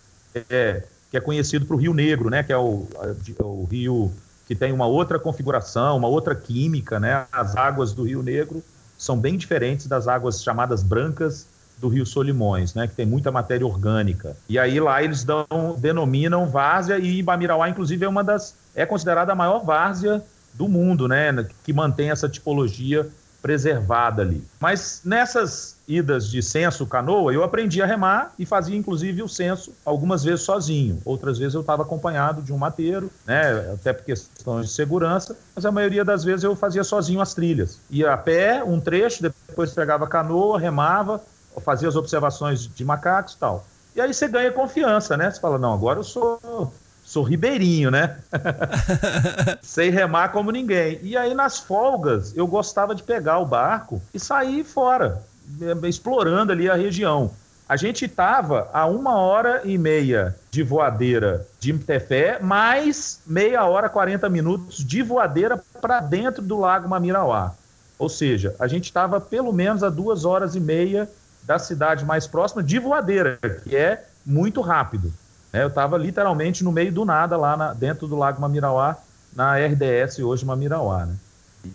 é, 0.49 0.83
que 1.09 1.17
é 1.17 1.21
conhecido 1.21 1.65
para 1.65 1.75
o 1.75 1.79
Rio 1.79 1.93
Negro, 1.93 2.29
né? 2.29 2.43
Que 2.43 2.51
é 2.51 2.57
o, 2.57 2.87
o 3.39 3.67
rio 3.69 4.11
que 4.47 4.55
tem 4.55 4.71
uma 4.71 4.85
outra 4.85 5.17
configuração, 5.17 5.97
uma 5.97 6.07
outra 6.07 6.35
química, 6.35 6.99
né? 6.99 7.25
As 7.31 7.55
águas 7.55 7.93
do 7.93 8.03
Rio 8.03 8.21
Negro 8.21 8.63
são 8.97 9.17
bem 9.17 9.37
diferentes 9.37 9.87
das 9.87 10.07
águas 10.07 10.43
chamadas 10.43 10.83
brancas 10.83 11.47
do 11.77 11.87
Rio 11.87 12.05
Solimões, 12.05 12.73
né? 12.73 12.87
Que 12.87 12.95
tem 12.95 13.05
muita 13.05 13.31
matéria 13.31 13.65
orgânica. 13.65 14.37
E 14.47 14.57
aí 14.57 14.79
lá 14.79 15.03
eles 15.03 15.23
dão, 15.23 15.45
denominam 15.77 16.47
várzea 16.47 16.99
e 16.99 17.19
Ibamirauá, 17.19 17.69
inclusive, 17.69 18.05
é 18.05 18.09
uma 18.09 18.23
das 18.23 18.55
é 18.75 18.85
considerada 18.85 19.31
a 19.31 19.35
maior 19.35 19.63
várzea 19.63 20.23
do 20.53 20.67
mundo, 20.67 21.07
né? 21.07 21.31
Que 21.63 21.73
mantém 21.73 22.11
essa 22.11 22.29
tipologia 22.29 23.07
preservada 23.45 24.23
ali. 24.23 24.43
Mas 24.59 25.01
nessas 25.05 25.75
idas 25.87 26.27
de 26.31 26.41
censo 26.41 26.83
canoa, 26.87 27.31
eu 27.31 27.43
aprendi 27.43 27.79
a 27.79 27.85
remar 27.85 28.33
e 28.39 28.45
fazia 28.45 28.75
inclusive 28.75 29.21
o 29.21 29.29
censo 29.29 29.71
algumas 29.85 30.23
vezes 30.23 30.41
sozinho. 30.41 30.99
Outras 31.05 31.37
vezes 31.37 31.53
eu 31.53 31.61
estava 31.61 31.83
acompanhado 31.83 32.41
de 32.41 32.51
um 32.51 32.57
mateiro, 32.57 33.11
né, 33.23 33.71
até 33.71 33.93
por 33.93 34.03
questões 34.03 34.65
de 34.65 34.71
segurança, 34.71 35.37
mas 35.55 35.63
a 35.63 35.71
maioria 35.71 36.03
das 36.03 36.23
vezes 36.23 36.43
eu 36.43 36.55
fazia 36.55 36.83
sozinho 36.83 37.21
as 37.21 37.35
trilhas. 37.35 37.79
Ia 37.91 38.13
a 38.13 38.17
pé, 38.17 38.63
um 38.63 38.79
trecho, 38.79 39.21
depois 39.21 39.71
pegava 39.73 40.05
a 40.05 40.07
canoa, 40.07 40.59
remava, 40.59 41.21
fazia 41.63 41.87
as 41.87 41.95
observações 41.95 42.67
de 42.67 42.83
macacos 42.83 43.33
e 43.33 43.37
tal. 43.37 43.63
E 43.95 44.01
aí 44.01 44.11
você 44.11 44.27
ganha 44.27 44.51
confiança, 44.51 45.15
né? 45.15 45.29
Você 45.29 45.39
fala, 45.39 45.59
não, 45.59 45.71
agora 45.71 45.99
eu 45.99 46.03
sou 46.03 46.73
sou 47.05 47.23
ribeirinho, 47.23 47.91
né? 47.91 48.17
Sei 49.61 49.89
remar 49.89 50.29
como 50.29 50.51
ninguém. 50.51 50.99
E 51.03 51.15
aí, 51.15 51.33
nas 51.35 51.59
folgas, 51.59 52.35
eu 52.35 52.47
gostava 52.47 52.95
de 52.95 53.03
pegar 53.03 53.39
o 53.39 53.45
barco 53.45 54.01
e 54.13 54.19
sair 54.19 54.63
fora, 54.63 55.23
eh, 55.61 55.87
explorando 55.87 56.51
ali 56.51 56.67
a 56.67 56.75
região. 56.75 57.31
A 57.69 57.77
gente 57.77 58.05
estava 58.05 58.69
a 58.73 58.85
uma 58.85 59.17
hora 59.17 59.61
e 59.63 59.77
meia 59.77 60.35
de 60.51 60.61
voadeira 60.61 61.47
de 61.59 61.73
Tefé, 61.73 62.39
mais 62.39 63.21
meia 63.25 63.65
hora, 63.65 63.89
40 63.89 64.29
minutos 64.29 64.77
de 64.85 65.01
voadeira 65.01 65.63
para 65.81 65.99
dentro 65.99 66.43
do 66.43 66.59
Lago 66.59 66.89
Mamirauá. 66.89 67.53
Ou 67.97 68.09
seja, 68.09 68.55
a 68.59 68.67
gente 68.67 68.85
estava 68.85 69.21
pelo 69.21 69.53
menos 69.53 69.83
a 69.83 69.89
duas 69.89 70.25
horas 70.25 70.55
e 70.55 70.59
meia 70.59 71.09
da 71.43 71.57
cidade 71.57 72.03
mais 72.03 72.27
próxima 72.27 72.61
de 72.61 72.77
voadeira, 72.77 73.39
que 73.63 73.75
é 73.75 74.05
muito 74.25 74.61
rápido. 74.61 75.11
Né? 75.55 75.63
Eu 75.63 75.69
estava 75.69 75.97
literalmente 75.97 76.63
no 76.63 76.71
meio 76.71 76.91
do 76.91 77.05
nada 77.05 77.37
lá 77.37 77.55
na- 77.55 77.73
dentro 77.73 78.07
do 78.07 78.15
Lago 78.17 78.41
Mamirauá, 78.41 78.97
na 79.33 79.57
RDS 79.57 80.21
hoje 80.21 80.45
Mamirauá. 80.45 81.05
Né? 81.05 81.15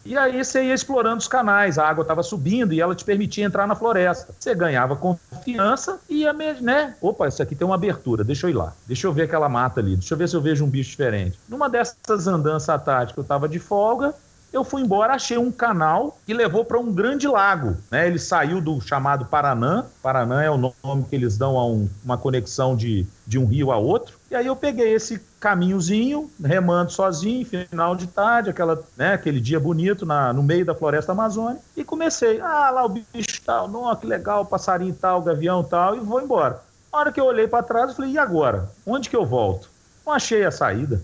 E 0.04 0.16
aí 0.16 0.44
você 0.44 0.62
ia 0.64 0.74
explorando 0.74 1.16
os 1.16 1.26
canais, 1.26 1.78
a 1.78 1.88
água 1.88 2.02
estava 2.02 2.22
subindo 2.22 2.72
e 2.72 2.80
ela 2.80 2.94
te 2.94 3.04
permitia 3.04 3.44
entrar 3.44 3.66
na 3.66 3.74
floresta. 3.74 4.32
Você 4.38 4.54
ganhava 4.54 4.94
confiança 4.94 5.98
e 6.08 6.20
ia, 6.20 6.32
né? 6.60 6.94
Opa, 7.00 7.26
isso 7.26 7.42
aqui 7.42 7.56
tem 7.56 7.66
uma 7.66 7.74
abertura, 7.74 8.22
deixa 8.22 8.46
eu 8.46 8.50
ir 8.50 8.54
lá. 8.54 8.72
Deixa 8.86 9.06
eu 9.06 9.12
ver 9.12 9.22
aquela 9.22 9.48
mata 9.48 9.80
ali, 9.80 9.96
deixa 9.96 10.14
eu 10.14 10.18
ver 10.18 10.28
se 10.28 10.36
eu 10.36 10.40
vejo 10.42 10.64
um 10.64 10.68
bicho 10.70 10.90
diferente. 10.90 11.38
Numa 11.48 11.68
dessas 11.68 12.28
andanças 12.28 12.68
à 12.68 12.78
tarde 12.78 13.14
que 13.14 13.18
eu 13.18 13.22
estava 13.22 13.48
de 13.48 13.58
folga, 13.58 14.14
eu 14.52 14.64
fui 14.64 14.82
embora, 14.82 15.14
achei 15.14 15.38
um 15.38 15.50
canal 15.52 16.18
que 16.26 16.34
levou 16.34 16.64
para 16.64 16.78
um 16.78 16.92
grande 16.92 17.26
lago. 17.28 17.76
Né? 17.90 18.06
Ele 18.06 18.18
saiu 18.18 18.60
do 18.60 18.80
chamado 18.80 19.24
Paranã. 19.26 19.86
Paranã 20.02 20.42
é 20.42 20.50
o 20.50 20.56
nome 20.58 21.04
que 21.08 21.14
eles 21.14 21.36
dão 21.36 21.58
a 21.58 21.66
um- 21.66 21.88
uma 22.04 22.18
conexão 22.18 22.74
de, 22.76 23.06
de 23.26 23.38
um 23.38 23.46
rio 23.46 23.70
a 23.70 23.76
outro. 23.76 24.18
E 24.30 24.34
aí 24.34 24.46
eu 24.46 24.54
peguei 24.56 24.92
esse 24.94 25.20
caminhozinho, 25.40 26.30
remando 26.44 26.92
sozinho, 26.92 27.44
final 27.46 27.96
de 27.96 28.06
tarde, 28.06 28.50
aquela, 28.50 28.80
né, 28.96 29.14
aquele 29.14 29.40
dia 29.40 29.58
bonito 29.58 30.04
na, 30.06 30.32
no 30.32 30.42
meio 30.42 30.64
da 30.64 30.74
floresta 30.74 31.12
amazônica, 31.12 31.60
e 31.76 31.82
comecei. 31.82 32.40
Ah, 32.40 32.70
lá 32.70 32.84
o 32.84 32.88
bicho 32.88 33.40
tal, 33.44 33.66
nossa, 33.66 34.00
que 34.00 34.06
legal, 34.06 34.44
passarinho 34.46 34.94
tal, 34.94 35.22
gavião 35.22 35.64
tal, 35.64 35.96
e 35.96 36.00
vou 36.00 36.20
embora. 36.20 36.60
Na 36.92 36.98
hora 37.00 37.12
que 37.12 37.20
eu 37.20 37.24
olhei 37.24 37.48
para 37.48 37.62
trás, 37.62 37.90
eu 37.90 37.96
falei, 37.96 38.12
e 38.12 38.18
agora? 38.18 38.68
Onde 38.86 39.08
que 39.08 39.16
eu 39.16 39.24
volto? 39.26 39.68
Não 40.06 40.12
achei 40.12 40.44
a 40.44 40.50
saída. 40.50 41.00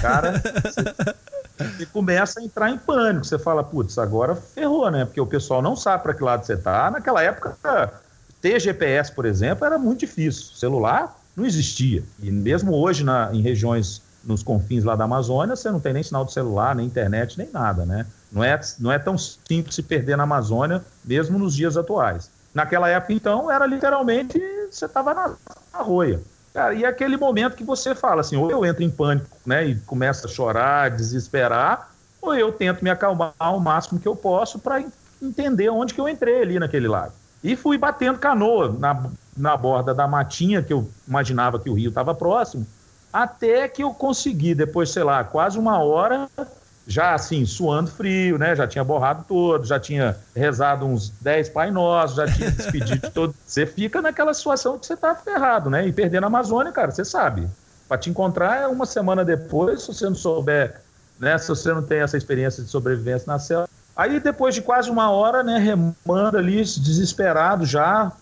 Cara, 0.00 0.34
você 1.58 1.86
começa 1.86 2.40
a 2.40 2.42
entrar 2.42 2.70
em 2.70 2.78
pânico. 2.78 3.24
Você 3.24 3.38
fala, 3.38 3.64
putz, 3.64 3.98
agora 3.98 4.34
ferrou, 4.34 4.90
né? 4.90 5.04
Porque 5.04 5.20
o 5.20 5.26
pessoal 5.26 5.62
não 5.62 5.74
sabe 5.74 6.02
para 6.02 6.14
que 6.14 6.22
lado 6.22 6.44
você 6.44 6.56
tá. 6.56 6.90
Naquela 6.90 7.22
época, 7.22 7.56
ter 8.40 8.60
GPS, 8.60 9.10
por 9.12 9.24
exemplo, 9.24 9.64
era 9.64 9.78
muito 9.78 10.00
difícil. 10.00 10.54
Celular 10.54 11.16
não 11.36 11.44
existia. 11.46 12.02
E 12.22 12.30
mesmo 12.30 12.74
hoje, 12.74 13.04
na, 13.04 13.30
em 13.32 13.40
regiões 13.40 14.02
nos 14.24 14.42
confins 14.42 14.84
lá 14.84 14.96
da 14.96 15.04
Amazônia, 15.04 15.54
você 15.54 15.70
não 15.70 15.78
tem 15.78 15.92
nem 15.92 16.02
sinal 16.02 16.24
de 16.24 16.32
celular, 16.32 16.74
nem 16.74 16.86
internet, 16.86 17.38
nem 17.38 17.48
nada, 17.52 17.86
né? 17.86 18.06
Não 18.30 18.42
é, 18.42 18.60
não 18.80 18.90
é 18.90 18.98
tão 18.98 19.16
simples 19.16 19.74
se 19.74 19.82
perder 19.82 20.16
na 20.16 20.24
Amazônia, 20.24 20.84
mesmo 21.04 21.38
nos 21.38 21.54
dias 21.54 21.76
atuais. 21.76 22.30
Naquela 22.52 22.88
época, 22.88 23.12
então, 23.12 23.50
era 23.50 23.66
literalmente 23.66 24.40
você 24.70 24.86
estava 24.86 25.14
na, 25.14 25.34
na 25.72 25.82
roia. 25.82 26.20
Cara, 26.56 26.72
e 26.72 26.84
é 26.84 26.86
aquele 26.88 27.18
momento 27.18 27.54
que 27.54 27.62
você 27.62 27.94
fala 27.94 28.22
assim, 28.22 28.34
ou 28.34 28.50
eu 28.50 28.64
entro 28.64 28.82
em 28.82 28.88
pânico, 28.88 29.28
né, 29.44 29.66
e 29.66 29.76
começo 29.80 30.26
a 30.26 30.30
chorar, 30.30 30.90
desesperar, 30.90 31.90
ou 32.18 32.34
eu 32.34 32.50
tento 32.50 32.82
me 32.82 32.88
acalmar 32.88 33.34
ao 33.38 33.60
máximo 33.60 34.00
que 34.00 34.08
eu 34.08 34.16
posso 34.16 34.58
para 34.58 34.82
entender 35.20 35.68
onde 35.68 35.92
que 35.92 36.00
eu 36.00 36.08
entrei 36.08 36.40
ali 36.40 36.58
naquele 36.58 36.88
lago. 36.88 37.12
E 37.44 37.54
fui 37.56 37.76
batendo 37.76 38.18
canoa 38.18 38.74
na, 38.78 39.10
na 39.36 39.54
borda 39.54 39.92
da 39.92 40.08
matinha, 40.08 40.62
que 40.62 40.72
eu 40.72 40.90
imaginava 41.06 41.58
que 41.58 41.68
o 41.68 41.74
rio 41.74 41.90
estava 41.90 42.14
próximo, 42.14 42.66
até 43.12 43.68
que 43.68 43.82
eu 43.82 43.92
consegui, 43.92 44.54
depois, 44.54 44.88
sei 44.88 45.02
lá, 45.02 45.22
quase 45.24 45.58
uma 45.58 45.78
hora, 45.80 46.26
já 46.86 47.14
assim, 47.14 47.44
suando 47.44 47.90
frio, 47.90 48.38
né? 48.38 48.54
Já 48.54 48.66
tinha 48.66 48.84
borrado 48.84 49.24
todo, 49.26 49.66
já 49.66 49.78
tinha 49.78 50.16
rezado 50.34 50.86
uns 50.86 51.10
10 51.20 51.48
Pai 51.48 51.70
Nossos, 51.70 52.16
já 52.16 52.26
tinha 52.32 52.50
despedido 52.50 53.06
de 53.06 53.10
todo. 53.10 53.34
Você 53.44 53.66
fica 53.66 54.00
naquela 54.00 54.32
situação 54.32 54.78
que 54.78 54.86
você 54.86 54.96
tá 54.96 55.14
ferrado, 55.14 55.68
né? 55.68 55.86
E 55.86 55.92
perdendo 55.92 56.24
a 56.24 56.26
Amazônia, 56.28 56.72
cara, 56.72 56.92
você 56.92 57.04
sabe. 57.04 57.48
Para 57.88 57.98
te 57.98 58.08
encontrar 58.08 58.62
é 58.62 58.66
uma 58.66 58.86
semana 58.86 59.24
depois, 59.24 59.82
se 59.82 59.88
você 59.88 60.04
não 60.04 60.14
souber, 60.14 60.80
né? 61.18 61.36
Se 61.38 61.48
você 61.48 61.72
não 61.72 61.82
tem 61.82 62.00
essa 62.00 62.16
experiência 62.16 62.62
de 62.62 62.70
sobrevivência 62.70 63.26
na 63.26 63.38
selva. 63.38 63.68
Aí 63.96 64.20
depois 64.20 64.54
de 64.54 64.62
quase 64.62 64.90
uma 64.90 65.10
hora, 65.10 65.42
né, 65.42 65.58
remando 65.58 66.36
ali, 66.36 66.56
desesperado 66.56 67.64
já, 67.64 68.12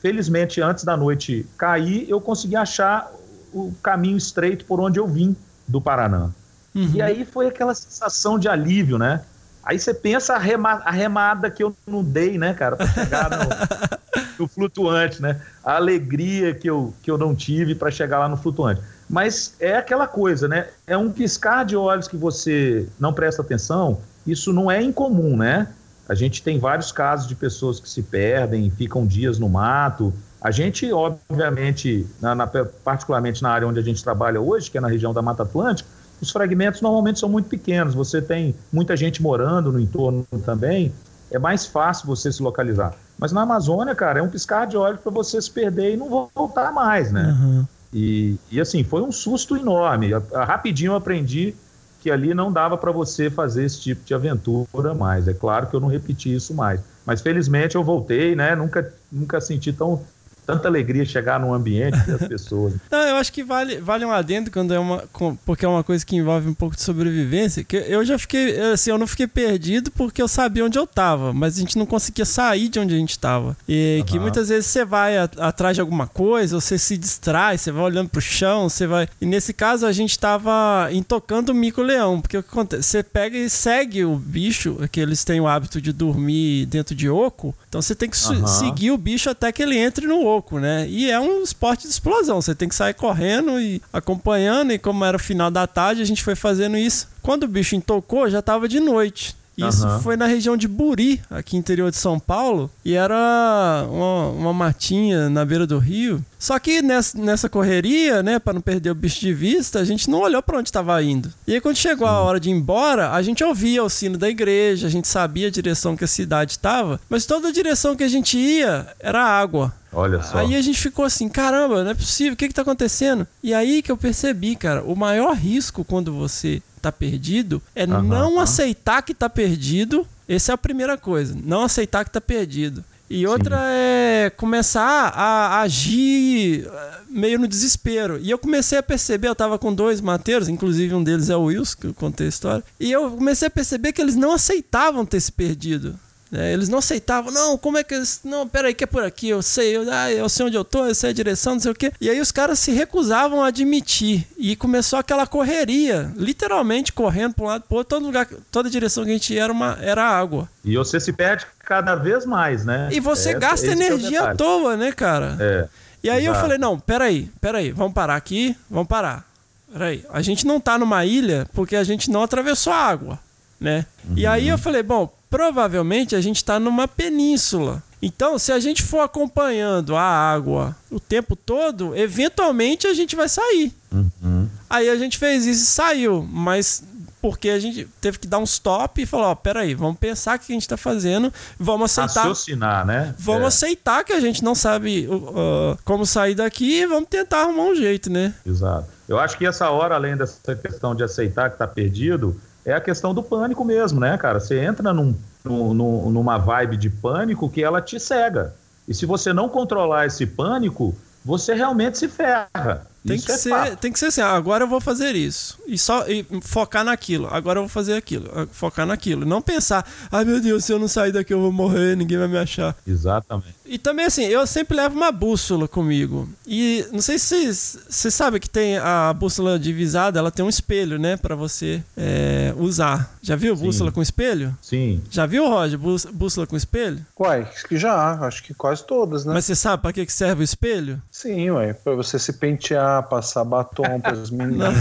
felizmente 0.00 0.62
antes 0.62 0.82
da 0.82 0.96
noite 0.96 1.46
cair, 1.58 2.08
eu 2.08 2.20
consegui 2.20 2.56
achar 2.56 3.12
o 3.52 3.72
caminho 3.82 4.16
estreito 4.16 4.64
por 4.64 4.80
onde 4.80 4.98
eu 4.98 5.06
vim 5.06 5.36
do 5.68 5.80
Paraná. 5.80 6.30
Uhum. 6.74 6.90
E 6.94 7.02
aí 7.02 7.24
foi 7.24 7.48
aquela 7.48 7.74
sensação 7.74 8.38
de 8.38 8.48
alívio, 8.48 8.98
né? 8.98 9.22
Aí 9.62 9.78
você 9.78 9.92
pensa 9.92 10.34
a, 10.34 10.38
rema, 10.38 10.82
a 10.84 10.90
remada 10.90 11.50
que 11.50 11.62
eu 11.62 11.74
não 11.86 12.02
dei, 12.02 12.38
né, 12.38 12.54
cara, 12.54 12.76
pra 12.76 12.86
chegar 12.86 13.30
no, 13.30 14.38
no 14.44 14.48
flutuante, 14.48 15.20
né? 15.20 15.40
A 15.62 15.76
alegria 15.76 16.54
que 16.54 16.68
eu, 16.68 16.94
que 17.02 17.10
eu 17.10 17.18
não 17.18 17.34
tive 17.34 17.74
para 17.74 17.90
chegar 17.90 18.18
lá 18.18 18.28
no 18.28 18.36
flutuante. 18.36 18.80
Mas 19.08 19.54
é 19.60 19.76
aquela 19.76 20.06
coisa, 20.06 20.48
né? 20.48 20.68
É 20.86 20.96
um 20.96 21.10
piscar 21.10 21.64
de 21.64 21.76
olhos 21.76 22.08
que 22.08 22.16
você 22.16 22.88
não 22.98 23.12
presta 23.12 23.42
atenção. 23.42 24.00
Isso 24.26 24.52
não 24.52 24.70
é 24.70 24.80
incomum, 24.80 25.36
né? 25.36 25.68
A 26.08 26.14
gente 26.14 26.42
tem 26.42 26.58
vários 26.58 26.90
casos 26.90 27.28
de 27.28 27.34
pessoas 27.34 27.78
que 27.78 27.88
se 27.88 28.02
perdem, 28.02 28.70
ficam 28.70 29.06
dias 29.06 29.38
no 29.38 29.48
mato. 29.48 30.12
A 30.40 30.50
gente, 30.50 30.90
obviamente, 30.92 32.06
na, 32.20 32.34
na, 32.34 32.46
particularmente 32.46 33.42
na 33.42 33.50
área 33.50 33.68
onde 33.68 33.78
a 33.78 33.82
gente 33.82 34.02
trabalha 34.02 34.40
hoje, 34.40 34.70
que 34.70 34.78
é 34.78 34.80
na 34.80 34.88
região 34.88 35.12
da 35.12 35.20
Mata 35.20 35.42
Atlântica, 35.42 35.88
os 36.20 36.30
fragmentos 36.30 36.80
normalmente 36.80 37.18
são 37.18 37.28
muito 37.28 37.48
pequenos. 37.48 37.94
Você 37.94 38.20
tem 38.20 38.54
muita 38.72 38.96
gente 38.96 39.22
morando 39.22 39.72
no 39.72 39.80
entorno 39.80 40.26
também, 40.44 40.92
é 41.30 41.38
mais 41.38 41.66
fácil 41.66 42.06
você 42.06 42.32
se 42.32 42.42
localizar. 42.42 42.94
Mas 43.18 43.32
na 43.32 43.42
Amazônia, 43.42 43.94
cara, 43.94 44.20
é 44.20 44.22
um 44.22 44.28
piscar 44.28 44.66
de 44.66 44.76
olhos 44.76 45.00
para 45.00 45.12
você 45.12 45.40
se 45.40 45.50
perder 45.50 45.94
e 45.94 45.96
não 45.96 46.30
voltar 46.34 46.72
mais, 46.72 47.12
né? 47.12 47.36
Uhum. 47.38 47.66
E, 47.92 48.36
e 48.50 48.60
assim, 48.60 48.82
foi 48.82 49.02
um 49.02 49.12
susto 49.12 49.56
enorme. 49.56 50.10
Rapidinho 50.32 50.92
eu 50.92 50.96
aprendi 50.96 51.54
que 52.00 52.10
ali 52.10 52.32
não 52.32 52.50
dava 52.50 52.78
para 52.78 52.90
você 52.90 53.28
fazer 53.28 53.64
esse 53.64 53.80
tipo 53.80 54.04
de 54.04 54.14
aventura 54.14 54.94
mais. 54.94 55.28
É 55.28 55.34
claro 55.34 55.66
que 55.66 55.76
eu 55.76 55.80
não 55.80 55.88
repeti 55.88 56.34
isso 56.34 56.54
mais. 56.54 56.80
Mas 57.04 57.20
felizmente 57.20 57.76
eu 57.76 57.84
voltei, 57.84 58.34
né? 58.34 58.54
Nunca, 58.54 58.92
nunca 59.12 59.40
senti 59.40 59.72
tão 59.72 60.00
tanta 60.50 60.68
alegria 60.68 61.04
chegar 61.04 61.38
num 61.38 61.54
ambiente 61.54 61.98
das 62.06 62.26
pessoas. 62.28 62.74
Não, 62.90 62.98
eu 62.98 63.16
acho 63.16 63.32
que 63.32 63.42
vale, 63.42 63.78
vale 63.78 64.04
um 64.04 64.10
adendo 64.10 64.50
quando 64.50 64.74
é 64.74 64.78
uma. 64.78 65.04
Porque 65.44 65.64
é 65.64 65.68
uma 65.68 65.84
coisa 65.84 66.04
que 66.04 66.16
envolve 66.16 66.48
um 66.48 66.54
pouco 66.54 66.76
de 66.76 66.82
sobrevivência. 66.82 67.62
Que 67.62 67.76
eu 67.76 68.04
já 68.04 68.18
fiquei. 68.18 68.58
Assim, 68.72 68.90
eu 68.90 68.98
não 68.98 69.06
fiquei 69.06 69.26
perdido 69.26 69.90
porque 69.92 70.20
eu 70.20 70.28
sabia 70.28 70.64
onde 70.64 70.78
eu 70.78 70.86
tava, 70.86 71.32
mas 71.32 71.56
a 71.56 71.60
gente 71.60 71.78
não 71.78 71.86
conseguia 71.86 72.24
sair 72.24 72.68
de 72.68 72.78
onde 72.78 72.94
a 72.94 72.98
gente 72.98 73.18
tava. 73.18 73.56
E 73.68 73.98
uhum. 73.98 74.06
que 74.06 74.18
muitas 74.18 74.48
vezes 74.48 74.66
você 74.66 74.84
vai 74.84 75.16
a, 75.16 75.24
atrás 75.38 75.76
de 75.76 75.80
alguma 75.80 76.06
coisa, 76.06 76.60
você 76.60 76.78
se 76.78 76.96
distrai, 76.96 77.56
você 77.56 77.70
vai 77.70 77.84
olhando 77.84 78.08
pro 78.08 78.20
chão, 78.20 78.68
você 78.68 78.86
vai. 78.86 79.08
E 79.20 79.26
nesse 79.26 79.52
caso 79.52 79.86
a 79.86 79.92
gente 79.92 80.18
tava 80.18 80.88
intocando 80.92 81.52
o 81.52 81.54
mico-leão, 81.54 82.20
porque 82.20 82.38
o 82.38 82.42
que 82.42 82.48
acontece? 82.50 82.82
Você 82.82 83.02
pega 83.02 83.36
e 83.36 83.48
segue 83.48 84.04
o 84.04 84.16
bicho, 84.16 84.76
que 84.90 85.00
eles 85.00 85.24
têm 85.24 85.40
o 85.40 85.46
hábito 85.46 85.80
de 85.80 85.92
dormir 85.92 86.66
dentro 86.66 86.94
de 86.94 87.08
oco, 87.08 87.54
então 87.68 87.80
você 87.80 87.94
tem 87.94 88.08
que 88.08 88.16
uhum. 88.28 88.46
seguir 88.46 88.90
o 88.90 88.98
bicho 88.98 89.30
até 89.30 89.52
que 89.52 89.62
ele 89.62 89.78
entre 89.78 90.06
no 90.06 90.24
oco 90.24 90.39
né? 90.58 90.86
E 90.88 91.10
é 91.10 91.18
um 91.18 91.42
esporte 91.42 91.82
de 91.82 91.88
explosão. 91.88 92.40
Você 92.40 92.54
tem 92.54 92.68
que 92.68 92.74
sair 92.74 92.94
correndo 92.94 93.60
e 93.60 93.82
acompanhando. 93.92 94.72
E 94.72 94.78
como 94.78 95.04
era 95.04 95.16
o 95.16 95.20
final 95.20 95.50
da 95.50 95.66
tarde, 95.66 96.02
a 96.02 96.06
gente 96.06 96.22
foi 96.22 96.34
fazendo 96.34 96.76
isso. 96.76 97.08
Quando 97.22 97.44
o 97.44 97.48
bicho 97.48 97.74
intocou, 97.74 98.28
já 98.28 98.40
tava 98.40 98.68
de 98.68 98.80
noite. 98.80 99.36
Isso 99.68 99.86
uhum. 99.86 100.00
foi 100.00 100.16
na 100.16 100.26
região 100.26 100.56
de 100.56 100.68
Buri, 100.68 101.20
aqui 101.30 101.56
interior 101.56 101.90
de 101.90 101.96
São 101.96 102.18
Paulo, 102.18 102.70
e 102.84 102.94
era 102.94 103.86
uma, 103.90 104.28
uma 104.28 104.52
matinha 104.52 105.28
na 105.28 105.44
beira 105.44 105.66
do 105.66 105.78
rio. 105.78 106.24
Só 106.38 106.58
que 106.58 106.80
nessa, 106.80 107.18
nessa 107.18 107.48
correria, 107.48 108.22
né, 108.22 108.38
para 108.38 108.54
não 108.54 108.60
perder 108.60 108.90
o 108.90 108.94
bicho 108.94 109.20
de 109.20 109.32
vista, 109.34 109.78
a 109.78 109.84
gente 109.84 110.08
não 110.08 110.20
olhou 110.20 110.42
para 110.42 110.58
onde 110.58 110.68
estava 110.68 111.02
indo. 111.02 111.32
E 111.46 111.54
aí 111.54 111.60
quando 111.60 111.76
chegou 111.76 112.06
a 112.06 112.20
hora 112.20 112.40
de 112.40 112.48
ir 112.48 112.52
embora, 112.52 113.12
a 113.12 113.22
gente 113.22 113.44
ouvia 113.44 113.84
o 113.84 113.90
sino 113.90 114.16
da 114.16 114.28
igreja, 114.28 114.86
a 114.86 114.90
gente 114.90 115.06
sabia 115.06 115.48
a 115.48 115.50
direção 115.50 115.96
que 115.96 116.04
a 116.04 116.08
cidade 116.08 116.52
estava, 116.52 117.00
mas 117.08 117.26
toda 117.26 117.48
a 117.48 117.52
direção 117.52 117.94
que 117.94 118.04
a 118.04 118.08
gente 118.08 118.38
ia 118.38 118.86
era 118.98 119.22
água. 119.22 119.74
Olha 119.92 120.22
só. 120.22 120.38
Aí 120.38 120.54
a 120.54 120.62
gente 120.62 120.78
ficou 120.78 121.04
assim, 121.04 121.28
caramba, 121.28 121.82
não 121.82 121.90
é 121.90 121.94
possível, 121.94 122.34
o 122.34 122.36
que 122.36 122.48
que 122.48 122.54
tá 122.54 122.62
acontecendo? 122.62 123.26
E 123.42 123.52
aí 123.52 123.82
que 123.82 123.90
eu 123.90 123.96
percebi, 123.96 124.54
cara, 124.54 124.82
o 124.82 124.94
maior 124.94 125.34
risco 125.34 125.84
quando 125.84 126.12
você 126.12 126.62
tá 126.80 126.92
perdido 126.92 127.62
é 127.74 127.84
uhum, 127.84 128.02
não 128.02 128.34
uhum. 128.34 128.40
aceitar 128.40 129.02
que 129.02 129.14
tá 129.14 129.28
perdido. 129.28 130.06
Essa 130.28 130.52
é 130.52 130.54
a 130.54 130.58
primeira 130.58 130.96
coisa, 130.96 131.36
não 131.44 131.62
aceitar 131.62 132.04
que 132.04 132.10
tá 132.10 132.20
perdido. 132.20 132.84
E 133.10 133.26
outra 133.26 133.56
Sim. 133.56 133.64
é 133.64 134.32
começar 134.36 135.08
a 135.08 135.62
agir 135.62 136.64
eh, 136.64 136.98
meio 137.08 137.40
no 137.40 137.48
desespero. 137.48 138.20
E 138.22 138.30
eu 138.30 138.38
comecei 138.38 138.78
a 138.78 138.82
perceber, 138.84 139.26
eu 139.26 139.34
tava 139.34 139.58
com 139.58 139.74
dois 139.74 140.00
mateiros, 140.00 140.48
inclusive 140.48 140.94
um 140.94 141.02
deles 141.02 141.28
é 141.28 141.36
o 141.36 141.46
Wilson, 141.46 141.76
que 141.80 141.86
eu 141.88 141.94
contei 141.94 142.26
a 142.26 142.28
história. 142.28 142.62
E 142.78 142.92
eu 142.92 143.10
comecei 143.10 143.48
a 143.48 143.50
perceber 143.50 143.92
que 143.92 144.00
eles 144.00 144.14
não 144.14 144.32
aceitavam 144.32 145.04
ter 145.04 145.20
se 145.20 145.32
perdido. 145.32 145.98
É, 146.32 146.52
eles 146.52 146.68
não 146.68 146.78
aceitavam, 146.78 147.32
não, 147.32 147.58
como 147.58 147.76
é 147.76 147.82
que 147.82 147.92
eles. 147.92 148.20
Não, 148.22 148.46
peraí, 148.46 148.72
que 148.72 148.84
é 148.84 148.86
por 148.86 149.02
aqui, 149.02 149.28
eu 149.28 149.42
sei, 149.42 149.76
eu, 149.76 149.84
ah, 149.90 150.12
eu 150.12 150.28
sei 150.28 150.46
onde 150.46 150.56
eu 150.56 150.64
tô, 150.64 150.86
eu 150.86 150.94
sei 150.94 151.10
a 151.10 151.12
direção, 151.12 151.54
não 151.54 151.60
sei 151.60 151.72
o 151.72 151.74
quê. 151.74 151.92
E 152.00 152.08
aí 152.08 152.20
os 152.20 152.30
caras 152.30 152.60
se 152.60 152.70
recusavam 152.70 153.42
a 153.42 153.48
admitir. 153.48 154.26
E 154.38 154.54
começou 154.54 154.98
aquela 154.98 155.26
correria, 155.26 156.12
literalmente 156.16 156.92
correndo 156.92 157.34
para 157.34 157.44
um 157.44 157.48
lado 157.48 157.64
pro 157.66 157.78
outro, 157.78 157.96
todo 157.96 158.06
lugar, 158.06 158.28
toda 158.50 158.70
direção 158.70 159.04
que 159.04 159.10
a 159.10 159.12
gente 159.12 159.34
ia 159.34 159.42
era, 159.42 159.52
uma, 159.52 159.76
era 159.80 160.04
água. 160.04 160.48
E 160.64 160.76
você 160.76 161.00
se 161.00 161.12
perde 161.12 161.46
cada 161.58 161.96
vez 161.96 162.24
mais, 162.24 162.64
né? 162.64 162.88
E 162.92 163.00
você 163.00 163.30
é, 163.30 163.38
gasta 163.38 163.66
energia 163.66 164.20
é 164.20 164.22
à 164.22 164.34
toa, 164.34 164.76
né, 164.76 164.92
cara? 164.92 165.36
É. 165.40 165.68
E 166.02 166.08
aí 166.08 166.24
Exato. 166.24 166.36
eu 166.36 166.40
falei, 166.40 166.58
não, 166.58 166.78
peraí, 166.78 167.28
peraí, 167.40 167.72
vamos 167.72 167.92
parar 167.92 168.14
aqui, 168.14 168.56
vamos 168.70 168.88
parar. 168.88 169.28
Peraí, 169.72 170.04
a 170.10 170.22
gente 170.22 170.46
não 170.46 170.60
tá 170.60 170.78
numa 170.78 171.04
ilha 171.04 171.46
porque 171.52 171.74
a 171.74 171.84
gente 171.84 172.08
não 172.08 172.22
atravessou 172.22 172.72
a 172.72 172.76
água, 172.76 173.18
né? 173.60 173.84
Uhum. 174.04 174.14
E 174.16 174.26
aí 174.26 174.48
eu 174.48 174.58
falei, 174.58 174.82
bom, 174.82 175.12
provavelmente 175.30 176.16
a 176.16 176.20
gente 176.20 176.36
está 176.36 176.58
numa 176.58 176.88
península. 176.88 177.82
Então, 178.02 178.38
se 178.38 178.50
a 178.50 178.58
gente 178.58 178.82
for 178.82 179.00
acompanhando 179.00 179.94
a 179.94 180.02
água 180.02 180.74
o 180.90 180.98
tempo 180.98 181.36
todo, 181.36 181.94
eventualmente 181.94 182.86
a 182.86 182.94
gente 182.94 183.14
vai 183.14 183.28
sair. 183.28 183.72
Uhum. 183.92 184.48
Aí 184.68 184.88
a 184.88 184.96
gente 184.96 185.18
fez 185.18 185.46
isso 185.46 185.62
e 185.62 185.66
saiu, 185.66 186.26
mas 186.30 186.82
porque 187.20 187.50
a 187.50 187.58
gente 187.58 187.86
teve 188.00 188.18
que 188.18 188.26
dar 188.26 188.38
um 188.38 188.44
stop 188.44 189.02
e 189.02 189.04
falar, 189.04 189.30
ó, 189.30 189.34
peraí, 189.34 189.74
vamos 189.74 189.98
pensar 189.98 190.36
o 190.36 190.40
que 190.40 190.50
a 190.50 190.54
gente 190.54 190.62
está 190.62 190.76
fazendo, 190.76 191.32
vamos 191.58 191.90
aceitar. 191.90 192.22
Raciocinar, 192.22 192.86
né? 192.86 193.14
Vamos 193.18 193.42
é. 193.42 193.46
aceitar 193.46 194.02
que 194.04 194.12
a 194.14 194.20
gente 194.20 194.42
não 194.42 194.54
sabe 194.54 195.06
uh, 195.06 195.78
como 195.84 196.06
sair 196.06 196.34
daqui 196.34 196.80
e 196.80 196.86
vamos 196.86 197.10
tentar 197.10 197.42
arrumar 197.42 197.64
um 197.64 197.74
jeito, 197.74 198.10
né? 198.10 198.34
Exato. 198.46 198.88
Eu 199.06 199.18
acho 199.18 199.36
que 199.36 199.44
essa 199.44 199.68
hora, 199.68 199.94
além 199.94 200.16
dessa 200.16 200.54
questão 200.56 200.94
de 200.94 201.04
aceitar 201.04 201.50
que 201.50 201.56
está 201.56 201.66
perdido, 201.66 202.40
é 202.64 202.72
a 202.72 202.80
questão 202.80 203.14
do 203.14 203.22
pânico 203.22 203.64
mesmo, 203.64 204.00
né, 204.00 204.16
cara? 204.18 204.40
Você 204.40 204.58
entra 204.58 204.92
num, 204.92 205.14
num, 205.44 206.10
numa 206.10 206.38
vibe 206.38 206.76
de 206.76 206.90
pânico 206.90 207.48
que 207.48 207.62
ela 207.62 207.80
te 207.80 207.98
cega. 207.98 208.54
E 208.86 208.94
se 208.94 209.06
você 209.06 209.32
não 209.32 209.48
controlar 209.48 210.06
esse 210.06 210.26
pânico, 210.26 210.94
você 211.24 211.54
realmente 211.54 211.98
se 211.98 212.08
ferra. 212.08 212.86
Tem 213.06 213.18
que, 213.18 213.32
é 213.32 213.36
ser, 213.36 213.76
tem 213.76 213.90
que 213.90 213.98
ser 213.98 214.06
assim, 214.06 214.20
ah, 214.20 214.32
agora 214.32 214.64
eu 214.64 214.68
vou 214.68 214.80
fazer 214.80 215.14
isso. 215.14 215.58
E 215.66 215.78
só 215.78 216.06
e 216.06 216.26
focar 216.42 216.84
naquilo. 216.84 217.28
Agora 217.30 217.58
eu 217.58 217.62
vou 217.62 217.68
fazer 217.68 217.94
aquilo. 217.94 218.30
Ah, 218.34 218.46
focar 218.50 218.86
naquilo. 218.86 219.24
Não 219.24 219.40
pensar, 219.40 219.86
ai 220.12 220.24
meu 220.24 220.40
Deus, 220.40 220.64
se 220.64 220.72
eu 220.72 220.78
não 220.78 220.88
sair 220.88 221.12
daqui 221.12 221.32
eu 221.32 221.40
vou 221.40 221.52
morrer, 221.52 221.96
ninguém 221.96 222.18
vai 222.18 222.28
me 222.28 222.36
achar. 222.36 222.76
Exatamente. 222.86 223.54
E 223.70 223.78
também 223.78 224.04
assim, 224.04 224.24
eu 224.24 224.44
sempre 224.48 224.76
levo 224.76 224.96
uma 224.96 225.12
bússola 225.12 225.68
comigo. 225.68 226.28
E 226.44 226.84
não 226.90 227.00
sei 227.00 227.20
se 227.20 227.54
você 227.54 228.10
sabe 228.10 228.40
que 228.40 228.50
tem 228.50 228.76
a 228.78 229.12
bússola 229.12 229.60
divisada, 229.60 230.18
ela 230.18 230.32
tem 230.32 230.44
um 230.44 230.48
espelho, 230.48 230.98
né, 230.98 231.16
para 231.16 231.36
você 231.36 231.80
é, 231.96 232.52
usar. 232.58 233.14
Já 233.22 233.36
viu 233.36 233.56
Sim. 233.56 233.62
bússola 233.62 233.92
com 233.92 234.02
espelho? 234.02 234.58
Sim. 234.60 235.00
Já 235.08 235.24
viu, 235.24 235.48
Roger, 235.48 235.78
bússola 235.78 236.48
com 236.48 236.56
espelho? 236.56 236.98
Uai, 237.16 237.48
que 237.68 237.78
já, 237.78 238.14
acho 238.26 238.42
que 238.42 238.52
quase 238.52 238.84
todas, 238.84 239.24
né? 239.24 239.34
Mas 239.34 239.44
você 239.44 239.54
sabe 239.54 239.80
para 239.80 239.92
que 239.92 240.10
serve 240.10 240.42
o 240.42 240.44
espelho? 240.44 241.00
Sim, 241.08 241.50
ué, 241.50 241.72
para 241.72 241.94
você 241.94 242.18
se 242.18 242.32
pentear 242.32 243.08
passar 243.08 243.44
batom 243.44 244.00
para 244.00 244.14
as 244.14 244.30
meninas. 244.32 244.74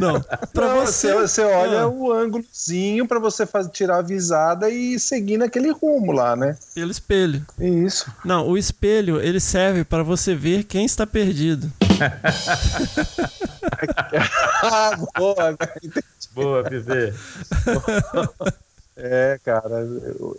Não, 0.00 0.20
para 0.52 0.74
você, 0.74 1.14
você 1.14 1.42
olha 1.42 1.82
ah. 1.82 1.88
o 1.88 2.12
ângulozinho 2.12 3.06
para 3.06 3.20
você 3.20 3.46
fazer, 3.46 3.70
tirar 3.70 3.98
a 3.98 4.02
visada 4.02 4.68
e 4.68 4.98
seguir 4.98 5.38
naquele 5.38 5.70
rumo 5.70 6.10
lá, 6.10 6.34
né? 6.34 6.56
Pelo 6.74 6.90
espelho. 6.90 7.03
Isso. 7.58 8.10
Não, 8.24 8.48
o 8.48 8.56
espelho 8.56 9.20
ele 9.20 9.40
serve 9.40 9.84
para 9.84 10.02
você 10.02 10.34
ver 10.34 10.64
quem 10.64 10.84
está 10.84 11.06
perdido. 11.06 11.70
ah, 14.62 14.98
boa, 15.16 15.56
boa, 16.34 16.64
Pivé. 16.64 17.14
É, 18.96 19.40
cara, 19.44 19.86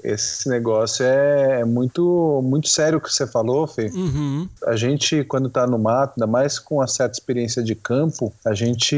esse 0.04 0.48
negócio 0.48 1.06
é, 1.06 1.60
é, 1.60 1.66
muito, 1.66 2.42
muito 2.44 2.70
sério 2.70 3.00
o 3.00 3.02
que 3.02 3.14
você 3.14 3.28
falou, 3.28 3.68
Fê. 3.68 3.88
Uhum. 3.94 4.48
A 4.66 4.76
gente, 4.78 5.24
quando 5.26 5.50
tá 5.50 5.68
no 5.68 5.78
mato, 5.78 6.14
ainda 6.16 6.28
mais 6.28 6.58
com 6.58 6.76
uma 6.76 6.88
certa 6.88 7.14
experiência 7.14 7.62
de 7.62 7.76
campo, 7.76 8.34
a 8.46 8.54
gente 8.54 8.96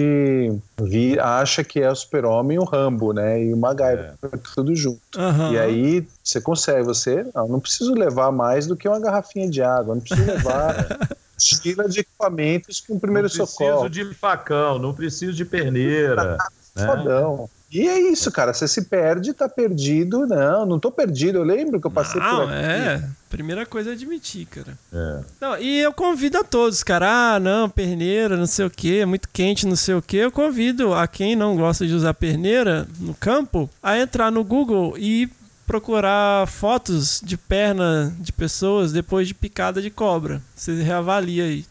vi, 0.80 1.20
acha 1.20 1.64
que 1.64 1.82
é 1.82 1.90
o 1.90 1.96
super-homem 1.96 2.58
e 2.58 2.60
o 2.60 2.64
Rambo, 2.64 3.14
né? 3.14 3.44
E 3.44 3.54
o 3.54 3.58
MacGyver, 3.58 4.14
é. 4.22 4.38
tudo 4.54 4.76
junto. 4.76 5.00
Uhum. 5.18 5.54
E 5.54 5.60
aí 5.60 6.08
você 6.24 6.40
consegue, 6.40 6.84
você, 6.84 7.26
não, 7.34 7.48
não 7.48 7.60
preciso 7.60 7.96
levar 7.96 8.32
mais 8.32 8.68
do 8.68 8.76
que 8.76 8.88
uma 8.88 9.00
garrafinha 9.00 9.50
de 9.50 9.62
água, 9.64 9.96
não 9.96 10.02
preciso 10.02 10.28
levar... 10.28 10.76
Mochila 11.40 11.88
de 11.88 12.00
equipamentos 12.00 12.80
com 12.80 12.98
primeiro 12.98 13.30
socorro. 13.30 13.84
Não 13.84 13.90
preciso 13.90 14.10
de 14.10 14.16
facão, 14.16 14.80
não 14.80 14.92
preciso 14.92 15.34
de 15.34 15.46
perneira. 15.46 16.36
né? 16.76 17.48
E 17.70 17.88
é 17.88 18.00
isso, 18.12 18.32
cara. 18.32 18.54
Você 18.54 18.68
se 18.68 18.84
perde, 18.84 19.34
tá 19.34 19.50
perdido. 19.50 20.26
Não, 20.26 20.66
não 20.66 20.80
tô 20.80 20.90
perdido. 20.90 21.40
Eu 21.40 21.44
lembro 21.44 21.80
que 21.80 21.88
eu 21.88 21.92
passei 21.92 22.20
não, 22.20 22.48
por 22.48 22.54
aqui. 22.54 22.54
É, 22.54 23.04
primeira 23.30 23.66
coisa 23.66 23.90
é 23.90 23.94
admitir, 23.94 24.46
cara. 24.46 24.78
É. 24.94 25.20
Não, 25.42 25.58
e 25.58 25.80
eu 25.80 25.92
convido 25.92 26.38
a 26.38 26.44
todos, 26.44 26.82
cara. 26.82 27.36
Ah, 27.36 27.40
não, 27.40 27.70
perneira, 27.70 28.38
não 28.38 28.48
sei 28.48 28.66
o 28.66 28.70
que, 28.70 29.00
é 29.00 29.06
muito 29.06 29.28
quente, 29.30 29.68
não 29.68 29.76
sei 29.76 29.96
o 29.96 30.02
que. 30.02 30.16
Eu 30.16 30.32
convido 30.32 30.94
a 30.94 31.08
quem 31.08 31.36
não 31.36 31.58
gosta 31.58 31.86
de 31.86 31.94
usar 31.94 32.14
perneira 32.14 32.88
no 33.00 33.14
campo 33.14 33.70
a 33.84 34.00
entrar 34.00 34.32
no 34.32 34.44
Google 34.44 34.98
e 34.98 35.30
procurar 35.66 36.48
fotos 36.48 37.20
de 37.22 37.36
perna 37.36 38.16
de 38.20 38.32
pessoas 38.32 38.94
depois 38.94 39.28
de 39.28 39.34
picada 39.34 39.82
de 39.82 39.90
cobra. 39.90 40.42
Você 40.56 40.82
reavalia 40.82 41.44
aí. 41.44 41.66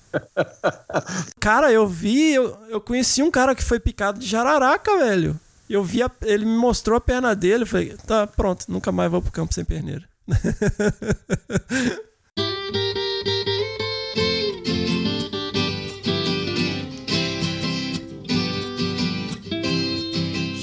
cara, 1.41 1.73
eu 1.73 1.89
vi, 1.89 2.35
eu, 2.35 2.55
eu 2.69 2.81
conheci 2.83 3.23
um 3.23 3.31
cara 3.31 3.55
que 3.55 3.65
foi 3.65 3.81
picado 3.81 4.19
de 4.19 4.27
jararaca, 4.27 4.99
velho. 4.99 5.41
Eu 5.69 5.83
vi, 5.83 6.03
a, 6.03 6.11
ele 6.23 6.45
me 6.45 6.57
mostrou 6.57 6.97
a 6.97 7.01
perna 7.01 7.35
dele, 7.35 7.65
eu 7.65 7.67
falei, 7.67 7.97
tá, 8.07 8.27
pronto, 8.27 8.67
nunca 8.69 8.93
mais 8.93 9.11
vou 9.11 9.21
pro 9.21 9.33
campo 9.33 9.53
sem 9.53 9.65
perneira. 9.65 10.05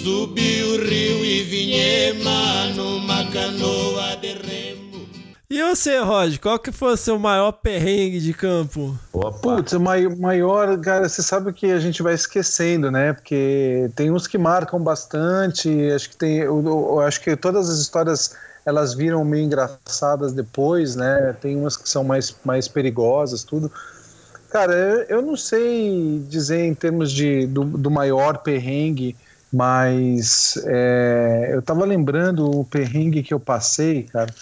Subi 0.03 0.63
o 0.63 0.85
rio 0.85 1.25
e 1.25 1.43
vinhema 1.43 2.67
numa 2.75 3.25
canoa 3.31 4.15
de 4.17 4.33
remo. 4.33 4.52
E 5.53 5.61
você, 5.61 5.99
Rod, 5.99 6.39
qual 6.39 6.57
que 6.57 6.71
foi 6.71 6.93
o 6.93 6.97
seu 6.97 7.19
maior 7.19 7.51
perrengue 7.51 8.19
de 8.19 8.33
campo? 8.33 8.97
Putz, 9.39 9.73
o 9.73 9.79
mai- 9.79 10.07
maior, 10.07 10.79
cara, 10.81 11.07
você 11.07 11.21
sabe 11.21 11.53
que 11.53 11.71
a 11.71 11.77
gente 11.77 12.01
vai 12.01 12.15
esquecendo, 12.15 12.89
né? 12.89 13.13
Porque 13.13 13.87
tem 13.95 14.09
uns 14.09 14.25
que 14.25 14.35
marcam 14.35 14.81
bastante, 14.81 15.69
acho 15.91 16.09
que 16.09 16.17
tem, 16.17 16.37
eu, 16.37 16.65
eu 16.65 16.99
acho 17.01 17.21
que 17.21 17.35
todas 17.35 17.69
as 17.69 17.77
histórias 17.77 18.35
elas 18.65 18.95
viram 18.95 19.23
meio 19.23 19.43
engraçadas 19.43 20.33
depois, 20.33 20.95
né? 20.95 21.35
Tem 21.39 21.55
umas 21.55 21.77
que 21.77 21.87
são 21.87 22.03
mais, 22.03 22.35
mais 22.43 22.67
perigosas, 22.67 23.43
tudo. 23.43 23.71
Cara, 24.49 24.73
eu, 24.73 25.17
eu 25.17 25.21
não 25.21 25.35
sei 25.37 26.25
dizer 26.27 26.65
em 26.65 26.73
termos 26.73 27.11
de, 27.11 27.45
do, 27.45 27.63
do 27.63 27.91
maior 27.91 28.39
perrengue, 28.39 29.15
mas 29.51 30.57
é, 30.65 31.51
eu 31.53 31.61
tava 31.61 31.85
lembrando 31.85 32.49
o 32.49 32.65
perrengue 32.65 33.21
que 33.21 33.35
eu 33.35 33.39
passei, 33.39 34.03
cara, 34.03 34.33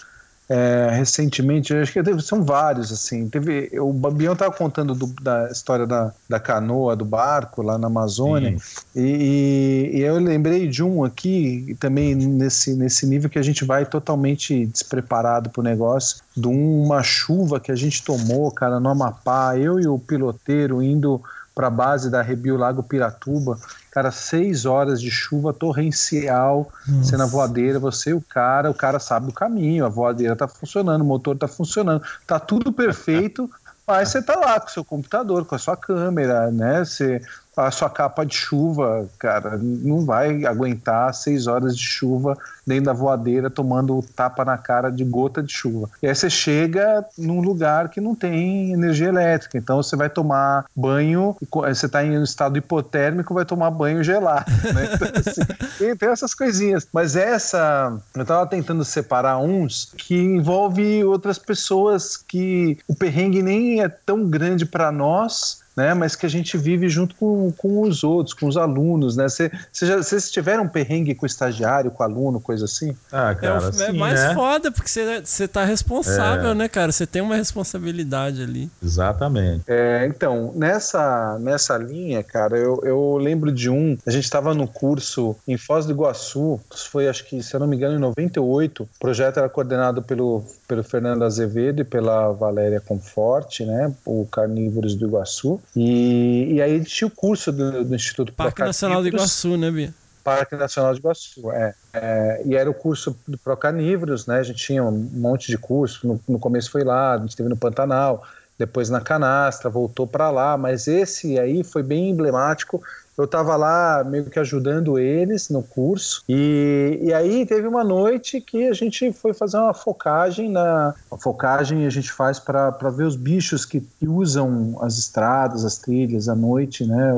é, 0.52 0.90
recentemente, 0.94 1.72
acho 1.74 1.92
que 1.92 2.02
teve- 2.02 2.20
são 2.20 2.44
vários, 2.44 2.92
assim. 2.92 3.28
Teve, 3.28 3.70
o 3.80 3.92
Babião 3.92 4.36
tava 4.36 4.52
contando 4.52 4.94
do- 4.94 5.14
da 5.22 5.48
história 5.50 5.86
da, 5.86 6.12
da 6.28 6.38
canoa, 6.38 6.94
do 6.94 7.04
barco 7.06 7.62
lá 7.62 7.78
na 7.78 7.86
Amazônia, 7.86 8.50
e, 8.94 9.00
e- 9.00 9.98
e 9.98 10.00
eu 10.02 10.18
lembrei 10.18 10.68
de 10.68 10.82
um 10.82 11.04
aqui, 11.04 11.74
também 11.80 12.14
nesse, 12.14 12.74
nesse 12.74 13.06
nível 13.06 13.30
que 13.30 13.38
a 13.38 13.42
gente 13.42 13.64
vai 13.64 13.86
totalmente 13.86 14.66
despreparado 14.66 15.48
pro 15.48 15.62
negócio, 15.62 16.18
de 16.36 16.46
uma 16.48 17.02
chuva 17.02 17.58
que 17.58 17.72
a 17.72 17.76
gente 17.76 18.04
tomou, 18.04 18.50
cara, 18.50 18.78
no 18.78 18.90
Amapá, 18.90 19.56
eu 19.56 19.80
e 19.80 19.86
o 19.86 19.98
piloteiro 19.98 20.82
indo 20.82 21.22
para 21.54 21.66
a 21.66 21.70
base 21.70 22.10
da 22.10 22.22
Rebio 22.22 22.56
Lago 22.56 22.82
Piratuba, 22.82 23.58
cara, 23.92 24.10
seis 24.10 24.64
horas 24.64 25.00
de 25.00 25.10
chuva 25.10 25.52
torrencial, 25.52 26.72
Nossa. 26.88 27.10
você 27.10 27.16
na 27.16 27.26
voadeira, 27.26 27.78
você 27.78 28.10
e 28.10 28.14
o 28.14 28.22
cara, 28.22 28.70
o 28.70 28.74
cara 28.74 28.98
sabe 28.98 29.28
o 29.28 29.32
caminho, 29.32 29.84
a 29.84 29.88
voadeira 29.90 30.34
tá 30.34 30.48
funcionando, 30.48 31.02
o 31.02 31.04
motor 31.04 31.36
tá 31.36 31.46
funcionando, 31.46 32.02
tá 32.26 32.40
tudo 32.40 32.72
perfeito, 32.72 33.48
mas 33.86 34.08
você 34.08 34.22
tá 34.22 34.34
lá 34.34 34.58
com 34.58 34.68
o 34.68 34.70
seu 34.70 34.84
computador, 34.84 35.44
com 35.44 35.54
a 35.54 35.58
sua 35.58 35.76
câmera, 35.76 36.50
né? 36.50 36.82
Você, 36.82 37.20
a 37.56 37.70
sua 37.70 37.90
capa 37.90 38.24
de 38.24 38.34
chuva, 38.34 39.06
cara, 39.18 39.58
não 39.58 40.04
vai 40.04 40.44
aguentar 40.44 41.12
seis 41.14 41.46
horas 41.46 41.76
de 41.76 41.84
chuva 41.84 42.36
dentro 42.66 42.84
da 42.84 42.92
voadeira 42.92 43.50
tomando 43.50 44.02
tapa 44.14 44.44
na 44.44 44.56
cara 44.56 44.90
de 44.90 45.04
gota 45.04 45.42
de 45.42 45.52
chuva. 45.52 45.90
E 46.02 46.06
aí 46.06 46.14
você 46.14 46.30
chega 46.30 47.04
num 47.18 47.40
lugar 47.40 47.88
que 47.88 48.00
não 48.00 48.14
tem 48.14 48.72
energia 48.72 49.08
elétrica, 49.08 49.58
então 49.58 49.82
você 49.82 49.96
vai 49.96 50.08
tomar 50.08 50.64
banho, 50.74 51.36
você 51.50 51.86
está 51.86 52.04
em 52.04 52.18
um 52.18 52.24
estado 52.24 52.56
hipotérmico, 52.56 53.34
vai 53.34 53.44
tomar 53.44 53.70
banho 53.70 54.02
gelado, 54.02 54.50
né? 54.72 54.88
Então, 55.02 55.88
assim, 55.88 55.96
tem, 55.96 56.08
essas 56.08 56.34
coisinhas. 56.34 56.86
Mas 56.92 57.16
essa, 57.16 57.96
eu 58.14 58.24
tava 58.24 58.46
tentando 58.46 58.84
separar 58.84 59.38
uns 59.38 59.92
que 59.96 60.14
envolve 60.14 61.04
outras 61.04 61.38
pessoas 61.38 62.16
que 62.16 62.78
o 62.86 62.94
perrengue 62.94 63.42
nem 63.42 63.82
é 63.82 63.88
tão 63.88 64.28
grande 64.28 64.64
para 64.64 64.92
nós, 64.92 65.61
né, 65.76 65.94
mas 65.94 66.14
que 66.14 66.26
a 66.26 66.28
gente 66.28 66.56
vive 66.58 66.88
junto 66.88 67.14
com, 67.16 67.50
com 67.56 67.82
os 67.82 68.04
outros, 68.04 68.34
com 68.34 68.46
os 68.46 68.56
alunos, 68.56 69.16
né? 69.16 69.28
Cê- 69.28 69.50
cê 69.72 69.86
já- 69.86 69.96
Vocês 69.96 70.30
tiveram 70.30 70.64
um 70.64 70.68
perrengue 70.68 71.14
com 71.14 71.24
estagiário, 71.26 71.90
com 71.90 72.02
aluno, 72.02 72.40
coisa 72.40 72.64
assim? 72.66 72.94
Ah, 73.10 73.30
É, 73.30 73.34
cara, 73.34 73.64
é 73.64 73.68
assim, 73.68 73.92
mais 73.98 74.20
né? 74.20 74.34
foda, 74.34 74.70
porque 74.70 74.88
você, 74.90 75.20
você 75.24 75.48
tá 75.48 75.64
responsável, 75.64 76.50
É. 76.50 76.54
né, 76.54 76.68
cara? 76.68 76.92
Você 76.92 77.06
tem 77.06 77.22
uma 77.22 77.36
responsabilidade 77.36 78.42
ali. 78.42 78.70
Exatamente. 78.82 79.64
É, 79.66 80.06
então, 80.06 80.52
nessa, 80.54 81.38
nessa 81.40 81.76
linha, 81.76 82.22
cara, 82.22 82.56
eu, 82.58 82.80
eu 82.84 83.16
lembro 83.16 83.50
de 83.52 83.68
um. 83.70 83.96
A 84.06 84.10
gente 84.10 84.24
estava 84.24 84.54
no 84.54 84.66
curso 84.66 85.36
em 85.46 85.56
Foz 85.56 85.86
do 85.86 85.92
Iguaçu, 85.92 86.60
isso 86.74 86.90
foi, 86.90 87.08
acho 87.08 87.24
que, 87.24 87.42
se 87.42 87.54
eu 87.54 87.60
não 87.60 87.66
me 87.66 87.76
engano, 87.76 87.96
em 87.96 87.98
98. 87.98 88.82
O 88.84 88.88
projeto 89.00 89.38
era 89.38 89.48
coordenado 89.48 90.02
pelo, 90.02 90.44
pelo 90.72 90.82
Fernando 90.82 91.22
Azevedo 91.22 91.82
e 91.82 91.84
pela 91.84 92.32
Valéria 92.32 92.80
Conforte, 92.80 93.62
né? 93.62 93.92
O 94.06 94.24
Carnívoros 94.24 94.94
do 94.94 95.06
Iguaçu. 95.06 95.60
E, 95.76 96.54
e 96.54 96.62
aí 96.62 96.74
a 96.74 96.78
gente 96.78 96.90
tinha 96.90 97.08
o 97.08 97.10
curso 97.10 97.52
do, 97.52 97.84
do 97.84 97.94
Instituto 97.94 98.32
Parque 98.32 98.62
Nacional 98.62 99.02
do. 99.02 99.08
Iguaçu, 99.08 99.58
né, 99.58 99.70
Bia? 99.70 99.92
Parque 100.24 100.56
Nacional 100.56 100.94
de 100.94 101.00
Iguaçu, 101.00 101.52
é. 101.52 101.74
É, 101.92 102.42
e 102.46 102.56
era 102.56 102.70
o 102.70 102.72
curso 102.72 103.14
do 103.28 103.36
Procarnívoros, 103.36 104.26
né? 104.26 104.38
A 104.38 104.42
gente 104.42 104.64
tinha 104.64 104.82
um 104.82 104.92
monte 104.92 105.48
de 105.48 105.58
curso. 105.58 106.06
No, 106.08 106.18
no 106.26 106.38
começo 106.38 106.70
foi 106.70 106.84
lá, 106.84 107.12
a 107.12 107.18
gente 107.18 107.30
esteve 107.30 107.50
no 107.50 107.56
Pantanal, 107.56 108.26
depois 108.58 108.88
na 108.88 109.02
Canastra, 109.02 109.68
voltou 109.68 110.06
para 110.06 110.30
lá. 110.30 110.56
Mas 110.56 110.88
esse 110.88 111.38
aí 111.38 111.62
foi 111.62 111.82
bem 111.82 112.08
emblemático. 112.08 112.82
Eu 113.16 113.24
estava 113.24 113.56
lá 113.56 114.02
meio 114.04 114.24
que 114.24 114.38
ajudando 114.38 114.98
eles 114.98 115.50
no 115.50 115.62
curso. 115.62 116.22
E, 116.28 116.98
e 117.02 117.12
aí 117.12 117.44
teve 117.44 117.66
uma 117.66 117.84
noite 117.84 118.40
que 118.40 118.66
a 118.68 118.72
gente 118.72 119.12
foi 119.12 119.34
fazer 119.34 119.58
uma 119.58 119.74
focagem 119.74 120.50
na. 120.50 120.94
A 121.10 121.18
focagem 121.18 121.86
a 121.86 121.90
gente 121.90 122.10
faz 122.10 122.38
para 122.38 122.70
ver 122.90 123.04
os 123.04 123.16
bichos 123.16 123.64
que 123.64 123.82
usam 124.02 124.78
as 124.80 124.98
estradas, 124.98 125.64
as 125.64 125.78
trilhas 125.78 126.28
à 126.28 126.34
noite, 126.34 126.86
né? 126.86 127.12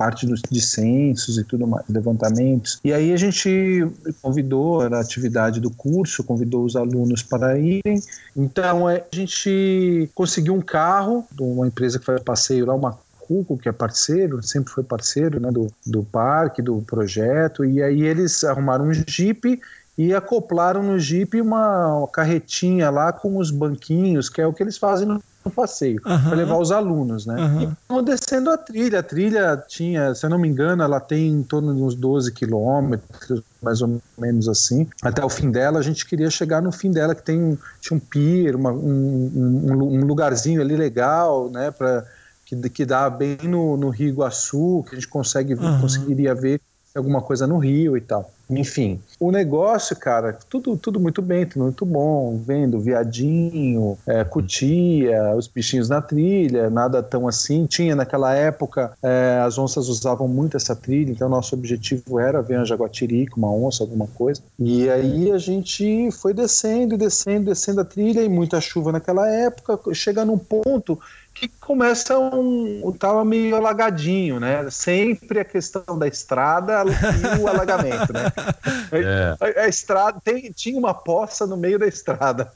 parte 0.00 0.26
dos 0.26 0.40
dissensos 0.50 1.36
e 1.36 1.44
tudo 1.44 1.66
mais, 1.66 1.84
levantamentos. 1.86 2.80
E 2.82 2.90
aí 2.90 3.12
a 3.12 3.18
gente 3.18 3.86
convidou, 4.22 4.80
a 4.80 4.98
atividade 4.98 5.60
do 5.60 5.70
curso, 5.70 6.24
convidou 6.24 6.64
os 6.64 6.74
alunos 6.74 7.22
para 7.22 7.58
irem. 7.58 8.00
Então 8.34 8.88
é, 8.88 9.04
a 9.12 9.14
gente 9.14 10.10
conseguiu 10.14 10.54
um 10.54 10.62
carro 10.62 11.26
de 11.30 11.42
uma 11.42 11.66
empresa 11.66 11.98
que 11.98 12.06
faz 12.06 12.22
passeio 12.22 12.64
lá, 12.64 12.74
uma 12.74 12.98
Cuco, 13.30 13.56
que 13.56 13.68
é 13.68 13.72
parceiro, 13.72 14.42
sempre 14.42 14.72
foi 14.72 14.82
parceiro 14.82 15.38
né, 15.38 15.52
do, 15.52 15.68
do 15.86 16.02
parque, 16.02 16.60
do 16.60 16.82
projeto, 16.82 17.64
e 17.64 17.80
aí 17.80 18.02
eles 18.02 18.42
arrumaram 18.42 18.86
um 18.86 18.92
jipe 18.92 19.60
e 19.96 20.12
acoplaram 20.12 20.82
no 20.82 20.98
jipe 20.98 21.40
uma, 21.40 22.08
carretinha 22.12 22.90
lá 22.90 23.12
com 23.12 23.36
os 23.36 23.52
banquinhos, 23.52 24.28
que 24.28 24.40
é 24.40 24.46
o 24.48 24.52
que 24.52 24.64
eles 24.64 24.76
fazem 24.76 25.06
no 25.06 25.20
no 25.42 25.50
passeio, 25.50 25.98
Aham. 26.04 26.28
para 26.28 26.36
levar 26.36 26.58
os 26.58 26.70
alunos, 26.70 27.24
né? 27.24 27.34
Aham. 27.40 27.74
E 27.98 28.02
descendo 28.02 28.50
a 28.50 28.58
trilha. 28.58 28.98
A 28.98 29.02
trilha 29.02 29.56
tinha, 29.66 30.14
se 30.14 30.26
eu 30.26 30.28
não 30.28 30.38
me 30.38 30.46
engano, 30.46 30.82
ela 30.82 31.00
tem 31.00 31.28
em 31.28 31.42
torno 31.42 31.74
de 31.74 31.80
uns 31.82 31.94
12 31.94 32.30
quilômetros, 32.34 33.40
mais 33.62 33.80
ou 33.80 34.02
menos 34.18 34.50
assim. 34.50 34.86
Até 35.02 35.24
o 35.24 35.30
fim 35.30 35.50
dela, 35.50 35.78
a 35.78 35.82
gente 35.82 36.06
queria 36.06 36.28
chegar 36.28 36.60
no 36.60 36.70
fim 36.70 36.90
dela, 36.92 37.14
que 37.14 37.22
tem 37.22 37.42
um, 37.42 37.56
tinha 37.80 37.96
um 37.96 38.00
pier, 38.00 38.54
uma- 38.54 38.70
um, 38.70 39.30
um- 39.34 40.00
um 40.00 40.04
lugarzinho 40.04 40.60
ali 40.60 40.76
legal, 40.76 41.50
né? 41.50 41.70
Pra, 41.70 42.04
que, 42.50 42.70
que 42.70 42.84
dá 42.84 43.08
bem 43.08 43.38
no, 43.44 43.76
no 43.76 43.88
Rio 43.90 44.08
Iguaçu, 44.08 44.84
que 44.88 44.96
a 44.96 44.98
gente 44.98 45.08
consegue, 45.08 45.54
Aham. 45.54 45.80
conseguiria 45.80 46.34
ver 46.34 46.60
alguma 46.98 47.22
coisa 47.22 47.46
no 47.46 47.58
Rio 47.58 47.96
e 47.96 48.00
tal. 48.00 48.32
Enfim, 48.50 49.00
o 49.20 49.30
negócio, 49.30 49.94
cara, 49.94 50.36
tudo, 50.48 50.76
tudo 50.76 50.98
muito 50.98 51.22
bem, 51.22 51.46
tudo 51.46 51.62
muito 51.62 51.86
bom. 51.86 52.36
Vendo 52.44 52.80
viadinho, 52.80 53.96
é, 54.04 54.24
cutia, 54.24 55.36
os 55.36 55.46
bichinhos 55.46 55.88
na 55.88 56.02
trilha, 56.02 56.68
nada 56.68 57.00
tão 57.00 57.28
assim. 57.28 57.64
Tinha 57.66 57.94
naquela 57.94 58.34
época, 58.34 58.92
é, 59.00 59.40
as 59.44 59.56
onças 59.56 59.88
usavam 59.88 60.26
muito 60.26 60.56
essa 60.56 60.74
trilha, 60.74 61.12
então 61.12 61.28
nosso 61.28 61.54
objetivo 61.54 62.18
era 62.18 62.42
ver 62.42 62.56
uma 62.56 62.64
jaguatirica, 62.64 63.36
uma 63.36 63.52
onça, 63.52 63.84
alguma 63.84 64.08
coisa. 64.08 64.42
E 64.58 64.90
aí 64.90 65.30
a 65.30 65.38
gente 65.38 66.10
foi 66.10 66.34
descendo, 66.34 66.98
descendo, 66.98 67.44
descendo 67.44 67.82
a 67.82 67.84
trilha 67.84 68.20
e 68.20 68.28
muita 68.28 68.60
chuva 68.60 68.90
naquela 68.90 69.28
época. 69.30 69.78
Chega 69.94 70.24
num 70.24 70.38
ponto 70.38 70.98
que 71.40 71.48
começa 71.60 72.18
um. 72.18 72.92
tava 72.98 73.24
meio 73.24 73.56
alagadinho, 73.56 74.38
né? 74.38 74.68
Sempre 74.70 75.40
a 75.40 75.44
questão 75.44 75.98
da 75.98 76.06
estrada 76.06 76.84
e 76.84 77.40
o 77.40 77.48
alagamento, 77.48 78.12
né? 78.12 78.30
É. 78.92 79.36
A, 79.40 79.62
a 79.62 79.68
estrada 79.68 80.20
tem, 80.22 80.50
tinha 80.50 80.76
uma 80.76 80.92
poça 80.92 81.46
no 81.46 81.56
meio 81.56 81.78
da 81.78 81.86
estrada. 81.86 82.50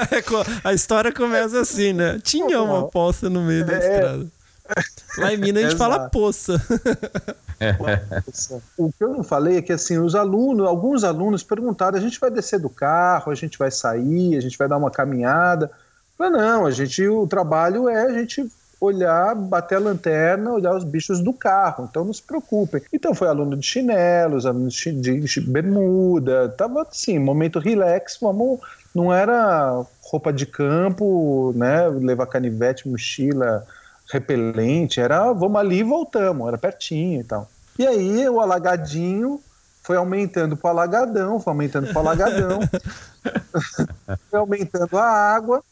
A 0.64 0.74
história 0.74 1.12
começa 1.12 1.60
assim, 1.60 1.92
né? 1.92 2.18
Tinha 2.22 2.60
uma 2.60 2.88
poça 2.88 3.30
no 3.30 3.42
meio 3.42 3.64
da 3.64 3.74
É. 3.74 3.78
estrada. 3.78 4.26
Lá 5.18 5.32
em 5.32 5.36
Minas 5.36 5.64
a 5.64 5.68
gente 5.68 5.78
fala 5.78 6.10
poça. 6.10 6.60
O 8.76 8.92
que 8.92 9.02
eu 9.02 9.08
não 9.08 9.24
falei 9.24 9.56
é 9.56 9.62
que 9.62 9.72
assim, 9.72 9.98
os 9.98 10.14
alunos, 10.14 10.66
alguns 10.66 11.02
alunos 11.02 11.42
perguntaram: 11.42 11.98
a 11.98 12.00
gente 12.00 12.20
vai 12.20 12.30
descer 12.30 12.60
do 12.60 12.70
carro, 12.70 13.32
a 13.32 13.34
gente 13.34 13.58
vai 13.58 13.70
sair, 13.70 14.36
a 14.36 14.40
gente 14.40 14.56
vai 14.56 14.68
dar 14.68 14.76
uma 14.76 14.90
caminhada. 14.92 15.70
Falei, 16.18 16.32
não, 16.32 16.66
a 16.66 16.70
gente, 16.72 17.06
o 17.06 17.28
trabalho 17.28 17.88
é 17.88 18.02
a 18.02 18.12
gente 18.12 18.50
olhar, 18.80 19.34
bater 19.36 19.76
a 19.76 19.80
lanterna, 19.80 20.52
olhar 20.52 20.74
os 20.74 20.84
bichos 20.84 21.20
do 21.20 21.32
carro. 21.32 21.88
Então 21.88 22.04
não 22.04 22.12
se 22.12 22.22
preocupem. 22.22 22.82
Então 22.92 23.14
foi 23.14 23.28
aluno 23.28 23.56
de 23.56 23.64
chinelos, 23.64 24.44
aluno 24.44 24.68
de 24.68 25.40
bermuda, 25.40 26.48
tava 26.50 26.82
assim, 26.82 27.18
momento 27.18 27.58
relax, 27.60 28.18
vamos. 28.20 28.60
Não 28.94 29.14
era 29.14 29.84
roupa 30.02 30.32
de 30.32 30.44
campo, 30.44 31.52
né? 31.54 31.86
Levar 31.88 32.26
canivete, 32.26 32.88
mochila, 32.88 33.64
repelente, 34.10 35.00
era 35.00 35.32
vamos 35.32 35.60
ali 35.60 35.78
e 35.78 35.82
voltamos, 35.84 36.48
era 36.48 36.58
pertinho 36.58 37.20
e 37.20 37.24
tal. 37.24 37.48
E 37.78 37.86
aí 37.86 38.28
o 38.28 38.40
alagadinho 38.40 39.40
foi 39.82 39.96
aumentando 39.96 40.56
para 40.56 40.70
alagadão, 40.70 41.38
foi 41.38 41.52
aumentando 41.52 41.92
para 41.92 42.00
alagadão, 42.00 42.60
foi 44.28 44.38
aumentando 44.38 44.98
a 44.98 45.06
água, 45.06 45.62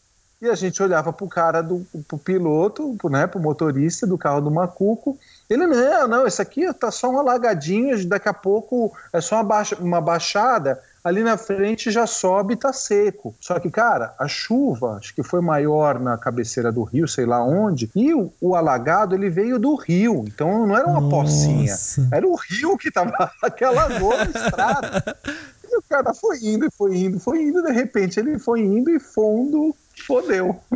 e 0.41 0.49
a 0.49 0.55
gente 0.55 0.83
olhava 0.83 1.13
para 1.13 1.25
o 1.25 1.29
cara, 1.29 1.63
do, 1.63 1.87
pro 2.07 2.19
piloto, 2.19 2.95
pro, 2.99 3.09
né, 3.09 3.27
pro 3.27 3.41
motorista 3.41 4.07
do 4.07 4.19
carro 4.19 4.41
do 4.41 4.51
Macuco, 4.51 5.19
ele, 5.49 5.67
não, 5.67 6.09
não, 6.09 6.27
esse 6.27 6.43
aqui 6.43 6.71
tá 6.75 6.91
só 6.91 7.11
um 7.11 7.19
alagadinho, 7.19 8.07
daqui 8.07 8.29
a 8.29 8.35
pouco 8.35 8.93
é 9.13 9.21
só 9.21 9.37
uma, 9.37 9.45
baixa, 9.45 9.77
uma 9.77 10.01
baixada, 10.01 10.81
ali 11.03 11.23
na 11.23 11.39
frente 11.39 11.91
já 11.91 12.07
sobe 12.07 12.55
e 12.55 12.57
tá 12.57 12.73
seco. 12.73 13.35
Só 13.41 13.59
que, 13.59 13.71
cara, 13.71 14.15
a 14.19 14.29
chuva, 14.29 14.97
acho 14.97 15.15
que 15.15 15.23
foi 15.23 15.41
maior 15.41 15.99
na 16.01 16.19
cabeceira 16.19 16.71
do 16.71 16.83
rio, 16.83 17.09
sei 17.09 17.25
lá 17.25 17.43
onde, 17.43 17.91
e 17.95 18.13
o, 18.13 18.31
o 18.41 18.55
alagado, 18.55 19.15
ele 19.15 19.31
veio 19.31 19.59
do 19.59 19.75
rio, 19.75 20.25
então 20.27 20.67
não 20.67 20.77
era 20.77 20.87
uma 20.87 21.01
Nossa. 21.01 21.17
pocinha, 21.17 21.75
era 22.13 22.27
o 22.27 22.35
rio 22.35 22.77
que 22.77 22.91
tava, 22.91 23.31
aquela 23.43 23.89
nova 23.89 24.25
estrada. 24.25 25.17
E 25.69 25.79
o 25.79 25.83
cara 25.89 26.15
foi 26.15 26.39
indo, 26.43 26.71
foi 26.71 26.97
indo, 26.97 27.19
foi 27.19 27.43
indo, 27.43 27.61
de 27.61 27.73
repente 27.73 28.21
ele 28.21 28.39
foi 28.39 28.61
indo 28.61 28.89
e 28.89 29.01
fundo 29.01 29.75
fodeu. 30.07 30.61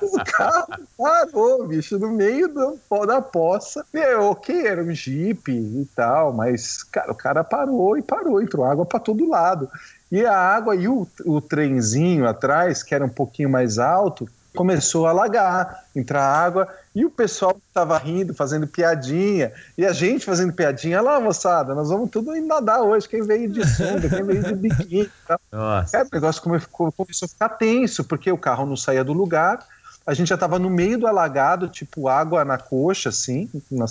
o 0.00 0.24
carro 0.24 0.74
parou, 0.96 1.66
bicho, 1.66 1.98
no 1.98 2.10
meio 2.10 2.48
do, 2.48 2.78
da 3.06 3.20
poça. 3.20 3.84
E 3.92 3.98
é 3.98 4.16
ok, 4.16 4.66
era 4.66 4.82
um 4.82 4.94
jipe 4.94 5.52
e 5.52 5.86
tal, 5.94 6.32
mas, 6.32 6.82
cara, 6.84 7.12
o 7.12 7.14
cara 7.14 7.44
parou 7.44 7.98
e 7.98 8.02
parou, 8.02 8.40
entrou 8.40 8.64
água 8.64 8.86
para 8.86 9.00
todo 9.00 9.28
lado. 9.28 9.68
E 10.10 10.24
a 10.24 10.36
água 10.36 10.74
e 10.74 10.88
o, 10.88 11.06
o 11.24 11.40
trenzinho 11.40 12.26
atrás, 12.26 12.82
que 12.82 12.94
era 12.94 13.04
um 13.04 13.10
pouquinho 13.10 13.50
mais 13.50 13.78
alto, 13.78 14.28
começou 14.54 15.06
a 15.06 15.10
alagar, 15.10 15.84
entrar 15.94 16.24
água, 16.24 16.68
e 16.94 17.04
o 17.04 17.10
pessoal 17.10 17.56
estava 17.68 17.96
rindo, 17.96 18.34
fazendo 18.34 18.66
piadinha, 18.66 19.52
e 19.76 19.86
a 19.86 19.92
gente 19.92 20.24
fazendo 20.24 20.52
piadinha, 20.52 21.00
lá 21.00 21.20
moçada, 21.20 21.74
nós 21.74 21.88
vamos 21.88 22.10
tudo 22.10 22.34
nadar 22.40 22.80
hoje, 22.82 23.08
quem 23.08 23.22
veio 23.22 23.48
de 23.48 23.66
sunga, 23.66 24.08
quem 24.08 24.24
veio 24.24 24.42
de 24.42 24.54
biquíni. 24.54 25.10
Tá? 25.26 25.38
É, 25.92 26.02
o 26.02 26.08
negócio 26.12 26.42
começou 26.42 27.26
a 27.26 27.28
ficar 27.28 27.48
tenso, 27.50 28.04
porque 28.04 28.30
o 28.30 28.38
carro 28.38 28.66
não 28.66 28.76
saía 28.76 29.04
do 29.04 29.12
lugar, 29.12 29.64
a 30.08 30.14
gente 30.14 30.28
já 30.28 30.36
estava 30.36 30.58
no 30.58 30.70
meio 30.70 30.98
do 30.98 31.06
alagado, 31.06 31.68
tipo 31.68 32.08
água 32.08 32.42
na 32.42 32.56
coxa, 32.56 33.10
assim, 33.10 33.46
na, 33.70 33.84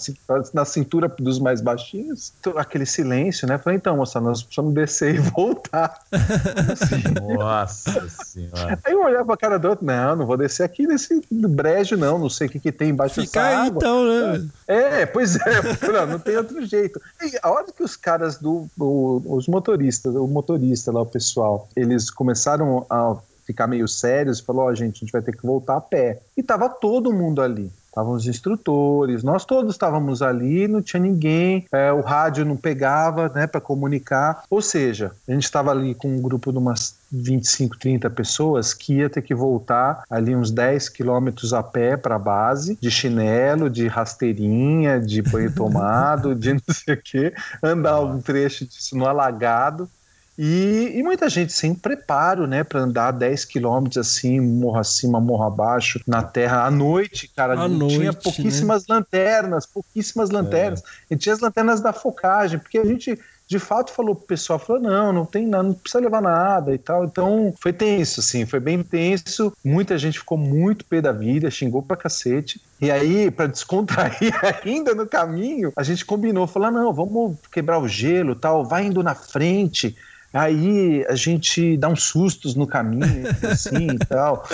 na 0.51 0.65
cintura 0.65 1.07
dos 1.07 1.37
mais 1.37 1.61
baixinhos. 1.61 2.33
Então, 2.39 2.57
aquele 2.57 2.87
silêncio, 2.87 3.47
né? 3.47 3.59
Falei, 3.59 3.77
então, 3.77 3.95
moça, 3.95 4.19
nós 4.19 4.41
precisamos 4.41 4.73
descer 4.73 5.13
e 5.13 5.19
voltar. 5.19 5.99
Assim. 6.11 7.03
Nossa 7.37 8.09
senhora. 8.09 8.79
Aí 8.83 8.93
eu 8.93 9.03
olhava 9.03 9.25
pra 9.25 9.37
cara 9.37 9.59
do 9.59 9.67
outro, 9.69 9.85
não, 9.85 10.15
não 10.15 10.25
vou 10.25 10.35
descer 10.35 10.63
aqui 10.63 10.87
nesse 10.87 11.21
brejo, 11.29 11.95
não, 11.95 12.17
não 12.17 12.31
sei 12.31 12.47
o 12.47 12.49
que, 12.49 12.59
que 12.59 12.71
tem 12.71 12.89
embaixo 12.89 13.21
Fica 13.21 13.39
dessa 13.39 13.61
aí, 13.61 13.67
água. 13.67 13.77
então, 13.77 14.05
né? 14.07 14.49
É, 14.67 15.05
pois 15.05 15.35
é, 15.35 15.61
não, 15.93 16.07
não 16.07 16.19
tem 16.19 16.35
outro 16.35 16.65
jeito. 16.65 16.99
E 17.21 17.37
a 17.43 17.51
hora 17.51 17.67
que 17.71 17.83
os 17.83 17.95
caras 17.95 18.39
do, 18.39 18.67
o, 18.75 19.21
os 19.23 19.47
motoristas, 19.47 20.15
o 20.15 20.25
motorista 20.25 20.91
lá, 20.91 21.01
o 21.01 21.05
pessoal, 21.05 21.69
eles 21.75 22.09
começaram 22.09 22.87
a 22.89 23.15
ficar 23.47 23.65
meio 23.65 23.87
sérios 23.87 24.39
e 24.39 24.43
falou: 24.43 24.65
Ó, 24.65 24.67
oh, 24.69 24.75
gente, 24.75 24.97
a 24.97 24.99
gente 24.99 25.11
vai 25.11 25.21
ter 25.21 25.35
que 25.35 25.45
voltar 25.45 25.77
a 25.77 25.81
pé. 25.81 26.19
E 26.35 26.43
tava 26.43 26.69
todo 26.69 27.13
mundo 27.13 27.41
ali. 27.41 27.71
Estavam 27.87 28.13
os 28.13 28.27
instrutores, 28.27 29.23
nós 29.23 29.43
todos 29.43 29.73
estávamos 29.73 30.21
ali, 30.21 30.67
não 30.67 30.83
tinha 30.83 31.01
ninguém, 31.01 31.65
é, 31.71 31.91
o 31.91 32.01
rádio 32.01 32.45
não 32.45 32.55
pegava 32.55 33.27
né, 33.29 33.47
para 33.47 33.59
comunicar. 33.59 34.43
Ou 34.51 34.61
seja, 34.61 35.13
a 35.27 35.31
gente 35.31 35.45
estava 35.45 35.71
ali 35.71 35.95
com 35.95 36.07
um 36.07 36.21
grupo 36.21 36.51
de 36.51 36.59
umas 36.59 36.95
25, 37.11 37.79
30 37.79 38.07
pessoas 38.11 38.71
que 38.71 38.97
ia 38.97 39.09
ter 39.09 39.23
que 39.23 39.33
voltar 39.33 40.03
ali 40.11 40.35
uns 40.35 40.51
10 40.51 40.89
quilômetros 40.89 41.53
a 41.53 41.63
pé 41.63 41.97
para 41.97 42.17
a 42.17 42.19
base, 42.19 42.77
de 42.79 42.91
chinelo, 42.91 43.67
de 43.67 43.87
rasteirinha, 43.87 44.99
de 44.99 45.23
banho 45.23 45.51
tomado, 45.55 46.35
de 46.35 46.53
não 46.53 46.61
sei 46.69 46.93
o 46.93 47.01
quê, 47.01 47.33
andar 47.63 47.99
um 48.01 48.21
trecho 48.21 48.63
disso 48.67 48.95
no 48.95 49.07
alagado. 49.07 49.89
E, 50.37 50.91
e, 50.93 51.01
muita 51.01 51.27
gente 51.29 51.51
sem 51.51 51.73
preparo, 51.73 52.45
né, 52.45 52.63
para 52.63 52.81
andar 52.81 53.11
10 53.11 53.45
quilômetros 53.45 53.97
assim, 53.97 54.39
morro 54.39 54.77
acima, 54.77 55.19
morro 55.19 55.43
abaixo, 55.43 55.99
na 56.05 56.21
terra 56.21 56.63
à 56.63 56.69
noite, 56.69 57.27
cara. 57.35 57.59
À 57.59 57.67
noite, 57.67 57.97
tinha 57.97 58.13
pouquíssimas 58.13 58.87
né? 58.87 58.95
lanternas, 58.95 59.65
pouquíssimas 59.65 60.29
lanternas. 60.29 60.83
É. 61.09 61.15
E 61.15 61.17
tinha 61.17 61.33
as 61.33 61.39
lanternas 61.39 61.81
da 61.81 61.91
focagem, 61.91 62.59
porque 62.59 62.77
a 62.77 62.85
gente 62.85 63.19
de 63.47 63.59
fato 63.59 63.93
falou 63.93 64.13
pro 64.13 64.27
pessoal, 64.27 64.59
falou, 64.59 64.81
não, 64.81 65.13
não 65.13 65.25
tem 65.25 65.47
nada, 65.47 65.63
não 65.63 65.73
precisa 65.73 66.03
levar 66.03 66.21
nada 66.21 66.73
e 66.73 66.77
tal. 66.77 67.05
Então 67.05 67.53
foi 67.59 67.71
tenso, 67.71 68.19
assim, 68.19 68.45
foi 68.45 68.59
bem 68.59 68.83
tenso. 68.83 69.53
Muita 69.63 69.97
gente 69.97 70.19
ficou 70.19 70.37
muito 70.37 70.83
pé 70.83 71.01
da 71.01 71.13
vida, 71.13 71.49
xingou 71.49 71.81
pra 71.81 71.95
cacete. 71.95 72.61
E 72.81 72.91
aí, 72.91 73.31
para 73.31 73.47
descontrair 73.47 74.33
ainda 74.63 74.93
no 74.93 75.07
caminho, 75.07 75.71
a 75.75 75.81
gente 75.81 76.05
combinou, 76.05 76.45
falou, 76.45 76.69
não, 76.69 76.93
vamos 76.93 77.37
quebrar 77.51 77.79
o 77.79 77.87
gelo 77.87 78.35
tal, 78.35 78.65
vai 78.65 78.85
indo 78.85 79.01
na 79.01 79.15
frente 79.15 79.95
Aí 80.33 81.05
a 81.07 81.15
gente 81.15 81.77
dá 81.77 81.87
uns 81.87 82.03
sustos 82.03 82.53
no 82.53 82.67
caminho, 82.67 83.23
assim 83.49 83.91
e 83.91 83.97
tal. 83.97 84.47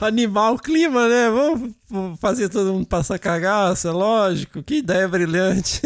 Animar 0.00 0.54
o 0.54 0.58
clima, 0.58 1.08
né? 1.08 1.30
Vamos 1.30 2.18
fazer 2.18 2.48
todo 2.48 2.72
mundo 2.72 2.86
passar 2.86 3.18
cagaça, 3.18 3.92
lógico. 3.92 4.62
Que 4.62 4.78
ideia 4.78 5.06
brilhante. 5.06 5.82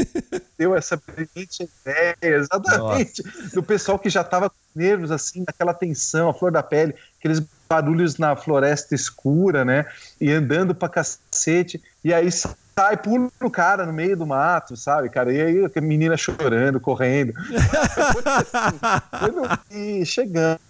Deu 0.57 0.75
essa 0.75 0.97
brilhante 0.97 1.69
ideia, 1.83 2.17
exatamente. 2.23 3.23
Nossa. 3.25 3.49
Do 3.55 3.63
pessoal 3.63 3.99
que 3.99 4.09
já 4.09 4.25
tava 4.25 4.49
com 4.49 4.57
nervos, 4.75 5.11
assim, 5.11 5.45
naquela 5.47 5.75
tensão, 5.75 6.31
a 6.31 6.35
flor 6.35 6.53
da 6.53 6.63
pele, 6.63 6.95
aqueles 7.19 7.43
barulhos 7.69 8.17
na 8.17 8.35
floresta 8.35 8.95
escura, 8.95 9.65
né? 9.65 9.85
E 10.21 10.31
andando 10.31 10.75
pra 10.75 10.89
cacete. 10.89 11.83
E 12.03 12.15
aí 12.15 12.31
sai, 12.79 12.97
pula 12.97 13.29
o 13.43 13.51
cara 13.51 13.85
no 13.85 13.93
meio 13.93 14.17
do 14.17 14.25
mato, 14.25 14.77
sabe, 14.77 15.09
cara? 15.09 15.33
E 15.33 15.41
aí 15.41 15.71
a 15.75 15.81
menina 15.81 16.17
chorando, 16.17 16.79
correndo. 16.79 17.33
e 19.69 20.07
chegamos 20.07 20.61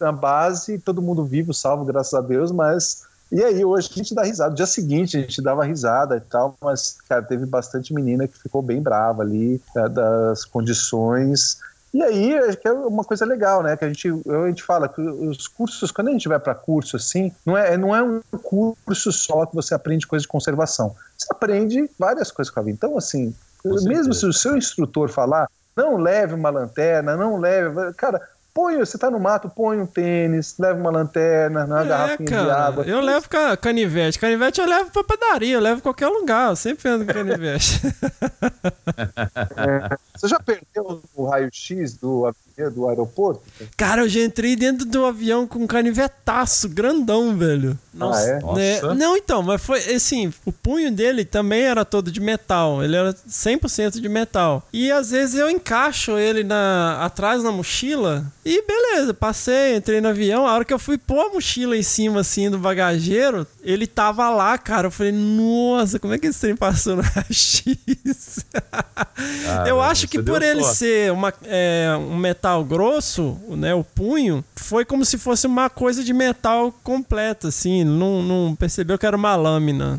na 0.00 0.12
base, 0.12 0.78
todo 0.78 1.02
mundo 1.02 1.24
vivo, 1.24 1.52
salvo, 1.52 1.84
graças 1.84 2.14
a 2.14 2.20
Deus, 2.20 2.52
mas. 2.52 3.10
E 3.32 3.44
aí, 3.44 3.64
hoje 3.64 3.88
a 3.92 3.94
gente 3.94 4.12
dá 4.12 4.24
risada. 4.24 4.50
No 4.50 4.56
dia 4.56 4.66
seguinte 4.66 5.16
a 5.16 5.20
gente 5.20 5.40
dava 5.40 5.64
risada 5.64 6.16
e 6.16 6.20
tal, 6.20 6.56
mas, 6.60 6.96
cara, 7.08 7.22
teve 7.22 7.46
bastante 7.46 7.94
menina 7.94 8.26
que 8.26 8.38
ficou 8.38 8.60
bem 8.60 8.82
brava 8.82 9.22
ali, 9.22 9.60
né, 9.74 9.88
das 9.88 10.44
condições 10.44 11.58
e 11.92 12.02
aí, 12.02 12.38
acho 12.38 12.56
que 12.56 12.68
é 12.68 12.72
uma 12.72 13.02
coisa 13.02 13.24
legal, 13.24 13.62
né? 13.62 13.76
Que 13.76 13.84
a 13.84 13.88
gente, 13.88 14.08
a 14.08 14.46
gente 14.46 14.62
fala 14.62 14.88
que 14.88 15.00
os 15.00 15.48
cursos, 15.48 15.90
quando 15.90 16.08
a 16.08 16.12
gente 16.12 16.28
vai 16.28 16.38
para 16.38 16.54
curso 16.54 16.96
assim, 16.96 17.32
não 17.44 17.56
é, 17.56 17.76
não 17.76 17.94
é 17.94 18.02
um 18.02 18.20
curso 18.42 19.10
só 19.10 19.44
que 19.44 19.54
você 19.54 19.74
aprende 19.74 20.06
coisas 20.06 20.22
de 20.22 20.28
conservação. 20.28 20.94
Você 21.18 21.26
aprende 21.30 21.90
várias 21.98 22.30
coisas 22.30 22.52
com 22.52 22.60
a 22.60 22.62
vida. 22.62 22.76
Então, 22.76 22.96
assim, 22.96 23.34
mesmo 23.64 24.14
se 24.14 24.24
o 24.24 24.32
seu 24.32 24.56
instrutor 24.56 25.08
falar, 25.08 25.48
não 25.76 25.96
leve 25.96 26.34
uma 26.34 26.50
lanterna, 26.50 27.16
não 27.16 27.38
leve. 27.38 27.92
Cara, 27.94 28.20
Põe, 28.52 28.78
você 28.78 28.98
tá 28.98 29.08
no 29.08 29.20
mato, 29.20 29.48
põe 29.48 29.80
um 29.80 29.86
tênis, 29.86 30.56
leva 30.58 30.78
uma 30.78 30.90
lanterna, 30.90 31.64
uma 31.66 31.82
é, 31.82 31.86
garrafinha 31.86 32.28
cara, 32.28 32.42
de 32.42 32.50
água. 32.50 32.84
Eu 32.84 33.00
levo 33.00 33.28
canivete. 33.60 34.18
Canivete 34.18 34.60
eu 34.60 34.66
levo 34.66 34.90
pra 34.90 35.04
padaria, 35.04 35.54
eu 35.54 35.60
levo 35.60 35.80
qualquer 35.80 36.08
lugar. 36.08 36.50
Eu 36.50 36.56
sempre 36.56 36.88
ando 36.88 37.06
com 37.06 37.12
canivete. 37.12 37.80
É, 39.56 39.96
você 40.20 40.28
já 40.28 40.38
perdeu 40.38 41.02
o 41.14 41.24
raio-x 41.24 41.94
do 41.94 42.26
avião 42.26 42.70
do 42.70 42.86
aeroporto? 42.86 43.40
Cara, 43.74 44.02
eu 44.02 44.08
já 44.08 44.20
entrei 44.20 44.54
dentro 44.54 44.84
do 44.84 45.06
avião 45.06 45.46
com 45.46 45.60
um 45.60 45.66
canivetaço 45.66 46.68
grandão, 46.68 47.34
velho. 47.34 47.78
Nossa, 47.94 48.20
ah, 48.20 48.28
é? 48.28 48.32
Né? 48.34 48.80
Nossa. 48.82 48.94
Não, 48.94 49.16
então, 49.16 49.42
mas 49.42 49.62
foi 49.62 49.78
assim, 49.94 50.30
o 50.44 50.52
punho 50.52 50.92
dele 50.92 51.24
também 51.24 51.62
era 51.62 51.86
todo 51.86 52.12
de 52.12 52.20
metal. 52.20 52.84
Ele 52.84 52.96
era 52.96 53.14
100% 53.14 53.98
de 53.98 54.08
metal. 54.10 54.62
E 54.74 54.92
às 54.92 55.10
vezes 55.10 55.36
eu 55.36 55.48
encaixo 55.48 56.18
ele 56.18 56.44
na 56.44 56.98
atrás 57.02 57.42
na 57.42 57.50
mochila 57.50 58.30
e 58.44 58.62
beleza, 58.62 59.14
passei, 59.14 59.76
entrei 59.76 60.00
no 60.00 60.08
avião. 60.08 60.46
A 60.46 60.52
hora 60.52 60.64
que 60.64 60.74
eu 60.74 60.78
fui 60.78 60.98
pôr 60.98 61.20
a 61.20 61.32
mochila 61.32 61.76
em 61.76 61.82
cima, 61.82 62.20
assim, 62.20 62.50
do 62.50 62.58
bagageiro, 62.58 63.46
ele 63.62 63.86
tava 63.86 64.28
lá, 64.28 64.58
cara. 64.58 64.88
Eu 64.88 64.90
falei, 64.90 65.12
nossa, 65.12 65.98
como 65.98 66.12
é 66.12 66.18
que 66.18 66.26
esse 66.26 66.40
trem 66.40 66.56
passou 66.56 66.96
no 66.96 67.02
X? 67.30 68.44
eu 69.66 69.80
acho 69.80 70.08
que 70.10 70.22
por 70.22 70.42
ele 70.42 70.62
sorte. 70.62 70.76
ser 70.78 71.12
uma, 71.12 71.32
é, 71.44 71.88
um 71.98 72.16
metal 72.16 72.64
grosso, 72.64 73.38
né, 73.50 73.74
o 73.74 73.84
punho, 73.84 74.44
foi 74.56 74.84
como 74.84 75.04
se 75.04 75.16
fosse 75.18 75.46
uma 75.46 75.70
coisa 75.70 76.02
de 76.04 76.12
metal 76.12 76.72
completa, 76.82 77.48
assim. 77.48 77.84
Não, 77.84 78.22
não 78.22 78.54
percebeu 78.56 78.98
que 78.98 79.06
era 79.06 79.16
uma 79.16 79.36
lâmina. 79.36 79.98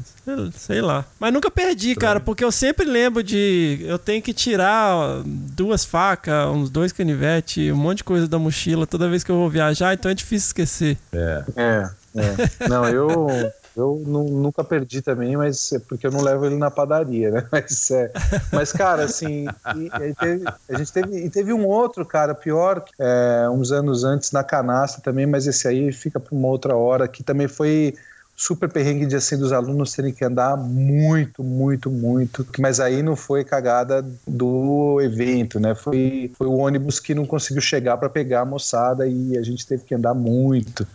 Sei- 0.53 0.81
lá. 0.81 1.03
Mas 1.19 1.33
nunca 1.33 1.49
perdi, 1.49 1.95
cara, 1.95 2.19
porque 2.19 2.43
eu 2.43 2.51
sempre 2.51 2.85
lembro 2.85 3.23
de. 3.23 3.79
Eu 3.81 3.97
tenho 3.99 4.21
que 4.21 4.33
tirar 4.33 5.21
duas 5.25 5.83
facas, 5.83 6.47
uns 6.47 6.69
dois 6.69 6.91
canivetes, 6.91 7.71
um 7.71 7.75
monte 7.75 7.97
de 7.97 8.03
coisa 8.03 8.27
da 8.27 8.37
mochila 8.39 8.85
toda 8.87 9.09
vez 9.09 9.23
que 9.23 9.31
eu 9.31 9.35
vou 9.35 9.49
viajar, 9.49 9.93
então 9.93 10.11
é 10.11 10.13
difícil 10.13 10.47
esquecer. 10.47 10.97
É. 11.11 11.43
É, 11.55 11.89
é. 12.15 12.67
Não, 12.69 12.85
eu, 12.87 13.27
eu 13.75 14.01
nu- 14.05 14.29
nunca 14.29 14.63
perdi 14.63 15.01
também, 15.01 15.37
mas 15.37 15.71
é 15.71 15.79
porque 15.79 16.07
eu 16.07 16.11
não 16.11 16.21
levo 16.21 16.45
ele 16.45 16.55
na 16.57 16.69
padaria, 16.71 17.31
né? 17.31 17.47
Mas, 17.51 17.91
é, 17.91 18.11
mas 18.51 18.71
cara, 18.71 19.03
assim, 19.03 19.45
e- 19.75 19.87
e 20.09 20.15
teve- 20.15 20.43
a 20.69 20.77
gente 20.77 20.91
teve, 20.91 21.17
e 21.25 21.29
teve 21.29 21.53
um 21.53 21.65
outro, 21.65 22.05
cara, 22.05 22.33
pior, 22.35 22.83
é, 22.99 23.47
uns 23.49 23.71
anos 23.71 24.03
antes 24.03 24.31
na 24.31 24.43
canastra 24.43 25.01
também, 25.01 25.25
mas 25.25 25.47
esse 25.47 25.67
aí 25.67 25.91
fica 25.91 26.19
para 26.19 26.33
uma 26.35 26.47
outra 26.47 26.75
hora, 26.75 27.07
que 27.07 27.23
também 27.23 27.47
foi 27.47 27.93
super 28.41 28.67
perrengue 28.67 29.05
de 29.05 29.15
assim 29.15 29.37
dos 29.37 29.53
alunos 29.53 29.93
terem 29.93 30.11
que 30.11 30.25
andar 30.25 30.57
muito, 30.57 31.43
muito, 31.43 31.91
muito. 31.91 32.43
Mas 32.57 32.79
aí 32.79 33.03
não 33.03 33.15
foi 33.15 33.43
cagada 33.43 34.03
do 34.27 34.99
evento, 34.99 35.59
né? 35.59 35.75
Foi, 35.75 36.31
foi 36.35 36.47
o 36.47 36.53
ônibus 36.53 36.99
que 36.99 37.13
não 37.13 37.23
conseguiu 37.23 37.61
chegar 37.61 37.97
para 37.97 38.09
pegar 38.09 38.41
a 38.41 38.45
moçada 38.45 39.05
e 39.07 39.37
a 39.37 39.43
gente 39.43 39.67
teve 39.67 39.83
que 39.83 39.93
andar 39.93 40.15
muito. 40.15 40.87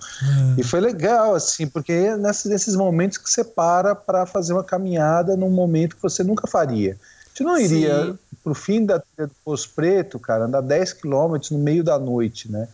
E 0.58 0.64
foi 0.64 0.80
legal, 0.80 1.36
assim, 1.36 1.68
porque 1.68 1.92
é 1.92 2.16
nesses, 2.16 2.46
nesses 2.46 2.74
momentos 2.74 3.16
que 3.16 3.30
você 3.30 3.44
para 3.44 3.94
para 3.94 4.26
fazer 4.26 4.52
uma 4.52 4.64
caminhada 4.64 5.36
num 5.36 5.50
momento 5.50 5.94
que 5.94 6.02
você 6.02 6.24
nunca 6.24 6.48
faria. 6.48 6.98
A 7.26 7.28
gente 7.28 7.44
não 7.44 7.58
iria 7.60 8.06
Sim. 8.06 8.18
pro 8.42 8.54
fim 8.56 8.84
da 8.84 8.98
trilha 8.98 9.28
do 9.28 9.34
Poço 9.44 9.70
Preto, 9.72 10.18
cara, 10.18 10.46
andar 10.46 10.62
10 10.62 10.94
quilômetros 10.94 11.52
no 11.52 11.60
meio 11.60 11.84
da 11.84 11.96
noite, 11.96 12.50
né? 12.50 12.66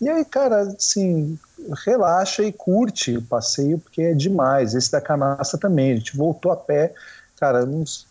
E 0.00 0.08
aí, 0.08 0.24
cara, 0.24 0.60
assim, 0.62 1.38
relaxa 1.84 2.42
e 2.42 2.52
curte 2.52 3.16
o 3.16 3.22
passeio, 3.22 3.78
porque 3.78 4.02
é 4.02 4.14
demais. 4.14 4.74
Esse 4.74 4.92
da 4.92 5.00
canastra 5.00 5.58
também, 5.58 5.92
a 5.92 5.96
gente 5.96 6.16
voltou 6.16 6.52
a 6.52 6.56
pé, 6.56 6.94
cara, 7.36 7.64
uns 7.64 8.06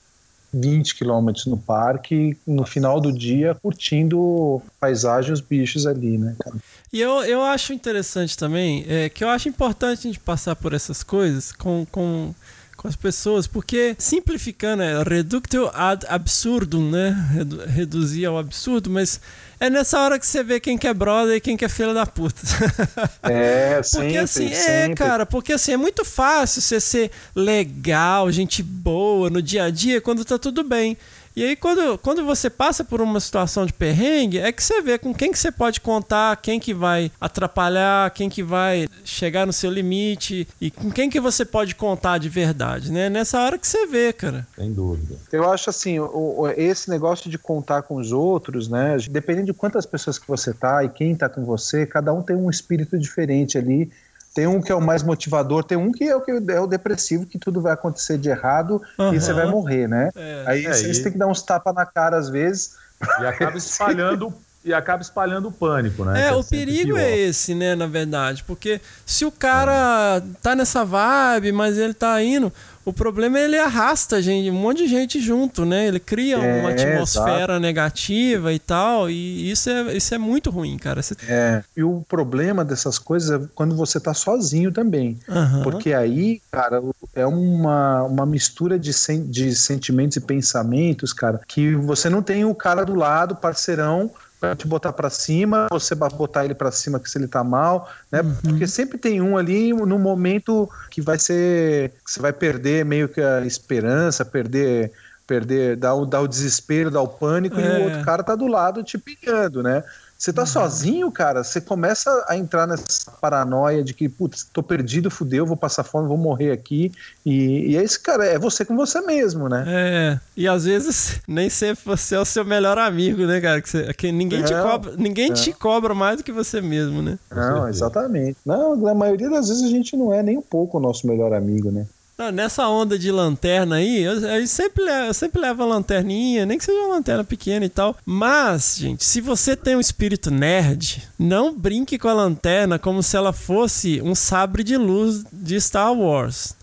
20 0.54 0.96
quilômetros 0.96 1.46
no 1.46 1.58
parque, 1.58 2.38
no 2.46 2.66
final 2.66 3.00
do 3.00 3.12
dia, 3.12 3.56
curtindo 3.56 4.62
paisagem 4.80 5.32
e 5.32 5.34
os 5.34 5.42
bichos 5.42 5.86
ali, 5.86 6.18
né, 6.18 6.36
cara? 6.40 6.58
E 6.92 7.02
eu, 7.02 7.24
eu 7.24 7.42
acho 7.44 7.74
interessante 7.74 8.38
também, 8.38 8.86
é, 8.88 9.10
que 9.10 9.24
eu 9.24 9.30
acho 9.30 9.50
importante 9.50 10.00
a 10.00 10.04
gente 10.04 10.20
passar 10.20 10.56
por 10.56 10.74
essas 10.74 11.04
coisas 11.04 11.52
com, 11.52 11.86
com, 11.92 12.34
com 12.78 12.88
as 12.88 12.96
pessoas, 12.96 13.48
porque 13.48 13.96
simplificando 13.98 14.84
é 14.84 15.04
reductio 15.04 15.70
ad 15.74 16.06
absurdum, 16.08 16.90
né? 16.92 17.28
Redu- 17.34 17.66
reduzir 17.66 18.26
ao 18.28 18.38
absurdo, 18.38 18.90
mas 18.90 19.20
é 19.60 19.70
nessa 19.70 20.00
hora 20.00 20.20
que 20.20 20.26
você 20.28 20.44
vê 20.44 20.60
quem 20.60 20.78
que 20.78 20.88
é 20.88 20.94
brother 20.94 21.36
e 21.36 21.42
quem 21.42 21.58
que 21.58 21.66
é 21.66 21.70
filha 21.70 21.94
da 21.94 22.06
puta. 22.06 22.40
É, 23.24 23.74
Porque 23.76 23.84
sempre, 23.84 24.18
assim, 24.20 24.46
é, 24.48 24.54
sempre. 24.86 24.96
cara, 24.96 25.26
porque 25.26 25.54
assim, 25.54 25.74
é 25.74 25.78
muito 25.78 26.06
fácil 26.06 26.62
você 26.62 26.80
ser 26.80 27.12
legal, 27.36 28.32
gente 28.32 28.62
boa 28.64 29.30
no 29.30 29.42
dia 29.42 29.64
a 29.66 29.70
dia 29.70 30.00
quando 30.00 30.24
tá 30.24 30.38
tudo 30.38 30.64
bem. 30.64 30.96
E 31.38 31.44
aí, 31.44 31.56
quando, 31.56 32.00
quando 32.00 32.26
você 32.26 32.50
passa 32.50 32.84
por 32.84 33.00
uma 33.00 33.20
situação 33.20 33.64
de 33.64 33.72
perrengue, 33.72 34.40
é 34.40 34.52
que 34.52 34.64
você 34.64 34.82
vê 34.82 34.98
com 34.98 35.14
quem 35.14 35.32
que 35.32 35.38
você 35.38 35.52
pode 35.52 35.80
contar, 35.80 36.36
quem 36.38 36.60
que 36.60 36.74
vai 36.74 37.12
atrapalhar, 37.22 38.10
quem 38.10 38.28
que 38.28 38.42
vai 38.42 38.88
chegar 39.06 39.46
no 39.46 39.54
seu 39.54 39.70
limite 39.70 40.48
e 40.60 40.72
com 40.72 40.90
quem 40.90 41.12
que 41.12 41.20
você 41.20 41.46
pode 41.46 41.76
contar 41.76 42.18
de 42.18 42.28
verdade, 42.28 42.92
né? 42.92 43.08
Nessa 43.08 43.40
hora 43.40 43.56
que 43.60 43.68
você 43.68 43.86
vê, 43.86 44.12
cara. 44.12 44.48
Sem 44.56 44.74
dúvida. 44.74 45.16
Eu 45.32 45.48
acho 45.52 45.70
assim, 45.70 46.00
o- 46.00 46.40
o- 46.42 46.48
esse 46.50 46.90
negócio 46.90 47.30
de 47.30 47.38
contar 47.38 47.84
com 47.84 47.98
os 47.98 48.12
outros, 48.12 48.68
né? 48.68 48.98
Dependendo 49.08 49.46
de 49.46 49.54
quantas 49.54 49.86
pessoas 49.86 50.18
que 50.18 50.28
você 50.28 50.52
tá 50.56 50.84
e 50.84 50.90
quem 50.90 51.16
tá 51.16 51.30
com 51.30 51.46
você, 51.46 51.86
cada 51.86 52.12
um 52.12 52.24
tem 52.24 52.36
um 52.36 52.50
espírito 52.50 52.98
diferente 52.98 53.60
ali. 53.60 53.92
Tem 54.38 54.46
um 54.46 54.62
que 54.62 54.72
é 54.72 54.76
o 54.76 54.80
mais 54.80 55.02
motivador, 55.02 55.64
tem 55.64 55.76
um 55.80 55.92
que 55.92 56.04
é 56.04 56.16
o, 56.16 56.22
que 56.22 56.30
é 56.30 56.60
o 56.60 56.68
depressivo, 56.68 57.26
que 57.26 57.40
tudo 57.40 57.60
vai 57.60 57.74
acontecer 57.74 58.20
de 58.20 58.30
errado 58.30 58.80
Aham. 59.00 59.16
e 59.16 59.20
você 59.20 59.34
vai 59.34 59.48
morrer, 59.48 59.88
né? 59.88 60.12
É. 60.16 60.44
Aí 60.46 60.64
É, 60.68 60.72
vocês 60.72 61.00
e- 61.00 61.02
têm 61.04 61.12
que 61.14 61.18
dar 61.18 61.26
uns 61.26 61.42
tapas 61.42 61.74
na 61.74 61.88
cara 61.88 62.16
às 62.18 62.30
vezes. 62.30 62.76
E 63.20 63.26
acaba 63.26 63.58
espalhando 63.58 64.32
e 64.64 64.72
acaba 64.76 65.02
espalhando 65.02 65.48
o 65.48 65.52
pânico, 65.52 66.06
né? 66.06 66.28
É, 66.28 66.30
Que 66.30 66.36
o 66.36 66.44
perigo 66.44 66.94
pior. 66.94 67.00
é 67.00 67.18
esse, 67.18 67.56
né, 67.56 67.74
na 67.74 67.88
verdade. 67.88 68.44
Porque 68.46 68.80
se 69.08 69.26
o 69.26 69.32
cara 69.32 70.22
tá 70.40 70.54
nessa 70.56 70.86
vibe, 70.86 71.52
mas 71.52 71.76
ele 71.80 71.96
tá 71.96 72.22
indo, 72.22 72.54
o 72.90 72.94
problema 72.94 73.38
é 73.40 73.44
ele 73.46 73.58
arrasta 73.58 74.22
gente, 74.22 74.50
um 74.50 74.54
monte 74.54 74.78
de 74.84 74.88
gente 74.88 75.20
junto, 75.20 75.66
né? 75.66 75.88
Ele 75.88 76.00
cria 76.00 76.36
É, 76.38 76.60
uma 76.62 76.70
atmosfera 76.72 77.60
negativa 77.60 78.54
e 78.54 78.60
tal, 78.60 79.10
e 79.10 79.52
isso 79.52 79.70
é, 79.70 79.96
isso 79.96 80.16
é 80.16 80.18
muito 80.18 80.50
ruim, 80.50 80.78
cara. 80.78 81.02
Você- 81.02 81.16
É, 81.28 81.64
e 81.76 81.84
o 81.84 82.04
problema 82.08 82.64
dessas 82.64 82.98
coisas 82.98 83.42
é 83.42 83.46
quando 83.54 83.76
você 83.76 84.00
tá 84.00 84.14
sozinho 84.14 84.72
também. 84.72 85.20
Aham. 85.28 85.64
Porque 85.64 85.94
aí, 85.94 86.42
cara, 86.52 86.82
é 87.14 87.26
uma, 87.26 88.04
uma 88.04 88.26
mistura 88.26 88.80
de, 88.80 88.94
sen- 88.94 89.26
de 89.30 89.54
sentimentos 89.56 90.18
e 90.18 90.22
pensamentos, 90.22 91.12
cara, 91.14 91.42
que 91.48 91.76
você 91.76 92.10
não 92.10 92.22
tem 92.22 92.46
o 92.46 92.56
cara 92.56 92.84
do 92.86 92.96
lado, 92.96 93.36
parceirão, 93.36 94.10
pra 94.40 94.56
te 94.56 94.68
botar 94.68 94.94
pra 94.94 95.10
cima, 95.10 95.68
você 95.72 95.96
botar 95.96 96.46
ele 96.46 96.54
pra 96.54 96.72
cima 96.72 97.00
que 97.00 97.10
se 97.10 97.18
ele 97.18 97.28
tá 97.28 97.44
mal, 97.44 97.90
né? 98.12 98.22
Porque 98.44 98.68
sempre 98.68 98.98
tem 98.98 99.22
um 99.22 99.38
ali 99.38 99.74
no 99.74 99.98
momento 100.00 100.70
que 100.90 101.02
vai 101.02 101.18
ser. 101.20 101.92
que 102.06 102.12
você 102.12 102.20
vai 102.22 102.34
perder 102.34 102.86
meio 102.86 103.10
que 103.10 103.22
a 103.22 103.42
esperança, 103.46 104.24
perder. 104.24 104.92
Perder, 105.28 105.76
dar 105.76 105.94
o, 105.94 106.06
dar 106.06 106.22
o 106.22 106.28
desespero, 106.28 106.90
dar 106.90 107.02
o 107.02 107.08
pânico, 107.10 107.60
e 107.60 107.62
É. 107.62 107.80
o 107.80 107.84
outro 107.84 108.02
cara 108.06 108.24
tá 108.24 108.34
do 108.34 108.48
lado 108.48 108.82
te 108.82 108.98
pilhando, 108.98 109.62
né? 109.62 109.84
Você 110.18 110.34
tá 110.34 110.46
sozinho, 110.48 111.12
cara, 111.12 111.44
você 111.44 111.62
começa 111.62 112.26
a 112.28 112.36
entrar 112.36 112.66
nessa 112.66 113.12
paranoia 113.22 113.84
de 113.84 113.94
que, 113.94 114.10
putz, 114.10 114.48
tô 114.52 114.64
perdido, 114.64 115.12
fudeu, 115.12 115.46
vou 115.46 115.56
passar 115.56 115.84
fome, 115.84 116.08
vou 116.08 116.18
morrer 116.18 116.52
aqui. 116.52 116.92
E, 117.24 117.72
e 117.72 117.78
é 117.78 117.84
esse, 117.84 118.00
cara, 118.00 118.26
é 118.26 118.40
você 118.40 118.66
com 118.66 118.76
você 118.76 119.00
mesmo, 119.02 119.48
né? 119.48 119.64
É, 119.68 120.20
e 120.36 120.48
às 120.48 120.66
vezes 120.66 121.22
nem 121.28 121.50
sempre 121.52 121.84
você 121.86 122.16
é 122.16 122.20
o 122.20 122.26
seu 122.26 122.44
melhor 122.44 122.80
amigo, 122.80 123.26
né, 123.28 123.40
cara? 123.40 123.62
Que, 123.62 123.70
você- 123.70 123.94
que 123.94 124.12
ninguém, 124.12 124.44
te 124.44 124.54
cobra, 124.64 124.94
ninguém 124.98 125.32
te 125.34 125.54
cobra 125.54 125.94
mais 125.94 126.18
do 126.18 126.24
que 126.24 126.32
você 126.32 126.62
mesmo, 126.62 127.02
né? 127.02 127.20
Não, 127.32 127.68
exatamente. 127.70 128.38
Não, 128.44 128.76
na 128.76 128.96
maioria 128.96 129.30
das 129.30 129.50
vezes 129.50 129.64
a 129.64 129.70
gente 129.70 129.96
não 129.96 130.12
é 130.12 130.24
nem 130.24 130.38
um 130.38 130.42
pouco 130.42 130.78
o 130.78 130.82
nosso 130.82 131.06
melhor 131.06 131.32
amigo, 131.32 131.70
né? 131.72 131.86
Não, 132.18 132.32
nessa 132.32 132.68
onda 132.68 132.98
de 132.98 133.12
lanterna 133.12 133.76
aí, 133.76 134.02
eu, 134.02 134.14
eu 134.20 134.48
sempre, 134.48 134.84
le- 134.84 135.08
eu 135.08 135.14
sempre 135.14 135.40
levo 135.40 135.62
a 135.62 135.66
lanterninha, 135.68 136.48
nem 136.48 136.58
que 136.58 136.66
seja 136.66 136.80
uma 136.80 136.96
lanterna 136.96 137.24
pequena 137.24 137.64
e 137.64 137.70
tal. 137.70 137.96
Mas, 138.04 138.76
gente, 138.80 139.06
se 139.06 139.22
você 139.22 139.56
tem 139.56 139.76
um 139.76 139.80
espírito 139.80 140.32
nerd, 140.32 141.08
não 141.20 141.54
brinque 141.56 142.00
com 142.00 142.08
a 142.08 142.14
lanterna 142.14 142.80
como 142.80 143.04
se 143.04 143.16
ela 143.16 143.32
fosse 143.32 144.02
um 144.02 144.16
sabre 144.16 144.64
de 144.64 144.76
luz 144.78 145.24
de 145.32 145.62
Star 145.62 145.94
Wars. 145.94 146.56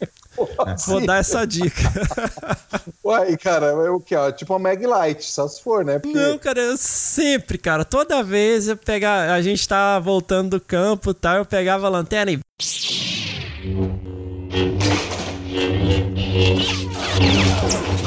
Vou 0.88 1.06
dar 1.06 1.18
essa 1.18 1.46
dica. 1.46 1.82
Uai, 3.04 3.36
cara, 3.36 3.66
é 3.66 3.90
o 3.90 4.00
que? 4.00 4.16
Ó, 4.16 4.32
tipo 4.32 4.52
uma 4.54 4.58
Mag 4.58 4.84
Light, 4.84 5.22
só 5.24 5.46
se 5.46 5.62
for, 5.62 5.84
né? 5.84 6.00
Porque 6.00 6.18
Não, 6.18 6.36
cara, 6.36 6.58
eu 6.58 6.76
sempre, 6.76 7.58
cara, 7.58 7.84
toda 7.84 8.24
vez 8.24 8.66
eu 8.66 8.76
pegar, 8.76 9.32
a 9.32 9.40
gente 9.40 9.68
tá 9.68 10.00
voltando 10.00 10.58
do 10.58 10.60
campo 10.60 11.12
e 11.12 11.14
tal, 11.14 11.36
eu 11.36 11.44
pegava 11.44 11.86
a 11.86 11.90
lanterna 11.90 12.32
e 12.32 12.40
Thank 15.54 16.18
you. 18.00 18.03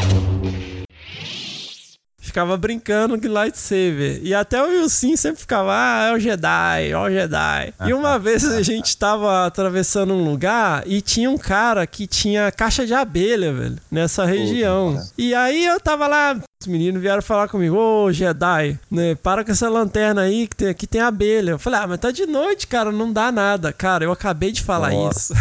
Ficava 2.37 2.55
brincando 2.55 3.17
de 3.17 3.27
lightsaber. 3.27 4.19
E 4.21 4.31
até 4.31 4.61
o 4.61 4.67
Wilson 4.67 5.17
sempre 5.17 5.41
ficava, 5.41 5.71
ah, 5.73 6.09
é 6.09 6.13
o 6.13 6.19
Jedi, 6.19 6.91
é 6.91 6.95
o 6.95 7.09
Jedi. 7.09 7.73
E 7.87 7.93
uma 7.95 8.19
vez 8.21 8.45
a 8.45 8.61
gente 8.61 8.95
tava 8.95 9.47
atravessando 9.47 10.13
um 10.13 10.23
lugar 10.23 10.83
e 10.85 11.01
tinha 11.01 11.31
um 11.31 11.37
cara 11.39 11.87
que 11.87 12.05
tinha 12.05 12.51
caixa 12.51 12.85
de 12.85 12.93
abelha, 12.93 13.51
velho, 13.51 13.77
nessa 13.89 14.23
região. 14.23 15.03
E 15.17 15.33
aí 15.33 15.65
eu 15.65 15.79
tava 15.79 16.05
lá, 16.05 16.39
os 16.61 16.67
meninos 16.67 17.01
vieram 17.01 17.23
falar 17.23 17.47
comigo, 17.47 17.75
ô 17.75 18.13
Jedi, 18.13 18.79
né, 18.91 19.15
para 19.15 19.43
com 19.43 19.51
essa 19.51 19.67
lanterna 19.67 20.21
aí 20.21 20.47
que 20.47 20.55
tem, 20.55 20.67
aqui 20.67 20.85
tem 20.85 21.01
abelha. 21.01 21.51
Eu 21.51 21.59
falei, 21.59 21.79
ah, 21.79 21.87
mas 21.87 21.97
tá 21.97 22.11
de 22.11 22.27
noite, 22.27 22.67
cara, 22.67 22.91
não 22.91 23.11
dá 23.11 23.31
nada. 23.31 23.73
Cara, 23.73 24.03
eu 24.03 24.11
acabei 24.11 24.51
de 24.51 24.61
falar 24.61 24.93
isso. 24.93 25.33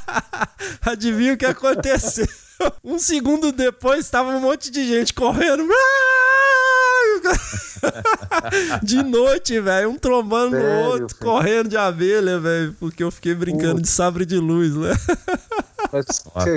Adivinha 0.84 1.32
o 1.32 1.38
que 1.38 1.46
aconteceu? 1.46 2.28
Um 2.84 2.98
segundo 2.98 3.50
depois, 3.50 4.08
tava 4.10 4.30
um 4.30 4.40
monte 4.40 4.70
de 4.70 4.86
gente 4.86 5.14
correndo. 5.14 5.66
De 8.82 9.02
noite, 9.02 9.58
velho. 9.60 9.90
Um 9.90 9.98
trombando 9.98 10.56
no 10.56 10.84
outro, 10.86 11.16
filho? 11.16 11.20
correndo 11.20 11.68
de 11.68 11.76
abelha, 11.76 12.38
velho. 12.38 12.74
Porque 12.78 13.02
eu 13.02 13.10
fiquei 13.10 13.34
brincando 13.34 13.80
de 13.80 13.88
sabre 13.88 14.24
de 14.26 14.36
luz, 14.36 14.74
né? 14.74 14.92
mas 15.92 16.06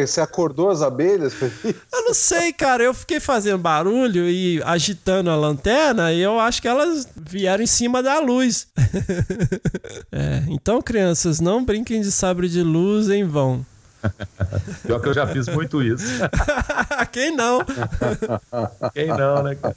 você, 0.06 0.20
acordou 0.20 0.70
as 0.70 0.82
abelhas? 0.82 1.34
Eu 1.64 2.04
não 2.04 2.14
sei, 2.14 2.52
cara. 2.52 2.84
Eu 2.84 2.94
fiquei 2.94 3.20
fazendo 3.20 3.60
barulho 3.60 4.28
e 4.28 4.62
agitando 4.64 5.30
a 5.30 5.36
lanterna 5.36 6.12
e 6.12 6.22
eu 6.22 6.40
acho 6.40 6.62
que 6.62 6.68
elas 6.68 7.08
vieram 7.16 7.64
em 7.64 7.68
cima 7.68 8.02
da 8.02 8.20
luz. 8.20 8.68
É, 10.12 10.44
então, 10.48 10.82
crianças, 10.82 11.40
não 11.40 11.64
brinquem 11.64 12.02
de 12.02 12.12
sabre 12.12 12.48
de 12.50 12.62
luz 12.64 13.10
em 13.10 13.24
vão. 13.24 13.66
Pior 14.86 15.00
que 15.00 15.10
eu 15.10 15.14
já 15.14 15.28
fiz 15.28 15.48
muito 15.48 15.82
isso. 15.82 16.06
Quem 17.12 17.36
não? 17.36 17.60
Quem 18.94 19.08
não, 19.08 19.44
né, 19.44 19.56
cara? 19.56 19.76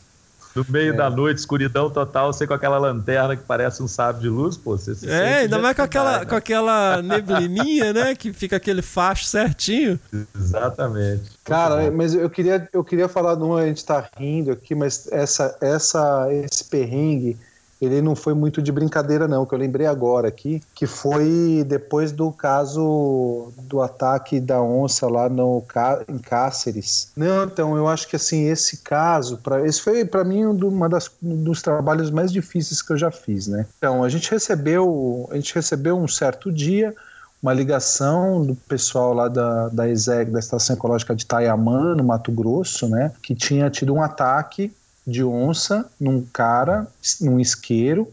No 0.55 0.67
meio 0.69 0.93
é. 0.93 0.97
da 0.97 1.09
noite, 1.09 1.39
escuridão 1.39 1.89
total, 1.89 2.33
você 2.33 2.45
com 2.45 2.55
aquela 2.55 2.77
lanterna 2.77 3.37
que 3.37 3.45
parece 3.45 3.83
um 3.83 3.87
sábio 3.87 4.23
de 4.23 4.29
luz, 4.29 4.57
pô, 4.57 4.77
você 4.77 4.97
se 4.97 5.09
É, 5.09 5.43
ainda 5.43 5.61
mais 5.61 5.77
com 5.77 5.83
aquela, 5.83 6.19
né? 6.19 6.25
com 6.25 6.35
aquela 6.35 7.03
neblininha, 7.03 7.93
né? 7.93 8.15
Que 8.17 8.33
fica 8.33 8.57
aquele 8.57 8.83
facho 8.83 9.27
certinho. 9.27 9.99
Exatamente. 10.35 11.23
Cara, 11.45 11.89
mas 11.93 12.15
eu 12.15 12.29
queria, 12.29 12.69
eu 12.73 12.83
queria 12.83 13.09
falar 13.09 13.37
de 13.37 13.45
uma, 13.45 13.61
a 13.61 13.67
gente 13.67 13.85
tá 13.85 14.09
rindo 14.17 14.51
aqui, 14.51 14.75
mas 14.75 15.07
essa, 15.13 15.57
essa, 15.61 16.27
esse 16.33 16.65
perrengue 16.65 17.39
ele 17.81 18.03
não 18.03 18.15
foi 18.15 18.35
muito 18.35 18.61
de 18.61 18.71
brincadeira, 18.71 19.27
não, 19.27 19.47
que 19.47 19.55
eu 19.55 19.59
lembrei 19.59 19.87
agora 19.87 20.29
aqui, 20.29 20.63
que 20.75 20.87
foi 20.87 21.65
depois 21.67 22.13
do 22.13 22.31
caso 22.31 23.53
do 23.63 23.81
ataque 23.81 24.39
da 24.39 24.61
onça 24.61 25.07
lá 25.09 25.29
no, 25.29 25.63
em 26.09 26.19
Cáceres. 26.19 27.11
Não, 27.17 27.45
então, 27.45 27.77
eu 27.77 27.89
acho 27.89 28.07
que 28.09 28.17
assim, 28.17 28.49
esse 28.49 28.79
caso, 28.79 29.39
pra, 29.39 29.67
esse 29.67 29.81
foi 29.81 30.05
para 30.05 30.25
mim 30.25 30.45
um, 30.45 30.57
uma 30.69 30.89
das, 30.89 31.11
um 31.23 31.43
dos 31.43 31.63
trabalhos 31.63 32.11
mais 32.11 32.31
difíceis 32.31 32.83
que 32.83 32.93
eu 32.93 32.99
já 32.99 33.11
fiz, 33.11 33.47
né? 33.47 33.67
Então, 33.79 34.05
a 34.05 34.09
gente 34.09 34.31
recebeu, 34.31 35.29
a 35.31 35.37
gente 35.37 35.55
recebeu 35.55 35.97
um 35.97 36.09
certo 36.09 36.53
dia 36.53 36.95
uma 37.43 37.55
ligação 37.55 38.45
do 38.45 38.55
pessoal 38.55 39.15
lá 39.15 39.27
da, 39.27 39.69
da 39.69 39.89
ESEG, 39.89 40.31
da 40.31 40.39
Estação 40.39 40.77
Ecológica 40.77 41.15
de 41.15 41.23
Itaiamã, 41.23 41.95
no 41.95 42.05
Mato 42.05 42.31
Grosso, 42.31 42.87
né, 42.89 43.13
que 43.23 43.35
tinha 43.35 43.71
tido 43.71 43.95
um 43.95 44.03
ataque 44.03 44.73
de 45.11 45.25
onça 45.25 45.91
num 45.99 46.23
cara, 46.23 46.87
num 47.21 47.41
isqueiro, 47.41 48.09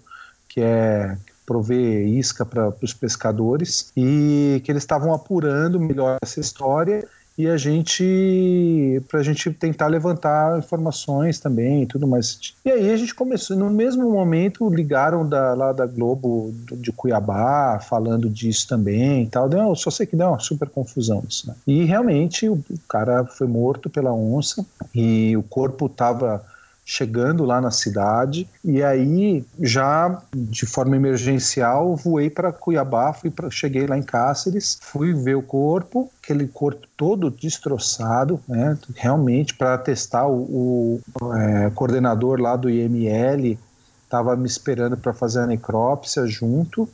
que 0.50 0.62
é 0.62 1.16
prover 1.46 2.08
isca 2.08 2.46
para 2.46 2.74
os 2.82 2.94
pescadores, 2.94 3.92
e 3.96 4.62
que 4.66 4.72
eles 4.72 4.84
estavam 4.84 5.14
apurando 5.14 5.80
melhor 5.80 6.18
essa 6.22 6.40
história 6.40 7.08
e 7.38 7.48
a 7.48 7.56
gente 7.56 9.00
para 9.08 9.20
a 9.20 9.24
gente 9.24 9.52
tentar 9.52 9.88
levantar 9.88 10.58
informações 10.58 11.40
também 11.40 11.84
e 11.84 11.86
tudo 11.86 12.08
mais. 12.08 12.56
E 12.66 12.72
aí 12.72 12.92
a 12.92 12.98
gente 12.98 13.14
começou 13.14 13.56
no 13.56 13.70
mesmo 13.70 14.10
momento 14.10 14.68
ligaram 14.74 15.28
da 15.28 15.54
lá 15.54 15.72
da 15.72 15.86
Globo 15.86 16.52
de 16.72 16.92
Cuiabá 16.92 17.80
falando 17.80 18.28
disso 18.28 18.68
também 18.68 19.24
e 19.24 19.28
tal. 19.28 19.48
Deu, 19.48 19.76
só 19.76 19.92
sei 19.92 20.08
que 20.08 20.16
deu 20.16 20.30
uma 20.30 20.40
super 20.40 20.68
confusão 20.68 21.24
isso, 21.30 21.48
né? 21.48 21.56
E 21.68 21.84
realmente 21.84 22.50
o, 22.50 22.54
o 22.54 22.80
cara 22.90 23.24
foi 23.24 23.46
morto 23.46 23.88
pela 23.88 24.12
onça 24.12 24.66
e 24.96 25.38
o 25.38 25.44
corpo 25.44 25.86
estava 25.86 26.44
chegando 26.90 27.44
lá 27.44 27.60
na 27.60 27.70
cidade. 27.70 28.50
E 28.64 28.82
aí 28.82 29.46
já 29.60 30.24
de 30.34 30.66
forma 30.66 30.96
emergencial 30.96 31.98
voei 31.98 32.30
para 32.30 32.54
Cuiabá, 32.54 33.12
fui 33.12 33.32
cheguei 33.52 33.86
lá 33.86 33.98
em 33.98 34.02
Cáceres, 34.02 34.80
fui 34.82 35.14
ver 35.14 35.36
o 35.36 35.42
corpo, 35.42 36.10
aquele 36.24 36.48
corpo 36.48 36.88
todo 36.96 37.30
destroçado, 37.30 38.40
né, 38.48 38.78
realmente 38.96 39.54
para 39.54 39.78
testar 39.78 40.28
o, 40.28 41.02
o 41.22 41.34
é, 41.34 41.70
coordenador 41.72 42.40
lá 42.40 42.56
do 42.56 42.70
IML 42.70 43.60
estava 44.06 44.38
me 44.38 44.48
esperando 44.48 44.96
para 44.96 45.14
fazer 45.14 45.42
a 45.42 45.48
necrópsia 45.48 46.26
junto 46.26 46.88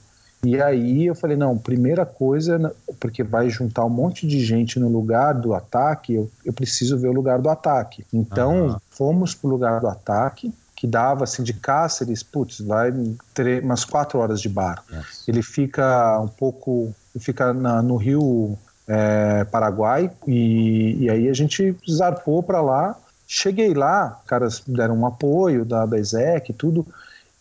e 0.43 0.61
aí 0.61 1.05
eu 1.05 1.15
falei, 1.15 1.37
não, 1.37 1.57
primeira 1.57 2.05
coisa, 2.05 2.75
porque 2.99 3.23
vai 3.23 3.49
juntar 3.49 3.85
um 3.85 3.89
monte 3.89 4.27
de 4.27 4.43
gente 4.43 4.77
no 4.77 4.89
lugar 4.89 5.33
do 5.33 5.53
ataque, 5.53 6.15
eu, 6.15 6.29
eu 6.43 6.51
preciso 6.51 6.97
ver 6.97 7.07
o 7.07 7.13
lugar 7.13 7.39
do 7.39 7.49
ataque. 7.49 8.05
Então, 8.11 8.67
uhum. 8.67 8.77
fomos 8.89 9.33
pro 9.33 9.49
lugar 9.49 9.79
do 9.79 9.87
ataque, 9.87 10.53
que 10.75 10.85
dava 10.85 11.23
assim 11.23 11.43
de 11.43 11.53
Cáceres, 11.53 12.21
putz, 12.21 12.59
vai 12.59 12.93
ter 13.33 13.63
umas 13.63 13.85
quatro 13.85 14.19
horas 14.19 14.41
de 14.41 14.49
barco. 14.49 14.83
Ele 15.25 15.41
fica 15.41 16.19
um 16.19 16.27
pouco, 16.27 16.93
fica 17.19 17.53
na, 17.53 17.81
no 17.81 17.95
rio 17.95 18.57
é, 18.85 19.45
Paraguai, 19.45 20.11
e, 20.27 21.05
e 21.05 21.09
aí 21.09 21.29
a 21.29 21.33
gente 21.33 21.73
zarpou 21.89 22.43
para 22.43 22.61
lá. 22.61 22.97
Cheguei 23.25 23.73
lá, 23.73 24.21
caras 24.27 24.61
deram 24.67 24.97
um 24.97 25.05
apoio 25.05 25.63
da, 25.63 25.85
da 25.85 25.97
ESEC 25.97 26.49
e 26.49 26.53
tudo 26.53 26.85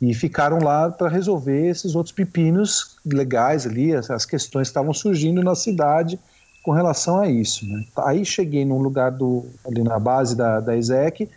e 0.02 0.12
ficaram 0.12 0.58
lá 0.58 0.90
para 0.90 1.08
resolver 1.08 1.68
esses 1.68 1.94
outros 1.94 2.12
pepinos 2.12 2.96
legais 3.06 3.64
ali, 3.64 3.94
as, 3.94 4.26
questões 4.26 4.66
que 4.66 4.70
estavam 4.70 4.92
surgindo 4.92 5.40
na 5.44 5.54
cidade 5.54 6.18
com 6.64 6.72
relação 6.72 7.20
a 7.20 7.28
isso. 7.28 7.64
Né? 7.64 7.84
Aí 7.98 8.24
cheguei 8.24 8.64
num 8.64 8.78
lugar 8.78 9.12
do, 9.12 9.46
ali 9.64 9.84
na 9.84 10.00
base 10.00 10.36
da, 10.36 10.58
da 10.58 10.76
ESEC 10.76 11.30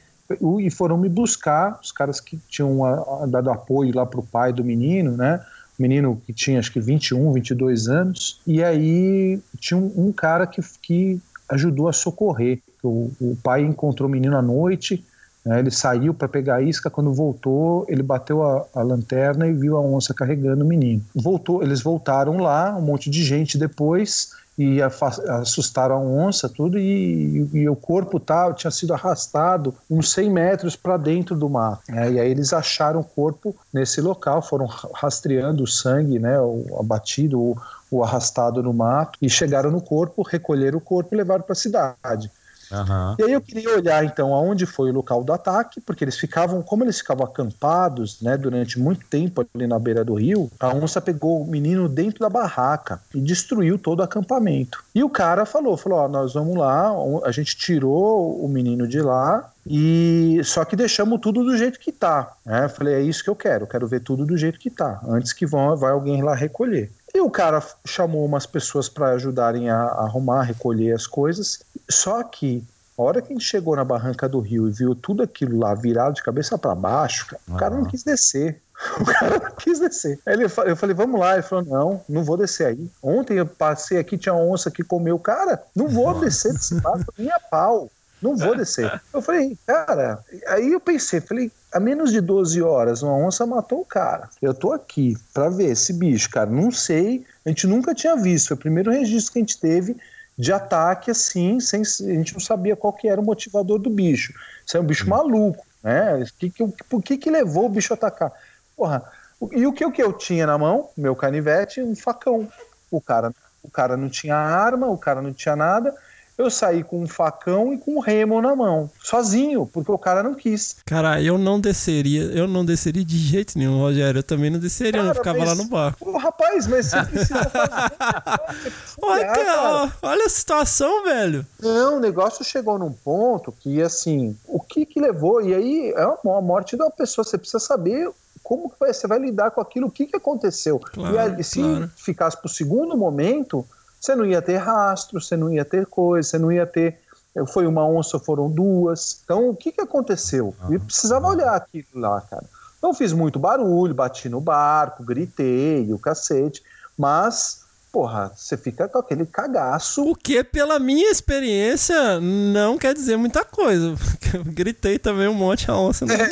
e 0.60 0.72
foram 0.72 0.98
me 0.98 1.08
buscar, 1.08 1.80
os 1.80 1.92
caras 1.92 2.20
que 2.20 2.40
tinham 2.50 2.80
dado 3.28 3.52
apoio 3.52 3.96
lá 3.96 4.04
para 4.04 4.20
o 4.20 4.26
pai 4.26 4.52
do 4.52 4.64
menino, 4.64 5.16
né? 5.16 5.40
Menino 5.78 6.20
que 6.26 6.34
tinha 6.34 6.58
acho 6.58 6.72
que 6.72 6.80
21, 6.80 7.34
22 7.34 7.88
anos, 7.88 8.42
e 8.48 8.64
aí 8.64 9.40
tinha 9.60 9.78
um, 9.78 10.08
um 10.08 10.12
cara 10.12 10.48
que, 10.48 10.62
que 10.82 11.22
ajudou 11.50 11.88
a 11.88 11.94
socorrer. 11.94 12.60
O, 12.82 13.12
o 13.22 13.38
pai 13.44 13.62
encontrou 13.62 14.10
o 14.10 14.12
menino 14.12 14.36
à 14.36 14.42
noite? 14.42 15.06
Ele 15.46 15.70
saiu 15.70 16.14
para 16.14 16.28
pegar 16.28 16.56
a 16.56 16.62
isca, 16.62 16.90
quando 16.90 17.14
voltou, 17.14 17.86
ele 17.88 18.02
bateu 18.02 18.44
a, 18.44 18.66
a, 18.74 18.82
lanterna 18.82 19.48
e 19.48 19.54
viu 19.54 19.78
a 19.78 19.82
onça 19.82 20.14
carregando 20.14 20.64
o 20.64 20.68
menino. 20.68 21.04
Voltou, 21.14 21.62
eles 21.62 21.82
voltaram 21.82 22.38
lá, 22.40 22.76
um 22.76 22.82
monte 22.82 23.12
de 23.12 23.24
gente 23.24 23.58
depois, 23.58 24.32
e 24.58 24.82
assustaram 24.82 25.96
a 25.96 26.00
onça, 26.00 26.48
tudo, 26.48 26.80
e, 26.80 27.48
e, 27.54 27.58
e 27.60 27.70
o 27.70 27.76
corpo 27.76 28.20
tá, 28.20 28.52
tinha 28.54 28.72
sido 28.72 28.94
arrastado 28.94 29.74
uns 29.90 30.12
100 30.14 30.32
metros 30.32 30.76
para 30.76 30.98
dentro 30.98 31.36
do 31.36 31.50
mar. 31.50 31.80
Né? 31.90 32.14
E 32.14 32.20
aí 32.20 32.32
eles 32.32 32.54
acharam 32.54 33.02
o 33.02 33.04
corpo 33.04 33.56
nesse 33.74 34.00
local, 34.02 34.42
foram 34.42 34.66
rastreando 34.66 35.64
o 35.64 35.68
sangue, 35.68 36.18
né, 36.18 36.40
o 36.40 36.78
abatido, 36.80 37.56
o 37.92 38.04
arrastado 38.04 38.64
no 38.64 38.74
mato, 38.74 39.20
e 39.22 39.30
chegaram 39.30 39.70
no 39.70 39.82
corpo, 39.82 40.24
recolheram 40.24 40.78
o 40.78 40.82
corpo 40.82 41.14
e 41.14 41.18
levaram 41.18 41.44
para 41.44 41.54
a 41.54 41.56
cidade. 41.56 42.32
Uhum. 42.76 43.16
E 43.20 43.24
aí 43.24 43.34
eu 43.34 43.42
queria 43.42 43.76
olhar 43.76 44.04
então 44.04 44.34
aonde 44.34 44.66
foi 44.66 44.90
o 44.90 44.94
local 44.94 45.24
do 45.24 45.34
ataque, 45.34 45.80
porque 45.82 46.04
eles 46.04 46.18
ficavam, 46.18 46.62
como 46.62 46.84
eles 46.84 47.00
ficavam 47.00 47.26
acampados, 47.26 48.22
né, 48.22 48.38
durante 48.38 48.80
muito 48.80 49.06
tempo 49.08 49.46
ali 49.56 49.68
na 49.68 49.80
beira 49.80 50.04
do 50.04 50.16
rio, 50.16 50.52
a 50.60 50.70
onça 50.70 51.00
pegou 51.00 51.42
o 51.42 51.48
menino 51.48 51.88
dentro 51.88 52.20
da 52.20 52.30
barraca 52.30 53.02
e 53.14 53.22
destruiu 53.22 53.78
todo 53.78 54.00
o 54.00 54.04
acampamento. 54.04 54.84
E 54.94 55.04
o 55.04 55.10
cara 55.10 55.46
falou, 55.46 55.78
falou, 55.78 56.00
ó, 56.00 56.08
nós 56.08 56.34
vamos 56.34 56.58
lá, 56.58 56.92
a 57.24 57.32
gente 57.32 57.56
tirou 57.56 58.44
o 58.44 58.48
menino 58.48 58.88
de 58.88 59.02
lá, 59.02 59.52
e 59.68 60.40
só 60.44 60.64
que 60.64 60.76
deixamos 60.76 61.20
tudo 61.20 61.44
do 61.44 61.58
jeito 61.58 61.80
que 61.80 61.92
tá. 61.92 62.34
Né? 62.46 62.68
Falei, 62.70 62.96
é 62.96 63.02
isso 63.02 63.24
que 63.24 63.30
eu 63.30 63.36
quero, 63.36 63.66
quero 63.66 63.88
ver 63.88 64.02
tudo 64.02 64.26
do 64.26 64.38
jeito 64.38 64.60
que 64.60 64.70
tá, 64.70 65.02
antes 65.08 65.34
que 65.34 65.46
vão, 65.46 65.76
vai 65.76 65.92
alguém 65.92 66.22
lá 66.22 66.36
recolher. 66.36 66.92
E 67.16 67.22
o 67.22 67.30
cara 67.30 67.64
chamou 67.86 68.26
umas 68.26 68.46
pessoas 68.46 68.90
para 68.90 69.12
ajudarem 69.12 69.70
a, 69.70 69.78
a 69.78 70.04
arrumar, 70.04 70.42
recolher 70.42 70.92
as 70.92 71.08
coisas. 71.08 71.64
Só 71.90 72.22
que 72.22 72.62
a 72.98 73.02
hora 73.02 73.22
que 73.22 73.32
a 73.32 73.36
gente 73.36 73.46
chegou 73.46 73.74
na 73.74 73.86
barranca 73.86 74.28
do 74.28 74.42
rio 74.42 74.68
e 74.68 74.72
viu 74.72 74.94
tudo 74.94 75.24
aquilo 75.24 75.58
lá 75.58 75.74
virado 75.74 76.16
de 76.16 76.22
cabeça 76.22 76.58
para 76.58 76.76
baixo, 76.76 77.28
cara, 77.28 77.42
o 77.48 77.56
cara 77.56 77.76
não 77.76 77.86
quis 77.86 78.04
descer. 78.04 78.62
O 79.00 79.06
cara 79.06 79.40
não 79.40 79.52
quis 79.52 79.80
descer. 79.80 80.20
Aí 80.26 80.34
ele, 80.34 80.44
eu 80.44 80.76
falei, 80.76 80.94
vamos 80.94 81.18
lá. 81.18 81.36
Ele 81.36 81.42
falou, 81.44 81.64
não, 81.64 82.02
não 82.10 82.26
vou 82.26 82.36
descer 82.36 82.68
aí. 82.68 82.92
Ontem 83.02 83.38
eu 83.38 83.46
passei 83.46 83.98
aqui, 83.98 84.18
tinha 84.18 84.36
uma 84.36 84.44
onça 84.44 84.70
que 84.70 84.84
comeu. 84.84 85.18
Cara, 85.18 85.64
não 85.74 85.88
vou 85.88 86.20
descer 86.20 86.52
desse 86.52 86.76
barco 86.82 87.14
nem 87.18 87.32
a 87.32 87.40
pau. 87.40 87.90
Não 88.26 88.36
vou 88.36 88.56
descer. 88.56 89.00
Eu 89.14 89.22
falei, 89.22 89.56
cara, 89.68 90.20
aí 90.48 90.72
eu 90.72 90.80
pensei, 90.80 91.22
falei, 91.22 91.52
a 91.72 91.80
menos 91.80 92.12
de 92.12 92.20
12 92.20 92.60
horas, 92.60 93.04
uma 93.04 93.14
onça 93.14 93.46
matou 93.46 93.82
o 93.82 93.86
cara. 93.86 94.30
Eu 94.42 94.52
tô 94.52 94.74
aqui 94.74 95.16
para 95.32 95.50
ver 95.50 95.72
esse 95.72 95.94
bicho, 95.94 96.30
cara. 96.32 96.50
Não 96.50 96.72
sei, 96.72 97.24
a 97.46 97.50
gente 97.50 97.68
nunca 97.68 97.94
tinha 97.94 98.16
visto. 98.16 98.48
Foi 98.48 98.58
o 98.58 98.60
primeiro 98.60 98.90
registro 98.90 99.34
que 99.34 99.40
a 99.40 99.42
gente 99.42 99.60
teve 99.60 99.96
de 100.38 100.52
ataque 100.52 101.12
assim, 101.12 101.60
sem, 101.60 101.82
a 101.82 102.14
gente 102.16 102.34
não 102.34 102.40
sabia 102.40 102.76
qual 102.76 102.92
que 102.92 103.08
era 103.08 103.22
o 103.22 103.24
motivador 103.24 103.78
do 103.78 103.90
bicho. 103.90 104.34
Isso 104.66 104.76
é 104.76 104.80
um 104.80 104.86
bicho 104.86 105.08
maluco, 105.08 105.64
né? 105.84 106.26
Que, 106.40 106.50
que, 106.50 106.68
por 106.90 107.04
que, 107.04 107.18
que 107.18 107.30
levou 107.30 107.68
o 107.68 107.70
bicho 107.70 107.94
a 107.94 107.96
atacar? 107.96 108.34
Porra, 108.76 109.04
e 109.52 109.68
o 109.68 109.72
que, 109.72 109.86
o 109.86 109.92
que 109.92 110.02
eu 110.02 110.12
tinha 110.12 110.48
na 110.48 110.58
mão? 110.58 110.90
Meu 110.98 111.16
canivete, 111.16 111.82
um 111.82 111.96
facão. 111.96 112.50
O 112.90 113.00
cara, 113.00 113.32
o 113.62 113.70
cara 113.70 113.96
não 113.96 114.10
tinha 114.10 114.36
arma, 114.36 114.88
o 114.88 114.98
cara 114.98 115.22
não 115.22 115.32
tinha 115.32 115.56
nada 115.56 115.94
eu 116.38 116.50
saí 116.52 116.84
com 116.84 117.02
um 117.02 117.08
facão 117.08 117.74
e 117.74 117.78
com 117.78 117.96
um 117.96 118.00
remo 118.00 118.42
na 118.42 118.56
mão, 118.56 118.90
sozinho, 119.02 119.66
porque 119.66 119.92
o 119.92 119.98
cara 119.98 120.22
não 120.22 120.36
quis. 120.36 120.78
Cara, 120.86 121.22
eu 121.22 121.38
não 121.38 121.60
desceria, 121.60 122.24
eu 122.24 122.48
não 122.48 122.66
desceria 122.66 123.06
de 123.06 123.18
jeito 123.18 123.58
nenhum, 123.58 123.80
Rogério. 123.80 124.20
Eu 124.20 124.24
também 124.24 124.50
não 124.50 124.60
desceria, 124.60 125.00
cara, 125.00 125.12
eu 125.12 125.16
ficava 125.16 125.40
mas, 125.40 125.50
lá 125.50 125.56
no 125.56 125.66
barco. 125.66 126.10
Ô, 126.10 126.18
rapaz, 126.18 126.68
mas 126.68 126.88
você 126.88 127.04
precisa 127.04 127.44
fazer. 127.46 128.74
olha, 129.02 129.28
cara, 129.28 129.92
olha 130.02 130.26
a 130.26 130.30
situação, 130.30 131.04
velho. 131.04 131.46
Não, 131.62 131.98
o 131.98 132.00
negócio 132.00 132.44
chegou 132.44 132.78
num 132.78 132.92
ponto 132.92 133.52
que, 133.52 133.82
assim, 133.82 134.38
o 134.46 134.60
que 134.60 134.86
que 134.86 135.00
levou? 135.00 135.42
E 135.42 135.54
aí 135.54 135.94
é 135.96 136.02
a 136.02 136.42
morte 136.42 136.76
da 136.76 136.90
pessoa, 136.90 137.24
você 137.24 137.38
precisa 137.38 137.60
saber 137.60 138.10
como 138.44 138.70
que 138.70 138.76
você 138.78 139.08
vai 139.08 139.18
lidar 139.18 139.50
com 139.50 139.60
aquilo, 139.60 139.88
o 139.88 139.92
que, 139.92 140.06
que 140.06 140.16
aconteceu. 140.16 140.80
Claro, 140.80 141.16
e 141.16 141.18
aí, 141.18 141.44
se 141.44 141.60
claro. 141.60 141.92
ficasse 141.96 142.38
para 142.38 142.46
o 142.46 142.50
segundo 142.50 142.96
momento, 142.96 143.66
você 144.06 144.16
não 144.16 144.26
ia 144.26 144.42
ter 144.42 144.58
rastro, 144.58 145.20
você 145.20 145.36
não 145.36 145.52
ia 145.52 145.66
ter 145.66 145.86
coisa, 145.88 146.30
você 146.30 146.38
não 146.38 146.52
ia 146.52 146.66
ter. 146.66 147.00
Foi 147.48 147.66
uma 147.68 147.86
onça, 147.86 148.20
foram 148.20 148.50
duas. 148.50 149.22
Então, 149.24 149.50
o 149.50 149.56
que, 149.56 149.72
que 149.72 149.82
aconteceu? 149.82 150.56
E 150.70 150.80
precisava 150.80 151.28
olhar 151.28 151.56
aquilo 151.56 151.88
lá, 151.96 152.22
cara. 152.22 152.46
Não 152.82 152.94
fiz 152.94 153.12
muito 153.12 153.40
barulho, 153.40 153.96
bati 153.96 154.30
no 154.30 154.40
barco, 154.40 155.04
gritei, 155.04 155.92
o 155.92 155.98
cacete, 155.98 156.64
mas 156.98 157.65
porra, 157.96 158.30
você 158.36 158.58
fica 158.58 158.90
com 158.90 159.00
aquele 159.00 159.26
cagaço. 159.26 160.04
O 160.04 160.14
que, 160.14 160.44
pela 160.44 160.78
minha 160.80 161.10
experiência, 161.10 162.20
não 162.20 162.78
quer 162.78 162.94
dizer 162.94 163.16
muita 163.16 163.46
coisa. 163.46 163.96
Eu 164.36 164.44
gritei 164.44 165.00
também 165.00 165.30
um 165.30 165.34
monte 165.34 165.72
a 165.72 165.78
onça. 165.78 166.06
Né? 166.06 166.14
É, 166.14 166.28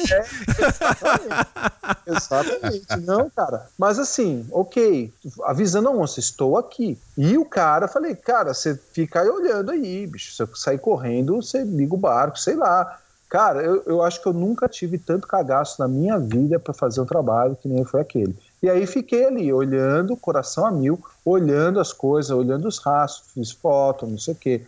exatamente. 2.06 2.06
exatamente. 2.06 3.06
Não, 3.06 3.30
cara. 3.30 3.70
Mas 3.78 3.98
assim, 3.98 4.46
ok, 4.52 5.14
avisando 5.46 5.88
a 5.88 5.92
onça, 5.94 6.20
estou 6.20 6.58
aqui. 6.58 7.00
E 7.18 7.38
o 7.38 7.46
cara, 7.46 7.88
falei, 7.88 8.14
cara, 8.14 8.54
você 8.54 8.78
fica 8.92 9.22
aí 9.22 9.30
olhando 9.30 9.72
aí, 9.72 10.06
bicho. 10.06 10.36
Se 10.36 10.44
eu 10.44 10.54
sair 10.54 10.80
correndo, 10.80 11.38
você 11.38 11.64
liga 11.64 11.96
o 11.96 11.98
barco, 11.98 12.38
sei 12.38 12.56
lá. 12.56 13.00
Cara, 13.30 13.64
eu, 13.64 13.82
eu 13.86 14.04
acho 14.04 14.22
que 14.22 14.28
eu 14.28 14.34
nunca 14.34 14.68
tive 14.68 14.98
tanto 14.98 15.30
cagaço 15.30 15.80
na 15.80 15.88
minha 15.88 16.20
vida 16.20 16.60
para 16.60 16.74
fazer 16.74 17.00
um 17.00 17.06
trabalho 17.06 17.56
que 17.56 17.70
nem 17.70 17.86
foi 17.86 18.02
aquele. 18.02 18.36
E 18.64 18.70
aí 18.70 18.88
fiquei 18.88 19.26
ali, 19.26 19.52
olhando, 19.52 20.16
coração 20.16 20.66
a 20.66 20.72
mil, 20.72 20.98
olhando 21.26 21.82
as 21.82 21.92
coisas, 21.92 22.32
olhando 22.32 22.66
os 22.66 22.78
rastros, 22.78 23.34
fiz 23.34 23.52
foto, 23.52 24.08
não 24.08 24.18
sei 24.18 24.34
o 24.34 24.38
quê. 24.38 24.62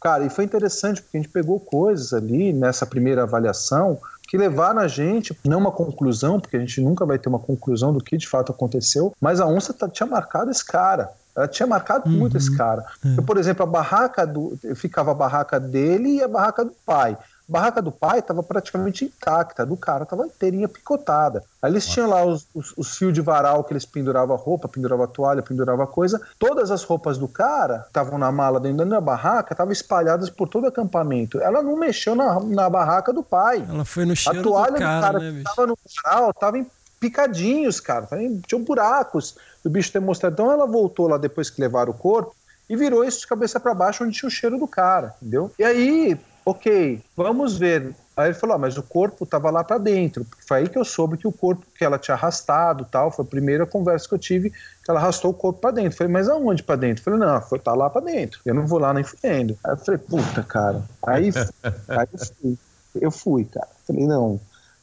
Cara, 0.00 0.24
e 0.24 0.30
foi 0.30 0.44
interessante 0.44 1.02
porque 1.02 1.18
a 1.18 1.20
gente 1.20 1.30
pegou 1.30 1.60
coisas 1.60 2.14
ali 2.14 2.50
nessa 2.50 2.86
primeira 2.86 3.24
avaliação 3.24 4.00
que 4.26 4.38
levaram 4.38 4.80
a 4.80 4.88
gente, 4.88 5.38
não 5.44 5.58
uma 5.58 5.70
conclusão, 5.70 6.40
porque 6.40 6.56
a 6.56 6.60
gente 6.60 6.80
nunca 6.80 7.04
vai 7.04 7.18
ter 7.18 7.28
uma 7.28 7.38
conclusão 7.38 7.92
do 7.92 8.02
que 8.02 8.16
de 8.16 8.26
fato 8.26 8.50
aconteceu, 8.50 9.12
mas 9.20 9.38
a 9.38 9.46
onça 9.46 9.76
tinha 9.92 10.06
marcado 10.06 10.50
esse 10.50 10.64
cara. 10.64 11.12
Ela 11.36 11.48
tinha 11.48 11.66
marcado 11.66 12.08
uhum. 12.08 12.16
muito 12.16 12.36
esse 12.36 12.54
cara. 12.56 12.84
É. 13.04 13.18
Eu, 13.18 13.22
por 13.22 13.36
exemplo, 13.36 13.62
a 13.62 13.66
barraca 13.66 14.26
do. 14.26 14.58
Ficava 14.74 15.12
a 15.12 15.14
barraca 15.14 15.60
dele 15.60 16.16
e 16.16 16.22
a 16.22 16.28
barraca 16.28 16.64
do 16.64 16.72
pai. 16.84 17.16
Barraca 17.52 17.82
do 17.82 17.92
pai 17.92 18.20
estava 18.20 18.42
praticamente 18.42 19.04
intacta, 19.04 19.66
do 19.66 19.76
cara 19.76 20.04
estava 20.04 20.26
inteirinha 20.26 20.66
picotada. 20.66 21.44
Aí 21.60 21.70
eles 21.70 21.84
Nossa. 21.84 21.94
tinham 21.94 22.08
lá 22.08 22.24
os, 22.24 22.48
os, 22.54 22.72
os, 22.76 22.96
fios 22.96 23.12
de 23.12 23.20
varal 23.20 23.62
que 23.62 23.74
eles 23.74 23.84
penduravam 23.84 24.34
roupa, 24.36 24.66
penduravam 24.66 25.06
toalha, 25.06 25.42
penduravam 25.42 25.86
coisa. 25.86 26.18
Todas 26.38 26.70
as 26.70 26.82
roupas 26.82 27.18
do 27.18 27.28
cara 27.28 27.84
estavam 27.86 28.18
na 28.18 28.32
mala 28.32 28.58
dentro 28.58 28.86
da 28.86 29.00
barraca, 29.00 29.52
estavam 29.52 29.72
espalhadas 29.72 30.30
por 30.30 30.48
todo 30.48 30.64
o 30.64 30.68
acampamento. 30.68 31.38
Ela 31.40 31.62
não 31.62 31.76
mexeu 31.76 32.14
na, 32.14 32.40
na 32.40 32.70
barraca 32.70 33.12
do 33.12 33.22
pai. 33.22 33.64
Ela 33.68 33.84
foi 33.84 34.06
no 34.06 34.16
cheiro 34.16 34.40
A 34.40 34.42
toalha 34.42 34.72
do 34.72 34.78
cara, 34.78 34.96
do 34.96 35.02
cara 35.02 35.18
né, 35.20 35.32
que 35.32 35.48
estava 35.48 35.66
no 35.66 35.78
varal 36.04 36.30
estava 36.30 36.58
em 36.58 36.66
picadinhos, 36.98 37.80
cara. 37.80 38.08
Tinham 38.46 38.64
buracos 38.64 39.36
do 39.62 39.68
bicho 39.68 39.92
ter 39.92 40.00
mostrado. 40.00 40.32
Então 40.32 40.50
ela 40.50 40.66
voltou 40.66 41.06
lá 41.06 41.18
depois 41.18 41.50
que 41.50 41.60
levaram 41.60 41.90
o 41.92 41.94
corpo 41.94 42.34
e 42.70 42.76
virou 42.76 43.04
isso 43.04 43.20
de 43.20 43.26
cabeça 43.26 43.60
para 43.60 43.74
baixo 43.74 44.02
onde 44.02 44.18
tinha 44.18 44.28
o 44.28 44.32
cheiro 44.32 44.58
do 44.58 44.66
cara, 44.66 45.14
entendeu? 45.20 45.52
E 45.58 45.64
aí 45.64 46.18
ok, 46.44 47.02
vamos 47.16 47.56
ver. 47.58 47.94
Aí 48.16 48.28
ele 48.28 48.34
falou, 48.34 48.56
ah, 48.56 48.58
mas 48.58 48.76
o 48.76 48.82
corpo 48.82 49.24
estava 49.24 49.50
lá 49.50 49.64
para 49.64 49.78
dentro. 49.78 50.26
Foi 50.46 50.58
aí 50.58 50.68
que 50.68 50.76
eu 50.76 50.84
soube 50.84 51.16
que 51.16 51.26
o 51.26 51.32
corpo 51.32 51.64
que 51.74 51.84
ela 51.84 51.98
tinha 51.98 52.14
arrastado, 52.14 52.84
tal, 52.84 53.10
foi 53.10 53.24
a 53.24 53.28
primeira 53.28 53.64
conversa 53.64 54.06
que 54.06 54.14
eu 54.14 54.18
tive, 54.18 54.50
que 54.50 54.90
ela 54.90 55.00
arrastou 55.00 55.30
o 55.30 55.34
corpo 55.34 55.60
para 55.60 55.70
dentro. 55.70 55.92
Eu 55.92 55.96
falei, 55.96 56.12
mas 56.12 56.28
aonde 56.28 56.62
para 56.62 56.76
dentro? 56.76 57.00
Eu 57.00 57.04
falei, 57.04 57.20
não, 57.20 57.40
foi 57.40 57.58
tá 57.58 57.74
lá 57.74 57.88
para 57.88 58.04
dentro. 58.04 58.40
Eu 58.44 58.54
não 58.54 58.66
vou 58.66 58.78
lá 58.78 58.92
nem 58.92 59.02
fudendo. 59.02 59.58
Aí 59.64 59.72
eu 59.72 59.78
falei, 59.78 59.98
puta, 59.98 60.42
cara. 60.42 60.82
Aí, 61.06 61.30
aí 61.88 62.08
eu 62.12 62.18
fui. 62.18 62.58
Eu 63.00 63.10
fui, 63.10 63.44
cara. 63.46 63.68
Falei, 63.86 64.06
não, 64.06 64.38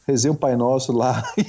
rezei 0.06 0.28
um 0.30 0.34
Pai 0.34 0.56
Nosso 0.56 0.92
lá 0.92 1.22
e. 1.38 1.44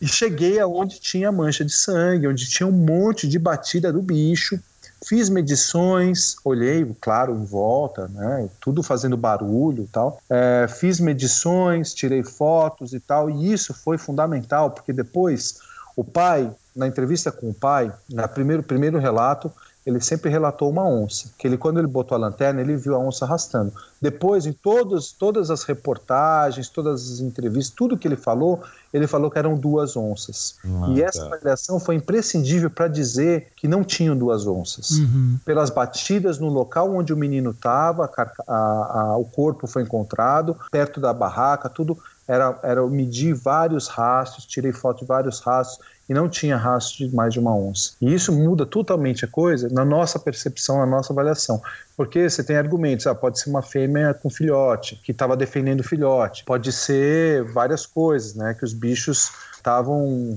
E 0.00 0.08
cheguei 0.08 0.58
aonde 0.58 0.98
tinha 0.98 1.30
mancha 1.30 1.62
de 1.62 1.72
sangue, 1.72 2.26
onde 2.26 2.48
tinha 2.48 2.66
um 2.66 2.72
monte 2.72 3.28
de 3.28 3.38
batida 3.38 3.92
do 3.92 4.00
bicho. 4.00 4.58
Fiz 5.04 5.30
medições, 5.30 6.36
olhei, 6.44 6.84
claro, 7.00 7.34
em 7.34 7.44
volta, 7.44 8.06
né? 8.08 8.48
Tudo 8.60 8.82
fazendo 8.82 9.16
barulho 9.16 9.84
e 9.84 9.86
tal. 9.86 10.20
É, 10.28 10.66
fiz 10.68 11.00
medições, 11.00 11.94
tirei 11.94 12.22
fotos 12.22 12.92
e 12.92 13.00
tal, 13.00 13.30
e 13.30 13.52
isso 13.52 13.72
foi 13.72 13.96
fundamental, 13.96 14.70
porque 14.70 14.92
depois 14.92 15.58
o 15.96 16.04
pai, 16.04 16.50
na 16.76 16.86
entrevista 16.86 17.32
com 17.32 17.50
o 17.50 17.54
pai, 17.54 17.92
no 18.08 18.28
primeiro, 18.28 18.62
primeiro 18.62 18.98
relato, 18.98 19.50
ele 19.84 20.00
sempre 20.00 20.30
relatou 20.30 20.68
uma 20.68 20.86
onça, 20.86 21.30
que 21.38 21.46
ele 21.46 21.56
quando 21.56 21.78
ele 21.78 21.86
botou 21.86 22.14
a 22.14 22.18
lanterna, 22.18 22.60
ele 22.60 22.76
viu 22.76 22.94
a 22.94 22.98
onça 22.98 23.24
arrastando. 23.24 23.72
Depois, 24.00 24.46
em 24.46 24.52
todos, 24.52 25.12
todas 25.12 25.50
as 25.50 25.62
reportagens, 25.62 26.68
todas 26.68 27.12
as 27.12 27.20
entrevistas, 27.20 27.74
tudo 27.74 27.96
que 27.96 28.06
ele 28.06 28.16
falou, 28.16 28.62
ele 28.92 29.06
falou 29.06 29.30
que 29.30 29.38
eram 29.38 29.56
duas 29.56 29.96
onças. 29.96 30.56
Ah, 30.64 30.90
e 30.90 31.02
essa 31.02 31.24
avaliação 31.24 31.80
foi 31.80 31.94
imprescindível 31.94 32.70
para 32.70 32.88
dizer 32.88 33.48
que 33.56 33.66
não 33.66 33.82
tinham 33.82 34.16
duas 34.16 34.46
onças. 34.46 34.90
Uhum. 34.90 35.38
Pelas 35.44 35.70
batidas 35.70 36.38
no 36.38 36.48
local 36.48 36.94
onde 36.94 37.12
o 37.12 37.16
menino 37.16 37.50
estava, 37.50 38.10
o 39.18 39.24
corpo 39.24 39.66
foi 39.66 39.82
encontrado, 39.82 40.56
perto 40.70 41.00
da 41.00 41.12
barraca, 41.12 41.68
tudo 41.68 41.98
era, 42.28 42.58
era 42.62 42.86
medir 42.86 43.34
vários 43.34 43.88
rastros, 43.88 44.46
tirei 44.46 44.72
foto 44.72 45.00
de 45.00 45.06
vários 45.06 45.40
rastros 45.40 45.80
e 46.10 46.14
não 46.14 46.28
tinha 46.28 46.56
rastro 46.56 47.08
de 47.08 47.14
mais 47.14 47.32
de 47.32 47.38
uma 47.38 47.54
onça. 47.54 47.92
E 48.02 48.12
isso 48.12 48.32
muda 48.32 48.66
totalmente 48.66 49.24
a 49.24 49.28
coisa 49.28 49.68
na 49.68 49.84
nossa 49.84 50.18
percepção, 50.18 50.78
na 50.78 50.86
nossa 50.86 51.12
avaliação. 51.12 51.62
Porque 51.96 52.28
você 52.28 52.42
tem 52.42 52.56
argumentos, 52.56 53.06
ah, 53.06 53.14
pode 53.14 53.38
ser 53.38 53.48
uma 53.48 53.62
fêmea 53.62 54.12
com 54.12 54.28
filhote, 54.28 55.00
que 55.04 55.12
estava 55.12 55.36
defendendo 55.36 55.80
o 55.80 55.84
filhote, 55.84 56.44
pode 56.44 56.72
ser 56.72 57.44
várias 57.44 57.86
coisas, 57.86 58.34
né, 58.34 58.54
que 58.54 58.64
os 58.64 58.72
bichos 58.72 59.30
estavam 59.54 60.36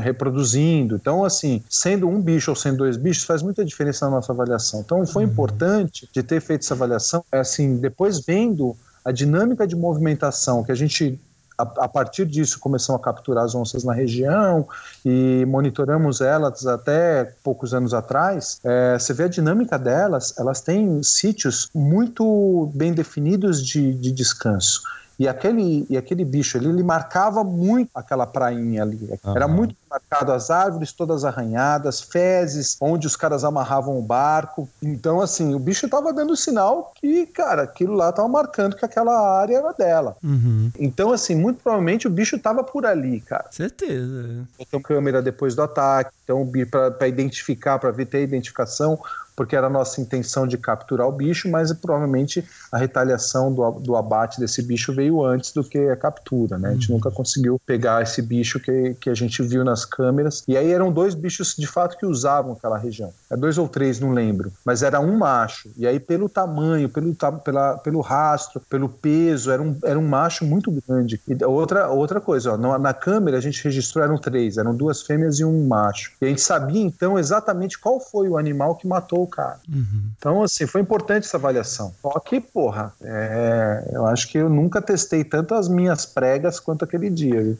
reproduzindo. 0.00 0.96
Então, 0.96 1.22
assim, 1.22 1.62
sendo 1.68 2.08
um 2.08 2.18
bicho 2.18 2.50
ou 2.50 2.56
sendo 2.56 2.78
dois 2.78 2.96
bichos, 2.96 3.24
faz 3.24 3.42
muita 3.42 3.62
diferença 3.62 4.06
na 4.06 4.12
nossa 4.12 4.32
avaliação. 4.32 4.80
Então, 4.80 5.06
foi 5.06 5.24
uhum. 5.24 5.30
importante 5.30 6.08
de 6.10 6.22
ter 6.22 6.40
feito 6.40 6.62
essa 6.62 6.72
avaliação, 6.72 7.22
assim, 7.30 7.76
depois 7.76 8.24
vendo 8.24 8.74
a 9.04 9.12
dinâmica 9.12 9.66
de 9.66 9.76
movimentação 9.76 10.64
que 10.64 10.72
a 10.72 10.74
gente 10.74 11.20
a, 11.60 11.84
a, 11.84 11.88
partir 11.88 12.26
disso 12.26 12.58
começamos 12.58 13.00
a 13.00 13.04
capturar 13.04 13.44
as 13.44 13.54
onças 13.54 13.84
na 13.84 13.92
região 13.92 14.66
e 15.04 15.44
monitoramos 15.46 16.20
elas 16.20 16.66
até 16.66 17.24
poucos 17.42 17.74
anos 17.74 17.94
atrás. 17.94 18.60
É, 18.64 18.98
você 18.98 19.12
vê 19.12 19.24
a 19.24 19.28
dinâmica 19.28 19.78
delas, 19.78 20.34
elas 20.38 20.60
têm 20.60 21.02
sítios 21.02 21.70
muito 21.74 22.70
bem 22.74 22.92
definidos 22.92 23.64
de, 23.64 23.94
de 23.94 24.12
descanso. 24.12 24.82
E 25.20 25.28
aquele, 25.28 25.86
e 25.90 25.98
aquele 25.98 26.24
bicho 26.24 26.56
ali, 26.56 26.66
ele 26.66 26.82
marcava 26.82 27.44
muito 27.44 27.90
aquela 27.94 28.26
prainha 28.26 28.82
ali. 28.82 28.98
Uhum. 29.22 29.36
Era 29.36 29.46
muito 29.46 29.76
marcado 29.90 30.32
as 30.32 30.50
árvores 30.50 30.92
todas 30.92 31.26
arranhadas, 31.26 32.00
fezes, 32.00 32.78
onde 32.80 33.06
os 33.06 33.16
caras 33.16 33.44
amarravam 33.44 33.98
o 33.98 34.02
barco. 34.02 34.66
Então, 34.82 35.20
assim, 35.20 35.54
o 35.54 35.58
bicho 35.58 35.86
tava 35.90 36.10
dando 36.10 36.34
sinal 36.34 36.94
que, 36.98 37.26
cara, 37.26 37.64
aquilo 37.64 37.92
lá 37.92 38.10
tava 38.10 38.28
marcando 38.28 38.74
que 38.74 38.82
aquela 38.82 39.38
área 39.38 39.58
era 39.58 39.72
dela. 39.74 40.16
Uhum. 40.24 40.70
Então, 40.78 41.12
assim, 41.12 41.34
muito 41.34 41.62
provavelmente 41.62 42.06
o 42.06 42.10
bicho 42.10 42.38
tava 42.38 42.64
por 42.64 42.86
ali, 42.86 43.20
cara. 43.20 43.44
Certeza. 43.50 44.46
Botou 44.58 44.80
câmera 44.80 45.20
depois 45.20 45.54
do 45.54 45.60
ataque, 45.60 46.12
então, 46.24 46.50
para 46.96 47.06
identificar, 47.06 47.78
para 47.78 47.90
ver 47.90 48.06
ter 48.06 48.18
a 48.18 48.22
identificação, 48.22 48.98
porque 49.36 49.56
era 49.56 49.66
a 49.66 49.70
nossa 49.70 50.00
intenção 50.00 50.46
de 50.46 50.58
capturar 50.58 51.08
o 51.08 51.12
bicho, 51.12 51.48
mas 51.48 51.72
provavelmente 51.72 52.44
a 52.70 52.78
retaliação 52.78 53.52
do, 53.52 53.70
do 53.72 53.96
abate 53.96 54.38
desse 54.38 54.62
bicho 54.62 54.92
veio 54.92 55.24
antes 55.24 55.52
do 55.52 55.64
que 55.64 55.78
a 55.78 55.96
captura, 55.96 56.58
né? 56.58 56.70
A 56.70 56.72
gente 56.72 56.90
uhum. 56.90 56.96
nunca 56.96 57.10
conseguiu 57.10 57.60
pegar 57.64 58.02
esse 58.02 58.22
bicho 58.22 58.60
que, 58.60 58.94
que 59.00 59.10
a 59.10 59.14
gente 59.14 59.42
viu 59.42 59.64
nas 59.64 59.84
câmeras. 59.84 60.42
E 60.46 60.56
aí 60.56 60.70
eram 60.70 60.92
dois 60.92 61.14
bichos 61.14 61.54
de 61.56 61.66
fato 61.66 61.96
que 61.96 62.06
usavam 62.06 62.52
aquela 62.52 62.78
região. 62.78 63.12
É 63.30 63.36
dois 63.36 63.58
ou 63.58 63.68
três, 63.68 64.00
não 64.00 64.12
lembro. 64.12 64.52
Mas 64.64 64.82
era 64.82 65.00
um 65.00 65.16
macho. 65.16 65.70
E 65.76 65.86
aí, 65.86 65.98
pelo 66.00 66.28
tamanho, 66.28 66.88
pelo, 66.88 67.14
pela, 67.44 67.78
pelo 67.78 68.00
rastro, 68.00 68.60
pelo 68.68 68.88
peso, 68.88 69.50
era 69.50 69.62
um, 69.62 69.76
era 69.84 69.98
um 69.98 70.06
macho 70.06 70.44
muito 70.44 70.70
grande. 70.86 71.20
E 71.26 71.44
outra, 71.44 71.88
outra 71.88 72.20
coisa, 72.20 72.52
ó, 72.52 72.56
na, 72.56 72.78
na 72.78 72.94
câmera 72.94 73.38
a 73.38 73.40
gente 73.40 73.62
registrou, 73.62 74.04
eram 74.04 74.18
três, 74.18 74.56
eram 74.56 74.74
duas 74.74 75.02
fêmeas 75.02 75.38
e 75.38 75.44
um 75.44 75.66
macho. 75.66 76.12
E 76.20 76.26
a 76.26 76.28
gente 76.28 76.40
sabia 76.40 76.82
então 76.82 77.18
exatamente 77.18 77.78
qual 77.78 78.00
foi 78.00 78.28
o 78.28 78.36
animal 78.36 78.74
que 78.74 78.86
matou 78.86 79.19
cara. 79.26 79.58
Uhum. 79.68 80.10
Então, 80.16 80.42
assim, 80.42 80.66
foi 80.66 80.80
importante 80.80 81.26
essa 81.26 81.36
avaliação. 81.36 81.94
Só 82.00 82.18
que, 82.20 82.40
porra, 82.40 82.92
é, 83.02 83.90
eu 83.92 84.06
acho 84.06 84.28
que 84.28 84.38
eu 84.38 84.48
nunca 84.48 84.80
testei 84.82 85.24
tanto 85.24 85.54
as 85.54 85.68
minhas 85.68 86.06
pregas 86.06 86.60
quanto 86.60 86.84
aquele 86.84 87.10
dia. 87.10 87.56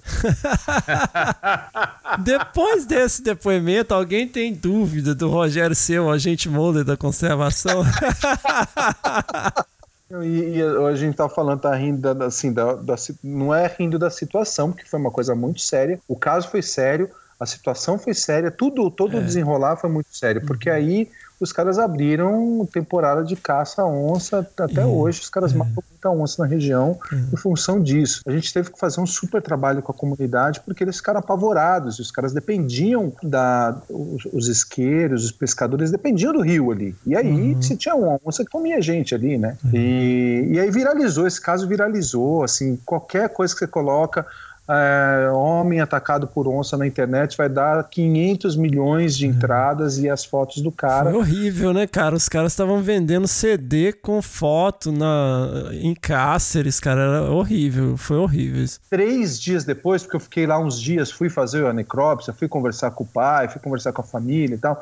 Depois 2.19 2.85
desse 2.85 3.23
depoimento, 3.23 3.95
alguém 3.95 4.27
tem 4.27 4.53
dúvida 4.53 5.15
do 5.15 5.29
Rogério 5.29 5.77
ser 5.77 6.01
o 6.01 6.11
agente 6.11 6.49
Mulder 6.49 6.85
da 6.85 6.97
conservação? 6.97 7.85
E, 10.25 10.57
e, 10.57 10.63
a 10.63 10.95
gente 10.97 11.17
tá 11.17 11.29
falando, 11.29 11.61
tá 11.61 11.73
rindo 11.73 12.13
da, 12.13 12.27
assim, 12.27 12.53
da, 12.53 12.75
da, 12.75 12.97
não 13.23 13.55
é 13.55 13.73
rindo 13.79 13.97
da 13.97 14.11
situação, 14.11 14.73
porque 14.73 14.89
foi 14.89 14.99
uma 14.99 15.11
coisa 15.11 15.37
muito 15.37 15.61
séria. 15.61 16.01
O 16.09 16.17
caso 16.17 16.49
foi 16.49 16.63
sério, 16.63 17.09
a 17.39 17.47
situação 17.47 17.99
foi 17.99 18.13
séria, 18.13 18.51
tudo, 18.51 18.91
todo 18.91 19.17
é. 19.17 19.21
o 19.21 19.25
desenrolar 19.25 19.77
foi 19.77 19.89
muito 19.89 20.09
sério, 20.15 20.45
porque 20.45 20.69
uhum. 20.69 20.77
aí 20.77 21.11
os 21.41 21.53
caras 21.53 21.79
abriram 21.79 22.69
temporada 22.71 23.25
de 23.25 23.35
caça 23.35 23.83
à 23.83 23.87
onça. 23.87 24.47
Até 24.59 24.85
uhum. 24.85 24.99
hoje, 24.99 25.21
os 25.21 25.31
caras 25.31 25.53
uhum. 25.53 25.59
matam 25.59 25.83
muita 25.91 26.11
onça 26.11 26.43
na 26.43 26.49
região 26.49 26.99
uhum. 27.11 27.29
em 27.33 27.37
função 27.37 27.83
disso. 27.83 28.21
A 28.27 28.31
gente 28.31 28.53
teve 28.53 28.71
que 28.71 28.79
fazer 28.79 29.01
um 29.01 29.07
super 29.07 29.41
trabalho 29.41 29.81
com 29.83 29.91
a 29.91 29.95
comunidade 29.95 30.61
porque 30.61 30.85
eles 30.85 30.97
ficaram 30.97 31.21
apavorados. 31.21 31.99
Os 31.99 32.11
caras 32.11 32.33
dependiam 32.33 33.13
da. 33.23 33.81
Os, 33.89 34.25
os 34.27 34.49
isqueiros, 34.49 35.25
os 35.25 35.33
pescadores 35.33 35.91
dependiam 35.91 36.33
do 36.33 36.43
rio 36.43 36.71
ali. 36.71 36.95
E 37.07 37.17
aí, 37.17 37.55
uhum. 37.55 37.63
se 37.63 37.77
tinha 37.77 37.95
uma 37.95 38.21
onça 38.25 38.45
que 38.45 38.51
comia 38.51 38.81
gente 38.83 39.15
ali, 39.15 39.39
né? 39.39 39.57
E, 39.73 40.49
e 40.51 40.61
aí 40.61 40.71
viralizou, 40.71 41.27
esse 41.27 41.41
caso 41.41 41.67
viralizou. 41.67 42.45
Assim, 42.45 42.77
qualquer 42.85 43.31
coisa 43.31 43.55
que 43.55 43.61
você 43.61 43.67
coloca 43.67 44.27
é, 44.71 45.31
homem 45.33 45.81
atacado 45.81 46.29
por 46.29 46.47
onça 46.47 46.77
na 46.77 46.87
internet 46.87 47.37
vai 47.37 47.49
dar 47.49 47.83
500 47.89 48.55
milhões 48.57 49.17
de 49.17 49.27
entradas 49.27 49.99
e 49.99 50.09
as 50.09 50.25
fotos 50.25 50.63
do 50.63 50.71
cara. 50.71 51.11
Foi 51.11 51.19
horrível, 51.19 51.73
né, 51.73 51.87
cara? 51.87 52.15
Os 52.15 52.29
caras 52.29 52.53
estavam 52.53 52.81
vendendo 52.81 53.27
CD 53.27 53.93
com 53.93 54.23
foto 54.23 54.93
na, 54.93 55.71
em 55.73 55.95
Cáceres, 55.95 56.79
cara. 56.79 57.01
Era 57.01 57.31
horrível. 57.31 57.97
Foi 57.97 58.17
horrível 58.17 58.63
isso. 58.63 58.79
Três 58.89 59.41
dias 59.41 59.65
depois, 59.65 60.03
porque 60.03 60.17
eu 60.17 60.21
fiquei 60.21 60.47
lá 60.47 60.59
uns 60.59 60.81
dias, 60.81 61.11
fui 61.11 61.29
fazer 61.29 61.67
a 61.67 61.73
necrópsia, 61.73 62.33
fui 62.33 62.47
conversar 62.47 62.93
com 62.93 63.03
o 63.03 63.07
pai, 63.07 63.49
fui 63.49 63.61
conversar 63.61 63.93
com 63.93 64.03
a 64.03 64.05
família 64.05 64.55
e 64.55 64.59
tal. 64.59 64.81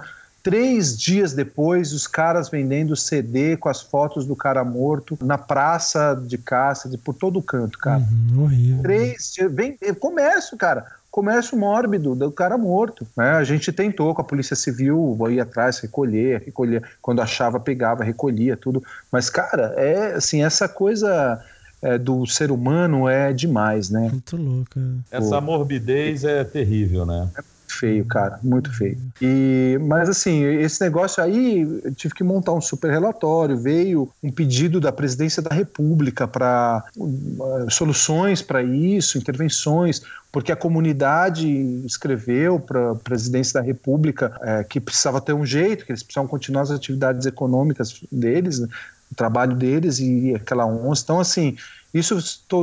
Três 0.49 0.97
dias 0.97 1.35
depois, 1.35 1.93
os 1.93 2.07
caras 2.07 2.49
vendendo 2.49 2.97
CD 2.97 3.55
com 3.55 3.69
as 3.69 3.83
fotos 3.83 4.25
do 4.25 4.35
cara 4.35 4.65
morto 4.65 5.19
na 5.21 5.37
praça 5.37 6.15
de 6.27 6.39
caça, 6.39 6.89
de 6.89 6.97
por 6.97 7.13
todo 7.13 7.43
canto, 7.43 7.79
cara. 7.79 7.99
Uhum, 7.99 8.45
horrível. 8.45 8.83
Três 8.83 9.33
dias. 9.35 9.53
Vem, 9.53 9.77
comércio, 10.01 10.57
cara. 10.57 10.87
Comércio 11.11 11.55
mórbido 11.55 12.15
do 12.15 12.33
cara 12.33 12.57
morto. 12.57 13.07
Né? 13.15 13.33
A 13.33 13.45
gente 13.45 13.71
tentou 13.71 14.15
com 14.15 14.23
a 14.23 14.25
Polícia 14.25 14.57
Civil 14.57 15.19
ir 15.29 15.39
atrás, 15.39 15.81
recolher, 15.81 16.43
recolher. 16.47 16.83
Quando 17.03 17.21
achava, 17.21 17.61
pegava, 17.61 18.03
recolhia 18.03 18.57
tudo. 18.57 18.83
Mas, 19.13 19.29
cara, 19.29 19.75
é 19.77 20.15
assim, 20.15 20.43
essa 20.43 20.67
coisa. 20.67 21.45
É, 21.81 21.97
do 21.97 22.27
ser 22.27 22.51
humano 22.51 23.09
é 23.09 23.33
demais, 23.33 23.89
né? 23.89 24.09
Muito 24.11 24.37
louco. 24.37 24.81
Essa 25.13 25.41
morbidez 25.41 26.25
é 26.25 26.43
terrível, 26.43 27.07
né? 27.07 27.29
É 27.39 27.43
feio, 27.73 28.05
cara, 28.05 28.39
muito 28.43 28.73
feio. 28.73 28.99
E, 29.21 29.79
mas 29.83 30.09
assim, 30.09 30.45
esse 30.45 30.81
negócio 30.81 31.23
aí, 31.23 31.61
eu 31.85 31.95
tive 31.95 32.15
que 32.15 32.25
montar 32.25 32.53
um 32.53 32.61
super 32.61 32.91
relatório. 32.91 33.57
Veio 33.57 34.11
um 34.23 34.31
pedido 34.31 34.81
da 34.81 34.93
presidência 34.93 35.43
da 35.43 35.55
República 35.55 36.27
para 36.27 36.85
uh, 36.97 37.71
soluções 37.71 38.43
para 38.43 38.63
isso, 38.63 39.19
intervenções, 39.19 40.03
porque 40.31 40.53
a 40.53 40.57
comunidade 40.57 41.49
escreveu 41.87 42.61
para 42.61 42.93
a 42.93 42.95
presidência 42.95 43.61
da 43.61 43.67
República 43.67 44.39
é, 44.43 44.65
que 44.65 44.81
precisava 44.81 45.21
ter 45.21 45.33
um 45.33 45.45
jeito, 45.45 45.85
que 45.85 45.93
eles 45.93 46.03
precisavam 46.03 46.29
continuar 46.29 46.63
as 46.63 46.71
atividades 46.71 47.27
econômicas 47.27 48.01
deles, 48.13 48.59
né, 48.59 48.69
o 49.11 49.15
trabalho 49.15 49.57
deles 49.57 49.99
e 49.99 50.35
aquela 50.35 50.67
onça. 50.67 51.03
Então, 51.03 51.19
assim, 51.19 51.57
isso 51.93 52.19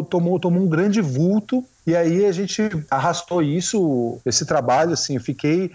tomou, 0.10 0.40
tomou 0.40 0.62
um 0.62 0.68
grande 0.68 1.02
vulto 1.02 1.64
e 1.86 1.96
aí 1.96 2.26
a 2.26 2.32
gente 2.32 2.62
arrastou 2.90 3.42
isso, 3.42 4.20
esse 4.26 4.46
trabalho, 4.46 4.94
assim, 4.94 5.16
eu 5.16 5.22
fiquei 5.22 5.72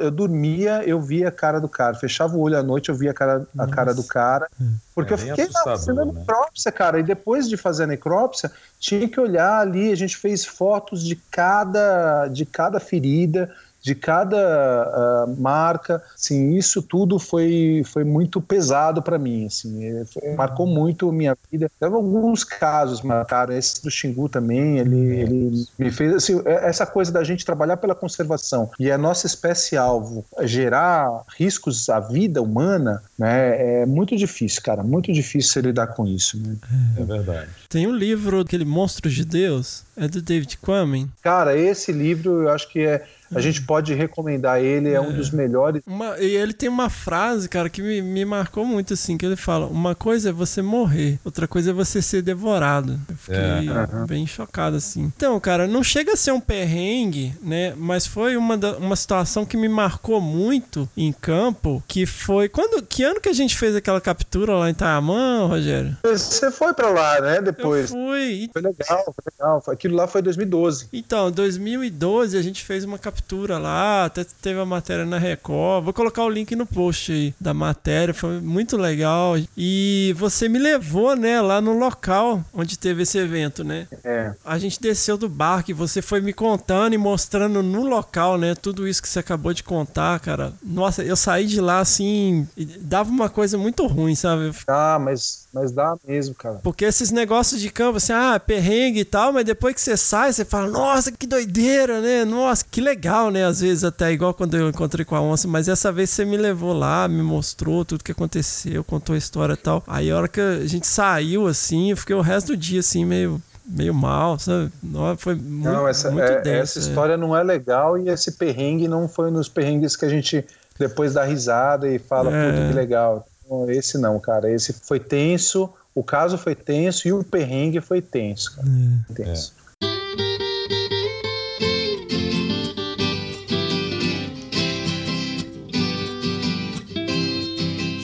eu 0.00 0.10
dormia, 0.10 0.82
eu 0.86 1.00
via 1.00 1.28
a 1.28 1.32
cara 1.32 1.60
do 1.60 1.68
cara. 1.68 1.94
Fechava 1.94 2.36
o 2.36 2.40
olho 2.40 2.58
à 2.58 2.62
noite, 2.62 2.88
eu 2.88 2.94
via 2.94 3.10
a 3.10 3.14
cara, 3.14 3.46
a 3.58 3.66
cara 3.66 3.92
do 3.92 4.02
cara. 4.02 4.48
Porque 4.94 5.12
é 5.12 5.14
eu 5.14 5.18
fiquei 5.18 5.48
fazendo 5.62 6.00
a 6.00 6.04
né? 6.06 6.12
necrópsia, 6.14 6.72
cara. 6.72 6.98
E 6.98 7.02
depois 7.02 7.48
de 7.48 7.56
fazer 7.56 7.84
a 7.84 7.86
necrópsia, 7.86 8.50
tinha 8.78 9.06
que 9.06 9.20
olhar 9.20 9.60
ali. 9.60 9.92
A 9.92 9.96
gente 9.96 10.16
fez 10.16 10.44
fotos 10.44 11.04
de 11.04 11.16
cada, 11.30 12.28
de 12.28 12.46
cada 12.46 12.80
ferida, 12.80 13.54
de 13.84 13.94
cada 13.94 15.26
uh, 15.26 15.40
marca, 15.40 16.02
assim, 16.14 16.56
isso 16.56 16.80
tudo 16.80 17.18
foi, 17.18 17.82
foi 17.84 18.02
muito 18.02 18.40
pesado 18.40 19.02
para 19.02 19.18
mim, 19.18 19.44
assim, 19.44 19.84
é, 19.84 20.06
foi, 20.06 20.34
marcou 20.34 20.66
muito 20.66 21.12
minha 21.12 21.36
vida. 21.52 21.70
Teve 21.78 21.94
alguns 21.94 22.44
casos 22.44 23.02
marcaram, 23.02 23.54
esse 23.54 23.82
do 23.82 23.90
Xingu 23.90 24.26
também, 24.26 24.78
ele, 24.78 24.96
ele 24.96 25.66
me 25.78 25.90
fez, 25.90 26.14
assim, 26.14 26.40
é, 26.46 26.66
essa 26.66 26.86
coisa 26.86 27.12
da 27.12 27.22
gente 27.22 27.44
trabalhar 27.44 27.76
pela 27.76 27.94
conservação 27.94 28.70
e 28.80 28.90
a 28.90 28.96
nossa 28.96 29.26
espécie 29.26 29.76
alvo 29.76 30.24
gerar 30.44 31.22
riscos 31.36 31.90
à 31.90 32.00
vida 32.00 32.40
humana, 32.40 33.02
né, 33.18 33.82
é 33.82 33.86
muito 33.86 34.16
difícil, 34.16 34.62
cara, 34.62 34.82
muito 34.82 35.12
difícil 35.12 35.60
lidar 35.60 35.88
com 35.88 36.06
isso. 36.06 36.40
Né? 36.40 36.56
É 36.96 37.04
verdade. 37.04 37.50
Tem 37.68 37.86
um 37.86 37.94
livro, 37.94 38.40
aquele 38.40 38.64
Monstros 38.64 39.12
de 39.12 39.26
Deus, 39.26 39.84
é 39.94 40.08
do 40.08 40.22
David 40.22 40.56
Quammen. 40.56 41.12
Cara, 41.22 41.54
esse 41.54 41.92
livro 41.92 42.44
eu 42.44 42.48
acho 42.48 42.66
que 42.70 42.80
é 42.80 43.04
a 43.34 43.40
gente 43.40 43.62
pode 43.62 43.94
recomendar 43.94 44.60
ele, 44.60 44.90
é, 44.90 44.94
é 44.94 45.00
um 45.00 45.12
dos 45.12 45.30
melhores. 45.30 45.82
Uma, 45.86 46.18
e 46.18 46.36
ele 46.36 46.52
tem 46.52 46.68
uma 46.68 46.88
frase, 46.88 47.48
cara, 47.48 47.68
que 47.68 47.82
me, 47.82 48.00
me 48.00 48.24
marcou 48.24 48.64
muito, 48.64 48.94
assim, 48.94 49.16
que 49.16 49.26
ele 49.26 49.36
fala: 49.36 49.66
uma 49.66 49.94
coisa 49.94 50.30
é 50.30 50.32
você 50.32 50.62
morrer, 50.62 51.18
outra 51.24 51.48
coisa 51.48 51.70
é 51.70 51.72
você 51.72 52.00
ser 52.00 52.22
devorado. 52.22 52.98
Eu 53.08 53.16
fiquei 53.16 53.38
é. 53.38 54.06
bem 54.06 54.26
chocado, 54.26 54.76
assim. 54.76 55.12
Então, 55.16 55.38
cara, 55.40 55.66
não 55.66 55.82
chega 55.82 56.12
a 56.12 56.16
ser 56.16 56.32
um 56.32 56.40
perrengue, 56.40 57.34
né? 57.42 57.74
Mas 57.76 58.06
foi 58.06 58.36
uma, 58.36 58.56
da, 58.56 58.76
uma 58.76 58.96
situação 58.96 59.44
que 59.44 59.56
me 59.56 59.68
marcou 59.68 60.20
muito 60.20 60.88
em 60.96 61.12
campo, 61.12 61.82
que 61.88 62.06
foi. 62.06 62.48
Quando, 62.48 62.82
que 62.82 63.02
ano 63.02 63.20
que 63.20 63.28
a 63.28 63.34
gente 63.34 63.56
fez 63.56 63.74
aquela 63.74 64.00
captura 64.00 64.54
lá 64.54 64.70
em 64.70 64.74
Taamã, 64.74 65.46
Rogério? 65.46 65.96
Você 66.04 66.50
foi 66.50 66.72
pra 66.72 66.90
lá, 66.90 67.20
né? 67.20 67.40
Depois. 67.40 67.90
Eu 67.90 67.96
fui. 67.96 68.48
Foi 68.52 68.62
legal, 68.62 69.04
foi 69.04 69.32
legal. 69.32 69.62
Aquilo 69.68 69.96
lá 69.96 70.06
foi 70.06 70.22
2012. 70.22 70.88
Então, 70.92 71.30
2012 71.30 72.36
a 72.36 72.42
gente 72.42 72.62
fez 72.64 72.84
uma 72.84 72.98
captura 72.98 73.23
captura 73.24 73.58
lá, 73.58 74.04
até 74.04 74.24
teve 74.42 74.60
a 74.60 74.66
matéria 74.66 75.06
na 75.06 75.18
Record. 75.18 75.84
Vou 75.84 75.92
colocar 75.92 76.22
o 76.22 76.28
link 76.28 76.54
no 76.54 76.66
post 76.66 77.10
aí 77.10 77.34
da 77.40 77.54
matéria, 77.54 78.12
foi 78.12 78.40
muito 78.40 78.76
legal. 78.76 79.34
E 79.56 80.14
você 80.16 80.48
me 80.48 80.58
levou, 80.58 81.16
né, 81.16 81.40
lá 81.40 81.60
no 81.60 81.72
local 81.72 82.44
onde 82.52 82.78
teve 82.78 83.02
esse 83.02 83.18
evento, 83.18 83.64
né? 83.64 83.88
É. 84.04 84.32
A 84.44 84.58
gente 84.58 84.80
desceu 84.80 85.16
do 85.16 85.28
barco 85.28 85.70
e 85.70 85.74
você 85.74 86.02
foi 86.02 86.20
me 86.20 86.32
contando 86.32 86.94
e 86.94 86.98
mostrando 86.98 87.62
no 87.62 87.86
local, 87.86 88.36
né, 88.36 88.54
tudo 88.54 88.86
isso 88.86 89.00
que 89.00 89.08
você 89.08 89.18
acabou 89.18 89.54
de 89.54 89.62
contar, 89.62 90.20
cara. 90.20 90.52
Nossa, 90.62 91.02
eu 91.02 91.16
saí 91.16 91.46
de 91.46 91.60
lá 91.60 91.80
assim, 91.80 92.46
dava 92.80 93.10
uma 93.10 93.30
coisa 93.30 93.56
muito 93.56 93.86
ruim, 93.86 94.14
sabe? 94.14 94.52
Ah, 94.68 94.98
mas, 95.00 95.43
mas 95.54 95.70
dá 95.70 95.96
mesmo, 96.06 96.34
cara. 96.34 96.60
Porque 96.62 96.84
esses 96.84 97.10
negócios 97.10 97.60
de 97.60 97.70
campo, 97.70 97.98
assim, 97.98 98.12
ah, 98.12 98.40
perrengue 98.44 99.00
e 99.00 99.04
tal, 99.04 99.32
mas 99.32 99.44
depois 99.44 99.74
que 99.74 99.80
você 99.80 99.96
sai, 99.96 100.32
você 100.32 100.44
fala, 100.44 100.68
nossa, 100.68 101.12
que 101.12 101.26
doideira, 101.26 102.00
né? 102.00 102.24
Nossa, 102.24 102.64
que 102.68 102.80
legal 102.80 103.14
né? 103.30 103.44
Às 103.44 103.60
vezes 103.60 103.84
até 103.84 104.12
igual 104.12 104.32
quando 104.32 104.56
eu 104.56 104.68
encontrei 104.68 105.04
com 105.04 105.14
a 105.14 105.20
onça, 105.20 105.46
mas 105.46 105.68
essa 105.68 105.92
vez 105.92 106.10
você 106.10 106.24
me 106.24 106.36
levou 106.36 106.72
lá, 106.72 107.06
me 107.06 107.22
mostrou 107.22 107.84
tudo 107.84 108.04
que 108.04 108.12
aconteceu, 108.12 108.82
contou 108.82 109.14
a 109.14 109.18
história 109.18 109.54
e 109.54 109.56
tal. 109.56 109.82
Aí 109.86 110.10
a 110.10 110.16
hora 110.16 110.28
que 110.28 110.40
a 110.40 110.66
gente 110.66 110.86
saiu 110.86 111.46
assim, 111.46 111.90
eu 111.90 111.96
fiquei 111.96 112.16
o 112.16 112.20
resto 112.20 112.48
do 112.48 112.56
dia 112.56 112.80
assim 112.80 113.04
meio 113.04 113.40
meio 113.66 113.94
mal, 113.94 114.38
sabe? 114.38 114.70
Não, 114.82 115.16
foi 115.16 115.34
muito, 115.34 115.64
não, 115.64 115.88
essa, 115.88 116.10
muito 116.10 116.24
é, 116.24 116.42
denso, 116.42 116.78
essa 116.78 116.78
é. 116.80 116.82
história 116.82 117.16
não 117.16 117.34
é 117.34 117.42
legal 117.42 117.96
e 117.96 118.10
esse 118.10 118.32
perrengue 118.32 118.86
não 118.86 119.08
foi 119.08 119.30
nos 119.30 119.48
perrengues 119.48 119.96
que 119.96 120.04
a 120.04 120.08
gente 120.08 120.44
depois 120.78 121.14
dá 121.14 121.24
risada 121.24 121.88
e 121.88 121.98
fala, 121.98 122.30
é. 122.30 122.50
puta 122.50 122.68
que 122.68 122.74
legal. 122.74 123.26
Então, 123.54 123.70
esse 123.70 123.98
não, 123.98 124.18
cara. 124.18 124.50
Esse 124.50 124.72
foi 124.72 124.98
tenso, 124.98 125.70
o 125.94 126.02
caso 126.02 126.36
foi 126.36 126.54
tenso 126.54 127.06
e 127.06 127.12
o 127.12 127.22
perrengue 127.22 127.80
foi 127.80 128.02
tenso. 128.02 128.56
Cara. 128.56 128.68
É. 129.10 129.14
Tenso. 129.14 129.54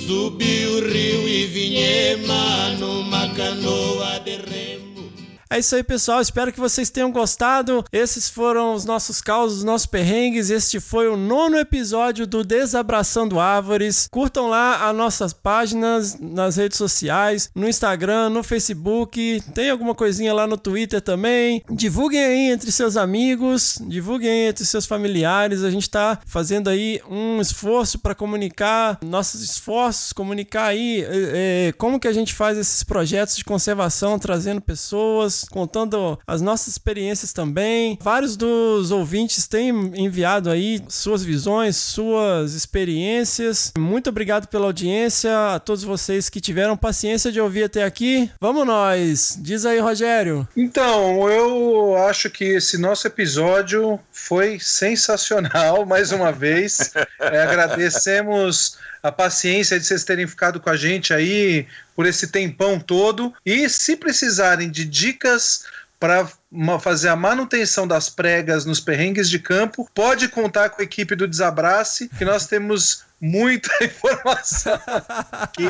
Subiu 0.06 0.78
o 0.78 0.88
rio 0.88 1.28
e 1.28 1.46
vinhema 1.46 2.70
numa 2.78 3.28
canoa 3.34 4.20
de 4.20 4.36
remo. 4.36 4.69
É 5.52 5.58
isso 5.58 5.74
aí, 5.74 5.82
pessoal. 5.82 6.20
Espero 6.20 6.52
que 6.52 6.60
vocês 6.60 6.90
tenham 6.90 7.10
gostado. 7.10 7.84
Esses 7.90 8.30
foram 8.30 8.72
os 8.72 8.84
nossos 8.84 9.20
causos, 9.20 9.58
os 9.58 9.64
nossos 9.64 9.84
perrengues. 9.84 10.48
Este 10.48 10.78
foi 10.78 11.08
o 11.08 11.16
nono 11.16 11.58
episódio 11.58 12.24
do 12.24 12.44
Desabraçando 12.44 13.40
Árvores. 13.40 14.06
Curtam 14.12 14.48
lá 14.48 14.88
as 14.88 14.96
nossas 14.96 15.32
páginas 15.32 16.16
nas 16.20 16.54
redes 16.54 16.78
sociais, 16.78 17.50
no 17.52 17.68
Instagram, 17.68 18.30
no 18.30 18.44
Facebook. 18.44 19.42
Tem 19.52 19.70
alguma 19.70 19.92
coisinha 19.92 20.32
lá 20.32 20.46
no 20.46 20.56
Twitter 20.56 21.00
também. 21.00 21.64
Divulguem 21.68 22.22
aí 22.22 22.50
entre 22.52 22.70
seus 22.70 22.96
amigos, 22.96 23.76
divulguem 23.88 24.30
aí 24.30 24.48
entre 24.50 24.64
seus 24.64 24.86
familiares. 24.86 25.64
A 25.64 25.70
gente 25.72 25.82
está 25.82 26.20
fazendo 26.26 26.70
aí 26.70 27.02
um 27.10 27.40
esforço 27.40 27.98
para 27.98 28.14
comunicar 28.14 29.00
nossos 29.02 29.42
esforços, 29.42 30.12
comunicar 30.12 30.66
aí 30.66 31.04
é, 31.08 31.74
como 31.76 31.98
que 31.98 32.06
a 32.06 32.12
gente 32.12 32.34
faz 32.34 32.56
esses 32.56 32.84
projetos 32.84 33.36
de 33.36 33.42
conservação, 33.42 34.16
trazendo 34.16 34.60
pessoas 34.60 35.39
contando 35.48 36.18
as 36.26 36.40
nossas 36.40 36.68
experiências 36.68 37.32
também. 37.32 37.98
Vários 38.00 38.36
dos 38.36 38.90
ouvintes 38.90 39.46
têm 39.46 39.70
enviado 39.94 40.50
aí 40.50 40.82
suas 40.88 41.22
visões, 41.22 41.76
suas 41.76 42.54
experiências. 42.54 43.72
Muito 43.78 44.10
obrigado 44.10 44.46
pela 44.48 44.66
audiência, 44.66 45.54
a 45.54 45.58
todos 45.58 45.84
vocês 45.84 46.28
que 46.28 46.40
tiveram 46.40 46.76
paciência 46.76 47.32
de 47.32 47.40
ouvir 47.40 47.64
até 47.64 47.84
aqui. 47.84 48.30
Vamos 48.40 48.66
nós! 48.66 49.38
Diz 49.40 49.64
aí, 49.64 49.78
Rogério. 49.78 50.46
Então, 50.56 51.28
eu 51.30 51.96
acho 52.08 52.30
que 52.30 52.44
esse 52.44 52.78
nosso 52.78 53.06
episódio 53.06 53.98
foi 54.12 54.58
sensacional, 54.60 55.84
mais 55.86 56.12
uma 56.12 56.32
vez. 56.32 56.92
É, 57.18 57.42
agradecemos 57.42 58.78
a 59.02 59.10
paciência 59.10 59.78
de 59.78 59.86
vocês 59.86 60.04
terem 60.04 60.26
ficado 60.26 60.60
com 60.60 60.68
a 60.68 60.76
gente 60.76 61.14
aí 61.14 61.66
por 62.00 62.06
esse 62.06 62.28
tempão 62.28 62.80
todo. 62.80 63.30
E 63.44 63.68
se 63.68 63.94
precisarem 63.94 64.70
de 64.70 64.86
dicas 64.86 65.64
para 65.98 66.26
fazer 66.80 67.08
a 67.08 67.14
manutenção 67.14 67.86
das 67.86 68.08
pregas 68.08 68.64
nos 68.64 68.80
perrengues 68.80 69.28
de 69.28 69.38
campo, 69.38 69.86
pode 69.94 70.26
contar 70.28 70.70
com 70.70 70.80
a 70.80 70.84
equipe 70.84 71.14
do 71.14 71.28
Desabrace, 71.28 72.08
que 72.16 72.24
nós 72.24 72.46
temos 72.46 73.04
muita 73.20 73.68
informação 73.84 74.80
aqui 75.30 75.64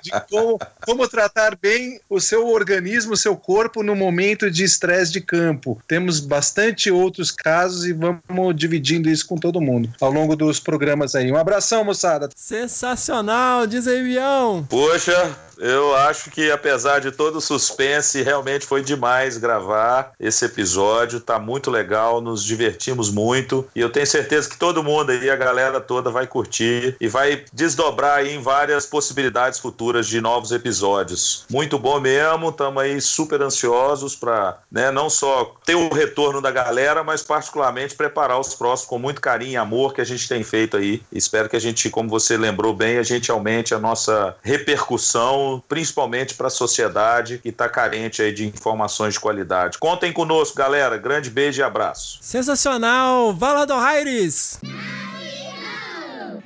de 0.00 0.10
como, 0.30 0.58
como 0.80 1.06
tratar 1.06 1.54
bem 1.54 2.00
o 2.08 2.18
seu 2.18 2.48
organismo, 2.48 3.12
o 3.12 3.16
seu 3.16 3.36
corpo 3.36 3.82
no 3.82 3.94
momento 3.94 4.50
de 4.50 4.64
estresse 4.64 5.12
de 5.12 5.20
campo. 5.20 5.78
Temos 5.86 6.18
bastante 6.18 6.90
outros 6.90 7.30
casos 7.30 7.84
e 7.84 7.92
vamos 7.92 8.56
dividindo 8.56 9.10
isso 9.10 9.26
com 9.26 9.36
todo 9.36 9.60
mundo 9.60 9.92
ao 10.00 10.10
longo 10.10 10.34
dos 10.34 10.58
programas 10.58 11.14
aí. 11.14 11.30
Um 11.30 11.36
abração, 11.36 11.84
moçada. 11.84 12.30
Sensacional, 12.34 13.66
diz 13.66 13.86
aí, 13.86 14.02
Bião. 14.02 14.66
Poxa, 14.70 15.36
eu 15.58 15.94
acho 15.96 16.30
que 16.30 16.50
apesar 16.50 17.00
de 17.00 17.10
todo 17.10 17.36
o 17.36 17.40
suspense, 17.40 18.22
realmente 18.22 18.66
foi 18.66 18.82
demais 18.82 19.36
gravar 19.36 20.12
esse 20.18 20.44
episódio. 20.44 21.20
Tá 21.20 21.38
muito 21.38 21.70
legal, 21.70 22.20
nos 22.20 22.44
divertimos 22.44 23.10
muito 23.10 23.66
e 23.74 23.80
eu 23.80 23.90
tenho 23.90 24.06
certeza 24.06 24.48
que 24.48 24.58
todo 24.58 24.82
mundo 24.82 25.10
aí, 25.10 25.30
a 25.30 25.36
galera 25.36 25.80
toda 25.80 26.10
vai 26.10 26.26
curtir 26.26 26.96
e 27.00 27.08
vai 27.08 27.44
desdobrar 27.52 28.18
aí 28.18 28.34
em 28.34 28.42
várias 28.42 28.86
possibilidades 28.86 29.58
futuras 29.58 30.06
de 30.06 30.20
novos 30.20 30.52
episódios. 30.52 31.44
Muito 31.50 31.78
bom 31.78 32.00
mesmo, 32.00 32.50
estamos 32.50 32.82
aí 32.82 33.00
super 33.00 33.42
ansiosos 33.42 34.16
para, 34.16 34.58
né, 34.70 34.90
não 34.90 35.08
só 35.08 35.54
ter 35.64 35.74
o 35.74 35.88
retorno 35.92 36.40
da 36.40 36.50
galera, 36.50 37.02
mas 37.02 37.22
particularmente 37.22 37.94
preparar 37.94 38.38
os 38.38 38.54
próximos 38.54 38.88
com 38.88 38.98
muito 38.98 39.20
carinho 39.20 39.52
e 39.52 39.56
amor 39.56 39.94
que 39.94 40.00
a 40.00 40.04
gente 40.04 40.28
tem 40.28 40.42
feito 40.42 40.76
aí. 40.76 41.02
Espero 41.12 41.48
que 41.48 41.56
a 41.56 41.60
gente, 41.60 41.90
como 41.90 42.08
você 42.08 42.36
lembrou 42.36 42.74
bem, 42.74 42.98
a 42.98 43.02
gente 43.02 43.30
aumente 43.30 43.74
a 43.74 43.78
nossa 43.78 44.36
repercussão, 44.42 45.43
principalmente 45.68 46.34
para 46.34 46.48
a 46.48 46.50
sociedade 46.50 47.38
que 47.38 47.48
está 47.48 47.68
carente 47.68 48.22
aí 48.22 48.32
de 48.32 48.46
informações 48.46 49.14
de 49.14 49.20
qualidade. 49.20 49.78
Contem 49.78 50.12
conosco, 50.12 50.56
galera. 50.56 50.96
Grande 50.96 51.30
beijo 51.30 51.60
e 51.60 51.62
abraço. 51.62 52.18
Sensacional! 52.20 53.32
Vala 53.34 53.66
do 53.66 53.74
Aires! 53.74 54.60